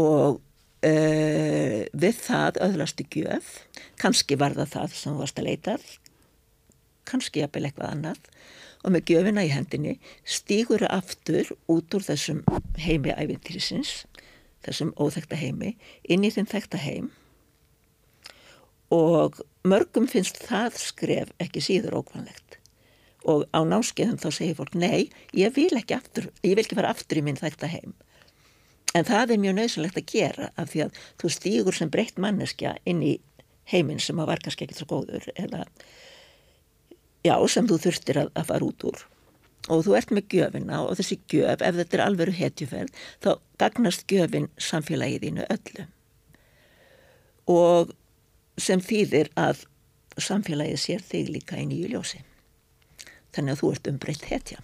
Og 0.00 0.38
uh, 0.38 1.80
við 1.92 2.20
það 2.22 2.60
öðlast 2.68 3.02
í 3.02 3.08
gjöf. 3.12 3.52
Kannski 4.00 4.38
var 4.40 4.56
það 4.56 4.72
það 4.76 4.98
sem 5.00 5.12
þú 5.14 5.24
varst 5.24 5.40
að 5.42 5.50
leita 5.50 5.78
kannski 7.06 7.42
jafnvel 7.42 7.68
eitthvað 7.68 7.92
annað. 7.92 8.30
Og 8.86 8.94
með 8.94 9.12
gjöfina 9.12 9.44
í 9.46 9.50
hendinni 9.50 9.96
stýgur 10.26 10.84
aftur 10.90 11.52
út 11.70 11.94
úr 11.96 12.04
þessum 12.06 12.42
heimi 12.78 13.14
æfintirisins 13.14 14.04
þessum 14.66 14.92
óþekta 14.98 15.38
heimi 15.38 15.74
inn 16.08 16.26
í 16.26 16.32
þinn 16.34 16.48
þekta 16.50 16.80
heim 16.82 17.10
og 18.94 19.40
mörgum 19.66 20.06
finnst 20.10 20.38
það 20.46 20.78
skref 20.80 21.32
ekki 21.42 21.62
síður 21.64 22.00
ókvæmlegt 22.02 22.58
og 23.26 23.46
á 23.50 23.60
náskeiðum 23.66 24.20
þá 24.22 24.28
segir 24.30 24.58
fólk 24.58 24.74
nei, 24.78 25.08
ég 25.34 25.54
vil 25.56 25.72
ekki 25.74 25.96
aftur, 25.96 26.28
ég 26.46 26.54
vil 26.54 26.62
ekki 26.62 26.78
fara 26.78 26.92
aftur 26.94 27.18
í 27.18 27.24
minn 27.26 27.38
þetta 27.40 27.66
heim. 27.72 27.96
En 28.94 29.04
það 29.08 29.34
er 29.34 29.40
mjög 29.42 29.56
nöðsynlegt 29.56 29.98
að 29.98 30.12
gera 30.12 30.50
af 30.54 30.70
því 30.70 30.84
að 30.84 31.00
þú 31.18 31.30
stýgur 31.34 31.76
sem 31.76 31.90
breytt 31.90 32.20
manneskja 32.22 32.76
inn 32.86 33.02
í 33.02 33.16
heiminn 33.72 33.98
sem 33.98 34.20
að 34.22 34.30
var 34.30 34.44
kannski 34.44 34.68
ekki 34.68 34.78
svo 34.78 34.86
góður 34.92 35.26
eða 35.34 35.64
Já, 37.26 37.34
sem 37.50 37.66
þú 37.66 37.78
þurftir 37.82 38.20
að, 38.20 38.32
að 38.38 38.48
fara 38.52 38.66
út 38.66 38.84
úr. 38.86 39.04
Og 39.74 39.82
þú 39.82 39.94
ert 39.98 40.12
með 40.14 40.34
gjöfina 40.36 40.80
og 40.86 40.98
þessi 40.98 41.16
gjöf, 41.32 41.62
ef 41.64 41.78
þetta 41.80 41.96
er 41.96 42.02
alveru 42.04 42.34
hetjuferð, 42.36 43.04
þá 43.24 43.30
gagnast 43.58 44.04
gjöfin 44.10 44.46
samfélagiðinu 44.62 45.46
öllu. 45.50 45.86
Og 47.50 47.90
sem 48.60 48.80
þýðir 48.82 49.32
að 49.38 49.66
samfélagið 50.16 50.80
sér 50.80 51.04
þig 51.04 51.34
líka 51.34 51.60
í 51.60 51.66
nýju 51.68 51.92
ljósi. 51.92 52.22
Þannig 53.36 53.52
að 53.52 53.60
þú 53.60 53.70
ert 53.74 53.90
umbreytt 53.92 54.26
hetja. 54.30 54.62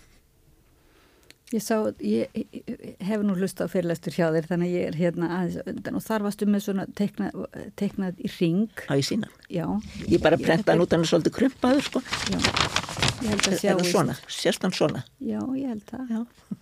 Ég 1.52 1.60
sá, 1.60 1.74
ég, 2.00 2.32
ég 2.32 3.02
hef 3.04 3.20
nú 3.26 3.34
hlust 3.36 3.60
á 3.60 3.68
fyrirlæstur 3.68 4.14
hjá 4.16 4.30
þér 4.32 4.46
þannig 4.48 4.70
að 4.70 4.76
ég 4.78 4.86
er 4.88 4.96
hérna 4.96 5.26
aðeins 5.36 5.68
undan 5.68 5.98
og 5.98 6.04
þar 6.06 6.24
varstu 6.24 6.48
með 6.48 6.62
svona 6.64 6.86
teiknað, 6.96 7.42
teiknað 7.76 8.22
í 8.24 8.30
ring. 8.38 8.84
Á 8.88 8.96
í 8.96 9.04
sína? 9.04 9.28
Já. 9.52 9.66
Ég 10.08 10.22
bara 10.24 10.40
prenta 10.40 10.72
hann 10.72 10.80
út 10.80 10.96
hann 10.96 11.04
er 11.04 11.10
svolítið 11.10 11.36
krumpaður 11.36 11.84
sko. 11.90 12.02
Já, 12.32 12.38
ég 12.38 13.28
held 13.34 13.50
að 13.50 13.58
sjá. 13.58 13.68
Eða 13.74 13.90
svona, 13.90 14.16
sérst 14.32 14.64
hann 14.64 14.76
svona. 14.78 15.04
Já, 15.20 15.42
ég 15.60 15.68
held 15.74 15.84
það. 15.92 16.16
Já. 16.16 16.56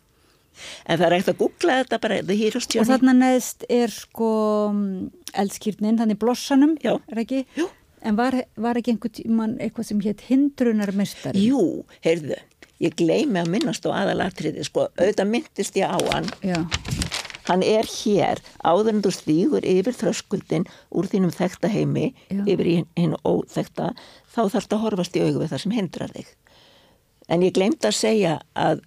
En 0.86 0.98
það 1.00 1.06
er 1.06 1.16
ekkert 1.18 1.34
að 1.34 1.40
googla 1.42 1.76
þetta 1.82 2.00
bara. 2.04 2.20
Og 2.20 2.88
þarna 2.90 3.16
neðst 3.18 3.66
er 3.68 3.92
sko 3.94 4.30
eldskýrnin, 5.40 5.98
þannig 6.00 6.18
blossanum, 6.20 6.76
Já. 6.82 6.96
er 7.10 7.22
ekki? 7.24 7.44
Jú. 7.58 7.68
En 8.02 8.16
var, 8.16 8.34
var 8.56 8.78
ekki 8.80 8.94
einhvern 8.94 9.12
tíman 9.12 9.58
eitthvað 9.60 9.90
sem 9.90 10.00
hétt 10.04 10.24
hindrunarmestari? 10.30 11.42
Jú, 11.50 11.84
heyrðu, 12.04 12.38
ég 12.80 12.94
gleymi 12.96 13.42
að 13.42 13.50
minnast 13.52 13.84
á 13.84 13.92
aðalatriði, 13.92 14.64
sko, 14.64 14.86
auðvitað 14.96 15.32
myndist 15.34 15.76
ég 15.76 15.84
á 15.84 15.98
hann. 16.08 16.30
Já. 16.40 16.62
Hann 17.50 17.64
er 17.66 17.88
hér, 17.88 18.40
áður 18.62 18.92
en 18.92 19.02
þú 19.04 19.10
stígur 19.16 19.64
yfir 19.66 19.96
þröskuldin 19.96 20.68
úr 20.96 21.08
þínum 21.10 21.32
þekta 21.34 21.70
heimi, 21.72 22.12
Já. 22.30 22.44
yfir 22.46 22.70
hinn 22.94 23.16
óþekta, 23.26 23.90
þá 24.30 24.40
þarf 24.44 24.54
þetta 24.60 24.78
að 24.78 24.84
horfast 24.86 25.18
í 25.18 25.24
augu 25.24 25.42
við 25.42 25.50
það 25.52 25.62
sem 25.64 25.74
hindrar 25.76 26.14
þig. 26.14 26.30
En 27.30 27.44
ég 27.44 27.54
gleymd 27.56 27.84
að 27.86 27.98
segja 27.98 28.36
að 28.58 28.80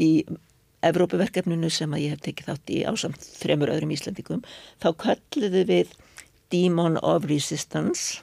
í 0.00 0.24
Evrópuverkefninu 0.82 1.70
sem 1.70 1.92
að 1.94 2.04
ég 2.04 2.14
hef 2.14 2.24
tekið 2.26 2.50
þátt 2.50 2.72
í 2.74 2.82
ásamt 2.88 3.24
þremur 3.38 3.72
öðrum 3.74 3.94
Íslandikum, 3.94 4.42
þá 4.82 4.88
kölluðu 5.04 5.64
við 5.68 5.96
Demon 6.52 6.98
of 7.02 7.28
Resistance. 7.30 8.20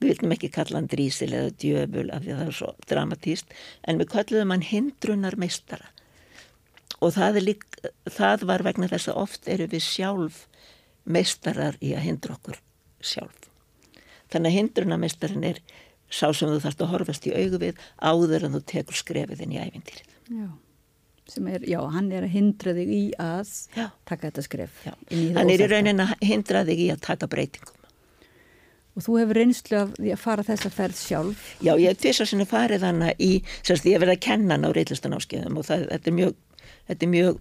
Við 0.00 0.14
viljum 0.14 0.34
ekki 0.36 0.52
kalla 0.54 0.78
hann 0.78 0.88
drísil 0.90 1.30
eða 1.30 1.52
djöful 1.60 2.06
af 2.08 2.24
því 2.24 2.32
að 2.32 2.40
það 2.40 2.46
er 2.52 2.58
svo 2.58 2.70
dramatíst 2.88 3.56
en 3.84 4.00
við 4.00 4.12
kalluðum 4.14 4.54
hann 4.54 4.64
hindrunar 4.64 5.36
meistara 5.36 5.90
og 7.00 7.14
það, 7.16 7.42
lík, 7.44 7.66
það 8.08 8.46
var 8.48 8.64
vegna 8.64 8.88
þess 8.90 9.10
að 9.12 9.20
oft 9.22 9.48
eru 9.48 9.68
við 9.72 9.84
sjálf 9.84 10.42
meistarar 11.08 11.78
í 11.80 11.94
að 11.96 12.06
hindra 12.08 12.36
okkur 12.36 12.58
sjálf. 13.00 13.48
Þannig 14.30 14.50
að 14.50 14.56
hindrunarmeistarin 14.58 15.46
er 15.48 15.60
sá 16.10 16.28
sem 16.34 16.50
þú 16.50 16.58
þarfst 16.62 16.82
að 16.84 16.92
horfast 16.92 17.28
í 17.28 17.34
augu 17.34 17.60
við 17.62 17.80
áður 17.98 18.46
en 18.46 18.56
þú 18.56 18.62
tekur 18.72 18.98
skrefið 18.98 19.44
inn 19.44 19.54
í 19.54 19.62
æfintýrið 19.62 20.18
Já. 20.30 20.48
Sem 21.30 21.46
er, 21.46 21.62
já, 21.68 21.78
hann 21.94 22.08
er 22.10 22.24
að 22.26 22.32
hindra 22.34 22.72
þig 22.74 22.88
í 22.90 23.02
að 23.22 23.50
Já. 23.76 23.84
taka 24.08 24.28
þetta 24.28 24.42
skref. 24.46 24.80
Hann 24.86 25.52
er 25.52 25.62
í 25.62 25.68
raunin 25.70 26.02
að 26.02 26.16
hindra 26.26 26.64
þig 26.66 26.86
í 26.86 26.88
að 26.94 27.04
taka 27.06 27.28
breytingum 27.30 27.80
Og 28.98 29.04
þú 29.06 29.16
hefur 29.20 29.38
reynslu 29.38 29.76
af 29.78 29.92
því 29.96 30.10
að 30.12 30.20
fara 30.20 30.44
þessa 30.44 30.70
ferð 30.74 30.98
sjálf. 30.98 31.44
Já, 31.62 31.70
ég 31.78 31.92
hef 31.92 32.00
tvisa 32.02 32.26
sinni 32.26 32.46
farið 32.48 32.86
hana 32.88 33.12
í, 33.22 33.30
sérst, 33.62 33.86
ég 33.86 33.96
hef 33.96 34.02
verið 34.02 34.16
að 34.16 34.24
kenna 34.26 34.56
hann 34.56 34.66
á 34.66 34.70
reillistanáskiðum 34.74 35.60
og 35.60 35.66
það, 35.68 35.84
þetta 35.92 36.10
er 36.10 36.16
mjög, 36.16 36.34
þetta 36.90 37.06
er 37.06 37.12
mjög, 37.14 37.38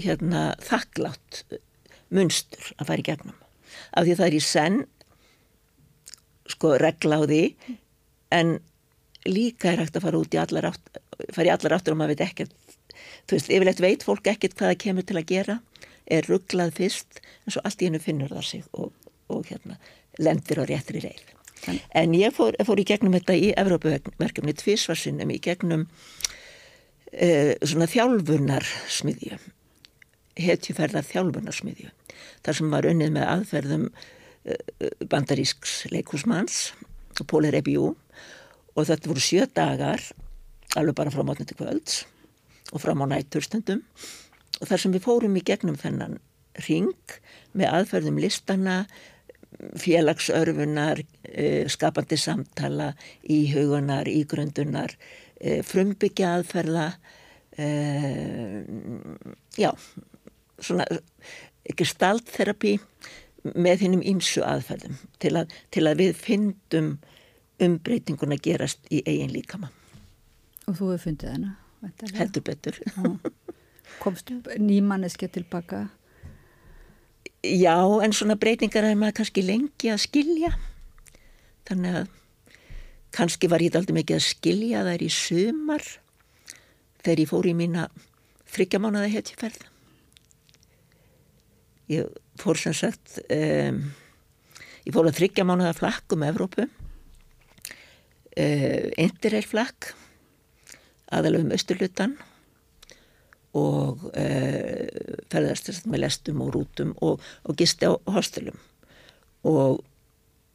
hérna, 0.00 0.44
þakklátt 0.64 1.42
munstur 2.14 2.72
að 2.78 2.90
fara 2.90 3.04
í 3.04 3.06
gegnum. 3.10 3.38
Af 3.92 4.08
því 4.08 4.16
það 4.18 4.26
er 4.26 4.36
í 4.38 4.42
senn, 4.48 4.80
sko, 6.54 6.72
regla 6.80 7.20
á 7.20 7.22
því, 7.28 7.42
en 8.34 8.56
líka 9.28 9.70
er 9.70 9.84
hægt 9.84 10.00
að 10.00 10.08
fara 10.08 10.24
út 10.24 10.34
í 10.34 10.40
allar 10.40 10.70
átt, 10.72 11.02
fara 11.32 11.48
í 11.48 11.52
allar 11.54 11.76
áttur 11.76 11.94
og 11.94 12.00
maður 12.00 12.14
veit 12.14 12.24
ekkert, 12.28 12.54
þú 13.28 13.38
veist, 13.38 13.50
yfirleitt 13.50 13.82
veit 13.82 14.06
fólk 14.06 14.30
ekkert 14.32 14.56
hvað 14.58 14.72
það 14.72 14.82
kemur 14.84 15.06
til 15.08 15.18
að 15.20 15.30
gera, 15.30 15.58
er 16.04 16.28
rugglað 16.28 16.74
fyrst, 16.78 17.22
en 17.44 17.54
svo 17.54 17.62
allt 17.64 17.82
í 17.82 17.88
hennu 17.88 18.02
finnur 18.02 18.34
það 18.34 18.48
sig 18.48 18.66
og, 18.72 18.92
og 19.32 19.48
hérna, 19.48 19.78
lendir 20.20 20.60
á 20.60 20.64
réttri 20.68 21.02
reið. 21.04 21.24
En 21.96 22.12
ég 22.16 22.34
fór, 22.36 22.56
fór 22.66 22.80
í 22.80 22.86
gegnum 22.88 23.14
þetta 23.16 23.36
í 23.40 23.52
Evrópuverkefni 23.56 24.54
tvísvarsinnum 24.60 25.32
í 25.32 25.40
gegnum 25.42 25.86
uh, 25.86 27.52
svona 27.64 27.88
þjálfunarsmiðju, 27.90 29.38
hetjuferðar 30.44 31.06
þjálfunarsmiðju, 31.08 31.92
þar 32.44 32.58
sem 32.58 32.74
var 32.74 32.88
unnið 32.90 33.14
með 33.16 33.30
aðferðum 33.30 33.86
uh, 33.94 34.90
bandarísks 35.08 35.84
leikúsmanns, 35.94 36.66
Póli 37.30 37.52
Rebjú, 37.54 37.92
og 38.74 38.88
þetta 38.88 39.10
voru 39.10 39.22
sjö 39.22 39.46
dagar, 39.54 40.02
alveg 40.76 40.96
bara 40.98 41.12
frá 41.14 41.22
til 41.38 41.56
kvölds 41.56 42.04
og 42.72 42.80
fram 42.80 43.02
á 43.04 43.06
nætturstundum 43.06 43.82
og 44.60 44.68
þar 44.68 44.80
sem 44.80 44.94
við 44.94 45.06
fórum 45.06 45.36
í 45.36 45.44
gegnum 45.44 45.76
þennan 45.78 46.18
ring 46.68 46.94
með 47.54 47.72
aðferðum 47.78 48.20
listana, 48.22 48.84
félagsörfunar, 49.78 51.02
eh, 51.24 51.66
skapandi 51.70 52.16
samtala, 52.18 52.94
íhugunar, 53.30 54.06
ígrundunar, 54.10 54.94
eh, 55.40 55.62
frumbyggja 55.62 56.38
aðferða, 56.38 56.94
eh, 57.58 58.64
já, 59.56 59.72
svona 60.58 60.84
ekki 61.68 61.86
staltterapi 61.86 62.78
með 63.54 63.78
hinnum 63.78 64.02
ímsu 64.02 64.42
aðferðum 64.42 64.96
til 65.18 65.32
að, 65.36 65.50
til 65.70 65.82
að 65.82 65.96
við 65.96 66.14
fyndum 66.14 66.98
umbreytinguna 67.60 68.36
gerast 68.36 68.78
í 68.90 69.02
eigin 69.06 69.32
líkama. 69.32 69.70
Og 70.64 70.78
þú 70.78 70.84
hefur 70.92 71.02
fundið 71.08 71.34
hana. 71.34 71.50
Heldur 72.16 72.44
betur. 72.46 72.78
Komst 74.00 74.30
nýmanneski 74.58 75.28
tilbaka. 75.28 75.88
Já, 77.44 77.76
en 78.00 78.12
svona 78.16 78.38
breytingar 78.40 78.86
er 78.88 78.96
maður 78.96 79.18
kannski 79.20 79.44
lengi 79.44 79.92
að 79.92 80.00
skilja. 80.06 80.54
Þannig 81.68 81.92
að 82.00 82.08
kannski 83.14 83.46
var 83.52 83.62
ég 83.62 83.76
aldrei 83.76 83.94
mikið 84.00 84.16
að 84.16 84.26
skilja 84.26 84.80
þær 84.86 85.02
í 85.04 85.10
sumar 85.12 85.84
þegar 87.04 87.20
ég 87.20 87.30
fór 87.30 87.46
í 87.50 87.54
mína 87.56 87.82
þryggjamánaða 88.54 89.08
hetjuferð. 89.12 89.60
Ég 91.92 92.02
fór 92.40 92.56
sem 92.58 92.74
sagt, 92.76 93.18
um, 93.28 93.76
ég 94.86 94.92
fór 94.96 95.06
að 95.10 95.18
þryggjamánaða 95.20 95.74
flakk 95.76 96.12
um 96.16 96.24
Evrópu, 96.24 96.62
uh, 96.64 96.70
Interrail 99.04 99.44
flakk, 99.44 99.92
aðalega 101.14 101.46
um 101.46 101.56
Östurlutan 101.56 102.14
og 103.54 104.06
uh, 104.10 105.18
ferðast 105.30 105.86
með 105.86 106.04
lestum 106.06 106.42
og 106.42 106.54
rútum 106.56 106.94
og, 107.04 107.22
og 107.46 107.58
gisti 107.58 107.86
á 107.86 107.94
hostelum. 108.16 108.58
Og 109.46 109.82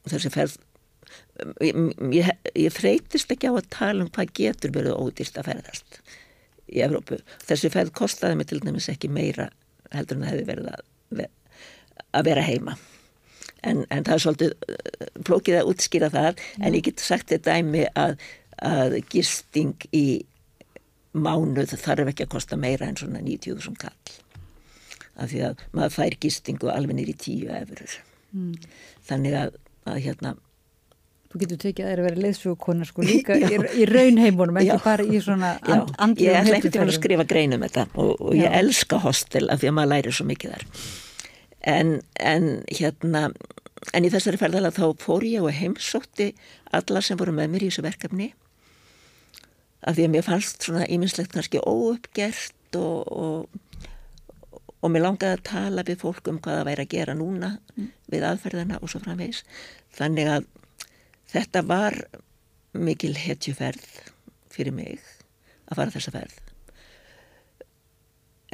þessi 0.10 0.32
ferð 0.34 0.58
ég, 1.64 1.76
ég, 2.14 2.32
ég 2.58 2.76
þreytist 2.76 3.32
ekki 3.34 3.50
á 3.50 3.54
að 3.56 3.70
tala 3.74 4.06
um 4.06 4.12
hvað 4.14 4.34
getur 4.40 4.74
verið 4.76 4.98
ódýrst 5.00 5.40
að 5.40 5.52
ferðast 5.52 6.00
í 6.70 6.84
Evrópu. 6.86 7.20
Þessi 7.48 7.72
ferð 7.74 7.96
kostaði 7.98 8.40
mig 8.40 8.50
til 8.50 8.62
dæmis 8.64 8.90
ekki 8.92 9.12
meira 9.12 9.50
heldur 9.94 10.20
en 10.20 10.26
það 10.26 10.34
hefði 10.34 10.48
verið 10.52 10.72
að, 10.74 11.28
að 12.20 12.30
vera 12.30 12.46
heima. 12.46 12.76
En, 13.60 13.84
en 13.92 14.06
það 14.08 14.14
er 14.16 14.24
svolítið 14.24 14.52
uh, 14.56 15.08
flókið 15.28 15.60
að 15.60 15.72
útskýra 15.74 16.12
það 16.14 16.44
en 16.60 16.76
ég 16.78 16.86
get 16.88 17.04
sagt 17.04 17.32
þetta 17.32 17.58
dæmi 17.58 17.88
að, 18.00 18.20
að 18.64 19.00
gisting 19.12 19.88
í 19.96 20.06
mánuð 21.14 21.74
þarf 21.82 22.12
ekki 22.12 22.28
að 22.28 22.34
kosta 22.36 22.58
meira 22.60 22.90
en 22.90 22.98
svona 23.00 23.22
90.000 23.26 23.80
kall 23.82 24.20
af 25.20 25.32
því 25.32 25.42
að 25.50 25.64
maður 25.76 25.96
fær 25.98 26.16
gistingu 26.22 26.70
alveg 26.72 27.00
nýri 27.00 27.18
tíu 27.18 27.50
efurur 27.56 27.98
Mm. 28.30 28.54
þannig 29.10 29.34
að, 29.34 29.56
að 29.90 29.96
hérna 30.06 30.36
Þú 31.30 31.40
getur 31.42 31.58
tekið 31.62 31.82
að 31.82 31.88
það 31.88 31.94
er 31.94 32.00
að 32.02 32.06
vera 32.08 32.22
leiðsögukonar 32.24 32.88
sko 32.90 33.06
líka 33.10 33.38
í, 33.38 33.58
í 33.82 33.88
raunheimunum, 33.90 34.60
ekki 34.62 34.70
Já. 34.70 34.84
bara 34.84 35.06
í 35.06 35.22
svona 35.22 35.50
and, 35.66 35.92
andlum 35.98 36.26
ég 36.28 36.38
ætla 36.38 36.60
til 36.74 36.84
að 36.84 36.92
skrifa 36.94 37.26
grein 37.30 37.54
um 37.58 37.66
þetta 37.66 37.88
og, 37.96 38.12
og 38.22 38.36
ég 38.38 38.54
elska 38.60 39.00
hostel 39.02 39.50
af 39.50 39.64
því 39.64 39.72
að 39.72 39.76
maður 39.80 39.92
læri 39.96 40.14
svo 40.14 40.28
mikið 40.30 40.54
þar. 40.54 40.68
En, 41.74 41.92
en 42.22 42.48
hérna 42.70 43.24
en 43.98 44.06
í 44.06 44.14
þessari 44.14 44.42
ferðala 44.42 44.70
þá 44.78 44.86
fór 45.02 45.26
ég 45.26 45.46
og 45.46 45.54
heimsótti 45.58 46.32
alla 46.70 47.02
sem 47.02 47.18
voru 47.18 47.34
með 47.34 47.50
mér 47.56 47.66
í 47.66 47.72
þessu 47.72 47.86
verkefni 47.86 48.30
af 49.80 49.96
því 49.96 50.06
að 50.06 50.14
mér 50.16 50.26
fannst 50.28 50.66
svona 50.66 50.88
íminnslegt 50.92 51.34
kannski 51.36 51.62
óuppgert 51.64 52.78
og, 52.80 53.08
og 53.08 53.60
og 54.80 54.92
mér 54.94 55.04
langaði 55.04 55.36
að 55.36 55.46
tala 55.50 55.84
við 55.88 56.04
fólk 56.04 56.30
um 56.32 56.40
hvað 56.40 56.60
það 56.60 56.68
væri 56.70 56.86
að 56.86 56.94
gera 56.94 57.16
núna 57.18 57.50
við 58.12 58.26
aðferðina 58.30 58.80
og 58.80 58.92
svo 58.92 59.02
framvegis. 59.04 59.42
Þannig 59.96 60.30
að 60.32 60.46
þetta 61.34 61.64
var 61.68 61.98
mikil 62.78 63.16
hetjuferð 63.18 63.90
fyrir 64.54 64.76
mig 64.76 65.02
að 65.70 65.82
fara 65.82 65.96
þessa 65.96 66.16
ferð. 66.16 66.38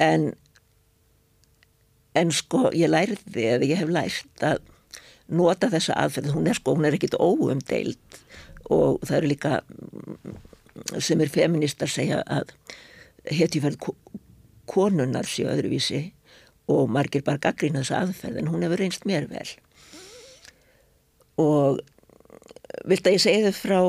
En 0.02 0.31
en 2.15 2.31
sko 2.31 2.69
ég 2.73 2.89
lærði 2.89 3.45
eða 3.52 3.69
ég 3.69 3.81
hef 3.84 3.91
lært 3.91 4.45
að 4.47 4.64
nota 5.27 5.69
þessa 5.69 5.97
aðferð. 5.99 6.34
Hún 6.34 6.49
er 6.49 6.57
sko, 6.57 6.76
hún 6.77 6.88
er 6.88 6.97
ekkit 6.97 7.18
óumdeild 7.19 8.19
og 8.73 9.03
það 9.06 9.18
eru 9.19 9.30
líka 9.30 9.60
sem 10.99 11.22
er 11.23 11.31
feministar 11.31 11.91
segja 11.91 12.22
að 12.26 12.52
hetjuferð 13.31 13.89
konunnar 14.69 15.27
séu 15.30 15.47
öðruvísi 15.49 16.02
og 16.72 16.89
margir 16.89 17.23
bara 17.26 17.41
gaggrína 17.41 17.84
þessa 17.84 18.02
aðferð 18.06 18.41
en 18.41 18.49
hún 18.52 18.65
hefur 18.65 18.81
reynst 18.81 19.06
mér 19.10 19.27
vel. 19.30 19.47
Og 21.41 21.81
vilt 22.89 23.07
að 23.07 23.18
ég 23.18 23.23
segja 23.23 23.52
þau 23.52 23.60
frá 23.60 23.80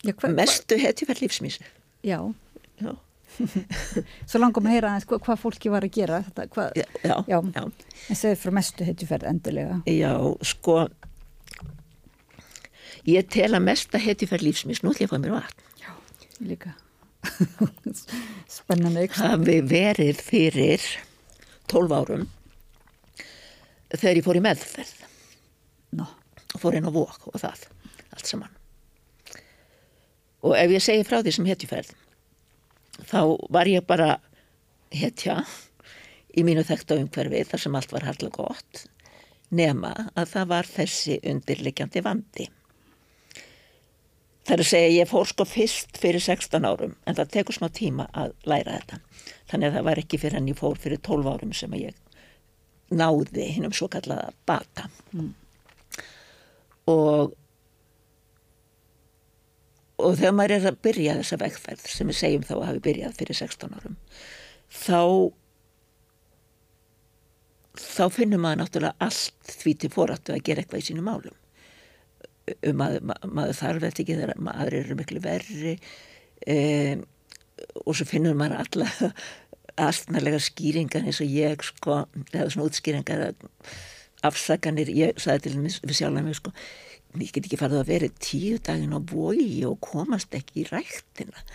Já, 0.00 0.14
hva, 0.16 0.30
mestu 0.32 0.78
hetjuferð 0.80 1.20
lífsmísi 1.26 1.64
Já, 2.08 2.18
Já. 2.80 2.94
Svo 4.28 4.40
langum 4.40 4.66
að 4.66 4.74
heyra 4.74 4.90
aðeins 4.90 5.06
hvað 5.08 5.26
hva 5.26 5.36
fólki 5.38 5.70
var 5.72 5.84
að 5.86 5.92
gera 5.94 6.22
þetta, 6.24 6.46
hva, 6.54 6.64
Já, 6.76 6.86
já, 7.04 7.36
já. 7.54 7.62
En 8.10 8.18
segðu 8.18 8.40
frá 8.40 8.54
mestu 8.56 8.86
hetjuferð 8.88 9.28
endilega. 9.30 9.76
Já, 9.86 10.14
sko 10.50 10.78
ég 13.06 13.28
tel 13.32 13.52
að 13.54 13.66
mesta 13.68 14.00
hetjuferð 14.02 14.48
lífsmís 14.48 14.82
nú 14.82 14.94
ætlum 14.94 15.04
ég 15.04 15.10
að 15.10 15.14
fá 15.14 15.22
mér 15.22 15.36
vatn 15.36 15.66
Líka. 16.40 16.72
Spennandi 18.56 19.08
Hafi 19.18 19.58
verið 19.68 20.22
fyrir 20.24 20.84
12 21.68 21.96
árum 21.96 22.28
þegar 23.90 24.20
ég 24.20 24.24
fór 24.24 24.38
í 24.38 24.44
meðferð. 24.44 24.94
No. 25.98 26.06
og 26.54 26.62
fór 26.62 26.78
inn 26.78 26.86
á 26.86 26.92
vok 26.94 27.26
og 27.32 27.40
það 27.42 27.66
allt 28.14 28.28
saman. 28.28 28.52
Og 30.46 30.54
ef 30.56 30.72
ég 30.72 30.84
segi 30.84 31.04
frá 31.04 31.20
því 31.20 31.34
sem 31.36 31.50
hetjuferð 31.50 31.90
þá 33.08 33.20
var 33.52 33.68
ég 33.70 33.86
bara 33.86 34.14
hetja 34.94 35.42
í 36.36 36.44
mínu 36.46 36.64
þekkt 36.66 36.94
á 36.94 37.00
umhverfi 37.00 37.42
þar 37.48 37.62
sem 37.64 37.76
allt 37.78 37.92
var 37.94 38.06
harlega 38.08 38.36
gott 38.36 38.84
nema 39.50 39.92
að 40.14 40.32
það 40.34 40.50
var 40.52 40.68
þessi 40.70 41.18
undirlikjandi 41.26 42.02
vandi 42.06 42.46
Það 44.50 44.56
er 44.56 44.62
að 44.64 44.66
segja 44.66 44.94
ég 44.98 45.06
fór 45.06 45.28
sko 45.30 45.44
fyrst 45.46 45.98
fyrir 46.02 46.22
16 46.24 46.64
árum 46.66 46.94
en 47.06 47.14
það 47.14 47.28
tekur 47.36 47.54
smá 47.54 47.68
tíma 47.70 48.08
að 48.18 48.32
læra 48.50 48.80
þetta. 48.80 48.96
Þannig 49.46 49.68
að 49.68 49.76
það 49.76 49.84
var 49.86 50.00
ekki 50.02 50.18
fyrir 50.18 50.34
hann 50.34 50.48
ég 50.50 50.58
fór 50.58 50.80
fyrir 50.82 50.98
12 51.06 51.28
árum 51.30 51.52
sem 51.54 51.76
ég 51.78 52.00
náði 52.90 53.44
hinnum 53.54 53.76
svo 53.78 53.86
kallaða 53.92 54.32
bata. 54.50 54.88
Mm. 55.14 55.28
Og, 56.90 57.36
og 60.02 60.18
þegar 60.18 60.34
maður 60.40 60.56
er 60.56 60.68
að 60.72 60.82
byrja 60.88 61.14
þessa 61.20 61.38
vegferð 61.44 61.86
sem 61.94 62.10
við 62.10 62.18
segjum 62.24 62.48
þá 62.50 62.54
að 62.56 62.66
hafi 62.72 62.84
byrjað 62.88 63.18
fyrir 63.22 63.40
16 63.44 63.78
árum 63.78 64.00
þá 64.80 65.04
þá 67.78 68.04
finnum 68.18 68.42
maður 68.42 68.64
náttúrulega 68.64 69.06
allt 69.06 69.54
því 69.62 69.76
til 69.78 69.94
fóráttu 69.94 70.34
að 70.34 70.42
gera 70.50 70.64
eitthvað 70.64 70.82
í 70.82 70.88
sínum 70.90 71.06
málum 71.06 71.39
maður, 72.76 73.14
maður 73.26 73.60
þarf 73.60 73.86
þetta 73.86 74.04
ekki 74.04 74.18
þegar 74.18 74.42
maður 74.48 74.78
eru 74.80 74.98
miklu 74.98 75.22
verri 75.24 75.76
e, 76.46 76.56
og 77.84 77.96
svo 77.96 78.08
finnur 78.08 78.36
maður 78.38 78.60
alla 78.64 78.90
aðstæðanlega 79.86 80.42
skýringar 80.44 81.06
eins 81.06 81.22
og 81.22 81.32
ég 81.32 81.64
sko, 81.64 82.02
eða 82.32 82.50
svona 82.52 82.68
útskýringar 82.68 83.26
afsaganir, 84.26 84.90
ég 84.92 85.20
sagði 85.20 85.48
til 85.48 85.64
við 85.64 85.96
sjálf 85.96 86.20
að 86.20 86.26
mig 86.26 86.38
sko 86.38 86.52
ég 87.18 87.32
get 87.34 87.46
ekki 87.46 87.58
farið 87.58 87.80
að 87.80 87.90
vera 87.90 88.08
tíu 88.22 88.58
daginn 88.62 88.94
á 88.94 89.00
bói 89.00 89.64
og 89.66 89.80
komast 89.82 90.34
ekki 90.36 90.62
í 90.62 90.68
rættina 90.68 91.40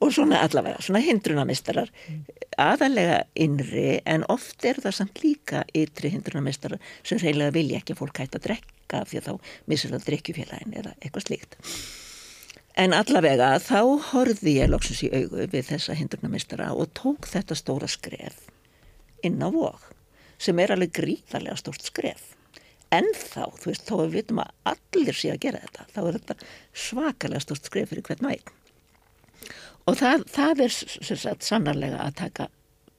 og 0.00 0.12
svona 0.14 0.42
allavega, 0.44 0.80
svona 0.82 1.02
hindrunamistarar 1.04 1.90
aðalega 2.60 3.22
innri 3.38 4.00
en 4.08 4.24
oft 4.32 4.64
er 4.68 4.80
það 4.82 4.96
samt 4.98 5.22
líka 5.24 5.64
ytri 5.76 6.12
hindrunamistarar 6.12 6.80
sem 7.06 7.20
reynilega 7.20 7.56
vilja 7.56 7.80
ekki 7.80 7.96
að 7.96 8.02
fólk 8.02 8.22
hægt 8.22 8.38
að 8.38 8.46
drekka 8.48 9.02
því 9.08 9.20
að 9.20 9.28
þá 9.28 9.52
missur 9.72 9.94
það 9.94 10.06
drikkjufélagin 10.08 10.78
eða 10.82 10.94
eitthvað 11.00 11.26
slíkt. 11.26 11.58
En 12.80 12.94
allavega 12.96 13.50
þá 13.60 13.80
horfði 14.12 14.56
ég 14.56 14.70
loksins 14.72 15.02
í 15.04 15.10
augu 15.12 15.46
við 15.52 15.66
þessa 15.68 15.96
hindrunamistara 15.96 16.70
og 16.72 16.92
tók 16.96 17.28
þetta 17.28 17.56
stóra 17.58 17.88
skref 17.90 18.46
inn 19.22 19.42
á 19.44 19.48
vok 19.52 19.90
sem 20.42 20.58
er 20.58 20.72
alveg 20.74 20.94
gríðarlega 20.96 21.60
stórt 21.60 21.84
skref. 21.86 22.32
En 22.92 23.06
þá, 23.16 23.52
þú 23.60 23.68
veist, 23.70 23.84
þá 23.88 23.94
við 24.00 24.16
vitum 24.16 24.40
að 24.42 24.72
allir 24.72 25.16
sé 25.16 25.30
að 25.32 25.44
gera 25.44 25.60
þetta 25.62 25.86
þá 25.92 26.00
er 26.02 26.16
þetta 26.18 26.50
svakalega 26.72 27.44
stórt 27.44 27.68
skref 27.68 27.92
fyrir 27.92 28.04
hvern 28.08 28.26
mægn 28.26 28.58
og 29.86 29.98
það, 29.98 30.26
það 30.30 30.64
er 30.66 30.74
sagt, 30.76 31.46
sannarlega 31.46 32.00
að 32.06 32.18
taka 32.22 32.48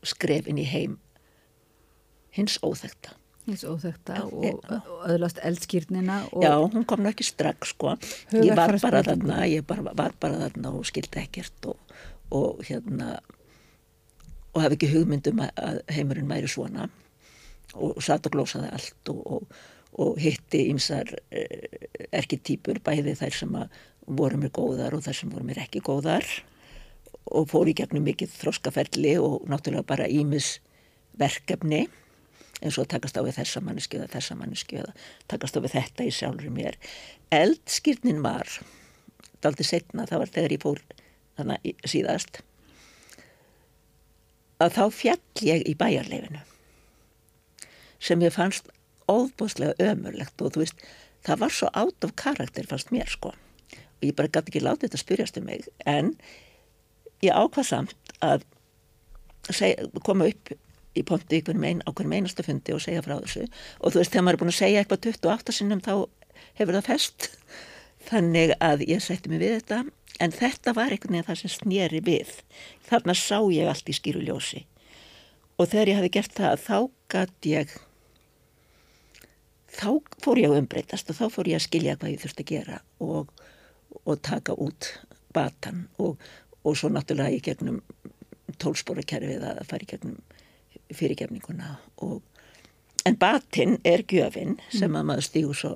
skrefin 0.03 0.60
í 0.60 0.68
heim 0.68 0.97
hins 2.35 2.57
óþekta 2.65 3.15
hins 3.47 3.64
óþekta 3.68 4.22
og, 4.30 4.64
og 4.72 5.05
öðlast 5.11 5.39
eldskýrnina 5.43 6.22
og... 6.31 6.43
Já, 6.45 6.53
hún 6.61 6.85
kom 6.88 7.03
náttúrulega 7.03 7.14
ekki 7.14 7.27
strax 7.27 7.73
sko. 7.73 7.95
Ég 8.31 8.55
var 8.55 8.77
bara 8.80 9.03
þarna 9.03 9.43
ég 9.51 9.65
bara, 9.68 9.91
var 9.91 10.15
bara 10.19 10.39
þarna 10.45 10.72
og 10.77 10.88
skildi 10.88 11.19
ekkert 11.23 11.68
og, 11.72 11.95
og 12.31 12.64
hérna 12.68 13.18
og 14.53 14.61
hafi 14.61 14.77
ekki 14.77 14.91
hugmyndum 14.93 15.43
að 15.43 15.81
heimurinn 15.91 16.30
væri 16.30 16.49
svona. 16.51 16.88
Og 17.73 17.99
satt 18.05 18.30
og 18.30 18.35
glósaði 18.35 18.69
allt 18.72 19.11
og, 19.11 19.47
og 19.99 20.18
hitti 20.22 20.68
ymsar 20.72 21.10
eh, 21.34 21.68
erketýpur 22.14 22.80
bæði 22.85 23.18
þær 23.19 23.39
sem 23.39 23.60
voru 24.07 24.39
mér 24.39 24.53
góðar 24.55 24.95
og 24.95 25.03
þær 25.05 25.19
sem 25.19 25.31
voru 25.34 25.47
mér 25.47 25.64
ekki 25.65 25.84
góðar 25.84 26.27
og 27.32 27.50
fór 27.52 27.72
í 27.72 27.76
gegnum 27.78 28.06
mikið 28.08 28.32
þróskaferli 28.40 29.18
og 29.22 29.44
náttúrulega 29.50 29.88
bara 29.88 30.10
ímis 30.12 30.58
verkefni 31.20 31.86
eins 32.64 32.78
og 32.80 32.88
takast 32.91 33.18
á 33.20 33.22
við 33.26 33.38
þessa 33.40 33.62
manneski 33.64 34.00
eða 34.00 34.12
þessa 34.14 34.38
manneski 34.40 34.80
eða 34.80 34.94
takast 35.32 35.58
á 35.58 35.64
við 35.64 35.76
þetta 35.76 36.08
í 36.08 36.14
sjálfur 36.16 36.54
mér. 36.54 36.78
Eldskýrnin 37.34 38.24
var, 38.24 38.48
daldi 39.44 39.68
setna, 39.68 40.08
það 40.08 40.24
var 40.24 40.34
þegar 40.38 40.56
ég 40.56 40.64
fór 40.64 40.82
þannig 41.38 41.88
síðast, 41.90 42.40
að 44.64 44.78
þá 44.78 44.84
fjall 44.95 45.48
ég 45.48 45.66
í 45.68 45.76
bæjarleifinu 45.76 46.44
sem 48.04 48.22
ég 48.24 48.36
fannst 48.36 48.68
óbúslega 49.12 49.76
ömurlegt 49.91 50.41
og 50.44 50.54
þú 50.56 50.64
veist, 50.64 50.82
það 51.24 51.44
var 51.44 51.56
svo 51.56 51.70
átt 51.72 52.08
af 52.08 52.16
karakter 52.20 52.68
fannst 52.68 52.91
mér 52.95 53.10
sko 53.12 53.32
og 53.34 54.08
ég 54.08 54.16
bara 54.16 54.32
gæti 54.32 54.52
ekki 54.52 54.64
látið 54.64 54.88
þetta 54.88 55.00
að 55.00 55.04
spyrjast 55.04 55.40
um 55.40 55.48
mig 55.48 55.68
en 55.88 56.12
ég 56.12 56.53
ákvað 57.32 57.70
samt 57.70 58.14
að 58.24 58.44
segja, 59.50 59.88
koma 60.04 60.28
upp 60.32 60.54
í 60.94 61.04
ponti 61.08 61.40
á 61.41 61.90
hverjum 61.90 62.14
einastu 62.14 62.45
fundi 62.45 62.74
og 62.76 62.82
segja 62.84 63.04
frá 63.06 63.16
þessu. 63.18 63.48
Og 63.82 63.94
þú 63.94 64.02
veist 64.02 64.14
þegar 64.14 64.26
maður 64.26 64.38
er 64.38 64.41
búin 64.44 64.54
að 64.54 64.60
segja 64.60 64.84
eitthvað 64.84 65.08
28 65.10 65.56
sinnum 65.58 65.82
þá 65.84 65.94
hefur 66.60 66.78
það 66.78 66.90
fest. 66.90 67.30
Þannig 68.04 68.54
að 68.60 68.86
ég 68.90 69.02
sætti 69.04 69.32
mig 69.32 69.41
við 69.41 69.56
þetta. 69.58 69.80
En 70.22 70.36
þetta 70.36 70.76
var 70.78 70.94
einhvern 70.94 71.16
veginn 71.16 71.30
það 71.30 71.40
sem 71.41 71.54
snýri 71.54 72.04
við. 72.06 72.36
Þarna 72.86 73.16
sá 73.18 73.40
ég 73.54 73.70
allt 73.70 73.90
í 73.90 73.98
skýru 73.98 74.22
ljósi. 74.22 74.66
Og 75.58 75.70
þegar 75.72 75.91
ég 75.91 76.00
hafi 76.02 76.14
gert 76.14 76.38
það 76.38 76.62
þá 76.68 76.78
gætt 77.14 77.50
ég 77.50 77.74
þá 79.74 79.90
fór 80.22 80.41
ég 80.41 80.52
að 80.52 80.62
umbreytast 80.62 81.10
og 81.10 81.18
þá 81.18 81.26
fór 81.34 81.50
ég 81.50 81.58
að 81.58 81.66
skilja 81.66 81.98
hvað 81.98 82.14
ég 82.14 82.22
þurfti 82.22 82.45
að 82.45 82.52
gera 82.52 82.80
og, 83.02 83.32
og 84.04 84.22
taka 84.26 84.54
út 84.54 84.90
batan. 85.34 85.88
Og, 85.98 86.20
og 86.64 86.77
svo 86.80 86.90
náttúrulega 86.91 87.38
í 87.38 87.41
gegnum 87.44 87.81
tólsporakerfið 88.61 89.45
að 89.48 89.64
fara 89.69 89.85
í 89.85 89.90
gegnum 89.90 90.19
fyrirgefninguna 90.94 91.77
og 92.06 92.22
en 93.07 93.18
batinn 93.19 93.80
er 93.88 94.06
gjöfin 94.07 94.57
sem 94.69 94.90
mm. 94.91 94.99
að 94.99 95.07
maður 95.10 95.27
stígur 95.27 95.60
svo 95.60 95.73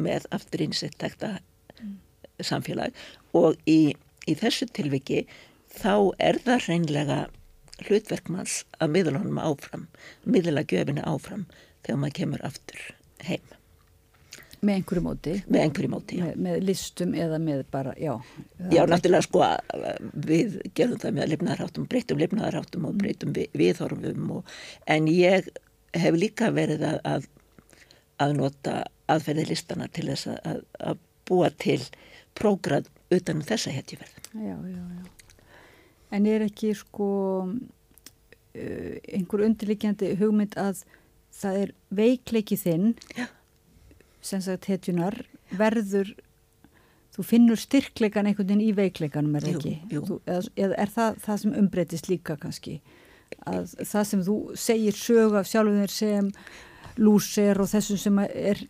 með 0.00 0.26
aftur 0.34 0.64
ínsett 0.66 0.96
takta 1.00 1.36
mm. 1.80 1.96
samfélag 2.44 2.96
og 3.36 3.58
í, 3.70 3.94
í 4.26 4.36
þessu 4.38 4.68
tilviki 4.76 5.24
þá 5.76 6.12
er 6.22 6.40
það 6.44 6.68
reynlega 6.70 7.20
hlutverkmanns 7.86 8.62
að 8.80 8.94
miðla 8.96 9.20
honum 9.20 9.42
áfram 9.42 9.86
miðla 10.24 10.64
gjöfina 10.68 11.04
áfram 11.06 11.46
þegar 11.84 12.02
maður 12.02 12.18
kemur 12.20 12.46
aftur 12.48 12.88
heim 13.28 13.55
Með 14.66 14.80
einhverju 14.80 15.02
móti? 15.04 15.32
Með 15.46 15.62
einhverju 15.62 15.90
móti, 15.92 16.18
já. 16.18 16.24
Með, 16.26 16.38
með 16.46 16.64
listum 16.66 17.14
eða 17.14 17.38
með 17.42 17.62
bara, 17.70 17.92
já. 18.00 18.12
Já, 18.72 18.82
náttúrulega 18.88 19.26
sko 19.26 19.42
við 20.26 20.56
gerum 20.76 21.00
það 21.02 21.16
með 21.18 21.30
lifnaðarháttum, 21.32 21.86
breytum 21.92 22.20
lifnaðarháttum 22.22 22.88
og 22.88 22.98
breytum 22.98 23.34
við, 23.36 23.48
viðhorfum 23.60 24.32
og, 24.38 24.56
en 24.90 25.06
ég 25.12 25.46
hef 25.96 26.18
líka 26.18 26.50
verið 26.54 26.82
að, 26.88 27.28
að, 28.18 28.34
nota 28.36 28.80
aðferði 29.12 29.46
listana 29.52 29.86
til 29.92 30.08
þess 30.10 30.32
að, 30.34 30.60
að 30.90 31.00
búa 31.28 31.52
til 31.62 31.80
prógrad 32.36 32.90
utan 33.14 33.40
um 33.40 33.46
þessa 33.46 33.72
hetjuverð. 33.74 34.18
Já, 34.34 34.56
já, 34.56 34.82
já. 34.82 35.38
En 36.16 36.26
er 36.30 36.46
ekki 36.46 36.72
sko 36.78 37.08
uh, 37.46 38.92
einhver 39.14 39.46
undirlikjandi 39.46 40.12
hugmynd 40.18 40.58
að 40.58 40.84
það 41.36 41.64
er 41.64 41.74
veikleiki 41.92 42.56
þinn 42.58 42.94
Já 43.12 43.26
sem 44.26 44.42
sagt 44.44 44.68
hetjunar 44.70 45.18
verður 45.56 46.12
þú 47.16 47.24
finnur 47.24 47.60
styrkleikan 47.60 48.28
einhvern 48.28 48.50
veginn 48.50 48.66
í 48.66 48.76
veikleikanum 48.76 49.38
er 49.38 49.48
ekki 49.54 49.74
jú, 49.88 49.96
jú. 49.96 50.04
Þú, 50.10 50.20
eða 50.28 50.78
er 50.82 50.92
það 50.92 51.18
það 51.24 51.42
sem 51.42 51.58
umbreytist 51.62 52.08
líka 52.12 52.38
kannski? 52.40 52.78
Að 53.48 53.74
það 53.80 54.08
sem 54.10 54.24
þú 54.26 54.38
segir 54.60 54.96
sög 54.98 55.36
af 55.40 55.48
sjálfum 55.50 55.82
þér 55.82 55.94
sem 55.94 56.32
lúser 56.96 57.58
og 57.60 57.68
þessum 57.68 57.98
sem 58.00 58.18
er, 58.24 58.60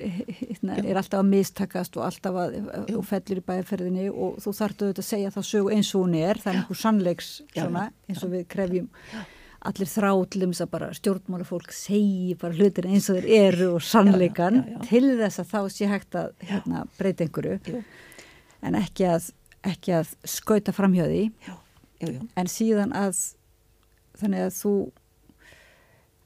hérna, 0.40 0.80
er 0.80 0.98
alltaf 0.98 1.20
að 1.20 1.28
mistakast 1.30 1.96
og 1.98 2.06
alltaf 2.08 2.38
að 2.42 2.56
og 2.96 3.04
fellir 3.06 3.40
í 3.40 3.44
bæjarferðinni 3.46 4.06
og 4.10 4.40
þú 4.42 4.54
þartu 4.58 4.88
auðvitað 4.88 5.04
að 5.04 5.08
segja 5.10 5.34
þá 5.34 5.40
sögu 5.50 5.72
eins 5.76 5.92
og 5.94 6.06
hún 6.06 6.16
er, 6.18 6.40
það 6.42 6.52
er 6.52 6.60
einhver 6.60 6.80
sannleiks 6.80 7.30
svona, 7.52 7.84
eins 8.10 8.24
og 8.26 8.32
við 8.34 8.46
krefjum 8.50 8.88
allir 9.66 9.90
þrállum 9.90 10.52
þess 10.52 10.64
að 10.64 10.72
bara 10.72 10.90
stjórnmálafólk 10.96 11.72
segi 11.74 12.36
bara 12.40 12.56
hlutir 12.56 12.88
eins 12.88 13.08
og 13.10 13.18
þeir 13.18 13.46
eru 13.46 13.70
og 13.76 13.84
sannleikan 13.84 14.60
já, 14.60 14.66
já, 14.66 14.76
já, 14.76 14.82
til 14.90 15.06
þess 15.20 15.42
að 15.42 15.50
þá 15.52 15.60
sé 15.74 15.88
hægt 15.90 16.18
að 16.18 16.46
hérna, 16.50 16.84
breyta 16.98 17.26
einhverju. 17.26 17.82
En 18.66 18.78
ekki 18.78 19.08
að, 19.10 19.30
ekki 19.66 19.96
að 19.98 20.14
skauta 20.28 20.74
framhjóði 20.76 21.26
en 22.02 22.50
síðan 22.50 22.94
að 22.96 23.18
þannig 24.20 24.46
að 24.46 24.54
þú 24.56 24.76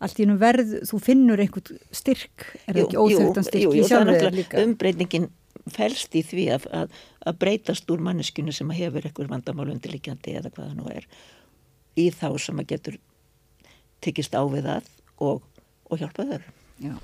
allt 0.01 0.17
í 0.17 0.25
hennum 0.25 0.41
verð, 0.41 0.79
þú 0.89 1.03
finnur 1.05 1.43
einhvern 1.43 1.83
styrk, 1.93 2.47
er 2.65 2.73
það 2.73 2.83
ekki 2.87 3.01
óþögtan 3.03 3.47
styrk 3.47 3.77
í 3.77 3.85
sjálfur 3.85 4.33
líka? 4.33 4.63
Umbreytingin 4.65 5.29
fælst 5.71 6.15
í 6.17 6.23
því 6.25 6.47
að, 6.55 6.67
að, 6.73 6.97
að 7.29 7.39
breytast 7.43 7.93
úr 7.93 8.01
manneskinu 8.05 8.55
sem 8.55 8.71
hefur 8.73 9.05
einhver 9.05 9.29
vandamál 9.31 9.69
undirlikjandi 9.75 10.39
eða 10.41 10.53
hvaða 10.55 10.73
nú 10.79 10.89
er 10.93 11.05
í 12.01 12.09
þá 12.15 12.29
sem 12.41 12.63
að 12.63 12.71
getur 12.73 12.97
tekist 14.05 14.35
á 14.37 14.43
við 14.49 14.67
það 14.69 14.91
og, 15.21 15.47
og 15.91 16.03
hjálpa 16.03 16.27
þau. 16.33 16.43
Já. 16.81 16.97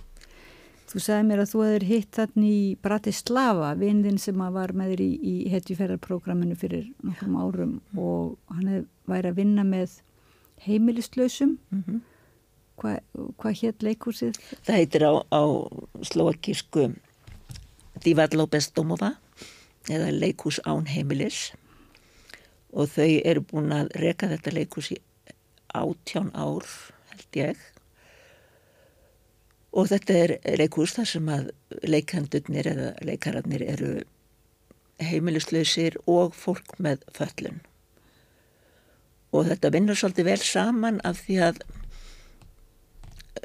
Þú 0.86 1.01
sagði 1.02 1.27
mér 1.27 1.43
að 1.43 1.51
þú 1.51 1.62
hefur 1.66 1.85
hitt 1.89 2.12
þannig 2.14 2.51
í 2.56 2.66
Bratislava, 2.82 3.73
vindin 3.78 4.20
sem 4.23 4.43
var 4.55 4.73
með 4.77 4.93
þér 4.93 5.02
í, 5.02 5.09
í 5.18 5.35
hetjuferðarprogramminu 5.51 6.59
fyrir 6.59 6.85
nokkrum 7.02 7.39
árum 7.43 7.73
og 7.98 8.36
hann 8.55 8.86
væri 9.10 9.32
að 9.32 9.40
vinna 9.40 9.64
með 9.66 9.98
heimilislausum. 10.62 11.59
Mm 11.70 11.82
-hmm. 11.82 12.05
Hvað 12.77 12.98
hva 13.40 13.51
hétt 13.56 13.82
leikursið? 13.82 14.39
Það 14.62 14.77
heitir 14.77 15.02
á, 15.09 15.12
á 15.32 15.43
slovakísku 16.02 16.94
Divadlo 18.05 18.47
Bestomova 18.47 19.16
eða 19.90 20.10
leikurs 20.12 20.60
án 20.66 20.86
heimilis 20.86 21.52
og 22.73 22.90
þau 22.93 23.09
eru 23.24 23.40
búin 23.40 23.73
að 23.73 23.90
reka 23.94 24.28
þetta 24.28 24.52
leikurs 24.52 24.93
í 24.93 24.98
átján 25.75 26.31
ár 26.35 26.67
held 27.11 27.41
ég. 27.41 27.63
Og 29.77 29.89
þetta 29.93 30.19
er 30.25 30.37
leikurs 30.57 30.97
þar 30.97 31.09
sem 31.11 31.33
að 31.33 31.49
leikandurnir 31.85 32.69
eða 32.73 32.91
leikararnir 33.05 33.65
eru 33.67 33.95
heimilislausir 35.03 35.99
og 36.09 36.37
fólk 36.37 36.79
með 36.81 37.03
föllun 37.17 37.61
og 39.37 39.49
þetta 39.51 39.73
vinnur 39.75 39.99
svolítið 39.99 40.29
vel 40.31 40.41
saman 40.43 41.01
af 41.07 41.21
því 41.27 41.39
að 41.49 41.63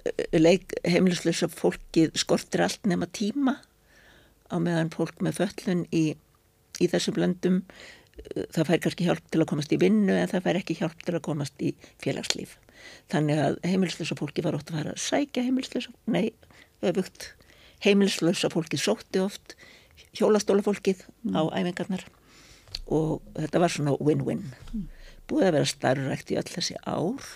eh, 0.05 0.39
leik 0.39 0.75
heimilislausa 0.87 1.49
fólkið 1.51 2.15
skortir 2.21 2.65
allt 2.65 2.87
nema 2.89 3.09
tíma 3.11 3.57
á 4.51 4.55
meðan 4.59 4.91
fólk 4.93 5.21
með 5.23 5.41
föllun 5.41 5.85
í, 5.91 6.05
í 6.79 6.91
þessum 6.91 7.19
löndum 7.21 7.61
það 8.53 8.67
fær 8.69 8.81
kannski 8.85 9.07
hjálp 9.07 9.27
til 9.31 9.41
að 9.41 9.49
komast 9.51 9.73
í 9.73 9.79
vinnu 9.81 10.15
en 10.15 10.29
það 10.31 10.45
fær 10.47 10.59
ekki 10.61 10.77
hjálp 10.79 11.03
til 11.05 11.15
að 11.17 11.25
komast 11.25 11.63
í 11.63 11.73
félagslíf. 12.03 12.55
Þannig 13.11 13.41
að 13.43 13.59
heimilislösa 13.67 14.17
fólki 14.17 14.43
var 14.45 14.57
ótt 14.57 14.71
að 14.71 14.79
fara 14.79 14.95
að 14.95 15.03
sækja 15.03 15.45
heimilislösa, 15.45 15.93
nei, 16.09 16.31
öfugt, 16.85 17.31
heimilislösa 17.85 18.49
fólki 18.53 18.79
sótti 18.81 19.21
oft 19.21 19.55
hjólastólafólkið 20.17 21.05
mm. 21.05 21.37
á 21.37 21.41
æfingarnar 21.59 22.07
og 22.91 23.21
þetta 23.37 23.61
var 23.61 23.73
svona 23.73 23.95
win-win. 23.99 24.43
Mm. 24.73 24.89
Búið 25.29 25.47
að 25.47 25.55
vera 25.57 25.71
starfrækt 25.71 26.33
í 26.33 26.39
öll 26.41 26.49
þessi 26.49 26.77
ár 26.83 27.29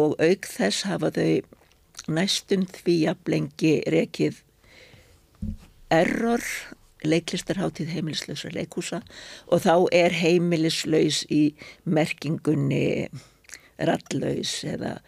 og 0.00 0.18
auk 0.20 0.50
þess 0.50 0.86
hafa 0.88 1.10
þau 1.14 2.10
næstum 2.10 2.66
því 2.70 2.96
að 3.10 3.24
blengi 3.26 3.72
rekið 3.92 4.42
error 5.90 6.44
leiklistarháttíð 7.06 7.94
heimilislausra 7.94 8.52
leikúsa 8.54 9.00
og 9.48 9.64
þá 9.64 9.74
er 9.96 10.14
heimilislaus 10.14 11.22
í 11.32 11.42
merkingunni 11.84 13.08
rallaus 13.80 14.58
eða 14.68 14.98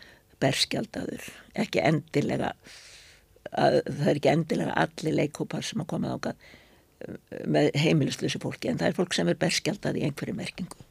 berskjaldadur 0.43 1.28
ekki 1.59 1.82
endilega 1.85 2.55
að, 3.52 3.82
það 3.86 4.09
er 4.09 4.19
ekki 4.19 4.32
endilega 4.32 4.77
allir 4.85 5.19
leikópar 5.19 5.66
sem 5.66 5.82
að 5.82 5.90
koma 5.93 6.16
ákað 6.16 6.47
eh, 7.05 7.44
með 7.44 7.70
heimilislausu 7.82 8.40
fólki 8.43 8.73
en 8.73 8.81
það 8.81 8.90
er 8.90 8.98
fólk 8.98 9.16
sem 9.16 9.31
er 9.31 9.39
berskjaldað 9.40 10.01
í 10.01 10.06
einhverju 10.09 10.36
merkingu. 10.39 10.89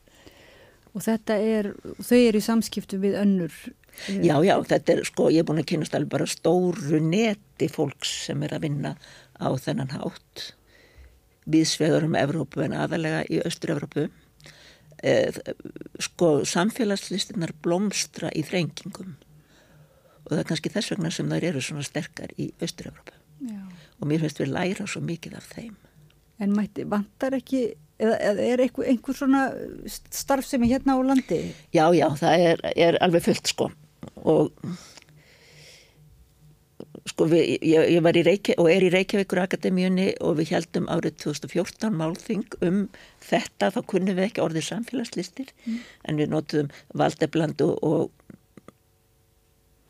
Og 0.91 1.05
þetta 1.05 1.37
er, 1.39 1.69
þau 2.03 2.17
eru 2.19 2.41
í 2.41 2.43
samskiptu 2.45 2.99
við 3.01 3.17
önnur 3.21 3.53
eh, 3.65 4.21
Já, 4.27 4.35
já, 4.45 4.55
þetta 4.73 4.95
er 4.95 5.05
sko, 5.07 5.29
ég 5.33 5.43
er 5.43 5.49
búin 5.49 5.63
að 5.63 5.69
kynast 5.73 5.97
alveg 5.97 6.13
bara 6.15 6.29
stóru 6.29 7.01
neti 7.03 7.69
fólks 7.71 8.13
sem 8.27 8.43
er 8.45 8.57
að 8.57 8.67
vinna 8.67 8.95
á 9.41 9.49
þennan 9.57 9.95
hátt 9.95 10.51
viðsvegur 11.53 12.07
um 12.07 12.17
Evrópu 12.19 12.65
en 12.65 12.75
aðalega 12.77 13.23
í 13.29 13.41
Östur-Evrópu 13.45 14.07
eh, 15.03 15.39
sko 15.99 16.33
samfélagslistinnar 16.47 17.55
blómstra 17.63 18.31
í 18.35 18.45
þrengingum. 18.47 19.17
Og 20.25 20.33
það 20.33 20.43
er 20.43 20.51
kannski 20.51 20.73
þess 20.73 20.93
vegna 20.93 21.11
sem 21.13 21.31
þær 21.31 21.49
eru 21.51 21.63
svona 21.65 21.85
sterkar 21.85 22.33
í 22.37 22.51
Östur-Evrópu 22.61 23.17
og 24.01 24.09
mér 24.09 24.23
finnst 24.23 24.41
við 24.41 24.53
læra 24.55 24.87
svo 24.89 25.01
mikið 25.05 25.37
af 25.37 25.47
þeim. 25.53 25.75
En 26.41 26.55
mætti, 26.57 26.85
vantar 26.89 27.35
ekki 27.37 27.61
eða, 28.01 28.15
eða 28.17 28.47
er 28.47 28.63
einhver, 28.65 28.87
einhver 28.89 29.17
svona 29.17 29.43
starf 29.89 30.47
sem 30.47 30.63
er 30.65 30.73
hérna 30.75 30.97
á 30.97 30.99
landi? 31.05 31.41
Já, 31.69 31.85
já, 31.93 32.07
það 32.17 32.45
er, 32.47 32.63
er 32.73 32.97
alveg 33.05 33.27
fullt 33.27 33.51
sko. 33.53 33.69
Og 34.25 34.49
sko 37.09 37.27
við, 37.31 37.43
ég, 37.65 37.87
ég 37.95 38.03
var 38.03 38.17
í 38.17 38.23
Reykjavík 38.25 38.61
og 38.61 38.69
er 38.71 38.85
í 38.85 38.91
Reykjavíkur 38.93 39.41
Akademíunni 39.43 40.07
og 40.21 40.37
við 40.39 40.53
heldum 40.55 40.89
árið 40.91 41.17
2014 41.23 41.97
málþing 41.97 42.57
um 42.67 42.81
þetta, 43.23 43.71
þá 43.73 43.79
kunnum 43.89 44.17
við 44.17 44.29
ekki 44.29 44.43
orðið 44.43 44.67
samfélagslistir 44.69 45.51
mm. 45.65 45.77
en 46.09 46.21
við 46.21 46.33
notuðum 46.33 46.73
valdeblandu 47.01 47.69
og 47.87 48.09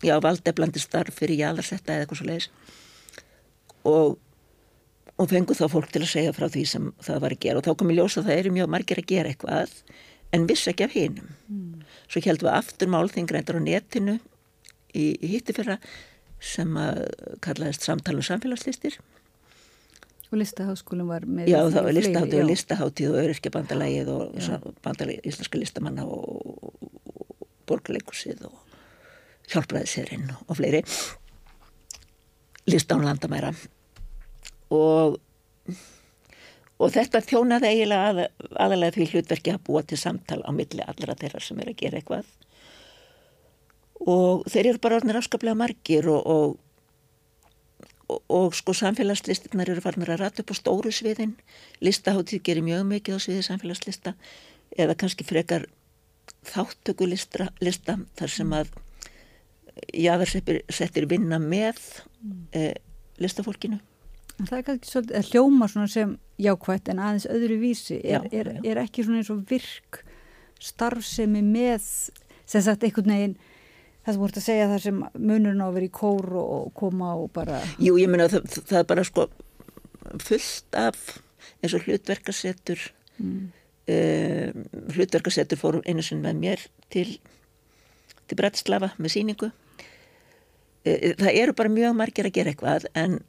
já, 0.06 0.18
valdeblandi 0.24 0.82
starf 0.82 1.18
fyrir 1.20 1.42
jáðarsetta 1.46 1.96
eða 1.96 2.06
eitthvað 2.06 2.22
svo 2.22 2.30
leiðis 2.30 2.52
og 3.88 4.20
og 5.22 5.30
fengu 5.30 5.54
þá 5.54 5.68
fólk 5.70 5.92
til 5.94 6.02
að 6.02 6.14
segja 6.16 6.34
frá 6.34 6.48
því 6.50 6.64
sem 6.70 6.88
það 7.04 7.20
var 7.22 7.36
að 7.36 7.44
gera 7.44 7.60
og 7.60 7.66
þá 7.68 7.76
kom 7.78 7.92
ég 7.92 8.00
ljósa 8.00 8.22
að 8.22 8.30
það 8.30 8.40
eru 8.40 8.54
mjög 8.56 8.72
margir 8.74 9.02
að 9.02 9.10
gera 9.12 9.32
eitthvað 9.32 9.76
en 10.34 10.48
viss 10.50 10.70
ekki 10.72 10.88
af 10.88 10.96
hinum 10.96 11.28
mm. 11.52 11.84
svo 12.08 12.24
heldum 12.26 12.48
við 12.48 12.58
aftur 12.58 12.92
málþing 12.92 13.34
reyndar 13.36 13.60
á 13.60 13.62
netinu 13.62 14.16
í, 14.96 15.12
í 15.14 15.32
hittifyrra 15.36 15.78
sem 16.42 16.78
að 16.80 17.04
kallaðist 17.46 17.86
samtalum 17.86 18.26
samfélagslistir. 18.26 18.98
Og 20.32 20.40
listaháskólum 20.40 21.10
var 21.12 21.26
með 21.28 21.52
já 21.52 21.60
það 21.60 21.86
var 21.86 21.96
listaháttið 21.98 22.42
og 22.42 22.50
listaháttíð 22.50 23.12
og 23.12 23.24
öryrkjabandalagið 23.26 24.12
og 24.14 24.68
bandalagið 24.86 25.28
íslenska 25.28 25.60
listamanna 25.60 26.06
og 26.08 26.78
borgarleikusið 27.70 28.46
og 28.48 29.52
hjálpræðiserinn 29.52 30.32
og 30.48 30.56
fleiri. 30.58 30.86
Lista 32.72 32.96
án 32.96 33.06
landamæra. 33.10 33.52
Og 34.72 35.20
og 36.82 36.90
þetta 36.96 37.22
þjónaði 37.22 37.70
eiginlega 37.70 38.08
að, 38.10 38.22
aðalega 38.56 38.96
því 38.96 39.08
hlutverki 39.12 39.54
að 39.54 39.64
búa 39.68 39.84
til 39.86 40.00
samtal 40.02 40.40
á 40.42 40.50
milli 40.56 40.82
allra 40.82 41.18
þeirra 41.20 41.44
sem 41.44 41.60
er 41.62 41.74
að 41.74 41.82
gera 41.84 42.00
eitthvað 42.00 42.32
og 44.10 44.46
þeir 44.50 44.72
eru 44.72 44.82
bara 44.82 44.98
orðinir 45.00 45.20
afskaplega 45.20 45.58
margir 45.58 46.08
og, 46.10 46.22
og, 46.26 47.90
og, 48.10 48.22
og 48.30 48.56
sko 48.58 48.74
samfélagslistinnar 48.78 49.70
eru 49.70 49.84
farinir 49.84 50.14
að 50.16 50.24
rata 50.26 50.44
upp 50.44 50.54
á 50.54 50.56
stóru 50.58 50.94
sviðin. 50.96 51.36
Listaháttíð 51.84 52.44
gerir 52.48 52.66
mjög 52.66 52.88
mikið 52.90 53.18
á 53.18 53.20
sviði 53.22 53.46
samfélagslista 53.46 54.16
eða 54.80 54.98
kannski 54.98 55.28
frekar 55.28 55.68
þáttökulista 56.48 57.52
lista, 57.62 58.00
þar 58.18 58.34
sem 58.34 58.56
að 58.56 58.72
jáðarsettir 59.96 61.08
vinna 61.10 61.40
með 61.42 61.80
mm. 62.22 62.42
eh, 62.58 62.76
listafólkinu. 63.22 63.80
Það 64.42 64.58
er 64.58 64.66
kannski 64.66 64.90
svolítið 64.90 65.20
að 65.20 65.30
hljóma 65.30 65.68
sem 65.92 66.16
jákvægt 66.42 66.90
en 66.90 67.02
aðeins 67.04 67.28
öðru 67.30 67.60
vísi. 67.62 68.00
Er, 68.02 68.26
já, 68.26 68.40
er, 68.42 68.52
er 68.66 68.82
ekki 68.82 69.06
svona 69.06 69.22
eins 69.22 69.30
og 69.34 69.44
virk 69.50 70.02
starfsemi 70.62 71.44
með 71.46 71.86
sem 72.50 72.64
sagt 72.66 72.84
einhvern 72.86 73.14
veginn 73.14 73.38
Það 74.02 74.14
sem 74.14 74.22
voruð 74.24 74.40
að 74.40 74.46
segja 74.48 74.70
það 74.72 74.84
sem 74.86 75.02
munurinn 75.14 75.62
á 75.62 75.68
að 75.68 75.76
vera 75.78 75.88
í 75.88 75.94
kór 75.94 76.28
og 76.42 76.72
koma 76.78 77.14
og 77.22 77.28
bara... 77.36 77.60
Jú, 77.78 77.98
ég 78.02 78.10
minna 78.10 78.26
það, 78.32 78.48
það 78.58 78.80
er 78.80 78.88
bara 78.90 79.06
sko 79.06 79.28
fullt 80.26 80.78
af 80.78 81.02
eins 81.62 81.76
og 81.78 81.86
hlutverkasettur 81.86 82.82
mm. 83.22 83.42
uh, 83.94 84.50
hlutverkasettur 84.96 85.60
fórum 85.60 85.86
einu 85.86 86.04
sinn 86.06 86.24
með 86.24 86.40
mér 86.42 86.64
til, 86.94 87.20
til 88.26 88.40
Bratislava 88.40 88.92
með 88.98 89.16
síningu 89.16 89.52
uh, 89.52 91.12
það 91.22 91.32
eru 91.36 91.56
bara 91.58 91.74
mjög 91.74 91.98
margir 92.00 92.30
að 92.30 92.38
gera 92.40 92.54
eitthvað 92.54 92.90
en 92.98 93.20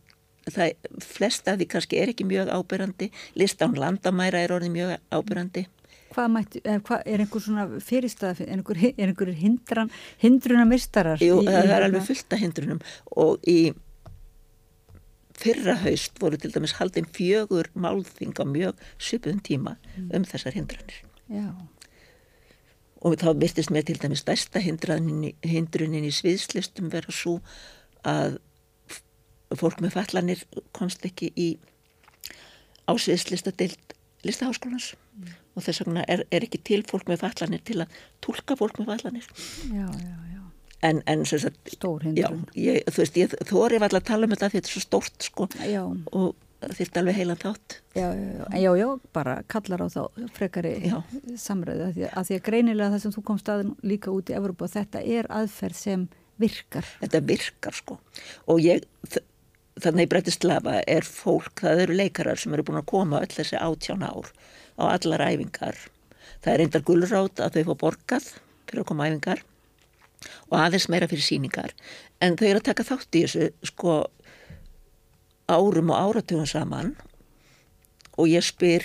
það, 0.49 0.75
flest 1.05 1.49
af 1.51 1.61
því 1.61 1.69
kannski 1.77 2.01
er 2.01 2.15
ekki 2.15 2.27
mjög 2.29 2.51
ábyrrandi 2.51 3.13
listan 3.39 3.77
landamæra 3.79 4.43
er 4.43 4.57
orðið 4.57 4.77
mjög 4.79 4.97
ábyrrandi 5.13 5.67
Hvað 6.13 6.29
mætti, 6.35 6.61
hvað, 6.65 7.07
er 7.07 7.23
einhver 7.25 7.45
svona 7.45 7.65
fyrirstað, 7.81 8.43
er 8.45 8.53
einhver, 8.57 8.83
er 8.91 9.09
einhver 9.09 9.33
hindran, 9.37 9.93
hindrunamistarar? 10.23 11.23
Jú, 11.25 11.41
í, 11.41 11.49
það 11.49 11.59
er 11.63 11.71
hérna? 11.71 11.89
alveg 11.89 12.07
fullt 12.11 12.37
af 12.37 12.43
hindrunum 12.43 12.83
og 13.25 13.49
í 13.49 13.59
fyrra 15.43 15.75
haust 15.83 16.21
voru 16.23 16.39
til 16.39 16.53
dæmis 16.55 16.77
haldin 16.79 17.09
fjögur 17.17 17.71
málþing 17.75 18.37
á 18.39 18.45
mjög 18.47 18.81
söpum 18.99 19.41
tíma 19.43 19.77
mm. 19.97 20.11
um 20.17 20.27
þessar 20.29 20.57
hindranir. 20.57 21.01
Já. 21.33 21.49
Og 23.03 23.17
þá 23.19 23.33
byrtist 23.35 23.73
mér 23.75 23.87
til 23.89 23.99
dæmis 23.99 24.23
stærsta 24.23 24.63
hindrunin 24.63 26.07
í 26.07 26.13
sviðslistum 26.15 26.93
vera 26.93 27.11
svo 27.11 27.41
að 28.07 28.39
fólk 29.59 29.83
með 29.83 29.97
fallanir 29.97 30.45
komst 30.77 31.03
ekki 31.07 31.33
í 31.37 31.49
ásviðslista 32.91 33.53
deilt 33.59 33.97
listaháskólans. 34.27 34.93
Mm. 35.13 35.33
og 35.53 35.65
þess 35.67 35.83
vegna 35.83 36.05
er, 36.09 36.23
er 36.33 36.47
ekki 36.47 36.63
til 36.65 36.81
fólk 36.89 37.11
með 37.11 37.25
fallanir 37.27 37.61
til 37.69 37.83
að 37.85 37.99
tólka 38.25 38.57
fólk 38.57 38.79
með 38.81 38.95
fallanir 38.95 39.27
já, 39.69 39.85
já, 39.85 40.15
já. 40.33 40.41
en, 40.89 41.03
en 41.11 41.27
sagt, 41.29 41.59
stór 41.75 42.07
hindrun. 42.07 42.47
ég, 42.57 42.81
þú 42.89 43.03
veist, 43.03 43.19
ég 43.21 43.35
þóri 43.51 43.77
alltaf 43.81 44.01
að 44.01 44.09
tala 44.09 44.29
um 44.29 44.33
þetta 44.33 44.49
því 44.49 44.63
þetta 44.63 44.71
er 44.71 44.77
svo 44.77 44.85
stórt 44.87 45.29
sko. 45.29 45.49
Og 46.17 46.33
þetta 46.63 46.99
er 46.99 47.03
alveg 47.03 47.19
heilan 47.19 47.41
þátt. 47.43 47.77
Já, 47.99 48.07
já, 48.63 48.71
já, 48.79 48.87
bara 49.15 49.37
kallar 49.51 49.83
á 49.83 49.87
þá 49.93 50.03
frekari 50.37 50.75
samræðu 51.41 51.89
að 51.89 51.97
því, 51.97 52.09
að 52.09 52.29
því 52.29 52.39
að 52.39 52.45
greinilega 52.49 52.95
það 52.95 53.05
sem 53.05 53.15
þú 53.17 53.25
komst 53.31 53.53
að 53.53 53.65
líka 53.83 54.15
út 54.15 54.31
í 54.31 54.37
Evropa, 54.39 54.71
þetta 54.71 55.03
er 55.03 55.29
aðferð 55.33 55.79
sem 55.79 56.07
virkar. 56.43 56.89
Þetta 57.03 57.23
virkar 57.29 57.77
sko. 57.77 57.99
Og 58.51 58.63
ég 58.63 58.87
þannig 59.81 60.07
í 60.07 60.11
Bretislava 60.13 60.81
er 60.89 61.07
fólk, 61.07 61.63
það 61.63 61.85
eru 61.87 61.97
leikarar 62.01 62.41
sem 62.41 62.53
eru 62.55 62.65
búin 62.67 62.81
að 62.83 62.91
koma 62.93 63.23
öll 63.25 63.33
þessi 63.33 63.61
átján 63.61 64.05
ár 64.05 64.29
á 64.77 64.83
allar 64.91 65.25
æfingar. 65.29 65.79
Það 66.43 66.53
er 66.53 66.65
eindar 66.65 66.85
gullrátt 66.87 67.41
að 67.41 67.57
þau 67.57 67.71
fá 67.71 67.75
borgað 67.85 68.29
fyrir 68.69 68.83
að 68.83 68.89
koma 68.91 69.09
æfingar 69.09 69.45
og 70.51 70.59
aðeins 70.59 70.89
meira 70.93 71.09
fyrir 71.11 71.25
síningar. 71.25 71.73
En 72.21 72.37
þau 72.37 72.49
eru 72.51 72.61
að 72.61 72.69
taka 72.69 72.87
þátt 72.87 73.17
í 73.19 73.25
þessu 73.25 73.71
sko 73.73 73.97
árum 75.51 75.91
og 75.93 75.99
áratugum 75.99 76.47
saman 76.49 76.95
og 78.19 78.29
ég 78.31 78.45
spyr 78.45 78.85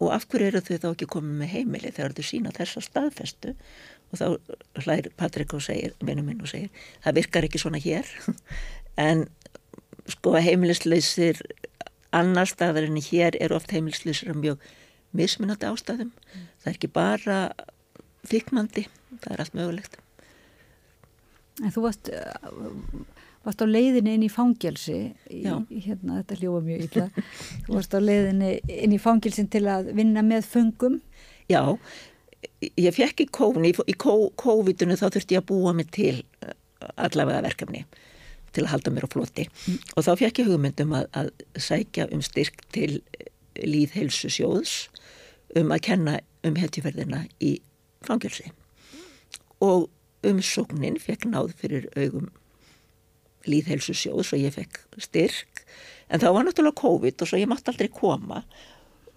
og 0.00 0.12
af 0.12 0.26
hverju 0.28 0.50
eru 0.50 0.62
þau 0.64 0.76
þá 0.76 0.88
ekki 0.92 1.08
komið 1.12 1.38
með 1.40 1.52
heimili 1.54 1.92
þegar 1.92 2.16
þau 2.16 2.26
sína 2.30 2.54
þessa 2.56 2.82
staðfestu 2.84 3.54
og 4.12 4.20
þá 4.20 4.26
hlæðir 4.84 5.14
Patrik 5.18 5.54
og 5.56 5.64
segir, 5.64 5.94
vinnu 6.04 6.22
minn 6.22 6.42
og 6.44 6.50
segir, 6.50 6.70
það 7.02 7.16
virkar 7.20 7.46
ekki 7.48 7.60
svona 7.62 7.80
hér 7.82 8.10
en 9.00 9.26
sko 10.10 10.36
heimilislausir 10.38 11.40
annar 12.16 12.48
staðar 12.48 12.86
enn 12.88 13.00
hér 13.02 13.36
er 13.40 13.54
oft 13.56 13.72
heimilislausir 13.74 14.32
af 14.32 14.40
mjög 14.40 14.64
mismunandi 15.16 15.68
ástæðum. 15.68 16.12
Mm. 16.12 16.48
það 16.62 16.70
er 16.70 16.76
ekki 16.76 16.92
bara 16.92 17.38
þykmandi, 18.26 18.86
það 19.22 19.32
er 19.32 19.44
allt 19.44 19.56
mögulegt. 19.56 20.00
En 21.64 21.72
þú 21.72 21.86
varst 21.86 22.10
varst 23.46 23.62
á 23.62 23.66
leiðinni 23.66 24.16
inn 24.16 24.26
í 24.26 24.32
fangelsi 24.32 24.98
í, 25.30 25.44
hérna 25.86 26.18
þetta 26.18 26.38
hljóða 26.40 26.62
mjög 26.66 26.84
illa. 26.88 27.06
Þú 27.66 27.76
varst 27.78 27.94
á 27.94 28.00
leiðinni 28.02 28.52
inn 28.82 28.96
í 28.96 29.00
fangelsin 29.00 29.48
til 29.52 29.64
að 29.70 29.92
vinna 29.96 30.24
með 30.26 30.48
fungum 30.50 31.00
Já, 31.46 31.78
ég 32.74 32.94
fekk 32.96 33.22
í 33.22 33.28
kófni 33.30 33.70
í, 33.70 33.76
í 33.86 33.94
kóvitunum 33.96 34.98
þá 34.98 35.06
þurfti 35.14 35.36
ég 35.36 35.44
að 35.44 35.48
búa 35.52 35.74
mig 35.76 35.92
til 35.94 36.16
allavega 36.98 37.44
verkefni 37.44 37.84
til 38.56 38.64
að 38.64 38.72
halda 38.74 38.92
mér 38.94 39.08
á 39.08 39.14
floti. 39.14 39.46
Mm. 39.66 39.80
og 39.94 40.06
þá 40.06 40.12
fekk 40.22 40.42
ég 40.42 40.50
hugmyndum 40.50 40.94
að, 40.96 41.08
að 41.12 41.28
sækja 41.68 42.08
um 42.14 42.22
styrk 42.24 42.64
til 42.74 43.00
líðhelsu 43.56 44.32
sjóðs 44.32 44.76
um 45.56 45.72
að 45.72 45.84
kenna 45.90 46.18
um 46.46 46.56
hetjuferðina 46.60 47.26
í 47.40 47.58
fangilsi 48.06 48.50
og 49.64 49.88
umsóknin 50.26 50.98
fekk 51.00 51.28
náð 51.30 51.54
fyrir 51.60 51.86
augum 51.96 52.28
líðhelsu 53.46 53.94
sjóðs 53.96 54.32
og 54.34 54.42
ég 54.42 54.54
fekk 54.56 54.80
styrk. 55.02 55.62
En 56.10 56.22
þá 56.22 56.30
var 56.34 56.46
náttúrulega 56.46 56.80
COVID 56.80 57.22
og 57.22 57.30
svo 57.30 57.38
ég 57.40 57.50
mátti 57.50 57.72
aldrei 57.72 57.88
koma. 57.92 58.42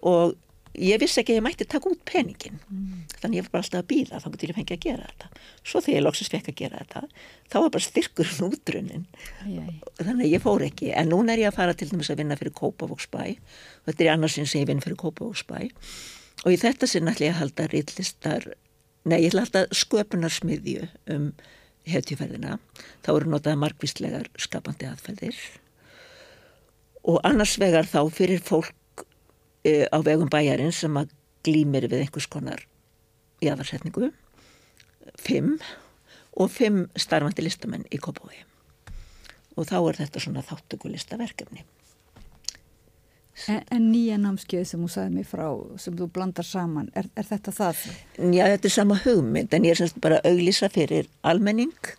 Og 0.06 0.36
ég 0.78 1.00
vissi 1.02 1.20
ekki 1.20 1.34
að 1.34 1.40
ég 1.40 1.44
mætti 1.44 1.66
taka 1.66 1.90
út 1.90 2.00
peningin 2.06 2.60
mm. 2.70 3.02
þannig 3.20 3.40
ég 3.40 3.46
var 3.46 3.54
bara 3.56 3.64
alltaf 3.64 3.80
að 3.82 3.88
býða 3.90 4.20
þá 4.22 4.28
getur 4.30 4.52
ég 4.52 4.58
fengið 4.58 4.76
að 4.76 4.84
gera 4.84 5.08
þetta. 5.10 5.44
Svo 5.64 5.82
þegar 5.82 5.96
ég 5.96 6.04
loksist 6.06 6.34
fekk 6.34 6.50
að 6.52 6.58
gera 6.60 6.82
þetta 6.84 7.02
þá 7.50 7.56
var 7.58 7.70
bara 7.74 7.86
styrkurinn 7.86 8.48
útrunnin. 8.50 9.06
Þannig 10.00 10.24
að 10.26 10.30
ég 10.30 10.44
fór 10.44 10.64
ekki. 10.66 10.90
En 10.94 11.10
núna 11.10 11.34
er 11.34 11.44
ég 11.44 11.52
að 11.52 11.58
fara 11.58 11.76
til 11.76 11.90
dæmis 11.90 12.10
að 12.12 12.22
vinna 12.22 12.38
fyrir 12.40 12.56
Kópavóksbæ 12.60 13.22
og 13.26 13.90
þetta 13.90 14.06
er 14.06 14.12
annarsinn 14.14 14.50
sem 14.50 14.62
ég 14.62 14.70
vinn 14.70 14.82
fyrir 14.84 15.00
Kópavóksbæ 15.02 15.56
og 16.44 16.50
í 16.54 16.60
þetta 16.60 16.88
sinn 16.88 17.10
ætla 17.10 17.28
ég 17.28 17.34
að 17.36 17.42
halda 17.42 17.70
rýtlistar 17.74 18.50
nei 19.08 19.18
ég 19.20 19.30
ætla 19.32 19.42
að 19.42 19.48
halda 19.48 19.80
sköpunarsmiðju 19.80 20.86
um 21.14 21.32
hefðjuferðina 21.90 22.58
þá 23.04 23.10
eru 23.14 23.32
notaða 23.32 23.60
margvíslegar 23.60 24.28
skapandi 24.38 24.88
aðferðir. 24.88 25.38
Og 27.08 27.16
annars 27.24 27.56
vegar 27.60 27.88
þá 27.88 28.04
fyrir 28.12 28.42
fólk 28.44 28.74
á 29.64 29.98
vegum 30.04 30.30
bæjarinn 30.32 30.72
sem 30.72 30.96
að 30.96 31.12
glýmir 31.46 31.88
við 31.88 32.06
einhvers 32.06 32.28
konar 32.30 32.64
jæðarsetningu 33.44 34.10
fimm 35.20 35.58
og 36.36 36.52
fimm 36.52 36.86
starfandi 36.96 37.44
listamenn 37.44 37.88
í 37.92 38.00
Kópói 38.00 38.44
og 39.56 39.68
þá 39.68 39.76
er 39.80 40.00
þetta 40.04 40.22
svona 40.22 40.44
þáttökulistaverkefni 40.46 41.64
En, 43.48 43.62
en 43.72 43.86
nýja 43.88 44.18
námskeið 44.20 44.66
sem 44.68 44.82
þú 44.84 44.90
sagði 44.92 45.14
mig 45.14 45.28
frá 45.28 45.46
sem 45.80 45.94
þú 45.96 46.10
blandar 46.12 46.44
saman, 46.44 46.90
er, 46.98 47.06
er 47.16 47.24
þetta 47.24 47.54
það? 47.56 47.84
Já, 48.18 48.42
þetta 48.52 48.68
er 48.68 48.74
sama 48.74 48.98
hugmynd 49.00 49.54
en 49.56 49.64
ég 49.64 49.72
er 49.72 49.80
semst 49.80 50.00
bara 50.02 50.18
að 50.20 50.34
auglýsa 50.34 50.68
fyrir 50.72 51.08
almenning. 51.24 51.92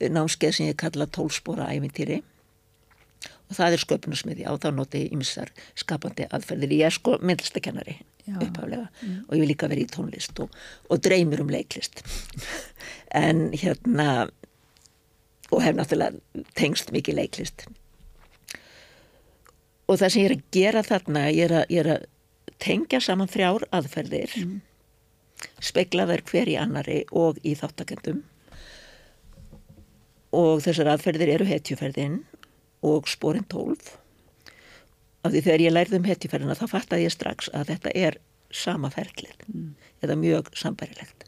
Námskeið 0.00 0.56
sem 0.56 0.70
ég 0.70 0.78
kalla 0.80 1.06
tólspóra 1.06 1.68
æfintýri 1.70 2.22
og 3.50 3.58
það 3.58 3.74
er 3.74 3.82
sköpunarsmiði 3.82 4.46
á 4.46 4.52
þá 4.62 4.68
noti 4.76 5.04
ég 5.04 5.14
ymsar 5.16 5.50
skapandi 5.78 6.28
aðferðir. 6.30 6.76
Ég 6.78 6.90
er 6.90 6.94
sko 6.94 7.16
myndlistakennari 7.18 7.96
upphaflega 8.30 8.86
mm. 8.86 9.16
og 9.26 9.34
ég 9.34 9.42
vil 9.42 9.50
líka 9.50 9.68
vera 9.70 9.82
í 9.82 9.88
tónlist 9.90 10.38
og, 10.42 10.54
og 10.86 11.02
dreymir 11.02 11.42
um 11.42 11.50
leiklist. 11.52 12.04
En 13.10 13.48
hérna 13.50 14.28
og 15.50 15.62
hef 15.64 15.74
náttúrulega 15.74 16.44
tengst 16.54 16.92
mikið 16.94 17.16
leiklist. 17.18 17.66
Og 19.90 19.98
það 19.98 20.12
sem 20.12 20.22
ég 20.22 20.28
er 20.28 20.36
að 20.36 20.44
gera 20.54 20.82
þarna 20.86 21.24
ég 21.34 21.48
er 21.48 21.54
að, 21.58 21.64
ég 21.74 21.82
er 21.82 21.92
að 21.96 22.08
tengja 22.62 23.00
saman 23.02 23.30
þrjár 23.30 23.66
aðferðir 23.74 24.34
mm. 24.38 24.58
spekla 25.58 26.06
þær 26.06 26.22
hver 26.30 26.52
í 26.52 26.58
annari 26.60 27.00
og 27.10 27.40
í 27.42 27.56
þáttakendum 27.58 28.22
og 30.36 30.60
þessar 30.62 30.92
aðferðir 30.92 31.34
eru 31.34 31.48
hetjuferðinn 31.48 32.20
og 32.86 33.08
spórin 33.10 33.46
12 33.50 33.76
af 35.20 35.32
því 35.34 35.42
þegar 35.44 35.64
ég 35.66 35.74
lærði 35.74 36.00
um 36.00 36.08
hetjuferðina 36.08 36.56
þá 36.56 36.66
fattaði 36.70 37.06
ég 37.06 37.14
strax 37.14 37.50
að 37.52 37.74
þetta 37.74 37.92
er 37.94 38.18
sama 38.50 38.90
ferlið. 38.90 39.36
Mm. 39.46 39.74
eða 40.00 40.16
mjög 40.16 40.48
sambærilegt. 40.56 41.26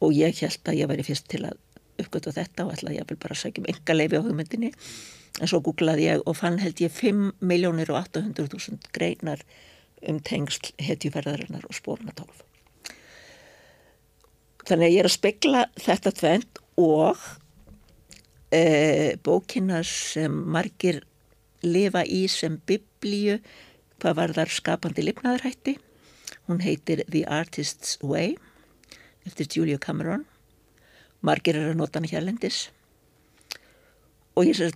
Og 0.00 0.14
ég 0.16 0.40
held 0.40 0.70
að 0.70 0.78
ég 0.78 0.88
væri 0.88 1.04
fyrst 1.04 1.28
til 1.28 1.42
að 1.44 1.58
uppgötu 2.00 2.32
þetta 2.32 2.64
og 2.64 2.74
ætlaði 2.74 3.00
ég 3.00 3.12
bara 3.12 3.34
að 3.34 3.42
segja 3.42 3.62
um 3.62 3.68
enga 3.68 3.96
leifi 3.96 4.18
á 4.18 4.24
hugmyndinni. 4.24 4.72
En 5.38 5.50
svo 5.50 5.60
googlaði 5.62 6.08
ég 6.08 6.24
og 6.24 6.38
fann 6.38 6.58
held 6.62 6.80
ég 6.80 6.94
5 6.94 7.24
miljónir 7.44 7.92
og 7.92 8.00
800.000 8.08 8.88
greinar 8.94 9.44
um 10.08 10.20
tengsl 10.22 10.72
hetjuferðarinnar 10.80 11.66
og 11.68 11.76
spórna 11.76 12.14
12 12.16 12.48
þannig 14.68 14.88
að 14.88 14.94
ég 14.94 15.02
er 15.02 15.08
að 15.08 15.14
spekla 15.16 15.64
þetta 15.80 16.12
tvent 16.14 16.60
og 16.78 17.28
e, 18.50 19.16
bókina 19.24 19.82
sem 19.84 20.32
margir 20.32 21.02
lifa 21.62 22.04
í 22.04 22.26
sem 22.30 22.58
biblíu 22.66 23.38
hvað 23.98 24.18
var 24.20 24.34
þar 24.36 24.54
skapandi 24.54 25.04
lifnaðarhætti. 25.04 25.76
Hún 26.48 26.62
heitir 26.64 27.04
The 27.10 27.24
Artist's 27.26 27.98
Way 28.02 28.36
eftir 29.26 29.48
Julia 29.52 29.78
Cameron. 29.78 30.24
Margir 31.20 31.58
er 31.58 31.72
að 31.72 31.80
nota 31.80 31.98
hana 31.98 32.10
hérlendis. 32.10 32.68
Og 34.38 34.46
ég 34.46 34.54
sér 34.54 34.74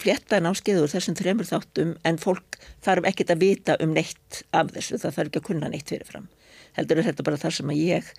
fletta 0.00 0.40
náskiður 0.42 0.90
þessum 0.90 1.14
þremur 1.18 1.46
þáttum 1.46 1.94
en 2.06 2.18
fólk 2.18 2.58
þarf 2.82 3.06
ekkert 3.08 3.30
að 3.30 3.44
vita 3.44 3.76
um 3.82 3.94
neitt 3.94 4.42
af 4.50 4.72
þessu, 4.74 4.98
það 4.98 5.16
þarf 5.16 5.30
ekki 5.30 5.40
að 5.40 5.48
kunna 5.48 5.70
neitt 5.70 5.92
fyrirfram. 5.92 6.26
Heldur 6.74 7.04
þetta 7.06 7.26
bara 7.26 7.38
þar 7.38 7.56
sem 7.60 7.70
að 7.70 7.80
ég 7.80 8.10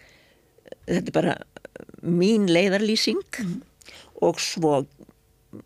þetta 0.87 1.11
er 1.11 1.15
bara 1.19 1.35
mín 2.01 2.47
leiðarlýsing. 2.47 3.23
Mm 3.43 3.74
og 4.23 4.39
svo 4.43 4.83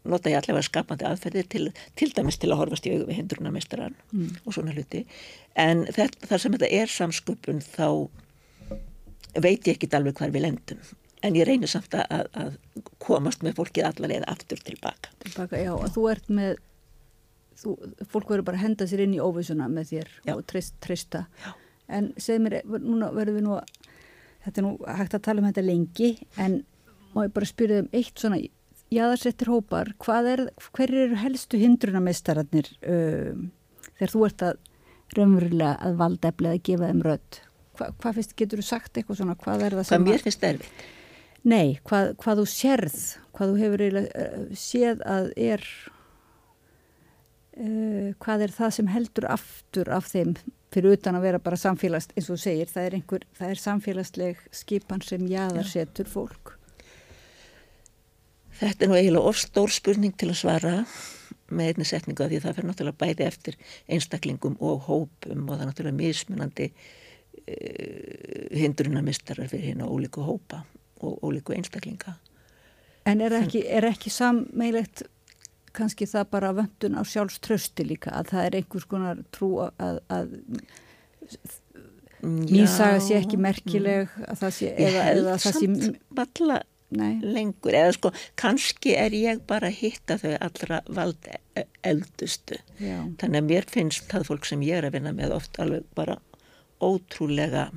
nota 0.05 0.29
ég 0.29 0.37
allavega 0.37 0.67
skapandi 0.67 1.05
aðferðir 1.09 1.47
til, 1.49 1.67
til 1.97 2.11
dæmis 2.13 2.37
til 2.37 2.51
að 2.53 2.61
horfast 2.61 2.85
í 2.85 2.93
auðu 2.93 3.07
við 3.09 3.21
hindrunarmeistaran 3.23 3.95
mm. 4.13 4.41
og 4.45 4.53
svona 4.53 4.75
hluti 4.75 5.05
en 5.57 5.87
þar 5.89 6.37
sem 6.37 6.53
þetta 6.53 6.69
er 6.77 6.91
samsköpun 6.93 7.63
þá 7.65 7.87
veit 9.41 9.65
ég 9.65 9.75
ekki 9.75 9.89
alveg 9.97 10.19
hvar 10.19 10.33
við 10.35 10.45
lendum 10.45 10.83
en 11.25 11.35
ég 11.35 11.47
reynir 11.47 11.69
samt 11.71 11.95
að, 11.97 12.29
að 12.33 12.57
komast 13.03 13.43
með 13.45 13.57
fólkið 13.59 13.87
allarlega 13.89 14.27
aftur 14.31 14.61
tilbaka. 14.63 15.11
Tilbaka, 15.25 15.59
já, 15.59 15.71
og 15.75 15.87
þú 15.95 16.05
ert 16.13 16.29
með, 16.31 16.61
þú, 17.59 17.75
fólk 18.11 18.31
verður 18.31 18.47
bara 18.49 18.59
að 18.61 18.65
henda 18.67 18.87
sér 18.89 19.03
inn 19.05 19.17
í 19.17 19.23
óvísuna 19.23 19.67
með 19.71 19.93
þér 19.93 20.13
já. 20.29 20.33
og 20.35 20.45
trist, 20.49 20.77
trista. 20.83 21.25
Já. 21.43 21.51
En 21.99 22.11
segð 22.21 22.45
mér, 22.45 22.59
núna 22.69 23.11
verður 23.15 23.39
við 23.39 23.47
nú, 23.47 23.59
þetta 24.45 24.61
er 24.61 24.67
nú 24.67 24.73
hægt 25.01 25.17
að 25.17 25.25
tala 25.27 25.43
um 25.43 25.49
þetta 25.49 25.65
lengi, 25.65 26.11
en 26.39 26.59
má 27.15 27.25
ég 27.25 27.35
bara 27.35 27.49
spyrja 27.49 27.83
um 27.83 27.91
eitt 27.95 28.21
svona, 28.21 28.39
jáðarsettir 28.93 29.51
hópar, 29.51 29.93
er, 29.93 30.45
hver 30.73 30.95
eru 31.03 31.19
helstu 31.19 31.59
hindrunarmistararnir 31.61 32.71
um, 32.81 33.49
þegar 33.97 34.13
þú 34.13 34.25
ert 34.29 34.45
að 34.47 34.63
raunverulega 35.17 35.75
að 35.85 35.99
valda 35.99 36.31
eflega 36.33 36.57
að 36.57 36.65
gefa 36.69 36.89
þeim 36.89 37.03
rödd? 37.05 37.41
Hva, 37.79 37.91
hvað 38.01 38.19
finnst, 38.19 38.35
getur 38.39 38.61
þú 38.61 38.67
sagt 38.69 38.97
eitthvað 38.97 39.21
svona, 39.21 39.37
hvað 39.39 39.67
er 39.67 39.77
það 39.77 39.87
sem... 39.89 40.03
Hvað 40.03 40.11
mér 40.13 40.25
finnst 40.25 40.47
erfitt? 40.49 40.87
Nei, 41.49 41.79
hvað, 41.87 42.13
hvað 42.19 42.41
þú 42.41 42.45
sérð, 42.51 42.99
hvað 43.37 43.51
þú 43.51 43.63
hefur 43.63 43.83
uh, 44.03 44.39
séð 44.59 45.03
að 45.07 45.29
er, 45.39 45.65
uh, 47.55 48.09
hvað 48.19 48.47
er 48.47 48.55
það 48.57 48.73
sem 48.75 48.89
heldur 48.91 49.29
aftur 49.31 49.91
af 49.95 50.09
þeim 50.11 50.35
fyrir 50.73 50.97
utan 50.97 51.17
að 51.17 51.25
vera 51.25 51.41
bara 51.41 51.57
samfélags, 51.57 52.09
eins 52.13 52.27
og 52.27 52.37
þú 52.37 52.43
segir, 52.43 52.69
það 52.69 52.85
er, 52.85 52.97
einhver, 52.99 53.25
það 53.37 53.53
er 53.53 53.61
samfélagsleg 53.63 54.43
skipan 54.53 55.01
sem 55.05 55.25
jáðar 55.29 55.69
setur 55.69 56.09
fólk. 56.11 56.38
Þetta 58.59 58.85
er 58.85 58.91
nú 58.91 58.97
eiginlega 58.99 59.31
ofstór 59.31 59.71
spurning 59.71 60.15
til 60.19 60.31
að 60.33 60.41
svara 60.41 60.73
með 61.49 61.71
einni 61.71 61.87
setningu 61.87 62.23
af 62.23 62.31
því 62.31 62.41
það 62.43 62.57
fyrir 62.57 62.69
náttúrulega 62.69 63.01
bæði 63.03 63.25
eftir 63.25 63.59
einstaklingum 63.89 64.57
og 64.59 64.89
hópum 64.89 65.45
og 65.47 65.53
það 65.53 65.63
er 65.63 65.69
náttúrulega 65.69 65.99
mismunandi 65.99 66.67
uh, 66.69 68.57
hindrunarmistarar 68.59 69.49
fyrir 69.51 69.71
hérna 69.71 69.87
ólíku 69.89 70.25
hópa 70.25 70.63
og 70.99 71.23
ólíku 71.23 71.55
einstaklinga. 71.55 72.17
En 73.07 73.23
er 73.23 73.33
ekki, 73.39 73.63
er 73.65 73.87
ekki 73.87 74.11
sameilegt 74.13 75.05
kannski 75.73 76.07
það 76.09 76.29
bara 76.33 76.51
vöndun 76.57 76.97
á 76.99 77.03
sjálfströsti 77.07 77.85
líka 77.87 78.13
að 78.19 78.33
það 78.33 78.45
er 78.45 78.59
einhvers 78.59 78.87
konar 78.89 79.23
trú 79.35 79.51
að, 79.63 80.01
að 80.11 80.33
mín 82.25 82.67
saga 82.67 82.99
sé 83.03 83.19
ekki 83.19 83.39
merkileg 83.39 84.11
að 84.25 84.41
það 84.41 84.55
sé, 84.57 84.71
eða, 84.75 85.05
eða 85.13 85.37
það 85.45 85.59
sé 85.59 85.93
valla 86.19 86.59
lengur 86.89 87.75
eða 87.77 87.93
sko 87.93 88.11
kannski 88.39 88.95
er 88.97 89.13
ég 89.13 89.43
bara 89.49 89.69
að 89.69 89.81
hitta 89.83 90.17
þau 90.17 90.31
allra 90.41 90.79
vald 90.89 91.27
eldustu 91.85 92.57
Já. 92.79 93.03
þannig 93.21 93.43
að 93.43 93.49
mér 93.51 93.67
finnst 93.69 94.07
það 94.09 94.25
fólk 94.31 94.49
sem 94.49 94.63
ég 94.65 94.79
er 94.79 94.89
að 94.89 94.97
vinna 94.97 95.13
með 95.13 95.35
oft 95.37 95.59
alveg 95.61 95.85
bara 95.97 96.17
ótrúlega 96.81 97.69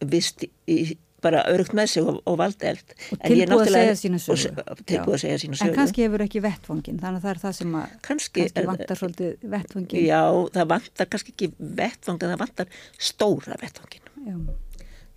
vist 0.00 0.44
í 0.68 0.96
bara 1.20 1.42
örugt 1.52 1.74
með 1.76 1.90
sig 1.92 2.06
og, 2.06 2.20
og 2.28 2.38
valdeld. 2.40 2.94
Og 3.12 3.20
tilbúið 3.20 3.66
að 3.66 3.74
segja 3.74 3.96
sína 4.00 4.20
sögu. 4.22 4.64
tilbúið 4.88 5.16
að 5.16 5.22
segja 5.24 5.40
sína 5.42 5.58
sögu. 5.58 5.68
en 5.68 5.76
kannski 5.76 6.04
hefur 6.06 6.24
ekki 6.24 6.40
vettvangin 6.44 7.00
þannig 7.02 7.20
að 7.20 7.26
það 7.26 7.32
er 7.32 7.42
það 7.42 7.56
sem 7.58 7.74
að 7.76 7.92
kannski, 8.08 8.46
kannski 8.46 8.64
vantar 8.70 9.00
svolítið 9.00 9.44
vettvangin 9.54 10.06
já 10.06 10.22
það 10.56 10.70
vantar 10.72 11.10
kannski 11.12 11.34
ekki 11.34 11.50
vettvangin 11.82 12.32
það 12.32 12.42
vantar 12.44 12.80
stóra 13.10 13.60
vettvangin 13.60 14.08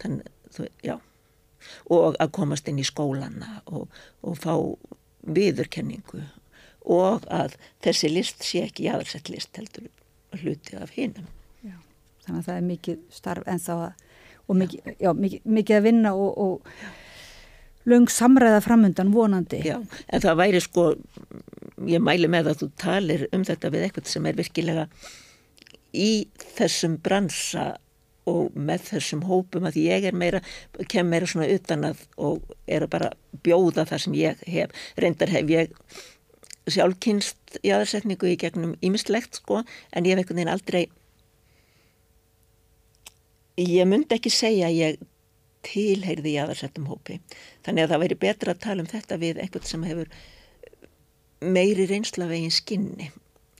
þannig 0.03 0.75
já 0.83 0.97
og 1.91 2.17
að 2.19 2.33
komast 2.37 2.69
inn 2.71 2.79
í 2.79 2.87
skólana 2.87 3.61
og, 3.65 3.89
og 4.21 4.39
fá 4.39 4.53
viðurkenningu 5.23 6.23
og 6.93 7.27
að 7.31 7.55
þessi 7.83 8.11
list 8.11 8.43
sé 8.43 8.65
ekki 8.67 8.89
aðalsett 8.91 9.31
list 9.31 9.55
heldur 9.57 9.87
hluti 10.41 10.75
af 10.79 10.95
hinnum 10.97 11.29
þannig 12.23 12.39
að 12.39 12.47
það 12.47 12.57
er 12.57 12.67
mikið 12.67 12.99
starf 13.11 13.47
en 13.51 13.59
þá 13.59 13.73
að 13.75 14.03
og 14.47 14.59
mikið, 14.59 14.93
já, 14.99 15.11
mikið, 15.15 15.41
mikið 15.57 15.77
að 15.77 15.85
vinna 15.87 16.13
og, 16.19 16.37
og 16.43 17.89
löng 17.89 18.09
samræða 18.11 18.61
framundan 18.63 19.13
vonandi. 19.13 19.61
Já, 19.67 19.77
en 19.79 20.23
það 20.23 20.39
væri 20.39 20.63
sko, 20.63 20.87
ég 21.89 22.03
mæli 22.03 22.29
með 22.31 22.51
að 22.51 22.63
þú 22.63 22.69
talir 22.79 23.25
um 23.35 23.45
þetta 23.47 23.71
við 23.73 23.87
eitthvað 23.87 24.11
sem 24.11 24.27
er 24.29 24.39
virkilega 24.39 24.87
í 25.93 26.11
þessum 26.57 26.97
bransa 27.03 27.73
og 28.29 28.55
með 28.55 28.87
þessum 28.93 29.25
hópum 29.27 29.67
að 29.67 29.81
ég 29.83 30.07
er 30.07 30.15
meira, 30.15 30.41
kem 30.91 31.09
meira 31.11 31.27
svona 31.29 31.49
utan 31.51 31.87
að 31.89 32.03
og 32.15 32.43
er 32.67 32.85
að 32.85 32.93
bara 32.95 33.13
bjóða 33.43 33.87
það 33.89 34.03
sem 34.05 34.17
ég 34.19 34.43
hef. 34.47 34.75
Reyndar 34.99 35.33
hef 35.33 35.51
ég 35.51 35.77
sjálfkynst 36.71 37.59
í 37.61 37.73
aðarsetningu 37.75 38.29
í 38.31 38.37
gegnum 38.39 38.77
ímislegt 38.83 39.41
sko 39.41 39.63
en 39.63 40.05
ég 40.07 40.13
hef 40.13 40.23
einhvern 40.23 40.39
veginn 40.39 40.53
aldrei 40.53 40.85
Ég 43.53 43.85
myndi 43.85 44.15
ekki 44.15 44.31
segja 44.33 44.65
að 44.65 44.79
ég 44.79 45.01
tilheyrði 45.63 46.31
í 46.31 46.39
aðarsettum 46.41 46.87
hópi. 46.89 47.19
Þannig 47.65 47.85
að 47.85 47.91
það 47.91 48.01
væri 48.03 48.15
betra 48.23 48.53
að 48.55 48.63
tala 48.63 48.81
um 48.81 48.89
þetta 48.89 49.17
við 49.21 49.41
einhvern 49.43 49.67
sem 49.69 49.83
hefur 49.85 50.09
meiri 51.43 51.85
reynsla 51.85 52.25
veginn 52.31 52.53
skinni 52.53 53.11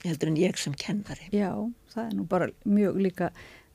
heldur 0.04 0.32
en 0.32 0.40
ég 0.40 0.58
sem 0.60 0.74
kennari. 0.74 1.30
Já, 1.32 1.52
það 1.94 2.08
er 2.08 2.16
nú 2.18 2.26
bara 2.30 2.50
mjög 2.66 2.98
líka 3.06 3.30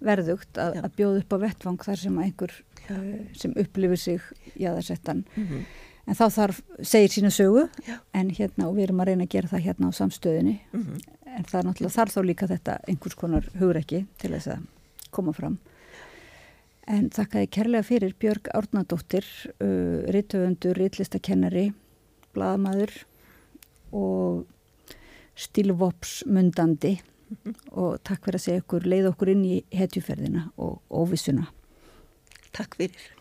verðugt 0.04 0.58
að, 0.60 0.78
að 0.84 0.96
bjóða 0.98 1.20
upp 1.22 1.34
á 1.34 1.38
vettvang 1.44 1.78
þar 1.84 2.00
sem 2.02 2.18
einhver 2.22 2.54
uh, 2.90 3.04
sem 3.38 3.54
upplifir 3.58 4.00
sig 4.00 4.26
í 4.54 4.66
aðarsettan. 4.68 5.24
Mm 5.34 5.46
-hmm. 5.46 5.68
En 6.08 6.16
þá 6.16 6.24
þarf, 6.32 6.60
segir 6.80 7.12
sína 7.12 7.30
sögu, 7.30 7.66
Já. 7.84 7.98
en 8.16 8.30
hérna, 8.32 8.68
og 8.68 8.76
við 8.78 8.86
erum 8.86 9.00
að 9.00 9.10
reyna 9.10 9.24
að 9.26 9.34
gera 9.34 9.48
það 9.48 9.64
hérna 9.66 9.90
á 9.92 9.98
samstöðinni, 9.98 10.60
mm 10.72 10.82
-hmm. 10.82 11.00
en 11.36 11.44
það 11.44 11.58
er 11.58 11.66
náttúrulega 11.66 11.96
þarf 11.98 12.14
þá 12.14 12.22
líka 12.24 12.46
þetta 12.46 12.78
einhvers 12.88 13.14
konar 13.14 13.48
hugreiki 13.58 14.06
til 14.16 14.30
þess 14.30 14.46
að 14.46 14.62
koma 15.10 15.32
fram. 15.32 15.58
En 16.88 17.10
þakkaði 17.10 17.50
kærlega 17.52 17.84
fyrir 17.84 18.14
Björg 18.18 18.48
Árnadóttir, 18.54 19.24
uh, 19.60 20.08
rittöfundur, 20.08 20.74
ritlistakennari, 20.80 21.72
bladamadur 22.32 22.92
og 23.92 24.46
stílvopsmundandi. 25.36 26.98
Og 27.70 27.98
takk 28.06 28.24
fyrir 28.24 28.40
að 28.40 28.44
segja 28.46 28.64
okkur, 28.64 28.88
leið 28.88 29.10
okkur 29.12 29.32
inn 29.34 29.44
í 29.46 29.60
hetjuferðina 29.74 30.48
og 30.56 30.80
óvissuna. 30.90 31.48
Takk 32.56 32.78
fyrir. 32.80 33.17